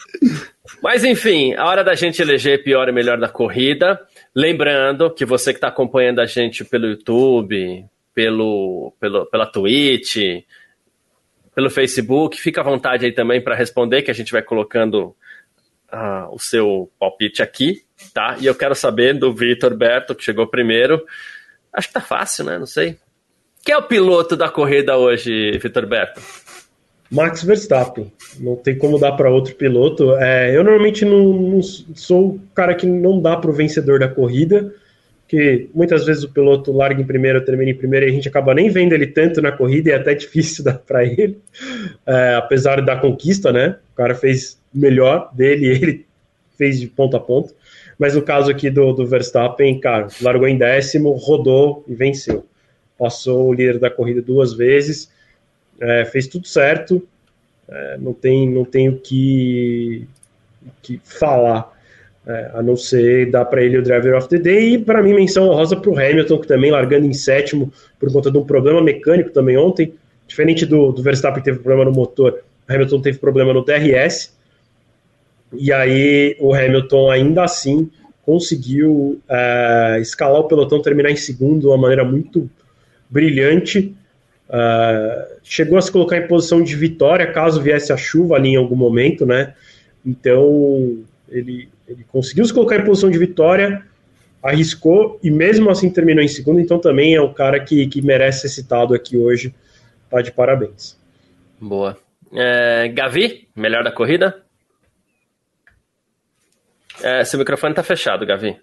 Mas 0.82 1.04
enfim, 1.04 1.54
a 1.54 1.66
hora 1.66 1.84
da 1.84 1.94
gente 1.94 2.20
eleger 2.20 2.62
pior 2.62 2.88
e 2.88 2.92
melhor 2.92 3.18
da 3.18 3.28
corrida. 3.28 4.00
Lembrando 4.34 5.10
que 5.12 5.24
você 5.24 5.52
que 5.52 5.58
está 5.58 5.68
acompanhando 5.68 6.20
a 6.20 6.26
gente 6.26 6.64
pelo 6.64 6.86
YouTube, 6.86 7.86
pelo, 8.14 8.92
pelo, 9.00 9.26
pela 9.26 9.46
Twitch, 9.46 10.16
pelo 11.54 11.70
Facebook, 11.70 12.40
fica 12.40 12.60
à 12.60 12.64
vontade 12.64 13.06
aí 13.06 13.12
também 13.12 13.40
para 13.40 13.54
responder, 13.54 14.02
que 14.02 14.10
a 14.10 14.14
gente 14.14 14.32
vai 14.32 14.42
colocando 14.42 15.16
uh, 15.92 16.32
o 16.32 16.38
seu 16.38 16.90
palpite 16.98 17.42
aqui, 17.42 17.84
tá? 18.12 18.36
E 18.40 18.46
eu 18.46 18.54
quero 18.54 18.74
saber 18.74 19.14
do 19.14 19.32
Vitor 19.32 19.76
Berto, 19.76 20.14
que 20.14 20.24
chegou 20.24 20.46
primeiro. 20.46 21.04
Acho 21.72 21.88
que 21.88 21.94
tá 21.94 22.00
fácil, 22.00 22.44
né? 22.44 22.58
Não 22.58 22.66
sei. 22.66 22.98
Quem 23.64 23.74
é 23.74 23.78
o 23.78 23.82
piloto 23.82 24.36
da 24.36 24.48
corrida 24.48 24.96
hoje, 24.96 25.58
Vitor 25.58 25.86
Berto? 25.86 26.20
Max 27.10 27.42
Verstappen. 27.42 28.12
Não 28.38 28.56
tem 28.56 28.76
como 28.76 28.98
dar 28.98 29.12
para 29.12 29.30
outro 29.30 29.54
piloto. 29.54 30.14
É, 30.16 30.54
eu 30.54 30.62
normalmente 30.62 31.04
não, 31.04 31.32
não, 31.32 31.62
sou 31.62 32.28
o 32.28 32.40
cara 32.54 32.74
que 32.74 32.86
não 32.86 33.20
dá 33.20 33.36
para 33.36 33.50
o 33.50 33.54
vencedor 33.54 33.98
da 33.98 34.08
corrida, 34.08 34.72
que 35.26 35.68
muitas 35.74 36.04
vezes 36.04 36.22
o 36.22 36.30
piloto 36.30 36.70
larga 36.72 37.00
em 37.00 37.06
primeiro, 37.06 37.44
termina 37.44 37.70
em 37.70 37.74
primeiro 37.74 38.06
e 38.06 38.10
a 38.10 38.12
gente 38.12 38.28
acaba 38.28 38.54
nem 38.54 38.68
vendo 38.68 38.92
ele 38.92 39.06
tanto 39.06 39.40
na 39.40 39.52
corrida 39.52 39.90
e 39.90 39.92
é 39.92 39.96
até 39.96 40.14
difícil 40.14 40.64
dar 40.64 40.78
para 40.78 41.04
ele, 41.04 41.38
é, 42.06 42.34
apesar 42.34 42.82
da 42.82 42.96
conquista, 42.96 43.52
né? 43.52 43.76
O 43.92 43.96
cara 43.96 44.14
fez 44.14 44.58
melhor 44.72 45.30
dele 45.32 45.66
ele 45.66 46.06
fez 46.56 46.80
de 46.80 46.88
ponta 46.88 47.16
a 47.16 47.20
ponta. 47.20 47.52
Mas 47.98 48.14
no 48.14 48.22
caso 48.22 48.50
aqui 48.50 48.70
do, 48.70 48.92
do 48.92 49.06
Verstappen, 49.06 49.80
cara, 49.80 50.08
largou 50.20 50.46
em 50.46 50.56
décimo, 50.56 51.10
rodou 51.12 51.84
e 51.88 51.94
venceu 51.94 52.44
passou 52.98 53.48
o 53.48 53.52
líder 53.52 53.78
da 53.78 53.90
corrida 53.90 54.20
duas 54.20 54.52
vezes, 54.52 55.10
é, 55.80 56.04
fez 56.04 56.26
tudo 56.26 56.46
certo, 56.46 57.06
é, 57.68 57.96
não 57.98 58.12
tem 58.12 58.50
não 58.50 58.64
tem 58.64 58.88
o 58.88 58.98
que, 58.98 60.06
que 60.82 61.00
falar, 61.04 61.72
é, 62.26 62.50
a 62.54 62.62
não 62.62 62.76
ser 62.76 63.30
dar 63.30 63.44
para 63.44 63.62
ele 63.62 63.78
o 63.78 63.82
Driver 63.82 64.16
of 64.16 64.28
the 64.28 64.38
Day, 64.38 64.74
e 64.74 64.78
para 64.78 65.02
mim 65.02 65.14
menção 65.14 65.48
honrosa 65.48 65.76
para 65.76 65.90
o 65.90 65.98
Hamilton, 65.98 66.38
que 66.38 66.48
também 66.48 66.70
largando 66.70 67.06
em 67.06 67.12
sétimo 67.12 67.72
por 67.98 68.12
conta 68.12 68.30
de 68.30 68.38
um 68.38 68.44
problema 68.44 68.82
mecânico 68.82 69.30
também 69.30 69.56
ontem, 69.56 69.94
diferente 70.26 70.66
do, 70.66 70.92
do 70.92 71.02
Verstappen 71.02 71.40
que 71.40 71.44
teve 71.44 71.60
problema 71.60 71.84
no 71.84 71.92
motor, 71.92 72.42
Hamilton 72.66 73.00
teve 73.00 73.18
problema 73.18 73.52
no 73.52 73.64
DRS, 73.64 74.36
e 75.52 75.72
aí 75.72 76.36
o 76.40 76.52
Hamilton 76.52 77.10
ainda 77.10 77.44
assim 77.44 77.90
conseguiu 78.22 79.18
é, 79.26 79.98
escalar 80.00 80.40
o 80.40 80.44
pelotão, 80.44 80.82
terminar 80.82 81.10
em 81.10 81.16
segundo 81.16 81.60
de 81.60 81.66
uma 81.66 81.78
maneira 81.78 82.04
muito 82.04 82.50
brilhante. 83.08 83.94
Uh, 84.48 85.36
chegou 85.42 85.76
a 85.76 85.82
se 85.82 85.92
colocar 85.92 86.16
em 86.16 86.26
posição 86.26 86.62
de 86.62 86.74
vitória 86.74 87.30
caso 87.30 87.60
viesse 87.60 87.92
a 87.92 87.96
chuva 87.96 88.36
ali 88.36 88.50
em 88.50 88.56
algum 88.56 88.76
momento, 88.76 89.26
né? 89.26 89.54
Então 90.04 90.98
ele, 91.28 91.68
ele 91.86 92.04
conseguiu 92.08 92.44
se 92.44 92.54
colocar 92.54 92.76
em 92.76 92.84
posição 92.84 93.10
de 93.10 93.18
vitória 93.18 93.84
arriscou 94.42 95.18
e 95.22 95.30
mesmo 95.30 95.70
assim 95.70 95.90
terminou 95.90 96.22
em 96.22 96.28
segundo, 96.28 96.60
então 96.60 96.78
também 96.78 97.14
é 97.14 97.20
um 97.20 97.32
cara 97.32 97.60
que, 97.60 97.86
que 97.88 98.00
merece 98.00 98.42
ser 98.42 98.48
citado 98.48 98.94
aqui 98.94 99.16
hoje. 99.16 99.54
Tá 100.08 100.22
de 100.22 100.32
parabéns. 100.32 100.96
Boa. 101.60 101.98
É, 102.32 102.88
Gavi, 102.88 103.48
melhor 103.54 103.84
da 103.84 103.92
corrida? 103.92 104.42
É, 107.02 107.24
seu 107.24 107.38
microfone 107.38 107.74
tá 107.74 107.82
fechado, 107.82 108.24
Gavi. 108.24 108.56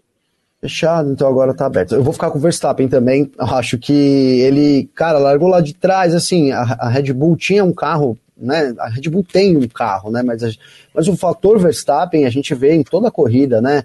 Fechado, 0.62 1.12
então 1.12 1.28
agora 1.28 1.54
tá 1.54 1.66
aberto. 1.66 1.96
Eu 1.96 2.04
vou 2.04 2.14
ficar 2.14 2.32
com 2.32 2.38
o 2.38 2.42
Verstappen 2.42 2.88
também. 2.88 3.32
Acho 3.38 3.78
que 3.78 3.94
ele, 4.42 4.90
cara, 4.96 5.18
largou 5.18 5.48
lá 5.48 5.62
de 5.62 5.74
trás, 5.74 6.16
assim, 6.16 6.52
a, 6.52 6.62
a 6.62 6.90
Red 6.90 7.14
Bull 7.14 7.36
tinha 7.36 7.64
um 7.64 7.74
carro, 7.74 8.18
né? 8.38 8.74
A 8.80 8.90
Red 8.90 9.10
Bull 9.10 9.24
tem 9.24 9.56
um 9.58 9.68
carro, 9.68 10.10
né? 10.10 10.24
Mas, 10.24 10.44
a, 10.44 10.50
mas 10.94 11.08
o 11.08 11.16
fator 11.16 11.60
Verstappen 11.60 12.26
a 12.26 12.30
gente 12.30 12.56
vê 12.56 12.74
em 12.74 12.84
toda 12.84 13.10
a 13.10 13.12
corrida, 13.12 13.62
né? 13.62 13.84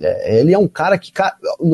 É, 0.00 0.40
ele 0.40 0.52
é 0.52 0.58
um 0.58 0.68
cara 0.68 0.98
que. 0.98 1.12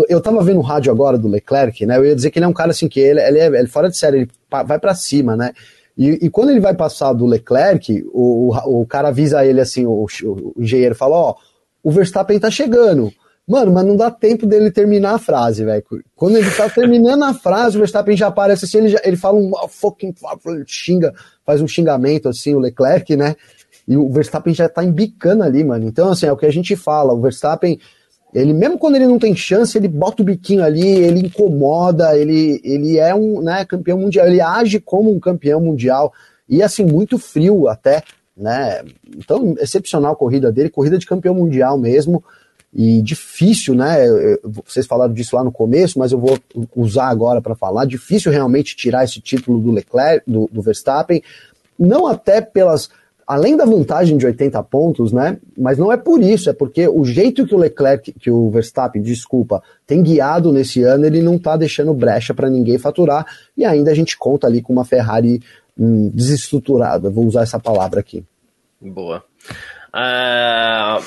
Eu 0.08 0.20
tava 0.20 0.42
vendo 0.42 0.58
o 0.58 0.62
rádio 0.62 0.92
agora 0.92 1.18
do 1.18 1.28
Leclerc, 1.28 1.84
né? 1.84 1.96
Eu 1.96 2.06
ia 2.06 2.14
dizer 2.14 2.30
que 2.30 2.38
ele 2.38 2.46
é 2.46 2.48
um 2.48 2.52
cara 2.52 2.70
assim 2.70 2.88
que 2.88 3.00
ele, 3.00 3.20
ele 3.20 3.38
é 3.38 3.46
ele 3.46 3.56
é 3.56 3.66
fora 3.66 3.88
de 3.88 3.96
série, 3.96 4.18
ele 4.18 4.30
vai 4.48 4.78
para 4.78 4.94
cima, 4.94 5.36
né? 5.36 5.52
E, 5.96 6.26
e, 6.26 6.30
quando 6.30 6.50
ele 6.50 6.60
vai 6.60 6.74
passar 6.74 7.12
do 7.12 7.26
Leclerc, 7.26 8.04
o, 8.12 8.54
o, 8.54 8.82
o 8.82 8.86
cara 8.86 9.08
avisa 9.08 9.44
ele 9.44 9.60
assim, 9.60 9.84
o, 9.84 10.06
o, 10.22 10.52
o 10.56 10.62
engenheiro 10.62 10.94
fala: 10.94 11.16
Ó, 11.16 11.34
o 11.82 11.90
Verstappen 11.90 12.38
tá 12.38 12.50
chegando. 12.50 13.12
Mano, 13.48 13.72
mas 13.72 13.86
não 13.86 13.96
dá 13.96 14.10
tempo 14.10 14.46
dele 14.46 14.70
terminar 14.70 15.14
a 15.14 15.18
frase, 15.18 15.64
velho. 15.64 15.82
Quando 16.14 16.36
ele 16.36 16.50
tá 16.50 16.68
terminando 16.68 17.22
a 17.22 17.32
frase, 17.32 17.76
o 17.76 17.80
Verstappen 17.80 18.14
já 18.14 18.26
aparece 18.26 18.66
assim, 18.66 18.76
ele, 18.76 18.88
já, 18.88 19.00
ele 19.02 19.16
fala 19.16 19.38
um 19.38 19.50
fucking 19.66 20.14
xinga, 20.66 21.14
faz 21.46 21.62
um 21.62 21.66
xingamento 21.66 22.28
assim, 22.28 22.54
o 22.54 22.58
Leclerc, 22.58 23.16
né? 23.16 23.34
E 23.86 23.96
o 23.96 24.06
Verstappen 24.10 24.52
já 24.52 24.68
tá 24.68 24.84
embicando 24.84 25.44
ali, 25.44 25.64
mano. 25.64 25.86
Então, 25.86 26.10
assim, 26.10 26.26
é 26.26 26.32
o 26.32 26.36
que 26.36 26.44
a 26.44 26.52
gente 26.52 26.76
fala. 26.76 27.14
O 27.14 27.22
Verstappen, 27.22 27.80
ele 28.34 28.52
mesmo 28.52 28.78
quando 28.78 28.96
ele 28.96 29.06
não 29.06 29.18
tem 29.18 29.34
chance, 29.34 29.78
ele 29.78 29.88
bota 29.88 30.20
o 30.20 30.26
biquinho 30.26 30.62
ali, 30.62 30.86
ele 30.86 31.20
incomoda, 31.20 32.18
ele, 32.18 32.60
ele 32.62 32.98
é 32.98 33.14
um 33.14 33.40
né, 33.40 33.64
campeão 33.64 33.96
mundial, 33.96 34.26
ele 34.26 34.42
age 34.42 34.78
como 34.78 35.10
um 35.10 35.18
campeão 35.18 35.58
mundial. 35.58 36.12
E 36.46 36.62
assim, 36.62 36.84
muito 36.84 37.18
frio 37.18 37.66
até, 37.66 38.02
né? 38.36 38.84
Então, 39.16 39.54
excepcional 39.58 40.12
a 40.12 40.16
corrida 40.16 40.52
dele, 40.52 40.68
corrida 40.68 40.98
de 40.98 41.06
campeão 41.06 41.34
mundial 41.34 41.78
mesmo 41.78 42.22
e 42.72 43.00
difícil, 43.00 43.74
né? 43.74 43.96
Vocês 44.64 44.86
falaram 44.86 45.12
disso 45.12 45.34
lá 45.34 45.42
no 45.42 45.50
começo, 45.52 45.98
mas 45.98 46.12
eu 46.12 46.18
vou 46.18 46.38
usar 46.76 47.08
agora 47.08 47.40
para 47.40 47.54
falar. 47.54 47.86
Difícil 47.86 48.30
realmente 48.30 48.76
tirar 48.76 49.04
esse 49.04 49.20
título 49.20 49.58
do 49.58 49.72
Leclerc, 49.72 50.30
do, 50.30 50.48
do, 50.52 50.62
Verstappen, 50.62 51.22
não 51.78 52.06
até 52.06 52.40
pelas. 52.40 52.90
Além 53.26 53.58
da 53.58 53.66
vantagem 53.66 54.16
de 54.16 54.24
80 54.24 54.62
pontos, 54.62 55.12
né? 55.12 55.38
Mas 55.56 55.76
não 55.76 55.92
é 55.92 55.98
por 55.98 56.22
isso, 56.22 56.48
é 56.48 56.54
porque 56.54 56.88
o 56.88 57.04
jeito 57.04 57.46
que 57.46 57.54
o 57.54 57.58
Leclerc, 57.58 58.12
que 58.12 58.30
o 58.30 58.48
Verstappen, 58.48 59.02
desculpa, 59.02 59.62
tem 59.86 60.02
guiado 60.02 60.50
nesse 60.50 60.82
ano, 60.82 61.04
ele 61.04 61.20
não 61.20 61.38
tá 61.38 61.54
deixando 61.54 61.92
brecha 61.92 62.32
para 62.32 62.48
ninguém 62.48 62.78
faturar, 62.78 63.26
e 63.54 63.66
ainda 63.66 63.90
a 63.90 63.94
gente 63.94 64.16
conta 64.16 64.46
ali 64.46 64.62
com 64.62 64.72
uma 64.72 64.84
Ferrari 64.84 65.42
hum, 65.78 66.08
desestruturada, 66.08 67.10
vou 67.10 67.26
usar 67.26 67.42
essa 67.42 67.60
palavra 67.60 68.00
aqui. 68.00 68.24
Boa. 68.80 69.22
Uh, 69.92 71.02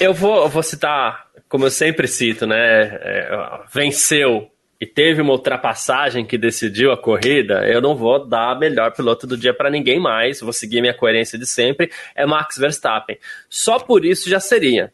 eu 0.00 0.12
vou, 0.12 0.48
vou 0.48 0.62
citar, 0.62 1.26
como 1.48 1.66
eu 1.66 1.70
sempre 1.70 2.06
cito, 2.06 2.46
né? 2.46 2.56
É, 2.56 3.60
venceu 3.72 4.50
e 4.80 4.86
teve 4.86 5.22
uma 5.22 5.32
ultrapassagem 5.32 6.24
que 6.24 6.36
decidiu 6.36 6.92
a 6.92 6.98
corrida, 6.98 7.66
eu 7.66 7.80
não 7.80 7.96
vou 7.96 8.26
dar 8.26 8.58
melhor 8.58 8.92
piloto 8.92 9.26
do 9.26 9.36
dia 9.36 9.54
para 9.54 9.70
ninguém 9.70 9.98
mais, 9.98 10.40
vou 10.40 10.52
seguir 10.52 10.82
minha 10.82 10.92
coerência 10.92 11.38
de 11.38 11.46
sempre, 11.46 11.90
é 12.14 12.26
Max 12.26 12.58
Verstappen. 12.58 13.18
Só 13.48 13.78
por 13.78 14.04
isso 14.04 14.28
já 14.28 14.38
seria. 14.38 14.92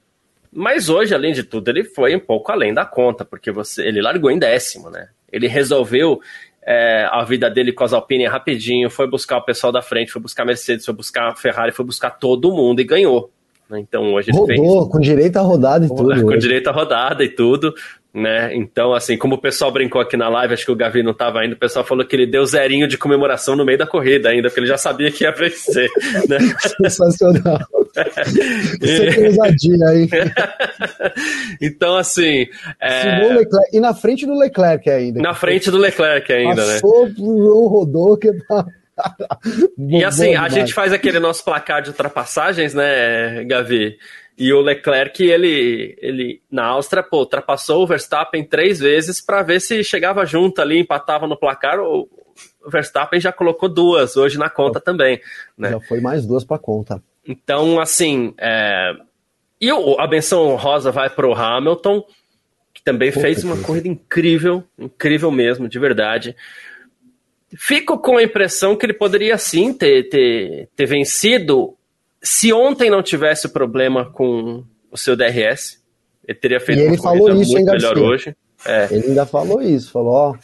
Mas 0.53 0.89
hoje, 0.89 1.15
além 1.15 1.33
de 1.33 1.43
tudo, 1.43 1.69
ele 1.69 1.83
foi 1.83 2.15
um 2.15 2.21
pouco 2.21 2.53
além 2.53 2.73
da 2.73 2.85
conta, 2.85 3.25
porque 3.25 3.51
você, 3.51 3.87
ele 3.87 4.01
largou 4.01 4.31
em 4.31 4.39
décimo, 4.39 4.91
né? 4.91 5.09
Ele 5.33 5.49
resolveu 5.49 6.21
é, 6.65 7.09
a 7.11 7.25
vida 7.25 7.51
dele 7.51 7.73
com 7.73 7.83
as 7.83 7.93
Alpine 7.93 8.27
rapidinho, 8.27 8.91
foi 8.91 9.09
buscar 9.09 9.39
o 9.39 9.45
pessoal 9.45 9.73
da 9.73 9.83
frente, 9.83 10.13
foi 10.13 10.23
buscar 10.23 10.45
Mercedes, 10.45 10.85
foi 10.85 10.95
buscar 10.95 11.35
Ferrari, 11.37 11.73
foi 11.73 11.85
buscar 11.85 12.11
todo 12.11 12.53
mundo 12.53 12.81
e 12.81 12.85
ganhou. 12.85 13.33
Né? 13.73 13.81
Então 13.81 14.13
hoje 14.13 14.31
ele 14.31 14.37
Rodou, 14.37 14.81
fez... 14.81 14.93
com 14.93 15.01
direito 15.01 15.39
a 15.39 15.41
rodada 15.41 15.87
e 15.87 15.89
tudo. 15.89 16.23
Com 16.23 16.29
hoje. 16.29 16.39
direito 16.39 16.69
a 16.69 16.73
rodada 16.73 17.25
e 17.25 17.29
tudo, 17.31 17.73
né? 18.13 18.55
Então, 18.55 18.93
assim, 18.93 19.17
como 19.17 19.37
o 19.37 19.41
pessoal 19.41 19.73
brincou 19.73 19.99
aqui 19.99 20.15
na 20.15 20.29
live, 20.29 20.53
acho 20.53 20.67
que 20.67 20.71
o 20.71 20.77
Gavi 20.77 21.03
não 21.03 21.13
estava 21.13 21.41
ainda, 21.41 21.55
o 21.55 21.59
pessoal 21.59 21.83
falou 21.83 22.07
que 22.07 22.15
ele 22.15 22.27
deu 22.27 22.45
zerinho 22.45 22.87
de 22.87 22.99
comemoração 22.99 23.57
no 23.57 23.65
meio 23.65 23.79
da 23.79 23.87
corrida 23.87 24.29
ainda, 24.29 24.49
porque 24.49 24.61
ele 24.61 24.67
já 24.67 24.77
sabia 24.77 25.11
que 25.11 25.25
ia 25.25 25.33
vencer, 25.33 25.89
né? 26.29 26.39
Sensacional. 26.83 27.59
Você 28.79 29.07
tem 29.15 29.27
ousadia 29.29 29.89
aí. 29.89 30.09
então, 31.59 31.97
assim. 31.97 32.47
É... 32.79 33.23
E 33.73 33.81
na 33.81 33.95
frente 33.95 34.27
do 34.27 34.39
Leclerc 34.39 34.91
ainda. 34.91 35.23
Na 35.23 35.33
frente 35.33 35.71
do 35.71 35.79
Leclerc 35.79 36.31
ainda, 36.31 36.63
Passou 36.63 37.07
né? 37.07 37.15
Passou, 37.15 37.69
rodou, 37.69 38.19
que 38.19 38.31
e 39.79 40.05
assim, 40.05 40.35
a 40.35 40.49
gente 40.49 40.73
faz 40.73 40.93
aquele 40.93 41.19
nosso 41.19 41.45
placar 41.45 41.83
de 41.83 41.91
ultrapassagens, 41.91 42.75
né, 42.75 43.45
Gavi? 43.45 43.97
E 44.37 44.53
o 44.53 44.61
Leclerc, 44.61 45.23
ele, 45.23 45.97
ele 46.01 46.43
na 46.51 46.65
Áustria, 46.67 47.03
pô, 47.03 47.19
ultrapassou 47.19 47.83
o 47.83 47.87
Verstappen 47.87 48.45
três 48.45 48.81
vezes 48.81 49.25
para 49.25 49.43
ver 49.43 49.61
se 49.61 49.85
chegava 49.85 50.25
junto 50.25 50.61
ali, 50.61 50.79
empatava 50.79 51.27
no 51.27 51.37
placar. 51.37 51.79
O 51.81 52.09
Verstappen 52.67 53.21
já 53.21 53.31
colocou 53.31 53.69
duas 53.69 54.17
hoje 54.17 54.39
na 54.39 54.49
conta 54.49 54.81
também. 54.81 55.21
Né? 55.57 55.71
Já 55.71 55.81
foi 55.81 56.01
mais 56.01 56.27
duas 56.27 56.45
para 56.45 56.59
conta. 56.59 57.03
Então, 57.27 57.79
assim, 57.79 58.35
é... 58.39 58.95
e 59.61 59.71
a 59.71 60.07
benção 60.07 60.57
rosa 60.57 60.91
vai 60.91 61.11
para 61.11 61.29
o 61.29 61.35
Hamilton, 61.35 62.03
que 62.73 62.83
também 62.83 63.13
Pô, 63.13 63.21
fez 63.21 63.45
uma 63.45 63.57
corrida 63.59 63.87
incrível, 63.87 64.65
incrível 64.79 65.31
mesmo, 65.31 65.69
de 65.69 65.79
verdade. 65.79 66.35
Fico 67.57 67.99
com 67.99 68.17
a 68.17 68.23
impressão 68.23 68.77
que 68.77 68.87
ele 68.87 68.95
poderia 68.95 69.37
sim 69.37 69.73
ter, 69.73 70.09
ter, 70.09 70.69
ter 70.75 70.87
vencido 70.87 71.75
se 72.23 72.53
ontem 72.53 72.91
não 72.91 73.03
tivesse 73.03 73.47
o 73.47 73.51
problema 73.51 74.11
com 74.11 74.65
o 74.91 74.97
seu 74.97 75.17
DRS. 75.17 75.81
Ele 76.27 76.39
teria 76.39 76.61
feito 76.61 76.81
e 76.81 76.83
ele 76.83 76.99
falou 76.99 77.31
isso, 77.31 77.53
muito 77.53 77.73
melhor 77.73 77.99
hoje. 77.99 78.35
É. 78.65 78.89
Ele 78.91 79.09
ainda 79.09 79.27
falou 79.27 79.61
isso, 79.61 79.91
falou, 79.91 80.13
ó, 80.13 80.35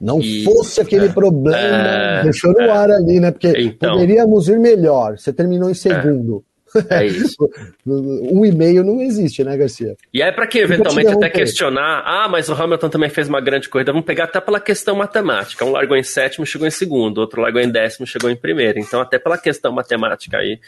não 0.00 0.20
e, 0.20 0.44
fosse 0.44 0.80
aquele 0.80 1.06
é, 1.06 1.12
problema, 1.12 1.56
é, 1.58 2.22
deixou 2.22 2.52
no 2.52 2.60
é, 2.60 2.70
ar 2.70 2.90
ali, 2.90 3.18
né? 3.18 3.30
Porque 3.30 3.48
então, 3.48 3.94
poderíamos 3.94 4.48
ir 4.48 4.58
melhor. 4.58 5.18
Você 5.18 5.32
terminou 5.32 5.70
em 5.70 5.74
segundo. 5.74 6.44
É 6.90 7.04
isso. 7.06 7.48
um 7.86 8.44
e 8.44 8.52
meio 8.52 8.82
não 8.82 9.00
existe, 9.00 9.44
né, 9.44 9.56
Garcia? 9.56 9.96
E 10.12 10.22
aí, 10.22 10.32
para 10.32 10.46
que 10.46 10.58
eventualmente 10.58 11.12
até 11.12 11.28
questionar, 11.30 12.02
ah, 12.04 12.28
mas 12.28 12.48
o 12.48 12.54
Hamilton 12.54 12.88
também 12.88 13.10
fez 13.10 13.28
uma 13.28 13.40
grande 13.40 13.68
corrida, 13.68 13.92
vamos 13.92 14.06
pegar 14.06 14.24
até 14.24 14.40
pela 14.40 14.60
questão 14.60 14.96
matemática. 14.96 15.64
Um 15.64 15.70
largou 15.70 15.96
em 15.96 16.02
sétimo, 16.02 16.44
chegou 16.44 16.66
em 16.66 16.70
segundo, 16.70 17.18
outro 17.18 17.40
largou 17.40 17.60
em 17.60 17.70
décimo, 17.70 18.06
chegou 18.06 18.30
em 18.30 18.36
primeiro. 18.36 18.78
Então, 18.78 19.00
até 19.00 19.18
pela 19.18 19.38
questão 19.38 19.72
matemática 19.72 20.38
aí, 20.38 20.58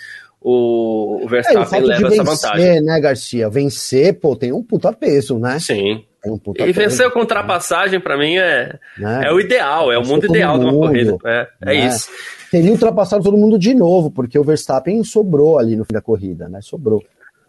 o, 0.41 1.25
o 1.25 1.29
Verstappen 1.29 1.81
é, 1.81 1.83
o 1.83 1.87
leva 1.87 2.09
vencer, 2.09 2.21
essa 2.21 2.25
vantagem. 2.25 2.81
né, 2.83 3.01
Garcia? 3.01 3.51
Vencer, 3.51 4.15
pô, 4.21 4.37
tem 4.37 4.53
um 4.53 4.63
puta 4.63 4.93
peso, 4.93 5.39
né? 5.39 5.59
Sim. 5.59 6.05
Um 6.25 6.41
e 6.59 6.73
vencer 6.73 7.09
com 7.13 7.21
ultrapassagem, 7.21 8.01
para 8.01 8.19
mim, 8.19 8.37
é, 8.37 8.77
né? 8.99 9.23
é 9.27 9.33
o 9.33 9.39
ideal, 9.39 9.93
é 9.93 9.99
o 9.99 10.05
mundo 10.05 10.27
ideal 10.27 10.59
mundo, 10.59 10.71
de 10.71 10.75
uma 10.75 10.87
corrida. 10.87 11.17
É, 11.25 11.49
é 11.63 11.67
né? 11.67 11.75
isso 11.87 12.09
teria 12.57 12.73
ultrapassado 12.73 13.23
todo 13.23 13.37
mundo 13.37 13.59
de 13.59 13.75
novo, 13.75 14.11
porque 14.11 14.39
o 14.39 14.43
Verstappen 14.43 15.05
sobrou 15.05 15.59
ali 15.59 15.77
no 15.77 15.85
fim 15.85 15.93
da 15.93 16.01
corrida, 16.01 16.49
né? 16.49 16.61
Sobrou. 16.63 17.05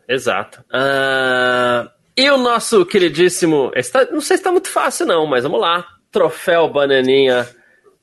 Exato. 0.08 0.62
Uh, 0.70 1.90
e 2.16 2.30
o 2.30 2.38
nosso 2.38 2.86
queridíssimo. 2.86 3.72
Está, 3.74 4.06
não 4.06 4.20
sei 4.20 4.36
se 4.36 4.42
está 4.42 4.52
muito 4.52 4.70
fácil, 4.70 5.06
não, 5.06 5.26
mas 5.26 5.44
vamos 5.44 5.62
lá. 5.62 5.86
Troféu 6.12 6.70
Bananinha 6.70 7.48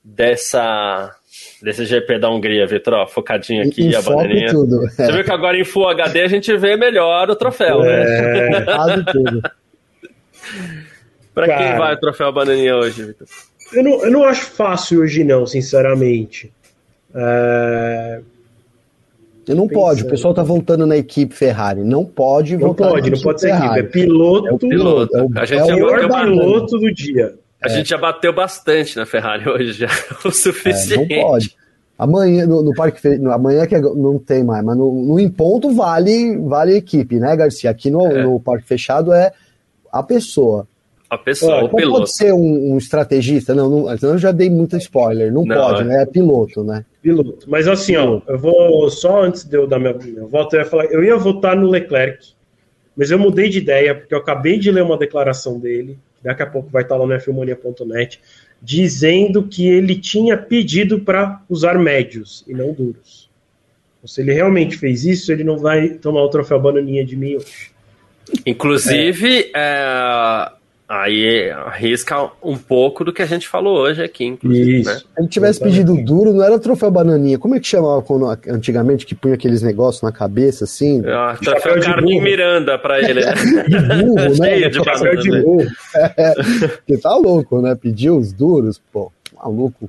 dessa. 0.02 1.14
Desse 1.60 1.85
GP 1.85 2.18
da 2.18 2.31
Hungria, 2.31 2.66
Vitor, 2.66 3.09
focadinho 3.09 3.66
aqui, 3.66 3.89
em 3.89 3.94
a 3.94 4.01
bananinha. 4.01 4.51
Tudo, 4.51 4.86
é. 4.86 4.90
Você 4.90 5.12
viu 5.12 5.24
que 5.24 5.32
agora 5.32 5.59
em 5.59 5.64
Full 5.64 5.89
HD 5.89 6.22
a 6.22 6.28
gente 6.28 6.56
vê 6.56 6.76
melhor 6.76 7.28
o 7.28 7.35
troféu, 7.35 7.81
né? 7.81 8.05
é, 8.05 8.51
né? 8.51 9.05
tudo. 9.10 9.43
pra 11.35 11.47
Cara, 11.47 11.59
quem 11.59 11.78
vai 11.78 11.94
o 11.94 12.01
troféu 12.01 12.32
Bananinha 12.32 12.76
hoje, 12.76 13.05
Vitor? 13.05 13.26
Eu 13.72 13.82
não, 13.82 14.05
eu 14.05 14.10
não 14.10 14.24
acho 14.24 14.47
fácil 14.47 15.01
hoje, 15.01 15.24
não, 15.24 15.47
sinceramente. 15.47 16.52
É... 17.15 18.20
Não 19.49 19.69
pode, 19.69 20.05
o 20.05 20.09
pessoal 20.09 20.32
tá 20.32 20.43
voltando 20.43 20.86
na 20.86 20.97
equipe 20.97 21.35
Ferrari. 21.35 21.85
Não 21.85 22.05
pode 22.05 22.57
não 22.57 22.69
voltar 22.69 22.89
pode, 22.89 23.11
não 23.11 23.20
pode 23.20 23.41
ser 23.43 23.51
equipe, 23.51 23.78
é 23.78 23.82
piloto. 23.82 24.49
É 24.49 24.53
o 24.53 24.59
piloto. 24.59 25.16
É 25.16 25.23
o, 25.23 25.31
a 25.36 25.45
gente 25.45 25.70
é 25.70 26.09
piloto 26.09 26.78
do 26.78 26.95
dia. 26.95 27.35
A 27.62 27.66
é. 27.66 27.70
gente 27.70 27.91
já 27.91 27.99
bateu 27.99 28.32
bastante 28.32 28.97
na 28.97 29.05
Ferrari 29.05 29.49
hoje, 29.49 29.73
já 29.73 29.89
o 30.24 30.31
suficiente. 30.31 31.12
É, 31.12 31.20
não 31.20 31.28
pode. 31.28 31.57
Amanhã, 31.99 32.47
no, 32.47 32.62
no 32.62 32.74
Parque 32.74 33.01
amanhã 33.32 33.66
que 33.66 33.74
é, 33.74 33.81
não 33.81 34.19
tem 34.19 34.43
mais, 34.43 34.65
mas 34.65 34.77
no, 34.77 34.91
no 34.91 35.20
em 35.20 35.28
ponto 35.28 35.70
vale, 35.73 36.36
vale 36.39 36.77
equipe, 36.77 37.20
né, 37.20 37.36
Garcia? 37.36 37.70
Aqui 37.70 37.91
no, 37.91 38.07
é. 38.07 38.23
no 38.24 38.41
Parque 38.41 38.66
Fechado 38.66 39.12
é 39.12 39.32
a 39.93 40.03
pessoa. 40.03 40.66
A 41.09 41.16
pessoa, 41.16 41.61
é, 41.61 41.62
o 41.62 41.69
piloto. 41.69 41.99
pode 41.99 42.16
ser 42.16 42.32
um, 42.32 42.73
um 42.73 42.78
estrategista? 42.78 43.55
Não, 43.55 43.69
não, 43.69 43.95
eu 43.95 44.19
já 44.19 44.32
dei 44.32 44.51
muito 44.51 44.77
spoiler. 44.77 45.32
Não, 45.32 45.45
não 45.45 45.57
pode, 45.57 45.82
é. 45.82 45.85
né? 45.85 46.03
É 46.03 46.07
piloto, 46.07 46.65
né? 46.65 46.85
Piloto. 47.05 47.51
Mas 47.51 47.68
assim, 47.68 47.97
ó, 47.97 48.22
eu 48.26 48.39
vou 48.39 48.89
só 48.89 49.22
antes 49.22 49.44
de 49.44 49.55
eu 49.55 49.66
dar 49.66 49.78
minha, 49.78 49.93
minha 49.93 50.24
volta, 50.24 50.56
eu 50.56 50.60
ia 50.60 50.66
falar, 50.66 50.85
eu 50.86 51.05
ia 51.05 51.16
votar 51.18 51.55
no 51.55 51.68
Leclerc, 51.68 52.28
mas 52.97 53.10
eu 53.10 53.18
mudei 53.18 53.51
de 53.51 53.59
ideia, 53.59 53.94
porque 53.94 54.14
eu 54.14 54.18
acabei 54.18 54.59
de 54.59 54.70
ler 54.70 54.82
uma 54.82 54.97
declaração 54.97 55.60
dele, 55.60 55.98
daqui 56.22 56.43
a 56.43 56.47
pouco 56.47 56.70
vai 56.70 56.81
estar 56.82 56.97
lá 56.97 57.06
no 57.06 57.20
Filmania.net, 57.20 58.18
dizendo 58.62 59.43
que 59.43 59.68
ele 59.68 59.97
tinha 59.97 60.39
pedido 60.39 60.98
para 61.01 61.43
usar 61.47 61.78
médios 61.78 62.43
e 62.48 62.55
não 62.55 62.72
duros. 62.72 63.28
Então, 63.98 64.09
se 64.09 64.22
ele 64.22 64.32
realmente 64.32 64.78
fez 64.78 65.05
isso, 65.05 65.31
ele 65.31 65.44
não 65.44 65.59
vai 65.59 65.90
tomar 65.90 66.22
o 66.22 66.31
troféu 66.31 66.59
bananinha 66.59 67.05
de 67.05 67.16
mim 67.16 67.36
hoje. 67.36 67.70
Inclusive, 68.47 69.51
é. 69.55 69.60
É, 69.60 70.52
Aí 70.86 71.51
arrisca 71.51 72.31
um 72.43 72.59
pouco 72.59 73.05
do 73.05 73.12
que 73.12 73.23
a 73.23 73.27
gente 73.27 73.48
falou 73.48 73.78
hoje 73.78 74.02
aqui, 74.02 74.27
inclusive. 74.27 74.81
Isso. 74.81 74.90
Né? 74.90 74.97
Se 74.97 75.06
ele 75.16 75.28
tivesse 75.28 75.61
pedido 75.61 75.97
duro, 75.97 76.35
não 76.35 76.44
era 76.44 76.59
troféu 76.59 76.90
bananinha. 76.90 77.39
Como 77.39 77.55
é 77.55 77.61
que 77.61 77.66
chamava 77.66 78.02
quando, 78.02 78.27
antigamente 78.48 79.06
que 79.06 79.15
punha 79.15 79.35
aqueles 79.35 79.62
negócios 79.62 80.02
na 80.02 80.12
cabeça 80.12 80.65
assim? 80.65 81.02
Ah, 81.06 81.39
troféu 81.43 81.81
Carmen 81.81 82.20
Miranda 82.20 82.78
pra 82.78 83.01
ele. 83.01 83.24
Né? 83.24 83.32
de 83.66 83.78
burro, 83.81 84.15
né? 84.15 84.35
Cheio 84.36 84.70
de 84.70 84.82
troféu 84.82 85.16
de 85.16 85.43
burro. 85.43 85.66
É, 86.16 86.35
que 86.86 86.98
tá 86.98 87.16
louco, 87.16 87.62
né? 87.62 87.74
Pediu 87.74 88.19
os 88.19 88.32
duros, 88.32 88.81
pô, 88.93 89.11
maluco. 89.35 89.89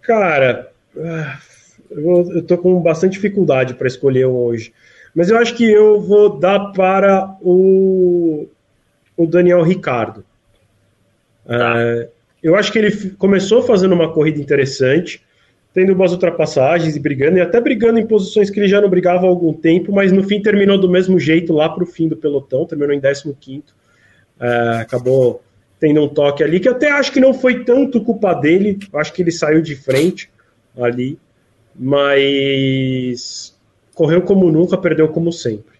Cara, 0.00 0.70
ah, 0.96 1.38
eu, 1.90 2.30
eu 2.36 2.42
tô 2.42 2.56
com 2.56 2.80
bastante 2.80 3.12
dificuldade 3.14 3.74
para 3.74 3.86
escolher 3.86 4.24
hoje. 4.24 4.72
Mas 5.14 5.28
eu 5.28 5.36
acho 5.36 5.54
que 5.54 5.70
eu 5.70 6.00
vou 6.00 6.38
dar 6.38 6.72
para 6.72 7.36
o 7.42 8.48
o 9.16 9.26
Daniel 9.26 9.62
Ricardo. 9.62 10.24
Tá. 11.46 11.80
É, 11.80 12.08
eu 12.42 12.54
acho 12.56 12.70
que 12.70 12.78
ele 12.78 13.10
começou 13.12 13.62
fazendo 13.62 13.94
uma 13.94 14.12
corrida 14.12 14.40
interessante, 14.40 15.22
tendo 15.72 15.92
umas 15.92 16.12
ultrapassagens 16.12 16.94
e 16.94 17.00
brigando, 17.00 17.38
e 17.38 17.40
até 17.40 17.60
brigando 17.60 17.98
em 17.98 18.06
posições 18.06 18.50
que 18.50 18.60
ele 18.60 18.68
já 18.68 18.80
não 18.80 18.88
brigava 18.88 19.26
há 19.26 19.28
algum 19.28 19.52
tempo, 19.52 19.92
mas 19.92 20.12
no 20.12 20.22
fim 20.22 20.40
terminou 20.40 20.78
do 20.78 20.88
mesmo 20.88 21.18
jeito 21.18 21.52
lá 21.52 21.68
para 21.68 21.82
o 21.82 21.86
fim 21.86 22.06
do 22.06 22.16
pelotão, 22.16 22.66
terminou 22.66 22.94
em 22.94 23.00
15. 23.00 23.62
É, 24.38 24.80
acabou 24.80 25.42
tendo 25.80 26.02
um 26.02 26.08
toque 26.08 26.42
ali, 26.42 26.60
que 26.60 26.68
até 26.68 26.90
acho 26.90 27.12
que 27.12 27.20
não 27.20 27.34
foi 27.34 27.64
tanto 27.64 28.04
culpa 28.04 28.34
dele, 28.34 28.78
acho 28.94 29.12
que 29.12 29.22
ele 29.22 29.32
saiu 29.32 29.60
de 29.60 29.74
frente 29.74 30.30
ali, 30.78 31.18
mas 31.74 33.54
correu 33.94 34.22
como 34.22 34.50
nunca, 34.50 34.76
perdeu 34.76 35.08
como 35.08 35.32
sempre. 35.32 35.73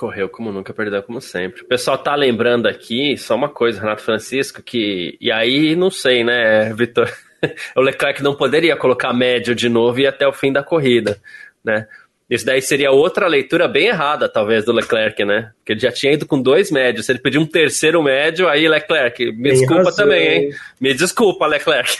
Correu 0.00 0.30
como 0.30 0.50
nunca, 0.50 0.72
perdeu 0.72 1.02
como 1.02 1.20
sempre. 1.20 1.60
O 1.60 1.66
pessoal 1.66 1.98
tá 1.98 2.14
lembrando 2.14 2.66
aqui 2.66 3.18
só 3.18 3.34
uma 3.34 3.50
coisa, 3.50 3.82
Renato 3.82 4.00
Francisco, 4.00 4.62
que. 4.62 5.18
E 5.20 5.30
aí, 5.30 5.76
não 5.76 5.90
sei, 5.90 6.24
né, 6.24 6.72
Vitor? 6.72 7.06
o 7.76 7.82
Leclerc 7.82 8.22
não 8.22 8.34
poderia 8.34 8.74
colocar 8.76 9.12
médio 9.12 9.54
de 9.54 9.68
novo 9.68 10.00
e 10.00 10.06
até 10.06 10.26
o 10.26 10.32
fim 10.32 10.50
da 10.50 10.62
corrida, 10.62 11.18
né? 11.62 11.86
Isso 12.30 12.46
daí 12.46 12.62
seria 12.62 12.90
outra 12.90 13.26
leitura 13.26 13.68
bem 13.68 13.88
errada, 13.88 14.26
talvez, 14.26 14.64
do 14.64 14.72
Leclerc, 14.72 15.22
né? 15.22 15.50
Porque 15.58 15.72
ele 15.72 15.80
já 15.80 15.92
tinha 15.92 16.14
ido 16.14 16.24
com 16.24 16.40
dois 16.40 16.70
médios. 16.70 17.04
Se 17.04 17.12
ele 17.12 17.18
pedir 17.18 17.36
um 17.36 17.44
terceiro 17.44 18.02
médio, 18.02 18.48
aí, 18.48 18.66
Leclerc, 18.66 19.22
me 19.32 19.50
Tem 19.50 19.52
desculpa 19.52 19.82
razão. 19.82 20.04
também, 20.06 20.28
hein? 20.28 20.50
Me 20.80 20.94
desculpa, 20.94 21.46
Leclerc. 21.46 21.94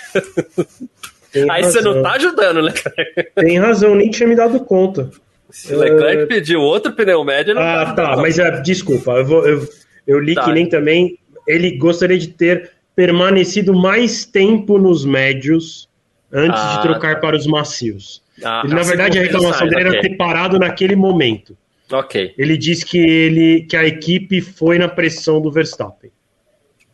Tem 1.30 1.42
aí 1.52 1.62
razão. 1.62 1.70
você 1.70 1.80
não 1.82 2.02
tá 2.02 2.12
ajudando, 2.12 2.60
Leclerc. 2.62 3.30
Tem 3.34 3.58
razão, 3.58 3.94
nem 3.94 4.08
tinha 4.08 4.26
me 4.26 4.36
dado 4.36 4.58
conta. 4.60 5.10
Se 5.50 5.74
o 5.74 5.78
Leclerc 5.78 6.24
uh... 6.24 6.26
pediu 6.26 6.60
outro 6.60 6.92
pneu 6.92 7.24
médio, 7.24 7.54
não 7.54 7.62
Ah, 7.62 7.92
tá, 7.92 8.16
mas 8.16 8.38
é, 8.38 8.60
desculpa, 8.60 9.12
eu, 9.12 9.24
vou, 9.24 9.46
eu, 9.46 9.68
eu 10.06 10.18
li 10.20 10.34
tá. 10.34 10.44
que 10.44 10.52
nem 10.52 10.68
também. 10.68 11.18
Ele 11.46 11.76
gostaria 11.76 12.18
de 12.18 12.28
ter 12.28 12.70
permanecido 12.94 13.74
mais 13.74 14.24
tempo 14.24 14.78
nos 14.78 15.04
médios 15.04 15.88
antes 16.32 16.60
ah, 16.60 16.76
de 16.76 16.82
trocar 16.82 17.14
tá. 17.14 17.20
para 17.20 17.36
os 17.36 17.46
macios. 17.46 18.22
Ah, 18.44 18.62
ele, 18.64 18.74
na 18.74 18.82
verdade, 18.82 19.18
a 19.18 19.22
reclamação 19.22 19.68
dele 19.68 19.88
okay. 19.88 19.98
era 19.98 20.08
ter 20.08 20.16
parado 20.16 20.58
naquele 20.58 20.96
momento. 20.96 21.56
Ok. 21.90 22.34
Ele 22.38 22.56
disse 22.56 22.84
que, 22.84 22.98
ele, 22.98 23.62
que 23.62 23.76
a 23.76 23.84
equipe 23.84 24.40
foi 24.40 24.78
na 24.78 24.88
pressão 24.88 25.40
do 25.40 25.50
Verstappen. 25.50 26.10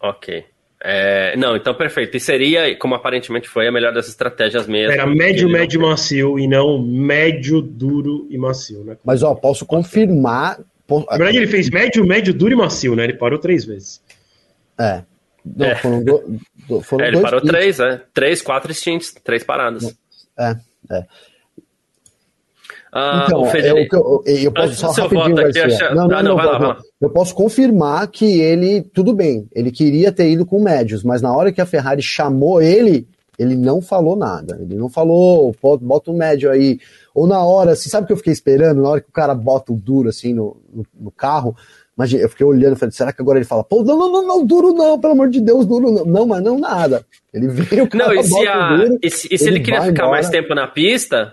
Ok. 0.00 0.44
É, 0.82 1.36
não, 1.36 1.56
então 1.56 1.74
perfeito. 1.74 2.16
E 2.16 2.20
seria, 2.20 2.76
como 2.78 2.94
aparentemente 2.94 3.48
foi, 3.48 3.66
a 3.66 3.72
melhor 3.72 3.92
das 3.92 4.08
estratégias 4.08 4.66
mesmo. 4.66 4.92
Era 4.92 5.06
médio, 5.06 5.48
médio, 5.48 5.80
macio 5.80 6.38
e 6.38 6.46
não 6.46 6.80
médio, 6.80 7.62
duro 7.62 8.26
e 8.30 8.36
macio, 8.36 8.84
né? 8.84 8.96
Mas 9.04 9.22
ó, 9.22 9.34
posso 9.34 9.64
confirmar. 9.64 10.58
Na 10.88 11.16
verdade, 11.16 11.38
ele 11.38 11.46
fez 11.46 11.70
médio, 11.70 12.06
médio, 12.06 12.32
duro 12.32 12.52
e 12.52 12.56
macio, 12.56 12.94
né? 12.94 13.04
Ele 13.04 13.14
parou 13.14 13.38
três 13.38 13.64
vezes. 13.64 14.00
É. 14.78 15.02
Não, 15.44 15.66
é. 15.66 15.74
Foram, 15.76 16.04
do, 16.04 16.40
do, 16.68 16.80
foram 16.82 17.04
é, 17.04 17.08
ele 17.08 17.20
parou 17.20 17.40
três, 17.40 17.78
né? 17.78 18.00
Três, 18.12 18.42
quatro 18.42 18.72
stints, 18.74 19.14
três 19.24 19.42
paradas. 19.42 19.96
É, 20.38 20.56
é. 20.90 21.04
Ah, 22.98 23.24
então, 23.26 23.44
Federico, 23.46 23.94
eu, 23.94 24.22
eu, 24.24 24.42
eu, 24.44 24.52
posso 24.52 24.74
só 24.74 24.90
rapidinho, 24.90 25.36
não, 25.94 26.08
não, 26.08 26.16
ah, 26.16 26.22
não, 26.22 26.34
não, 26.34 26.36
vai 26.36 26.58
vai. 26.58 26.76
Eu 26.98 27.10
posso 27.10 27.34
confirmar 27.34 28.06
que 28.08 28.40
ele, 28.40 28.80
tudo 28.80 29.12
bem, 29.12 29.46
ele 29.54 29.70
queria 29.70 30.10
ter 30.10 30.30
ido 30.30 30.46
com 30.46 30.62
médios, 30.62 31.04
mas 31.04 31.20
na 31.20 31.34
hora 31.34 31.52
que 31.52 31.60
a 31.60 31.66
Ferrari 31.66 32.00
chamou 32.00 32.62
ele, 32.62 33.06
ele 33.38 33.54
não 33.54 33.82
falou 33.82 34.16
nada. 34.16 34.58
Ele 34.62 34.76
não 34.76 34.88
falou, 34.88 35.54
bota 35.82 36.10
um 36.10 36.16
médio 36.16 36.50
aí. 36.50 36.78
Ou 37.14 37.26
na 37.26 37.44
hora, 37.44 37.72
assim, 37.72 37.90
sabe 37.90 38.04
o 38.04 38.06
que 38.06 38.12
eu 38.14 38.16
fiquei 38.16 38.32
esperando? 38.32 38.80
Na 38.80 38.88
hora 38.88 39.00
que 39.02 39.10
o 39.10 39.12
cara 39.12 39.34
bota 39.34 39.74
o 39.74 39.76
duro 39.76 40.08
assim 40.08 40.32
no, 40.32 40.56
no, 40.72 40.86
no 40.98 41.10
carro, 41.10 41.54
Imagina, 41.96 42.22
eu 42.22 42.28
fiquei 42.28 42.44
olhando 42.44 42.76
e 42.76 42.78
falei, 42.78 42.92
será 42.92 43.10
que 43.10 43.22
agora 43.22 43.38
ele 43.38 43.46
fala, 43.46 43.64
pô, 43.64 43.82
não, 43.82 43.96
não, 43.96 44.12
não, 44.12 44.26
não, 44.26 44.46
duro 44.46 44.74
não, 44.74 45.00
pelo 45.00 45.14
amor 45.14 45.30
de 45.30 45.40
Deus, 45.40 45.64
duro 45.64 45.90
não. 45.90 46.04
Não, 46.04 46.26
mas 46.26 46.42
não 46.42 46.58
nada. 46.58 47.06
Ele 47.32 47.48
veio, 47.48 47.84
o 47.84 47.88
cara 47.88 48.12
Não, 48.12 48.20
e 48.20 48.22
se, 48.22 48.46
a, 48.46 48.76
duro, 48.76 48.98
e 49.02 49.10
se, 49.10 49.28
e 49.30 49.38
se 49.38 49.44
ele, 49.44 49.56
ele 49.56 49.64
queria 49.64 49.80
ficar 49.80 49.92
embora. 49.92 50.10
mais 50.10 50.28
tempo 50.28 50.54
na 50.54 50.66
pista, 50.66 51.32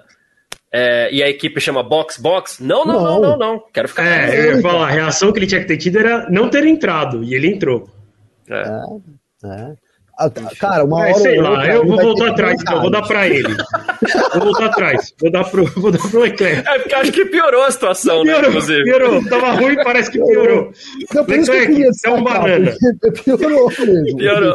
é, 0.74 1.14
e 1.14 1.22
a 1.22 1.30
equipe 1.30 1.62
chama 1.62 1.84
box 1.84 2.18
box. 2.18 2.60
Não, 2.60 2.84
não, 2.84 2.94
não, 2.94 3.04
não, 3.04 3.22
não. 3.22 3.38
não. 3.38 3.64
Quero 3.72 3.88
ficar. 3.88 4.06
É, 4.06 4.40
eu 4.40 4.56
ia 4.56 4.62
falar, 4.62 4.88
a 4.88 4.92
reação 4.92 5.32
que 5.32 5.38
ele 5.38 5.46
tinha 5.46 5.62
que 5.62 5.68
ter 5.68 5.78
tido 5.78 6.00
era 6.00 6.28
não 6.32 6.50
ter 6.50 6.66
entrado, 6.66 7.24
e 7.24 7.36
ele 7.36 7.48
entrou. 7.48 7.88
É. 8.50 8.62
é. 9.46 9.48
é. 9.48 9.74
Ah, 10.18 10.30
tá. 10.30 10.44
Cara, 10.60 10.86
uma 10.86 11.08
é, 11.08 11.12
hora. 11.12 11.22
Sei 11.22 11.42
lá, 11.42 11.68
eu 11.68 11.86
vou 11.86 11.98
voltar 11.98 12.30
atrás, 12.30 12.62
então, 12.62 12.82
vou 12.82 12.92
dar 12.92 13.02
pra 13.02 13.28
ele. 13.28 13.56
vou 14.34 14.44
voltar 14.44 14.66
atrás, 14.66 15.14
vou 15.20 15.32
dar 15.32 15.44
pro, 15.44 15.66
vou 15.66 15.92
dar 15.92 16.00
pro 16.00 16.22
Leclerc. 16.22 16.70
É 16.70 16.80
porque 16.80 16.96
acho 16.96 17.12
que 17.12 17.26
piorou 17.26 17.64
a 17.64 17.72
situação, 17.72 18.22
piorou, 18.24 18.42
né? 18.42 18.48
Inclusive. 18.50 18.84
Piorou, 18.84 19.26
tava 19.30 19.52
ruim, 19.52 19.76
parece 19.76 20.12
que 20.12 20.20
piorou. 20.20 20.72
Não, 21.14 21.26
Leclerc, 21.26 21.84
é 22.06 22.10
um 22.10 22.24
banana. 22.24 22.76
Piorou 23.26 23.70
mesmo. 23.80 24.18
Piorou. 24.18 24.54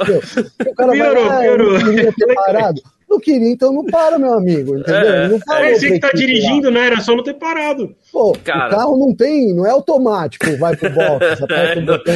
Piorou, 0.74 1.40
piorou. 1.40 2.35
parado. 2.35 2.81
Não 3.09 3.18
queria, 3.18 3.51
então 3.51 3.72
não 3.72 3.85
para, 3.85 4.18
meu 4.18 4.35
amigo, 4.35 4.76
entendeu? 4.76 5.14
É, 5.14 5.28
não 5.28 5.39
falou 5.40 5.64
é 5.64 5.74
você 5.74 5.93
que 5.93 5.98
tá 5.98 6.10
dirigindo, 6.14 6.70
né? 6.70 6.86
Era 6.86 7.01
só 7.01 7.16
não 7.16 7.24
ter 7.24 7.35
parado. 7.35 7.97
Pô, 8.12 8.36
Cara. 8.44 8.66
o 8.66 8.70
carro 8.70 8.98
não 8.98 9.14
tem, 9.14 9.55
não 9.55 9.66
é 9.66 9.70
automático, 9.70 10.44
vai 10.59 10.76
pro 10.76 10.90
box, 10.90 11.24
aperta 11.43 11.80
o 11.80 11.86
botão, 11.86 12.14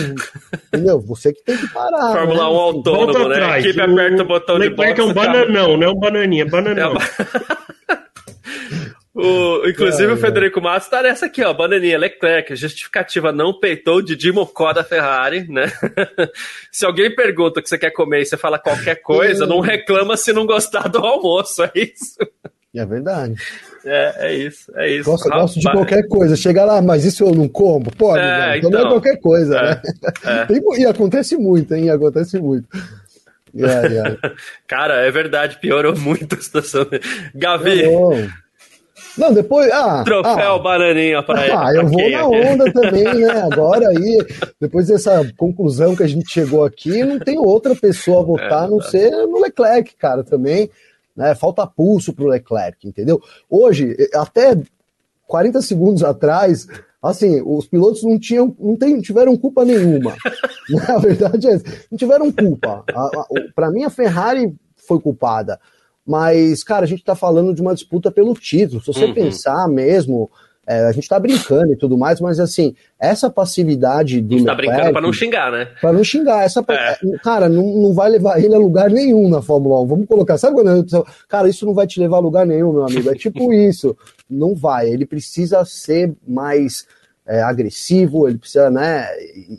entendeu? 0.69 1.01
Você 1.01 1.33
que 1.33 1.43
tem 1.45 1.57
que 1.57 1.73
parar. 1.73 2.13
Fórmula 2.13 2.45
né? 2.45 2.51
1 2.51 2.55
autônomo, 2.55 3.29
né? 3.29 3.35
Atrás. 3.37 3.53
A 3.53 3.69
equipe 3.69 3.81
o... 3.81 3.85
aperta 3.85 4.23
o 4.23 4.27
botão 4.27 4.59
de 4.59 4.71
box. 4.71 5.01
é 5.01 5.03
um 5.03 5.15
bananão, 5.15 5.77
não 5.79 5.87
é 5.87 5.91
um 5.91 5.99
bananinha, 5.99 6.47
bananão. 6.47 6.93
É 6.93 7.63
O, 9.15 9.69
inclusive 9.69 10.11
é, 10.11 10.15
o 10.15 10.17
Federico 10.17 10.59
é. 10.59 10.63
Matos 10.63 10.89
tá 10.89 11.03
nessa 11.03 11.27
aqui, 11.27 11.45
ó, 11.45 11.53
bananinha 11.53 11.99
Leclerc, 11.99 12.57
justificativa 12.57 13.31
não 13.31 13.53
peitou 13.53 14.01
Didi 14.01 14.33
Mocó 14.33 14.73
da 14.73 14.83
Ferrari, 14.83 15.47
né? 15.49 15.71
se 16.73 16.87
alguém 16.87 17.15
pergunta 17.15 17.61
o 17.61 17.63
que 17.63 17.69
você 17.69 17.77
quer 17.77 17.91
comer 17.91 18.23
e 18.23 18.25
você 18.25 18.39
fala 18.39 18.59
qualquer 18.59 18.97
coisa, 19.03 19.47
não 19.47 19.61
reclama 19.61 20.17
se 20.17 20.33
não 20.33 20.47
gostar 20.47 20.89
do 20.89 20.99
almoço, 20.99 21.63
é 21.63 21.71
isso? 21.75 22.17
É 22.75 22.87
verdade. 22.87 23.35
É, 23.85 24.29
é 24.29 24.35
isso, 24.35 24.73
é 24.77 24.91
isso. 24.91 25.11
Gosto, 25.11 25.29
gosto 25.29 25.61
de 25.61 25.71
qualquer 25.71 26.09
coisa. 26.09 26.35
Chega 26.35 26.65
lá, 26.65 26.81
mas 26.81 27.05
isso 27.05 27.23
eu 27.23 27.35
não 27.35 27.47
como? 27.47 27.95
Pode, 27.95 28.25
é, 28.25 28.57
então, 28.57 28.71
então, 28.71 28.71
não 28.71 28.79
é 28.79 28.81
então. 28.81 28.93
qualquer 28.93 29.21
coisa, 29.21 29.59
é, 29.59 29.63
né? 29.63 29.83
É. 30.49 30.81
E 30.81 30.87
acontece 30.87 31.37
muito, 31.37 31.75
hein? 31.75 31.91
Acontece 31.91 32.39
muito. 32.39 32.67
Yeah, 33.55 33.87
yeah. 33.87 34.19
Cara, 34.67 35.07
é 35.07 35.11
verdade, 35.11 35.59
piorou 35.61 35.95
muito 35.95 36.37
a 36.37 36.41
situação. 36.41 36.87
Gavi. 37.35 37.83
É 37.83 38.31
não, 39.17 39.33
depois. 39.33 39.71
Ah, 39.73 40.03
Troféu 40.05 40.55
ah, 40.55 40.59
bananinha 40.59 41.23
para 41.23 41.45
ele. 41.45 41.53
Ah, 41.53 41.75
eu 41.75 41.87
vou 41.87 42.11
na 42.11 42.27
onda 42.27 42.71
também, 42.73 43.05
né? 43.05 43.43
Agora 43.43 43.89
aí, 43.89 44.19
depois 44.61 44.89
dessa 44.89 45.31
conclusão 45.37 45.95
que 45.95 46.03
a 46.03 46.07
gente 46.07 46.31
chegou 46.31 46.65
aqui, 46.65 47.03
não 47.05 47.19
tem 47.19 47.39
outra 47.39 47.75
pessoa 47.75 48.21
a 48.21 48.25
votar 48.25 48.63
é, 48.63 48.67
a 48.67 48.69
não 48.69 48.81
ser 48.81 49.11
no 49.11 49.41
Leclerc, 49.41 49.95
cara, 49.97 50.25
também. 50.25 50.71
Né? 51.17 51.35
Falta 51.35 51.67
pulso 51.67 52.13
pro 52.13 52.27
Leclerc, 52.27 52.87
entendeu? 52.87 53.21
Hoje, 53.51 53.95
até 54.15 54.57
40 55.27 55.61
segundos 55.61 56.03
atrás, 56.03 56.67
assim, 57.03 57.43
os 57.45 57.67
pilotos 57.67 58.03
não 58.03 58.19
tinham, 58.19 58.55
não 58.59 58.77
tem, 58.77 59.01
tiveram 59.01 59.37
culpa 59.37 59.65
nenhuma. 59.65 60.17
a 60.89 60.99
verdade 60.99 61.49
é, 61.49 61.61
não 61.91 61.99
tiveram 61.99 62.33
culpa. 62.33 62.85
Para 63.55 63.71
mim, 63.71 63.85
a 63.85 63.91
Ferrari 63.91 64.55
foi 64.77 64.99
culpada. 65.01 65.61
Mas, 66.07 66.65
cara, 66.65 66.85
a 66.85 66.89
gente 66.89 67.05
tá 67.05 67.15
falando 67.15 67.55
de 67.55 67.63
uma 67.63 67.75
disputa 67.75 68.11
pelo 68.11 68.35
título. 68.35 68.81
Se 68.81 68.89
você 68.89 69.05
uhum. 69.05 69.15
pensar 69.15 69.69
mesmo, 69.69 70.31
é, 70.67 70.87
a 70.87 70.93
gente 70.93 71.09
tá 71.09 71.19
brincando 71.19 71.73
e 71.73 71.77
tudo 71.77 71.99
mais, 71.99 72.21
mas 72.21 72.39
assim, 72.39 72.75
essa 72.99 73.29
passividade 73.29 74.21
do. 74.21 74.35
A 74.35 74.39
gente 74.39 74.47
tá 74.47 74.55
brincando 74.55 74.93
pra 74.93 75.01
não 75.01 75.13
xingar, 75.13 75.51
né? 75.51 75.69
Pra 75.81 75.93
não 75.93 76.05
xingar. 76.05 76.45
Essa, 76.45 76.65
é. 76.69 76.97
Cara, 77.19 77.49
não, 77.49 77.65
não 77.79 77.93
vai 77.93 78.09
levar 78.11 78.43
ele 78.43 78.55
a 78.55 78.59
lugar 78.59 78.89
nenhum 78.89 79.29
na 79.29 79.43
Fórmula 79.43 79.81
1. 79.83 79.87
Vamos 79.87 80.07
colocar. 80.07 80.39
Sabe 80.39 80.55
quando 80.55 80.71
eu, 80.71 81.07
Cara, 81.29 81.49
isso 81.49 81.67
não 81.67 81.75
vai 81.75 81.87
te 81.87 81.99
levar 81.99 82.19
a 82.19 82.21
lugar 82.21 82.47
nenhum, 82.47 82.73
meu 82.73 82.85
amigo. 82.85 83.11
É 83.11 83.15
tipo 83.15 83.51
isso. 83.55 83.97
Não 84.31 84.55
vai. 84.55 84.89
Ele 84.89 85.05
precisa 85.05 85.65
ser 85.65 86.13
mais 86.27 86.87
é, 87.27 87.43
agressivo, 87.43 88.29
ele 88.29 88.39
precisa 88.39 88.71
né, 88.71 89.09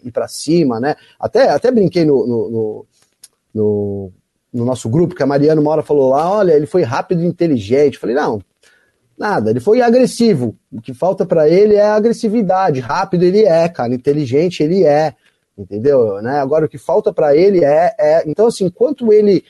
ir 0.03 0.11
para 0.11 0.27
cima, 0.27 0.79
né? 0.79 0.95
Até, 1.19 1.49
até 1.49 1.71
brinquei 1.71 2.05
no, 2.05 2.25
no, 2.25 2.49
no, 2.49 2.85
no, 3.53 4.11
nosso 4.53 4.87
grupo, 4.89 5.15
que 5.15 5.23
a 5.23 5.27
Mariana 5.27 5.59
uma 5.59 5.71
hora 5.71 5.81
falou 5.81 6.09
lá, 6.09 6.29
olha, 6.29 6.53
ele 6.53 6.65
foi 6.65 6.83
rápido 6.83 7.23
e 7.23 7.25
inteligente. 7.25 7.97
Falei, 7.97 8.15
não, 8.15 8.41
nada, 9.17 9.49
ele 9.49 9.59
foi 9.59 9.81
agressivo. 9.81 10.55
O 10.71 10.81
que 10.81 10.93
falta 10.93 11.25
para 11.25 11.49
ele 11.49 11.75
é 11.75 11.85
agressividade. 11.85 12.79
Rápido 12.79 13.23
ele 13.23 13.43
é, 13.43 13.67
cara, 13.67 13.93
inteligente 13.93 14.61
ele 14.61 14.85
é, 14.85 15.15
entendeu? 15.57 16.21
Né? 16.21 16.39
Agora 16.39 16.65
o 16.65 16.69
que 16.69 16.77
falta 16.77 17.11
para 17.11 17.35
ele 17.35 17.63
é, 17.63 17.95
é, 17.99 18.23
então 18.27 18.47
assim, 18.47 18.65
enquanto 18.65 19.11
ele 19.11 19.43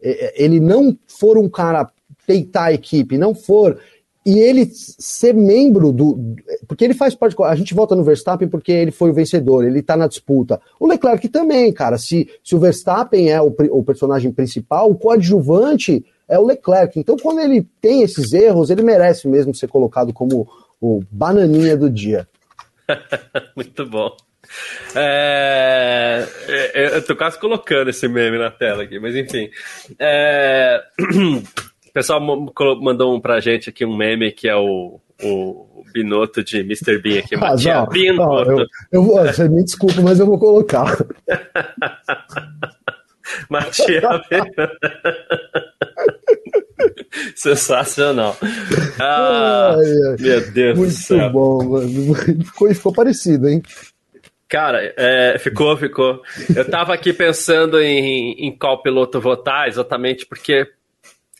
ele 0.00 0.60
não 0.60 0.96
for 1.08 1.36
um 1.36 1.48
cara 1.48 1.90
peitar 2.24 2.66
a 2.66 2.72
equipe, 2.72 3.18
não 3.18 3.34
for 3.34 3.80
e 4.28 4.38
ele 4.38 4.68
ser 4.70 5.32
membro 5.32 5.90
do. 5.90 6.36
Porque 6.66 6.84
ele 6.84 6.92
faz 6.92 7.14
parte. 7.14 7.34
A 7.44 7.54
gente 7.54 7.72
vota 7.72 7.96
no 7.96 8.04
Verstappen 8.04 8.46
porque 8.46 8.70
ele 8.70 8.90
foi 8.90 9.08
o 9.08 9.14
vencedor, 9.14 9.64
ele 9.64 9.80
tá 9.80 9.96
na 9.96 10.06
disputa. 10.06 10.60
O 10.78 10.86
Leclerc 10.86 11.26
também, 11.30 11.72
cara. 11.72 11.96
Se, 11.96 12.28
se 12.44 12.54
o 12.54 12.58
Verstappen 12.58 13.30
é 13.30 13.40
o, 13.40 13.54
o 13.70 13.82
personagem 13.82 14.30
principal, 14.30 14.90
o 14.90 14.94
coadjuvante 14.94 16.04
é 16.28 16.38
o 16.38 16.44
Leclerc. 16.44 17.00
Então, 17.00 17.16
quando 17.16 17.40
ele 17.40 17.66
tem 17.80 18.02
esses 18.02 18.34
erros, 18.34 18.68
ele 18.68 18.82
merece 18.82 19.26
mesmo 19.26 19.54
ser 19.54 19.68
colocado 19.68 20.12
como 20.12 20.46
o 20.78 21.02
bananinha 21.10 21.74
do 21.74 21.88
dia. 21.88 22.28
Muito 23.56 23.86
bom. 23.86 24.14
É, 24.94 26.26
eu 26.74 27.02
tô 27.02 27.16
quase 27.16 27.38
colocando 27.38 27.88
esse 27.88 28.06
meme 28.06 28.36
na 28.36 28.50
tela 28.50 28.82
aqui, 28.82 28.98
mas 28.98 29.16
enfim. 29.16 29.48
É, 29.98 30.82
pessoal 31.98 32.20
mandou 32.80 33.16
um 33.16 33.20
pra 33.20 33.40
gente 33.40 33.70
aqui 33.70 33.84
um 33.84 33.96
meme 33.96 34.30
que 34.30 34.48
é 34.48 34.54
o, 34.54 35.00
o 35.20 35.82
Binotto 35.92 36.44
de 36.44 36.60
Mr. 36.60 36.96
Bean 36.98 37.18
aqui. 37.18 37.34
Ah, 37.34 37.56
não, 37.56 37.88
Binotto. 37.88 38.50
Não, 38.50 38.60
eu, 38.60 38.66
eu 38.92 39.02
você 39.02 39.48
me 39.48 39.64
desculpa, 39.64 40.00
mas 40.00 40.20
eu 40.20 40.26
vou 40.26 40.38
colocar. 40.38 40.96
Matia 43.50 44.00
Sensacional. 47.34 48.36
Ah, 49.00 49.74
ai, 49.76 49.92
ai. 50.10 50.16
Meu 50.20 50.52
Deus 50.52 50.78
Muito 50.78 50.92
do 50.92 50.96
céu. 50.96 51.30
bom, 51.30 51.64
mano. 51.64 52.14
Ficou, 52.44 52.72
ficou 52.72 52.92
parecido, 52.92 53.48
hein? 53.48 53.60
Cara, 54.48 54.94
é, 54.96 55.36
ficou, 55.38 55.76
ficou. 55.76 56.22
Eu 56.54 56.64
tava 56.64 56.94
aqui 56.94 57.12
pensando 57.12 57.80
em, 57.80 58.46
em 58.46 58.56
qual 58.56 58.80
piloto 58.82 59.20
votar, 59.20 59.66
exatamente 59.66 60.24
porque 60.24 60.64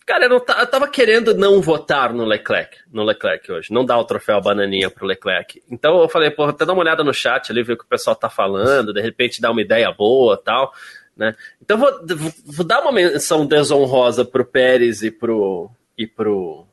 Cara, 0.09 0.25
eu, 0.25 0.31
não 0.31 0.37
eu 0.39 0.67
tava 0.67 0.89
querendo 0.89 1.35
não 1.35 1.61
votar 1.61 2.15
no 2.15 2.25
Leclerc, 2.25 2.79
no 2.91 3.05
Leclerc 3.05 3.53
hoje, 3.53 3.71
não 3.71 3.85
dar 3.85 3.99
o 3.99 4.05
troféu 4.07 4.41
bananinha 4.41 4.89
pro 4.89 5.05
Leclerc. 5.05 5.63
Então 5.71 6.01
eu 6.01 6.09
falei, 6.09 6.31
pô, 6.31 6.45
até 6.45 6.65
dar 6.65 6.73
uma 6.73 6.81
olhada 6.81 7.05
no 7.05 7.13
chat 7.13 7.53
ali, 7.53 7.63
ver 7.63 7.75
o 7.75 7.77
que 7.77 7.85
o 7.85 7.89
pessoal 7.89 8.17
tá 8.17 8.31
falando, 8.31 8.95
de 8.95 9.03
repente 9.03 9.39
dar 9.39 9.51
uma 9.51 9.61
ideia 9.61 9.93
boa 9.93 10.35
tal, 10.43 10.73
né? 11.15 11.37
Então 11.61 11.77
vou, 11.77 11.93
vou 12.47 12.65
dar 12.65 12.81
uma 12.81 12.91
menção 12.91 13.45
desonrosa 13.45 14.25
pro 14.25 14.47
Pérez 14.47 15.03
e 15.03 15.11
pro, 15.11 15.71
e 15.97 16.07
pro, 16.07 16.67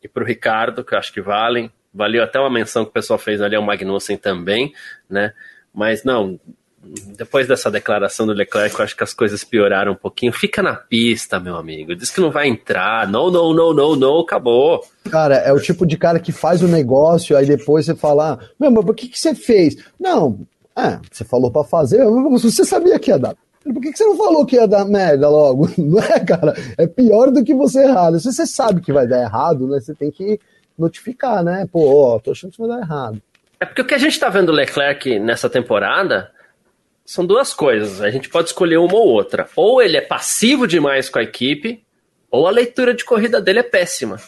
e 0.00 0.06
pro 0.06 0.24
Ricardo, 0.24 0.84
que 0.84 0.94
eu 0.94 0.98
acho 1.00 1.12
que 1.12 1.20
valem. 1.20 1.68
Valeu 1.92 2.22
até 2.22 2.38
uma 2.38 2.48
menção 2.48 2.84
que 2.84 2.90
o 2.90 2.94
pessoal 2.94 3.18
fez 3.18 3.42
ali 3.42 3.56
ao 3.56 3.62
Magnussen 3.62 4.16
também, 4.16 4.72
né? 5.10 5.34
Mas 5.74 6.04
não, 6.04 6.38
depois 6.84 7.46
dessa 7.46 7.70
declaração 7.70 8.26
do 8.26 8.32
Leclerc, 8.32 8.76
eu 8.76 8.84
acho 8.84 8.96
que 8.96 9.04
as 9.04 9.14
coisas 9.14 9.44
pioraram 9.44 9.92
um 9.92 9.96
pouquinho. 9.96 10.32
Fica 10.32 10.62
na 10.62 10.74
pista, 10.74 11.38
meu 11.38 11.56
amigo. 11.56 11.94
Diz 11.94 12.10
que 12.10 12.20
não 12.20 12.30
vai 12.30 12.48
entrar. 12.48 13.08
Não, 13.08 13.30
não, 13.30 13.54
não, 13.54 13.72
não, 13.72 13.96
não, 13.96 14.20
acabou. 14.20 14.84
Cara, 15.10 15.36
é 15.36 15.52
o 15.52 15.60
tipo 15.60 15.86
de 15.86 15.96
cara 15.96 16.18
que 16.18 16.32
faz 16.32 16.62
o 16.62 16.68
negócio, 16.68 17.36
aí 17.36 17.46
depois 17.46 17.86
você 17.86 17.94
fala, 17.94 18.38
meu, 18.58 18.70
mas 18.70 18.84
por 18.84 18.94
que, 18.94 19.08
que 19.08 19.18
você 19.18 19.34
fez? 19.34 19.76
Não, 19.98 20.40
é, 20.76 20.98
você 21.10 21.24
falou 21.24 21.50
para 21.50 21.64
fazer, 21.64 22.04
você 22.04 22.64
sabia 22.64 22.98
que 22.98 23.10
ia 23.10 23.18
dar. 23.18 23.36
Por 23.62 23.80
que, 23.80 23.92
que 23.92 23.98
você 23.98 24.04
não 24.04 24.16
falou 24.16 24.44
que 24.44 24.56
ia 24.56 24.66
dar 24.66 24.84
merda 24.84 25.28
logo? 25.28 25.70
Não 25.78 26.02
é, 26.02 26.18
cara? 26.18 26.52
É 26.76 26.84
pior 26.84 27.30
do 27.30 27.44
que 27.44 27.54
você 27.54 27.84
errado. 27.84 28.18
Se 28.18 28.32
você 28.32 28.44
sabe 28.44 28.80
que 28.80 28.92
vai 28.92 29.06
dar 29.06 29.22
errado, 29.22 29.68
né? 29.68 29.78
Você 29.78 29.94
tem 29.94 30.10
que 30.10 30.40
notificar, 30.76 31.44
né? 31.44 31.64
Pô, 31.70 32.14
ó, 32.14 32.18
tô 32.18 32.32
achando 32.32 32.50
que 32.50 32.58
vai 32.58 32.68
dar 32.68 32.80
errado. 32.80 33.22
É 33.60 33.64
porque 33.64 33.82
o 33.82 33.86
que 33.86 33.94
a 33.94 33.98
gente 33.98 34.18
tá 34.18 34.28
vendo 34.28 34.48
o 34.48 34.52
Leclerc 34.52 35.20
nessa 35.20 35.48
temporada 35.48 36.28
são 37.04 37.26
duas 37.26 37.52
coisas. 37.52 38.00
A 38.00 38.10
gente 38.10 38.28
pode 38.28 38.48
escolher 38.48 38.78
uma 38.78 38.94
ou 38.94 39.08
outra. 39.08 39.48
Ou 39.56 39.82
ele 39.82 39.96
é 39.96 40.00
passivo 40.00 40.66
demais 40.66 41.08
com 41.08 41.18
a 41.18 41.22
equipe, 41.22 41.82
ou 42.30 42.46
a 42.46 42.50
leitura 42.50 42.94
de 42.94 43.04
corrida 43.04 43.40
dele 43.40 43.60
é 43.60 43.64
péssima. 43.64 44.18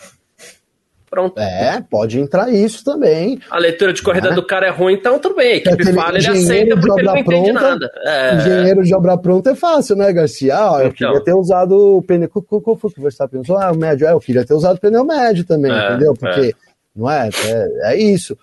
Pronto. 1.14 1.38
É, 1.38 1.80
pode 1.88 2.18
entrar 2.18 2.52
isso 2.52 2.84
também. 2.84 3.38
A 3.48 3.56
leitura 3.56 3.92
de 3.92 4.02
corrida 4.02 4.30
é. 4.30 4.34
do 4.34 4.44
cara 4.44 4.66
é 4.66 4.70
ruim, 4.70 4.94
então 4.94 5.16
tudo 5.20 5.36
bem. 5.36 5.52
A 5.52 5.56
equipe 5.58 5.92
fala, 5.92 6.18
ele 6.18 6.26
aceita 6.26 6.76
porque 6.76 7.00
ele 7.00 7.06
não 7.06 7.16
entende 7.16 7.52
pronta, 7.52 7.68
nada. 7.68 7.92
É. 8.04 8.34
Engenheiro 8.34 8.82
de 8.82 8.92
obra 8.92 9.16
pronta 9.16 9.52
é 9.52 9.54
fácil, 9.54 9.94
né, 9.94 10.12
Garcia? 10.12 10.56
Ah, 10.56 10.80
eu 10.80 10.88
então. 10.88 10.92
queria 10.92 11.22
ter 11.22 11.34
usado 11.34 11.98
o 11.98 12.02
pneu. 12.02 12.28
Qual 12.28 12.76
foi 12.76 12.90
que 12.90 12.98
o 12.98 13.02
Verstappen 13.02 13.40
usou? 13.40 13.56
Ah, 13.56 13.70
o 13.70 13.76
médio. 13.76 14.08
É, 14.08 14.12
eu 14.12 14.18
queria 14.18 14.44
ter 14.44 14.54
usado 14.54 14.76
o 14.76 14.80
pneu 14.80 15.04
médio 15.04 15.44
também, 15.44 15.70
é, 15.70 15.90
entendeu? 15.90 16.14
Porque, 16.14 16.48
é. 16.48 16.52
não 16.96 17.08
é? 17.08 17.28
É, 17.28 17.92
é 17.92 17.96
isso. 17.96 18.36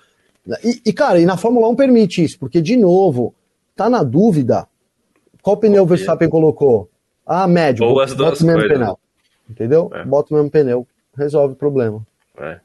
E, 0.63 0.81
e, 0.85 0.93
cara, 0.93 1.19
e 1.19 1.25
na 1.25 1.35
Fórmula 1.35 1.67
1 1.67 1.75
permite 1.75 2.23
isso, 2.23 2.39
porque, 2.39 2.61
de 2.61 2.77
novo, 2.77 3.35
tá 3.75 3.89
na 3.89 4.03
dúvida, 4.03 4.67
qual 5.41 5.57
pneu 5.57 5.83
o 5.83 5.85
Verstappen 5.85 6.29
colocou? 6.29 6.89
Ah, 7.25 7.47
médio. 7.47 7.85
Ou 7.85 7.99
as 7.99 8.13
duas 8.13 8.41
bota 8.41 8.43
o 8.43 8.47
mesmo 8.47 8.61
coisas. 8.61 8.77
pneu. 8.77 8.99
Entendeu? 9.49 9.91
É. 9.93 10.03
Bota 10.03 10.33
o 10.33 10.37
mesmo 10.37 10.51
pneu. 10.51 10.87
Resolve 11.17 11.53
o 11.53 11.57
problema. 11.57 12.05
É. 12.37 12.59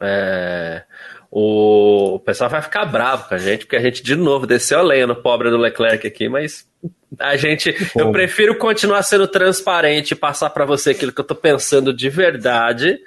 é. 0.00 0.82
O... 1.30 2.20
pessoal 2.24 2.48
vai 2.48 2.62
ficar 2.62 2.86
bravo 2.86 3.28
com 3.28 3.34
a 3.34 3.38
gente, 3.38 3.66
porque 3.66 3.76
a 3.76 3.82
gente 3.82 4.02
de 4.02 4.16
novo 4.16 4.46
desceu 4.46 4.78
a 4.78 4.82
lenha 4.82 5.06
no 5.06 5.16
pobre 5.16 5.50
do 5.50 5.58
Leclerc 5.58 6.06
aqui, 6.06 6.28
mas 6.28 6.66
a 7.18 7.36
gente. 7.36 7.74
Eu 7.96 8.10
prefiro 8.12 8.56
continuar 8.56 9.02
sendo 9.02 9.26
transparente 9.26 10.12
e 10.12 10.16
passar 10.16 10.50
para 10.50 10.64
você 10.64 10.90
aquilo 10.90 11.12
que 11.12 11.20
eu 11.20 11.26
tô 11.26 11.34
pensando 11.34 11.92
de 11.92 12.08
verdade 12.08 12.98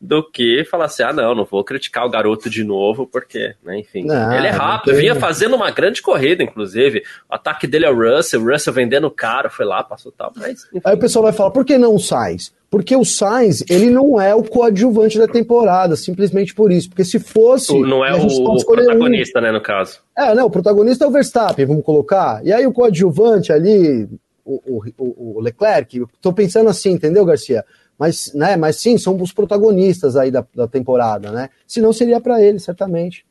do 0.00 0.22
que 0.22 0.64
falar 0.64 0.84
assim, 0.84 1.02
ah, 1.02 1.12
não, 1.12 1.34
não 1.34 1.44
vou 1.44 1.64
criticar 1.64 2.06
o 2.06 2.10
garoto 2.10 2.48
de 2.48 2.62
novo, 2.62 3.06
porque, 3.06 3.54
né, 3.64 3.80
enfim, 3.80 4.04
não, 4.04 4.32
ele 4.32 4.46
é 4.46 4.50
rápido, 4.50 4.96
vinha 4.96 5.14
fazendo 5.16 5.56
uma 5.56 5.70
grande 5.72 6.00
corrida, 6.00 6.42
inclusive, 6.42 7.02
o 7.28 7.34
ataque 7.34 7.66
dele 7.66 7.84
é 7.84 7.90
o 7.90 7.96
Russell, 7.96 8.40
o 8.40 8.50
Russell 8.50 8.72
vendendo 8.72 9.10
caro, 9.10 9.50
foi 9.50 9.66
lá, 9.66 9.82
passou 9.82 10.12
tal, 10.12 10.32
mas... 10.36 10.64
Enfim. 10.72 10.80
Aí 10.84 10.94
o 10.94 10.98
pessoal 10.98 11.24
vai 11.24 11.32
falar, 11.32 11.50
por 11.50 11.64
que 11.64 11.76
não 11.76 11.96
o 11.96 11.98
Sainz? 11.98 12.54
Porque 12.70 12.94
o 12.94 13.04
Sainz, 13.04 13.64
ele 13.68 13.90
não 13.90 14.20
é 14.20 14.34
o 14.34 14.44
coadjuvante 14.44 15.18
da 15.18 15.26
temporada, 15.26 15.96
simplesmente 15.96 16.54
por 16.54 16.70
isso, 16.70 16.88
porque 16.88 17.04
se 17.04 17.18
fosse... 17.18 17.76
Não 17.80 18.04
é 18.04 18.14
o, 18.14 18.24
o 18.24 18.64
protagonista, 18.64 19.40
um... 19.40 19.42
né, 19.42 19.50
no 19.50 19.60
caso. 19.60 20.00
É, 20.16 20.32
não, 20.32 20.46
o 20.46 20.50
protagonista 20.50 21.04
é 21.04 21.08
o 21.08 21.10
Verstappen, 21.10 21.66
vamos 21.66 21.84
colocar, 21.84 22.40
e 22.44 22.52
aí 22.52 22.64
o 22.64 22.72
coadjuvante 22.72 23.52
ali, 23.52 24.08
o, 24.44 24.80
o, 24.96 25.38
o 25.38 25.40
Leclerc, 25.40 26.04
tô 26.22 26.32
pensando 26.32 26.70
assim, 26.70 26.92
entendeu, 26.92 27.24
Garcia? 27.24 27.64
Mas, 27.98 28.32
né, 28.34 28.56
mas 28.56 28.76
sim, 28.76 28.96
são 28.96 29.20
os 29.20 29.32
protagonistas 29.32 30.16
aí 30.16 30.30
da, 30.30 30.46
da 30.54 30.68
temporada, 30.68 31.32
né? 31.32 31.50
Se 31.66 31.80
não, 31.80 31.92
seria 31.92 32.20
para 32.20 32.40
ele, 32.40 32.58
certamente. 32.58 33.26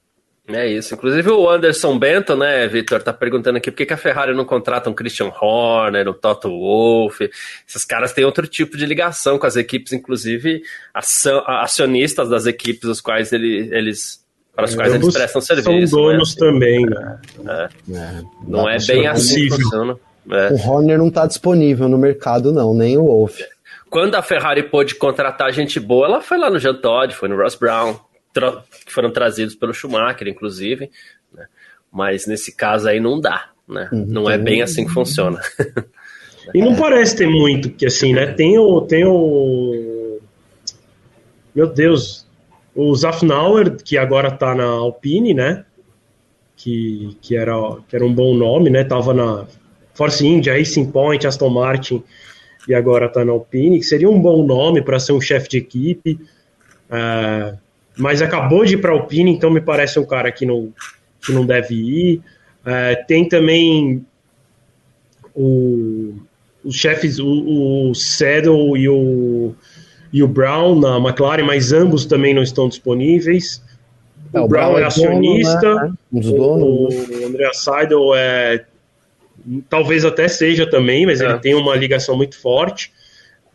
É 0.48 0.66
isso. 0.66 0.94
Inclusive 0.94 1.30
o 1.30 1.50
Anderson 1.50 2.00
Bento, 2.00 2.36
né, 2.36 2.68
Vitor, 2.68 3.04
tá 3.04 3.12
perguntando 3.12 3.58
aqui 3.58 3.70
por 3.70 3.78
que, 3.78 3.86
que 3.86 3.94
a 3.94 3.98
Ferrari 3.98 4.34
não 4.34 4.46
contrata 4.46 4.90
um 4.90 4.94
Christian 4.94 5.30
Horner, 5.30 6.08
um 6.08 6.14
Toto 6.14 6.50
Wolff. 6.50 7.30
Esses 7.68 7.84
caras 7.84 8.14
têm 8.14 8.24
outro 8.24 8.48
tipo 8.48 8.78
de 8.78 8.86
ligação 8.86 9.38
com 9.38 9.46
as 9.46 9.58
equipes, 9.58 9.92
inclusive 9.92 10.62
acionistas 10.94 12.30
das 12.30 12.46
equipes, 12.46 12.86
os 12.86 13.02
quais 13.02 13.34
ele, 13.34 13.70
eles 13.74 14.26
para 14.56 14.66
as 14.66 14.74
quais 14.74 14.94
eles 14.94 15.14
prestam 15.14 15.42
serviço. 15.42 15.90
São 15.90 16.02
donos 16.02 16.36
né? 16.36 16.40
também, 16.40 16.86
né? 16.86 17.20
É. 17.46 17.70
É. 17.94 18.22
Não 18.48 18.70
é 18.70 18.78
bem 18.80 19.06
assim 19.06 19.50
que 19.50 19.62
funciona. 19.62 19.98
É. 20.32 20.54
O 20.54 20.70
Horner 20.70 20.98
não 20.98 21.10
está 21.10 21.28
disponível 21.28 21.88
no 21.90 21.98
mercado, 21.98 22.52
não, 22.52 22.74
nem 22.74 22.98
o 22.98 23.06
Wolff. 23.06 23.44
Quando 23.90 24.16
a 24.16 24.22
Ferrari 24.22 24.64
pôde 24.64 24.96
contratar 24.96 25.52
gente 25.54 25.80
boa, 25.80 26.08
ela 26.08 26.22
foi 26.22 26.38
lá 26.38 26.50
no 26.50 26.60
Jean 26.60 26.76
Todt, 26.76 27.16
foi 27.16 27.30
no 27.30 27.38
Ross 27.38 27.56
Brown, 27.56 27.98
que 28.86 28.92
foram 28.92 29.12
trazidos 29.12 29.56
pelo 29.56 29.74
Schumacher, 29.74 30.28
inclusive. 30.28 30.92
Né? 31.34 31.46
Mas 31.92 32.28
nesse 32.28 32.56
caso 32.56 32.88
aí 32.88 33.00
não 33.00 33.20
dá, 33.20 33.50
né? 33.68 33.90
Uhum. 33.92 34.06
Não 34.08 34.30
é 34.30 34.38
bem 34.38 34.62
assim 34.62 34.86
que 34.86 34.94
funciona. 34.94 35.40
E 36.54 36.62
não 36.62 36.76
parece 36.76 37.16
ter 37.16 37.28
muito, 37.28 37.70
porque 37.70 37.86
assim, 37.86 38.14
né? 38.14 38.28
Tem 38.28 38.58
o. 38.58 38.82
Tem 38.82 39.06
o. 39.06 40.20
Meu 41.54 41.68
Deus. 41.68 42.26
O 42.74 42.96
Zafnauer, 42.96 43.76
que 43.84 43.98
agora 43.98 44.30
tá 44.30 44.54
na 44.54 44.64
Alpine, 44.64 45.34
né? 45.34 45.66
Que, 46.56 47.18
que, 47.22 47.36
era, 47.36 47.54
que 47.88 47.96
era 47.96 48.06
um 48.06 48.14
bom 48.14 48.34
nome, 48.34 48.70
né? 48.70 48.84
Tava 48.84 49.14
na 49.14 49.46
Force 49.94 50.26
India, 50.26 50.54
Racing 50.54 50.92
Point, 50.92 51.26
Aston 51.26 51.50
Martin 51.50 52.04
e 52.68 52.76
agora 52.76 53.06
está 53.06 53.24
na 53.24 53.32
Alpine, 53.32 53.80
que 53.80 53.86
seria 53.86 54.10
um 54.10 54.20
bom 54.20 54.46
nome 54.46 54.82
para 54.82 55.00
ser 55.00 55.14
um 55.14 55.22
chefe 55.22 55.48
de 55.50 55.58
equipe, 55.58 56.20
uh, 56.90 57.58
mas 57.96 58.22
acabou 58.22 58.66
de 58.66 58.74
ir 58.74 58.78
para 58.78 58.92
a 58.92 58.94
Alpine, 58.94 59.32
então 59.32 59.50
me 59.50 59.62
parece 59.62 60.00
um 60.00 60.06
cara 60.06 60.32
que 60.32 60.46
não, 60.46 60.74
que 61.26 61.32
não 61.32 61.46
deve 61.46 61.74
ir. 61.74 62.22
Uh, 62.62 63.08
tem 63.08 63.28
também 63.28 64.06
o, 65.34 66.16
os 66.64 66.76
chefes, 66.76 67.20
o, 67.20 67.90
o 67.90 67.96
Saddle 67.96 68.76
e 68.76 68.90
o, 68.90 69.56
e 70.12 70.22
o 70.22 70.28
Brown 70.28 70.78
na 70.80 70.98
McLaren, 70.98 71.44
mas 71.44 71.72
ambos 71.72 72.06
também 72.06 72.34
não 72.34 72.44
estão 72.44 72.68
disponíveis. 72.68 73.64
o, 74.34 74.40
o 74.42 74.48
Brown, 74.48 74.74
Brown, 74.74 74.78
é, 74.80 74.82
é 74.82 74.86
acionista, 74.86 75.62
dono, 75.62 75.82
né? 75.84 75.94
dos 76.12 76.32
donos. 76.32 76.96
o 77.10 77.26
André 77.28 77.54
Seidel 77.54 78.14
é 78.14 78.66
talvez 79.70 80.06
até 80.06 80.28
seja 80.28 80.70
também, 80.70 81.06
mas 81.06 81.22
é. 81.22 81.26
ele 81.26 81.40
tem 81.40 81.56
uma 81.56 81.76
ligação 81.76 82.16
muito 82.16 82.40
forte. 82.40 82.92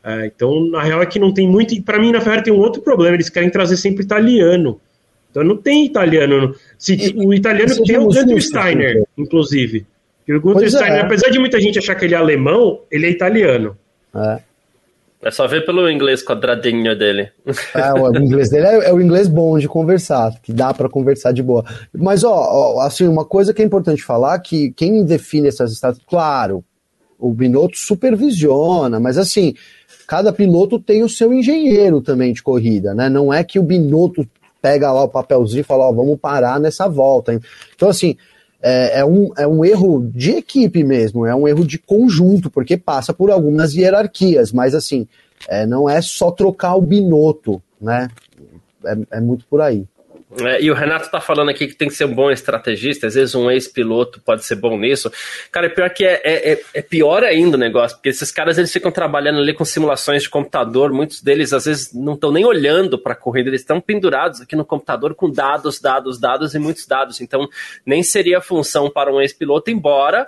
É, 0.05 0.27
então, 0.27 0.69
na 0.69 0.83
real 0.83 1.03
é 1.03 1.07
que 1.07 1.19
não 1.19 1.33
tem 1.33 1.49
muito. 1.49 1.81
Para 1.83 1.99
mim, 1.99 2.11
na 2.11 2.21
Ferrari 2.21 2.43
tem 2.43 2.53
um 2.53 2.59
outro 2.59 2.83
problema: 2.83 3.15
eles 3.15 3.29
querem 3.29 3.51
trazer 3.51 3.77
sempre 3.77 4.05
italiano. 4.05 4.81
Então, 5.31 5.45
não 5.45 5.57
tem 5.57 5.87
italiano. 5.87 6.55
Se, 6.77 6.95
e, 6.95 7.27
o 7.27 7.33
italiano 7.33 7.75
tem 7.85 7.97
o 7.97 8.07
Gunter 8.07 8.43
Steiner, 8.43 9.05
inclusive. 9.17 9.87
o 10.29 10.41
Gunter 10.41 10.71
Steiner, 10.71 10.99
é. 10.99 11.01
apesar 11.03 11.31
de 11.31 11.39
muita 11.39 11.61
gente 11.61 11.79
achar 11.79 11.95
que 11.95 12.05
ele 12.05 12.15
é 12.15 12.19
alemão, 12.19 12.81
ele 12.91 13.07
é 13.07 13.11
italiano. 13.11 13.77
É. 14.15 14.41
É 15.23 15.31
só 15.31 15.47
ver 15.47 15.65
pelo 15.65 15.89
inglês 15.89 16.23
quadradinho 16.25 16.99
dele. 16.99 17.31
É, 17.75 17.93
o 17.93 18.15
inglês 18.17 18.51
dele 18.51 18.67
é, 18.67 18.91
é 18.91 18.93
o 18.93 19.01
inglês 19.01 19.29
bom 19.29 19.59
de 19.59 19.69
conversar, 19.69 20.33
que 20.43 20.53
dá 20.53 20.75
para 20.75 20.89
conversar 20.89 21.33
de 21.33 21.43
boa. 21.43 21.65
Mas, 21.95 22.25
ó, 22.25 22.35
ó, 22.35 22.81
assim, 22.81 23.07
uma 23.07 23.25
coisa 23.25 23.55
que 23.55 23.63
é 23.63 23.65
importante 23.65 24.03
falar, 24.03 24.39
que 24.41 24.73
quem 24.73 25.05
define 25.05 25.49
essas 25.49 25.73
estatísticas, 25.73 26.09
claro, 26.09 26.65
o 27.19 27.33
Binotto 27.33 27.79
supervisiona, 27.79 28.99
mas 28.99 29.17
assim, 29.17 29.55
cada 30.09 30.33
piloto 30.33 30.81
tem 30.81 31.05
o 31.05 31.09
seu 31.09 31.33
engenheiro 31.33 32.01
também 32.01 32.33
de 32.33 32.43
corrida, 32.43 32.93
né? 32.95 33.09
Não 33.09 33.33
é 33.33 33.45
que 33.45 33.61
o 33.61 33.63
Binotto 33.63 34.27
pega 34.61 34.93
lá 34.93 35.05
o 35.05 35.09
papelzinho 35.09 35.61
e 35.61 35.65
fala, 35.65 35.89
ó, 35.89 35.93
vamos 35.93 36.19
parar 36.21 36.59
nessa 36.59 36.89
volta. 36.89 37.39
Então, 37.75 37.89
assim, 37.89 38.17
é, 38.63 39.01
é, 39.01 39.05
um, 39.05 39.33
é 39.37 39.47
um 39.47 39.65
erro 39.65 40.09
de 40.15 40.31
equipe 40.33 40.85
mesmo, 40.85 41.27
é 41.27 41.35
um 41.35 41.49
erro 41.49 41.67
de 41.67 41.79
conjunto, 41.79 42.49
porque 42.49 42.77
passa 42.77 43.13
por 43.13 43.31
algumas 43.31 43.75
hierarquias, 43.75 44.53
mas 44.53 44.75
assim, 44.75 45.07
é, 45.49 45.67
não 45.67 45.91
é 45.91 46.01
só 46.01 46.31
trocar 46.31 46.77
o 46.77 46.81
Binotto, 46.81 47.61
né? 47.81 48.09
É, 48.85 49.19
é 49.19 49.21
muito 49.21 49.45
por 49.47 49.61
aí. 49.61 49.85
É, 50.41 50.63
e 50.63 50.71
o 50.71 50.75
Renato 50.75 51.11
tá 51.11 51.21
falando 51.21 51.51
aqui 51.51 51.67
que 51.67 51.75
tem 51.75 51.89
que 51.89 51.95
ser 51.95 52.07
um 52.07 52.15
bom 52.15 52.31
estrategista, 52.31 53.07
às 53.07 53.15
vezes 53.15 53.35
um 53.35 53.51
ex-piloto 53.51 54.21
pode 54.21 54.45
ser 54.45 54.57
bom 54.57 54.79
nisso. 54.79 55.13
Cara, 55.51 55.69
pior 55.69 55.91
que 55.91 56.05
é, 56.05 56.21
é, 56.25 56.53
é, 56.53 56.63
é 56.75 56.83
pior 56.83 57.23
ainda 57.23 57.57
o 57.57 57.61
negócio, 57.61 57.97
porque 57.97 58.09
esses 58.09 58.31
caras 58.31 58.57
eles 58.57 58.73
ficam 58.73 58.91
trabalhando 58.91 59.39
ali 59.41 59.53
com 59.53 59.65
simulações 59.65 60.23
de 60.23 60.31
computador, 60.31 60.93
muitos 60.93 61.21
deles 61.21 61.53
às 61.53 61.67
vezes 61.67 61.93
não 61.93 62.15
estão 62.15 62.33
nem 62.33 62.45
olhando 62.47 62.99
para 62.99 63.13
a 63.13 63.17
corrida, 63.17 63.51
eles 63.51 63.61
estão 63.61 63.81
pendurados 63.81 64.41
aqui 64.41 64.57
no 64.57 64.65
computador 64.65 65.15
com 65.15 65.31
dados, 65.31 65.79
dados, 65.81 66.19
dados 66.19 66.55
e 66.55 66.59
muitos 66.59 66.87
dados. 66.87 67.21
Então, 67.21 67.49
nem 67.85 68.03
seria 68.03 68.41
função 68.41 68.89
para 68.89 69.13
um 69.13 69.21
ex-piloto, 69.21 69.71
embora 69.71 70.27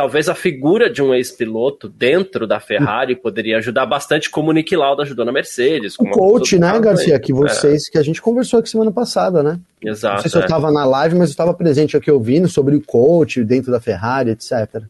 talvez 0.00 0.30
a 0.30 0.34
figura 0.34 0.88
de 0.88 1.02
um 1.02 1.12
ex-piloto 1.12 1.86
dentro 1.86 2.46
da 2.46 2.58
Ferrari 2.58 3.14
poderia 3.14 3.58
ajudar 3.58 3.84
bastante, 3.84 4.30
como 4.30 4.48
o 4.48 4.52
Nick 4.54 4.74
Lauda 4.74 5.02
ajudou 5.02 5.26
na 5.26 5.30
Mercedes. 5.30 5.94
O 5.98 6.06
coach, 6.06 6.58
né, 6.58 6.80
Garcia, 6.80 7.20
que 7.20 7.34
vocês, 7.34 7.86
é. 7.86 7.92
que 7.92 7.98
a 7.98 8.02
gente 8.02 8.22
conversou 8.22 8.60
aqui 8.60 8.70
semana 8.70 8.90
passada, 8.90 9.42
né? 9.42 9.60
Exato. 9.84 10.14
Não 10.14 10.22
sei 10.22 10.30
se 10.30 10.38
é. 10.38 10.40
eu 10.40 10.44
estava 10.44 10.72
na 10.72 10.86
live, 10.86 11.16
mas 11.16 11.28
eu 11.28 11.32
estava 11.32 11.52
presente 11.52 11.98
aqui 11.98 12.10
ouvindo 12.10 12.48
sobre 12.48 12.74
o 12.74 12.80
coach 12.80 13.44
dentro 13.44 13.70
da 13.70 13.78
Ferrari, 13.78 14.30
etc. 14.30 14.84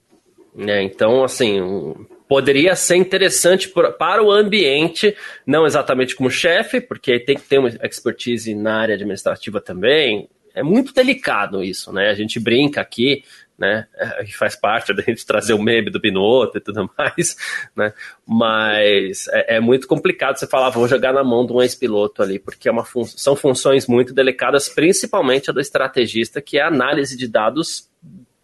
É, 0.60 0.80
então, 0.80 1.24
assim, 1.24 1.92
poderia 2.28 2.76
ser 2.76 2.94
interessante 2.94 3.68
para 3.98 4.22
o 4.22 4.30
ambiente, 4.30 5.16
não 5.44 5.66
exatamente 5.66 6.14
como 6.14 6.30
chefe, 6.30 6.80
porque 6.80 7.18
tem 7.18 7.34
que 7.34 7.42
ter 7.42 7.58
uma 7.58 7.68
expertise 7.82 8.54
na 8.54 8.78
área 8.78 8.94
administrativa 8.94 9.60
também. 9.60 10.28
É 10.54 10.62
muito 10.62 10.94
delicado 10.94 11.64
isso, 11.64 11.92
né? 11.92 12.10
A 12.10 12.14
gente 12.14 12.38
brinca 12.38 12.80
aqui, 12.80 13.24
né? 13.60 13.86
É, 13.94 14.24
que 14.24 14.34
faz 14.34 14.56
parte 14.56 14.92
da 14.94 15.02
gente 15.02 15.26
trazer 15.26 15.52
o 15.52 15.62
meme 15.62 15.90
do 15.90 16.00
Binotto 16.00 16.56
e 16.56 16.60
tudo 16.60 16.90
mais, 16.96 17.36
né? 17.76 17.92
Mas 18.26 19.28
é, 19.28 19.56
é, 19.56 19.60
muito 19.60 19.86
complicado 19.86 20.38
você 20.38 20.46
falar, 20.46 20.70
vou 20.70 20.88
jogar 20.88 21.12
na 21.12 21.22
mão 21.22 21.46
de 21.46 21.52
um 21.52 21.60
ex-piloto 21.60 22.22
ali, 22.22 22.38
porque 22.38 22.68
é 22.68 22.72
uma 22.72 22.84
fun 22.84 23.04
são 23.04 23.36
funções 23.36 23.86
muito 23.86 24.14
delicadas, 24.14 24.68
principalmente 24.68 25.50
a 25.50 25.52
do 25.52 25.60
estrategista, 25.60 26.40
que 26.40 26.58
é 26.58 26.62
a 26.62 26.68
análise 26.68 27.16
de 27.16 27.28
dados 27.28 27.90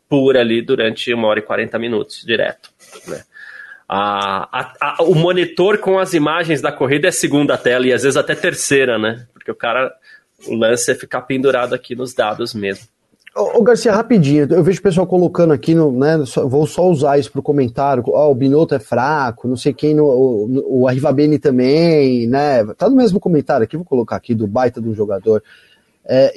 pura 0.08 0.40
ali 0.40 0.60
durante 0.60 1.12
uma 1.12 1.28
hora 1.28 1.40
e 1.40 1.42
40 1.42 1.78
minutos, 1.78 2.22
direto, 2.24 2.70
né? 3.08 3.24
A, 3.88 4.48
a, 4.52 4.74
a, 4.80 5.02
o 5.04 5.14
monitor 5.14 5.78
com 5.78 5.98
as 5.98 6.12
imagens 6.12 6.60
da 6.60 6.72
corrida 6.72 7.06
é 7.06 7.12
segunda 7.12 7.56
tela 7.56 7.86
e 7.86 7.92
às 7.92 8.02
vezes 8.02 8.16
até 8.16 8.34
terceira, 8.34 8.98
né? 8.98 9.26
Porque 9.32 9.50
o 9.50 9.54
cara, 9.54 9.94
o 10.46 10.54
lance 10.54 10.90
é 10.90 10.94
ficar 10.94 11.22
pendurado 11.22 11.72
aqui 11.72 11.94
nos 11.94 12.12
dados 12.12 12.52
mesmo. 12.52 12.88
Ô, 13.38 13.62
Garcia, 13.62 13.92
rapidinho, 13.92 14.48
eu 14.50 14.62
vejo 14.62 14.80
o 14.80 14.82
pessoal 14.82 15.06
colocando 15.06 15.52
aqui, 15.52 15.74
no, 15.74 15.92
né, 15.92 16.16
vou 16.46 16.66
só 16.66 16.88
usar 16.88 17.18
isso 17.18 17.30
para 17.30 17.40
o 17.40 17.42
comentário, 17.42 18.02
oh, 18.06 18.30
o 18.30 18.34
Binotto 18.34 18.74
é 18.74 18.78
fraco, 18.78 19.46
não 19.46 19.56
sei 19.58 19.74
quem, 19.74 19.94
no, 19.94 20.06
o, 20.06 20.80
o 20.80 20.88
Arrivabene 20.88 21.38
também, 21.38 22.26
né, 22.26 22.64
tá 22.78 22.88
no 22.88 22.96
mesmo 22.96 23.20
comentário 23.20 23.64
aqui, 23.64 23.76
vou 23.76 23.84
colocar 23.84 24.16
aqui, 24.16 24.34
do 24.34 24.46
baita 24.46 24.80
do 24.80 24.94
jogador. 24.94 25.42
É, 26.06 26.32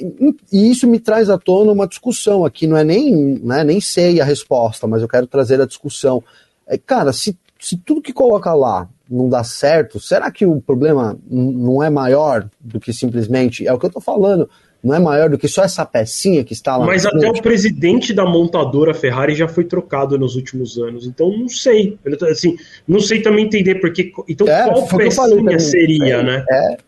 e 0.52 0.70
isso 0.70 0.86
me 0.86 1.00
traz 1.00 1.30
à 1.30 1.38
tona 1.38 1.72
uma 1.72 1.88
discussão 1.88 2.44
aqui, 2.44 2.66
não 2.66 2.76
é 2.76 2.84
nem, 2.84 3.40
né, 3.42 3.64
nem 3.64 3.80
sei 3.80 4.20
a 4.20 4.24
resposta, 4.24 4.86
mas 4.86 5.00
eu 5.00 5.08
quero 5.08 5.26
trazer 5.26 5.58
a 5.58 5.66
discussão. 5.66 6.22
É, 6.66 6.76
cara, 6.76 7.14
se, 7.14 7.34
se 7.58 7.78
tudo 7.78 8.02
que 8.02 8.12
coloca 8.12 8.52
lá 8.52 8.86
não 9.10 9.26
dá 9.26 9.42
certo, 9.42 9.98
será 9.98 10.30
que 10.30 10.44
o 10.44 10.60
problema 10.60 11.18
não 11.26 11.82
é 11.82 11.88
maior 11.88 12.46
do 12.60 12.78
que 12.78 12.92
simplesmente, 12.92 13.66
é 13.66 13.72
o 13.72 13.78
que 13.78 13.86
eu 13.86 13.88
estou 13.88 14.02
falando, 14.02 14.50
não 14.82 14.94
é 14.94 14.98
maior 14.98 15.28
do 15.28 15.36
que 15.36 15.46
só 15.46 15.62
essa 15.62 15.84
pecinha 15.84 16.42
que 16.42 16.54
está 16.54 16.76
lá. 16.76 16.86
Mas 16.86 17.04
até 17.04 17.28
o 17.28 17.42
presidente 17.42 18.14
da 18.14 18.24
montadora 18.24 18.94
Ferrari 18.94 19.34
já 19.34 19.46
foi 19.46 19.64
trocado 19.64 20.18
nos 20.18 20.36
últimos 20.36 20.78
anos, 20.78 21.06
então 21.06 21.30
não 21.36 21.48
sei. 21.48 21.98
Assim, 22.30 22.56
não 22.88 22.98
sei 22.98 23.20
também 23.20 23.44
entender 23.44 23.76
porque. 23.76 24.12
Então 24.28 24.48
é, 24.48 24.64
qual 24.64 24.86
pecinha 24.86 25.58
seria, 25.58 26.16
é, 26.16 26.22
né? 26.22 26.44
É, 26.50 26.78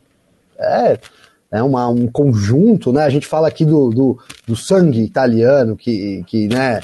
é, 0.58 0.98
é 1.52 1.62
uma, 1.62 1.88
um 1.88 2.06
conjunto, 2.06 2.92
né? 2.92 3.04
A 3.04 3.10
gente 3.10 3.26
fala 3.26 3.48
aqui 3.48 3.64
do, 3.64 3.90
do, 3.90 4.18
do 4.46 4.56
sangue 4.56 5.02
italiano 5.02 5.76
que, 5.76 6.24
que, 6.26 6.48
né? 6.48 6.80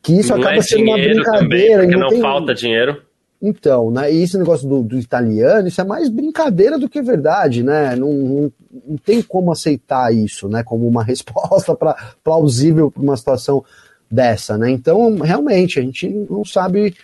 Que 0.00 0.20
isso 0.20 0.32
não 0.32 0.42
acaba 0.42 0.56
é 0.56 0.62
sendo 0.62 0.84
uma 0.84 0.96
brincadeira. 0.96 1.38
Também, 1.38 1.76
porque 1.76 1.92
não, 1.92 2.00
não 2.00 2.08
tem... 2.08 2.20
falta 2.20 2.54
dinheiro. 2.54 3.02
Então, 3.42 3.90
né? 3.90 4.12
E 4.12 4.22
esse 4.22 4.38
negócio 4.38 4.68
do, 4.68 4.84
do, 4.84 4.96
italiano, 4.96 5.66
isso 5.66 5.80
é 5.80 5.84
mais 5.84 6.08
brincadeira 6.08 6.78
do 6.78 6.88
que 6.88 7.02
verdade, 7.02 7.64
né? 7.64 7.96
Não, 7.96 8.12
não, 8.12 8.52
não 8.86 8.96
tem 8.96 9.20
como 9.20 9.50
aceitar 9.50 10.14
isso, 10.14 10.48
né? 10.48 10.62
Como 10.62 10.86
uma 10.86 11.02
resposta 11.04 11.74
pra, 11.74 12.14
plausível 12.22 12.88
para 12.88 13.02
uma 13.02 13.16
situação 13.16 13.64
dessa, 14.08 14.56
né? 14.56 14.70
Então, 14.70 15.16
realmente, 15.18 15.80
a 15.80 15.82
gente 15.82 16.08
não 16.08 16.44
sabe 16.44 16.94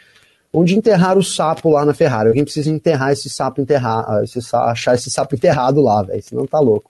onde 0.52 0.76
enterrar 0.76 1.18
o 1.18 1.24
sapo 1.24 1.70
lá 1.70 1.84
na 1.84 1.92
Ferrari. 1.92 2.28
Alguém 2.28 2.44
precisa 2.44 2.70
enterrar 2.70 3.10
esse 3.10 3.28
sapo 3.28 3.60
enterrar, 3.60 4.22
esse, 4.22 4.38
achar 4.54 4.94
esse 4.94 5.10
sapo 5.10 5.34
enterrado 5.34 5.82
lá, 5.82 6.04
velho. 6.04 6.22
Senão 6.22 6.46
tá 6.46 6.60
louco. 6.60 6.88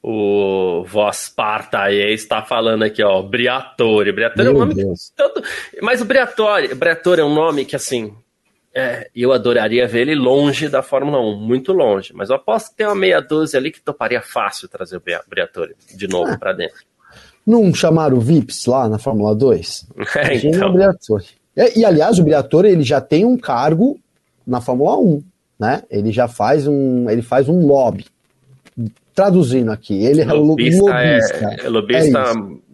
O 0.00 0.84
Voz 0.84 1.28
Parta 1.28 1.80
aí 1.80 2.14
está 2.14 2.40
falando 2.40 2.84
aqui, 2.84 3.02
ó, 3.02 3.20
Briatore. 3.20 4.12
Briatore 4.12 4.44
Meu 4.44 4.52
é 4.52 4.54
um 4.54 4.58
nome 4.60 4.74
tanto. 5.16 5.42
Mas 5.82 6.00
o 6.00 6.04
Briatore, 6.04 6.72
Briatore 6.76 7.22
é 7.22 7.24
um 7.24 7.34
nome 7.34 7.64
que, 7.64 7.74
assim, 7.74 8.14
é, 8.76 9.08
eu 9.16 9.32
adoraria 9.32 9.88
ver 9.88 10.02
ele 10.02 10.14
longe 10.14 10.68
da 10.68 10.82
Fórmula 10.82 11.18
1, 11.18 11.40
muito 11.40 11.72
longe. 11.72 12.12
Mas 12.14 12.28
eu 12.28 12.36
aposto 12.36 12.68
que 12.68 12.76
tem 12.76 12.86
uma 12.86 12.94
meia 12.94 13.22
dúzia 13.22 13.58
ali 13.58 13.70
que 13.70 13.80
toparia 13.80 14.20
fácil 14.20 14.68
trazer 14.68 14.98
o 14.98 15.02
Briatore 15.26 15.74
de 15.94 16.06
novo 16.06 16.32
ah, 16.32 16.36
para 16.36 16.52
dentro. 16.52 16.76
Não 17.46 17.72
chamaram 17.72 18.18
o 18.18 18.20
Vips 18.20 18.66
lá 18.66 18.86
na 18.86 18.98
Fórmula 18.98 19.34
2? 19.34 19.86
É, 20.16 20.36
então. 20.36 20.74
O 20.74 21.18
e, 21.56 21.80
e, 21.80 21.84
aliás, 21.86 22.18
o 22.18 22.22
Briatore 22.22 22.68
ele 22.68 22.82
já 22.82 23.00
tem 23.00 23.24
um 23.24 23.38
cargo 23.38 23.98
na 24.46 24.60
Fórmula 24.60 24.98
1, 24.98 25.22
né? 25.58 25.82
Ele 25.90 26.12
já 26.12 26.28
faz 26.28 26.66
um, 26.66 27.08
ele 27.08 27.22
faz 27.22 27.48
um 27.48 27.66
lobby. 27.66 28.04
Traduzindo 29.14 29.72
aqui, 29.72 30.04
ele 30.04 30.20
é 30.20 30.26
lobista, 30.26 30.90
é 30.90 31.14
lobista. 31.14 31.56
É, 31.64 31.68
lobista 31.70 32.18
é 32.18 32.66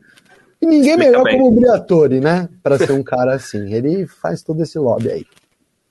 e 0.61 0.67
ninguém 0.67 0.97
melhor 0.97 1.23
bem. 1.23 1.39
como 1.39 1.49
o 1.49 1.55
Briatore, 1.61 2.19
né? 2.19 2.49
Para 2.61 2.77
ser 2.77 2.91
um 2.91 3.05
cara 3.05 3.35
assim. 3.35 3.73
Ele 3.73 4.05
faz 4.09 4.43
todo 4.43 4.61
esse 4.61 4.79
lobby 4.81 5.13
aí. 5.13 5.27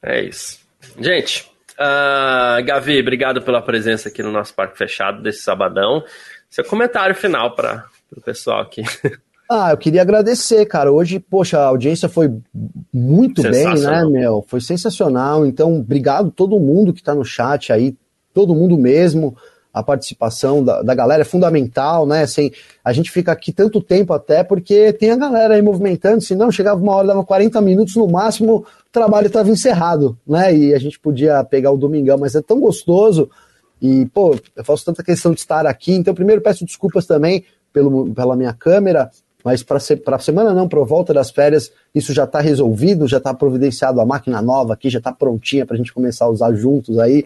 É 0.04 0.24
isso. 0.24 0.60
Gente, 1.00 1.50
uh, 1.74 2.64
Gavi, 2.66 3.00
obrigado 3.00 3.42
pela 3.42 3.62
presença 3.62 4.10
aqui 4.10 4.24
no 4.24 4.32
nosso 4.32 4.54
parque 4.54 4.78
fechado 4.78 5.22
desse 5.22 5.44
sabadão. 5.44 6.04
Seu 6.50 6.66
comentário 6.66 7.16
final 7.16 7.56
para 7.56 7.86
o 8.16 8.22
pessoal 8.22 8.62
aqui. 8.62 8.84
Ah, 9.54 9.72
eu 9.72 9.78
queria 9.78 10.02
agradecer, 10.02 10.66
cara. 10.66 10.90
Hoje, 10.94 11.20
poxa, 11.20 11.60
a 11.60 11.66
audiência 11.66 12.08
foi 12.08 12.34
muito 12.94 13.42
bem, 13.42 13.66
né, 13.82 14.06
meu? 14.06 14.46
Foi 14.48 14.62
sensacional. 14.62 15.46
Então, 15.46 15.76
obrigado 15.76 16.32
todo 16.32 16.58
mundo 16.58 16.94
que 16.94 17.02
está 17.02 17.14
no 17.14 17.26
chat 17.26 17.74
aí, 17.74 17.94
todo 18.34 18.56
mundo 18.56 18.78
mesmo 18.78 19.36
a 19.74 19.82
participação 19.82 20.64
da, 20.64 20.82
da 20.82 20.94
galera 20.94 21.22
é 21.22 21.26
fundamental, 21.26 22.06
né? 22.06 22.24
Assim, 22.24 22.52
a 22.84 22.92
gente 22.92 23.10
fica 23.10 23.32
aqui 23.32 23.52
tanto 23.52 23.82
tempo 23.82 24.14
até 24.14 24.44
porque 24.44 24.92
tem 24.94 25.12
a 25.12 25.16
galera 25.16 25.56
aí 25.56 25.62
movimentando, 25.62 26.22
senão 26.22 26.52
chegava 26.52 26.82
uma 26.82 26.94
hora, 26.94 27.08
dava 27.08 27.24
40 27.24 27.62
minutos 27.62 27.96
no 27.96 28.08
máximo, 28.08 28.58
o 28.58 28.92
trabalho 28.92 29.28
estava 29.28 29.50
encerrado, 29.50 30.18
né? 30.28 30.56
E 30.56 30.74
a 30.74 30.80
gente 30.80 31.00
podia 31.00 31.44
pegar 31.44 31.72
o 31.72 31.78
domingão, 31.78 32.18
mas 32.18 32.36
é 32.36 32.42
tão 32.42 32.60
gostoso. 32.60 33.30
E, 33.82 34.06
pô, 34.08 34.36
eu 34.56 34.64
faço 34.64 34.86
tanta 34.86 35.04
questão 35.04 35.34
de 35.34 35.40
estar 35.40 35.66
aqui, 35.66 35.94
então 35.94 36.14
primeiro 36.14 36.42
peço 36.42 36.66
desculpas 36.66 37.06
também 37.06 37.46
pelo, 37.74 38.14
pela 38.14 38.36
minha 38.36 38.54
câmera, 38.54 39.10
mas 39.44 39.64
para 39.64 39.78
a 39.78 40.20
semana 40.20 40.54
não, 40.54 40.68
para 40.68 40.84
volta 40.84 41.14
das 41.14 41.32
férias, 41.32 41.72
isso 41.96 42.14
já 42.14 42.26
está 42.26 42.40
resolvido, 42.40 43.08
já 43.08 43.18
está 43.18 43.34
providenciado 43.34 44.00
a 44.00 44.06
máquina 44.06 44.42
nova 44.42 44.74
aqui, 44.74 44.90
já 44.90 45.00
está 45.00 45.12
prontinha 45.12 45.66
para 45.66 45.76
a 45.76 45.78
gente 45.78 45.94
começar 45.94 46.26
a 46.26 46.30
usar 46.30 46.54
juntos 46.54 47.00
aí. 47.00 47.26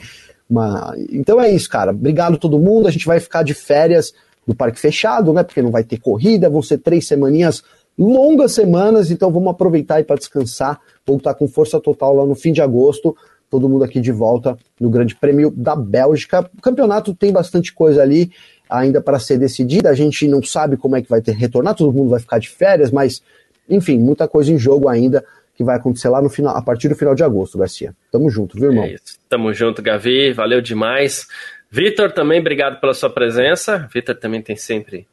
Uma... 0.49 0.95
Então 1.11 1.39
é 1.41 1.51
isso, 1.51 1.69
cara. 1.69 1.91
Obrigado 1.91 2.37
todo 2.37 2.59
mundo. 2.59 2.87
A 2.87 2.91
gente 2.91 3.05
vai 3.05 3.19
ficar 3.19 3.43
de 3.43 3.53
férias 3.53 4.13
do 4.47 4.53
parque 4.53 4.79
fechado, 4.79 5.33
né? 5.33 5.43
Porque 5.43 5.61
não 5.61 5.71
vai 5.71 5.83
ter 5.83 5.97
corrida, 5.97 6.49
vão 6.49 6.61
ser 6.61 6.77
três 6.77 7.07
semaninhas, 7.07 7.63
longas 7.97 8.51
semanas, 8.53 9.09
então 9.09 9.31
vamos 9.31 9.49
aproveitar 9.49 9.95
aí 9.95 10.03
para 10.03 10.17
descansar, 10.17 10.79
voltar 11.05 11.33
com 11.33 11.47
força 11.47 11.79
total 11.79 12.15
lá 12.15 12.25
no 12.25 12.35
fim 12.35 12.51
de 12.51 12.61
agosto. 12.61 13.15
Todo 13.49 13.69
mundo 13.69 13.83
aqui 13.83 14.01
de 14.01 14.11
volta 14.11 14.57
no 14.79 14.89
Grande 14.89 15.15
Prêmio 15.15 15.51
da 15.51 15.75
Bélgica. 15.75 16.49
O 16.57 16.61
campeonato 16.61 17.13
tem 17.13 17.31
bastante 17.31 17.73
coisa 17.73 18.01
ali 18.01 18.31
ainda 18.69 18.99
para 18.99 19.19
ser 19.19 19.37
decidida. 19.37 19.89
A 19.89 19.93
gente 19.93 20.27
não 20.27 20.43
sabe 20.43 20.77
como 20.77 20.95
é 20.95 21.01
que 21.01 21.09
vai 21.09 21.21
ter 21.21 21.33
retornar, 21.33 21.75
todo 21.75 21.93
mundo 21.93 22.09
vai 22.09 22.19
ficar 22.19 22.39
de 22.39 22.49
férias, 22.49 22.91
mas 22.91 23.21
enfim, 23.69 23.97
muita 23.97 24.27
coisa 24.27 24.51
em 24.51 24.57
jogo 24.57 24.87
ainda 24.87 25.23
que 25.55 25.63
vai 25.63 25.77
acontecer 25.77 26.09
lá 26.09 26.21
no 26.21 26.29
final, 26.29 26.55
a 26.55 26.61
partir 26.61 26.89
do 26.89 26.95
final 26.95 27.15
de 27.15 27.23
agosto, 27.23 27.57
Garcia. 27.57 27.95
Tamo 28.11 28.29
junto, 28.29 28.57
viu, 28.57 28.69
irmão? 28.69 28.83
É 28.83 28.93
isso. 28.93 29.17
Tamo 29.29 29.53
junto, 29.53 29.81
Gavi. 29.81 30.33
Valeu 30.33 30.61
demais. 30.61 31.27
Vitor, 31.71 32.11
também 32.11 32.39
obrigado 32.39 32.79
pela 32.79 32.93
sua 32.93 33.09
presença. 33.09 33.87
Vitor 33.93 34.15
também 34.15 34.41
tem 34.41 34.55
sempre 34.55 35.07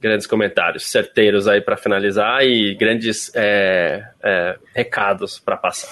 grandes 0.00 0.26
comentários 0.26 0.90
certeiros 0.90 1.48
aí 1.48 1.62
para 1.62 1.78
finalizar 1.78 2.44
e 2.44 2.74
grandes 2.74 3.32
é, 3.34 4.04
é, 4.22 4.56
recados 4.74 5.38
para 5.38 5.56
passar. 5.56 5.88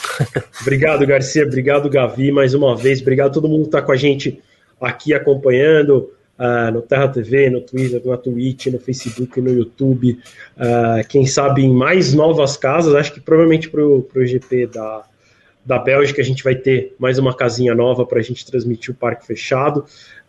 Obrigado, 0.62 1.06
Garcia. 1.06 1.44
Obrigado, 1.44 1.90
Gavi, 1.90 2.32
mais 2.32 2.54
uma 2.54 2.74
vez. 2.74 3.02
Obrigado 3.02 3.30
a 3.30 3.34
todo 3.34 3.48
mundo 3.48 3.62
que 3.62 3.68
está 3.68 3.82
com 3.82 3.92
a 3.92 3.96
gente 3.96 4.42
aqui 4.80 5.12
acompanhando 5.12 6.10
uh, 6.38 6.72
no 6.72 6.82
Terra 6.82 7.08
TV, 7.08 7.50
no 7.50 7.60
Twitter, 7.60 8.00
na 8.04 8.16
Twitch, 8.16 8.66
no 8.66 8.78
Facebook, 8.78 9.40
no 9.40 9.52
YouTube. 9.52 10.18
Uh, 10.56 11.06
quem 11.08 11.26
sabe 11.26 11.62
em 11.62 11.70
mais 11.72 12.14
novas 12.14 12.56
casas, 12.56 12.94
acho 12.94 13.12
que 13.12 13.20
provavelmente 13.20 13.68
para 13.68 13.84
o 13.84 14.06
GP 14.14 14.66
da, 14.68 15.04
da 15.64 15.78
Bélgica 15.78 16.20
a 16.20 16.24
gente 16.24 16.42
vai 16.42 16.54
ter 16.54 16.94
mais 16.98 17.18
uma 17.18 17.34
casinha 17.34 17.74
nova 17.74 18.04
para 18.04 18.18
a 18.18 18.22
gente 18.22 18.44
transmitir 18.44 18.92
o 18.92 18.96
parque 18.96 19.26
fechado. 19.26 19.84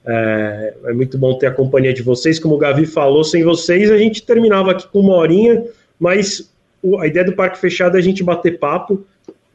É, 0.06 0.74
é, 0.86 0.94
muito 0.94 1.18
bom 1.18 1.38
ter 1.38 1.48
a 1.48 1.52
companhia 1.52 1.94
de 1.94 2.02
vocês. 2.02 2.40
Como 2.40 2.56
o 2.56 2.58
Gavi 2.58 2.86
falou, 2.86 3.24
sem 3.24 3.44
vocês 3.44 3.90
a 3.90 3.98
gente 3.98 4.24
terminava 4.24 4.72
aqui 4.72 4.88
com 4.88 5.00
uma 5.00 5.16
horinha, 5.16 5.64
mas 6.00 6.52
o, 6.82 7.00
a 7.00 7.08
ideia 7.08 7.26
do 7.26 7.34
parque 7.34 7.58
fechado 7.58 7.96
é 7.96 8.00
a 8.00 8.04
gente 8.04 8.24
bater 8.24 8.60
papo 8.60 9.06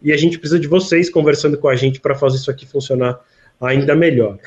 e 0.02 0.12
a 0.12 0.16
gente 0.16 0.38
precisa 0.38 0.58
de 0.58 0.66
vocês 0.66 1.10
conversando 1.10 1.58
com 1.58 1.68
a 1.68 1.76
gente 1.76 2.00
para 2.00 2.14
fazer 2.14 2.36
isso 2.36 2.50
aqui 2.50 2.66
funcionar 2.66 3.20
ainda 3.60 3.94
melhor. 3.94 4.38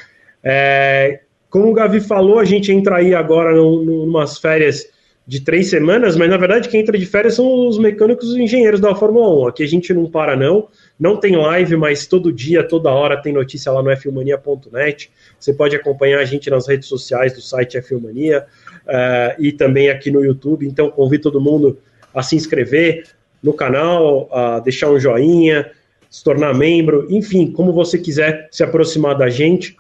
É, 0.44 1.22
como 1.52 1.69
o 1.69 1.73
Gavi 1.73 1.99
falou, 1.99 2.40
a 2.40 2.45
gente 2.45 2.72
entra 2.72 2.98
aí 2.98 3.14
agora 3.14 3.56
em 3.56 3.60
umas 3.60 4.38
férias 4.38 4.90
de 5.28 5.41
três 5.41 5.69
semanas, 5.69 6.15
mas 6.15 6.30
na 6.30 6.38
verdade 6.38 6.68
quem 6.68 6.80
entra 6.82 6.98
de 6.98 7.06
férias 7.06 7.36
são 7.36 7.68
os 7.68 7.78
mecânicos 7.78 8.36
e 8.36 8.41
engenheiros 8.41 8.80
da 8.80 8.95
Fórmula 8.95 9.44
1. 9.44 9.48
Aqui 9.48 9.64
a 9.64 9.68
gente 9.68 9.94
não 9.94 10.10
para, 10.10 10.36
não. 10.36 10.69
Não 10.98 11.18
tem 11.18 11.36
live, 11.36 11.76
mas 11.76 12.07
todo 12.07 12.32
dia, 12.32 12.64
toda 12.64 12.90
hora 12.90 13.22
tem 13.22 13.34
notícia 13.34 13.72
lá 13.72 13.84
no 13.84 13.95
fmania.net. 13.95 15.11
Você 15.38 15.53
pode 15.53 15.76
acompanhar 15.76 16.19
a 16.19 16.26
gente 16.26 16.49
nas 16.49 16.68
redes 16.68 16.88
sociais 16.88 17.34
do 17.34 17.41
site 17.41 17.78
F-Mania 17.78 18.45
uh, 18.86 19.41
e 19.41 19.52
também 19.52 19.90
aqui 19.90 20.10
no 20.10 20.23
YouTube. 20.23 20.65
Então, 20.65 20.90
convido 20.90 21.23
todo 21.23 21.41
mundo 21.41 21.78
a 22.14 22.23
se 22.23 22.36
inscrever 22.36 23.03
no 23.44 23.53
canal, 23.53 24.30
a 24.32 24.60
deixar 24.60 24.90
um 24.90 24.99
joinha, 24.99 25.69
se 26.10 26.23
tornar 26.23 26.53
membro, 26.53 27.07
enfim, 27.10 27.52
como 27.52 27.73
você 27.73 27.98
quiser 27.98 28.48
se 28.52 28.64
aproximar 28.64 29.18
da 29.18 29.30
gente. 29.30 29.78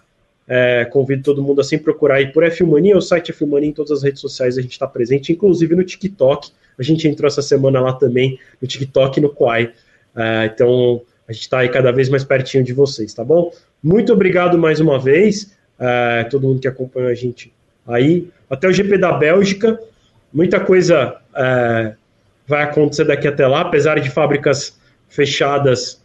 É, 0.53 0.83
convido 0.83 1.23
todo 1.23 1.41
mundo 1.41 1.61
a 1.61 1.63
sempre 1.63 1.85
procurar 1.85 2.15
aí 2.15 2.29
por 2.29 2.43
F-Mania, 2.43 2.97
o 2.97 3.01
site 3.01 3.31
F-Mania 3.31 3.69
em 3.69 3.71
todas 3.71 3.89
as 3.89 4.03
redes 4.03 4.19
sociais 4.19 4.57
a 4.57 4.61
gente 4.61 4.73
está 4.73 4.85
presente, 4.85 5.31
inclusive 5.31 5.73
no 5.77 5.81
TikTok. 5.81 6.51
A 6.77 6.83
gente 6.83 7.07
entrou 7.07 7.25
essa 7.25 7.41
semana 7.41 7.79
lá 7.79 7.93
também, 7.93 8.37
no 8.61 8.67
TikTok 8.67 9.17
e 9.17 9.21
no 9.21 9.29
Quai. 9.29 9.71
É, 10.13 10.51
então, 10.53 11.01
a 11.25 11.31
gente 11.31 11.43
está 11.43 11.59
aí 11.59 11.69
cada 11.69 11.89
vez 11.93 12.09
mais 12.09 12.25
pertinho 12.25 12.65
de 12.65 12.73
vocês, 12.73 13.13
tá 13.13 13.23
bom? 13.23 13.53
Muito 13.81 14.11
obrigado 14.11 14.57
mais 14.57 14.81
uma 14.81 14.99
vez, 14.99 15.55
é, 15.79 16.25
todo 16.25 16.45
mundo 16.45 16.59
que 16.59 16.67
acompanhou 16.67 17.09
a 17.09 17.15
gente 17.15 17.53
aí. 17.87 18.27
Até 18.49 18.67
o 18.67 18.73
GP 18.73 18.97
da 18.97 19.13
Bélgica. 19.13 19.79
Muita 20.33 20.59
coisa 20.59 21.15
é, 21.33 21.93
vai 22.45 22.63
acontecer 22.63 23.05
daqui 23.05 23.25
até 23.25 23.47
lá, 23.47 23.61
apesar 23.61 24.01
de 24.01 24.09
fábricas 24.09 24.77
fechadas, 25.07 26.01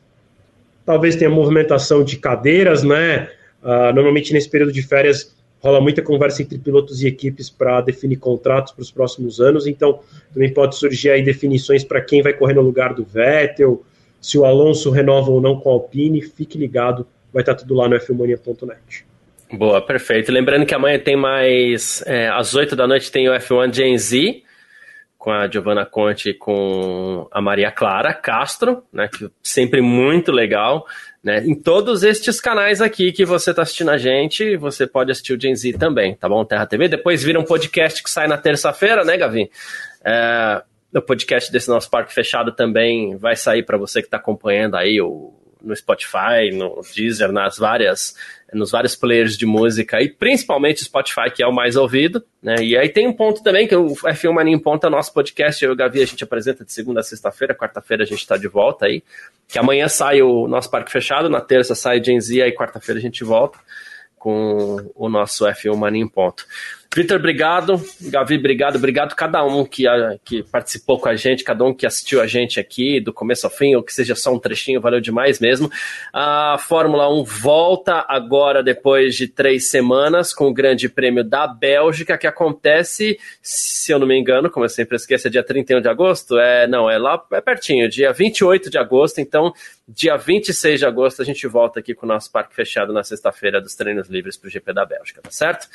talvez 0.85 1.16
tenha 1.16 1.31
movimentação 1.31 2.05
de 2.05 2.16
cadeiras, 2.16 2.85
né? 2.85 3.28
Uh, 3.67 3.93
normalmente 3.93 4.33
nesse 4.33 4.49
período 4.49 4.73
de 4.73 4.81
férias 4.81 5.35
rola 5.59 5.81
muita 5.81 6.01
conversa 6.01 6.41
entre 6.41 6.57
pilotos 6.57 7.03
e 7.03 7.09
equipes 7.09 7.51
para 7.51 7.81
definir 7.81 8.17
contratos 8.17 8.73
para 8.73 8.83
os 8.83 8.93
próximos 8.93 9.41
anos, 9.41 9.67
então 9.67 9.99
também 10.33 10.53
pode 10.53 10.77
surgir 10.77 11.11
aí 11.11 11.25
definições 11.25 11.83
para 11.83 12.01
quem 12.01 12.23
vai 12.23 12.33
correr 12.33 12.55
no 12.55 12.61
lugar 12.61 12.95
do 12.95 13.05
Vettel, 13.05 13.85
se 14.21 14.39
o 14.39 14.45
Alonso 14.45 14.91
renova 14.91 15.31
ou 15.33 15.41
não 15.41 15.59
com 15.59 15.71
a 15.71 15.73
Alpine, 15.73 16.23
fique 16.23 16.57
ligado, 16.57 17.07
vai 17.33 17.43
estar 17.43 17.57
tudo 17.57 17.75
lá 17.75 17.89
no 17.89 17.99
fmania.net. 18.01 19.05
Boa, 19.53 19.81
perfeito. 19.81 20.33
Lembrando 20.33 20.67
que 20.67 20.75
amanhã 20.75 20.99
tem 20.99 21.17
mais, 21.17 22.03
é, 22.07 22.29
às 22.29 22.55
8 22.55 22.75
da 22.75 22.87
noite 22.87 23.11
tem 23.11 23.29
o 23.29 23.33
F1 23.33 23.75
Gen 23.75 23.99
Z, 23.99 24.43
com 25.17 25.31
a 25.31 25.49
Giovanna 25.49 25.85
Conte 25.85 26.31
e 26.31 26.35
com 26.35 27.29
a 27.33 27.41
Maria 27.41 27.71
Clara 27.73 28.15
Castro, 28.15 28.85
né, 28.93 29.09
que 29.09 29.29
sempre 29.43 29.81
muito 29.81 30.31
legal. 30.31 30.87
Né? 31.23 31.45
Em 31.45 31.55
todos 31.55 32.03
estes 32.03 32.41
canais 32.41 32.81
aqui 32.81 33.11
que 33.11 33.25
você 33.25 33.51
está 33.51 33.63
assistindo 33.63 33.91
a 33.91 33.99
gente, 33.99 34.57
você 34.57 34.87
pode 34.87 35.11
assistir 35.11 35.33
o 35.33 35.41
Gen 35.41 35.55
Z 35.55 35.73
também, 35.75 36.15
tá 36.15 36.29
bom? 36.29 36.45
Terra 36.45 36.67
TV. 36.67 36.89
Depois 36.89 37.23
vira 37.23 37.41
um 37.41 37.45
podcast 37.45 38.03
que 38.03 38.11
sai 38.11 38.29
na 38.29 38.39
terça-feira, 38.39 39.05
né, 39.05 39.17
Gavin? 39.17 39.49
É, 40.05 40.63
o 40.95 41.03
podcast 41.03 41.51
desse 41.51 41.69
nosso 41.69 41.91
parque 41.91 42.15
fechado 42.15 42.53
também 42.53 43.17
vai 43.17 43.35
sair 43.35 43.65
para 43.65 43.77
você 43.77 44.01
que 44.01 44.07
está 44.07 44.17
acompanhando 44.19 44.77
aí 44.77 45.01
o, 45.01 45.35
no 45.67 45.75
Spotify, 45.75 46.51
no 46.53 46.81
Deezer, 46.95 47.33
nas 47.33 47.59
várias 47.59 48.15
nos 48.53 48.71
vários 48.71 48.95
players 48.95 49.37
de 49.37 49.45
música 49.45 50.01
e 50.01 50.09
principalmente 50.09 50.85
Spotify, 50.85 51.31
que 51.35 51.43
é 51.43 51.47
o 51.47 51.53
mais 51.53 51.77
ouvido, 51.77 52.25
né? 52.41 52.57
E 52.63 52.77
aí 52.77 52.89
tem 52.89 53.07
um 53.07 53.13
ponto 53.13 53.43
também 53.43 53.67
que 53.67 53.75
o 53.75 53.89
F1 53.89 54.33
Mania 54.33 54.55
em 54.55 54.59
Ponta, 54.59 54.89
nosso 54.89 55.13
podcast, 55.13 55.63
eu 55.65 55.73
e 55.73 55.75
o 55.75 55.77
Gavi, 55.77 56.01
a 56.01 56.07
gente 56.07 56.23
apresenta 56.23 56.65
de 56.65 56.73
segunda 56.73 57.01
a 57.01 57.03
sexta-feira, 57.03 57.55
quarta-feira 57.55 58.05
a 58.05 58.07
gente 58.07 58.21
está 58.21 58.37
de 58.37 58.47
volta 58.47 58.87
aí, 58.87 59.03
que 59.49 59.59
amanhã 59.59 59.89
sai 59.89 60.23
o 60.23 60.47
nosso 60.47 60.71
parque 60.71 60.93
fechado, 60.93 61.29
na 61.29 61.41
terça 61.41 61.75
sai 61.75 62.03
Gen 62.03 62.21
Z, 62.21 62.43
aí 62.43 62.53
quarta-feira 62.53 63.01
a 63.01 63.03
gente 63.03 63.25
volta 63.25 63.59
com 64.17 64.91
o 64.95 65.09
nosso 65.09 65.45
F1 65.45 65.77
Mania 65.77 66.03
em 66.03 66.09
Ponto. 66.09 66.47
Vitor, 66.97 67.18
obrigado. 67.18 67.78
Gavi, 68.01 68.39
obrigado. 68.39 68.77
Obrigado 68.77 69.14
cada 69.14 69.44
um 69.44 69.66
que, 69.66 69.86
a, 69.86 70.16
que 70.24 70.43
participou 70.43 70.98
com 70.98 71.10
a 71.10 71.14
gente, 71.14 71.44
cada 71.44 71.62
um 71.62 71.74
que 71.74 71.85
assistiu 71.85 72.23
a 72.23 72.27
gente 72.27 72.59
aqui 72.59 73.02
do 73.02 73.12
começo 73.12 73.47
ao 73.47 73.52
fim, 73.52 73.74
ou 73.74 73.82
que 73.82 73.93
seja 73.93 74.14
só 74.14 74.32
um 74.32 74.39
trechinho, 74.39 74.81
valeu 74.81 74.98
demais 74.98 75.39
mesmo. 75.39 75.70
A 76.10 76.56
Fórmula 76.59 77.06
1 77.12 77.23
volta 77.23 78.02
agora 78.09 78.62
depois 78.62 79.14
de 79.14 79.28
três 79.28 79.68
semanas 79.68 80.32
com 80.32 80.47
o 80.47 80.55
Grande 80.55 80.89
Prêmio 80.89 81.23
da 81.23 81.47
Bélgica, 81.47 82.16
que 82.16 82.27
acontece, 82.27 83.18
se 83.43 83.93
eu 83.93 83.98
não 83.98 84.06
me 84.06 84.18
engano, 84.18 84.48
como 84.48 84.64
eu 84.64 84.70
sempre 84.70 84.97
esqueço, 84.97 85.27
é 85.27 85.31
dia 85.31 85.44
31 85.44 85.82
de 85.82 85.90
agosto? 85.90 86.39
É, 86.39 86.66
não, 86.66 86.89
é 86.89 86.97
lá 86.97 87.23
é 87.32 87.43
pertinho, 87.43 87.90
dia 87.90 88.10
28 88.10 88.70
de 88.70 88.78
agosto, 88.78 89.20
então 89.20 89.52
dia 89.86 90.16
26 90.16 90.81
de 90.81 90.86
agosto 90.86 91.20
a 91.20 91.27
gente 91.27 91.47
volta 91.47 91.78
aqui 91.78 91.94
com 91.94 92.06
o 92.06 92.09
nosso 92.09 92.32
parque 92.32 92.55
fechado 92.55 92.90
na 92.90 93.05
sexta-feira 93.05 93.60
dos 93.60 93.74
treinos 93.74 94.09
livres 94.09 94.39
para 94.39 94.48
o 94.48 94.51
GP 94.51 94.73
da 94.73 94.86
Bélgica, 94.86 95.20
tá 95.20 95.31
certo? 95.31 95.68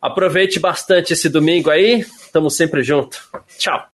Aproveite 0.00 0.60
bastante 0.60 1.12
esse 1.12 1.28
domingo 1.28 1.70
aí. 1.70 2.04
Tamo 2.32 2.50
sempre 2.50 2.82
junto. 2.82 3.18
Tchau. 3.58 3.84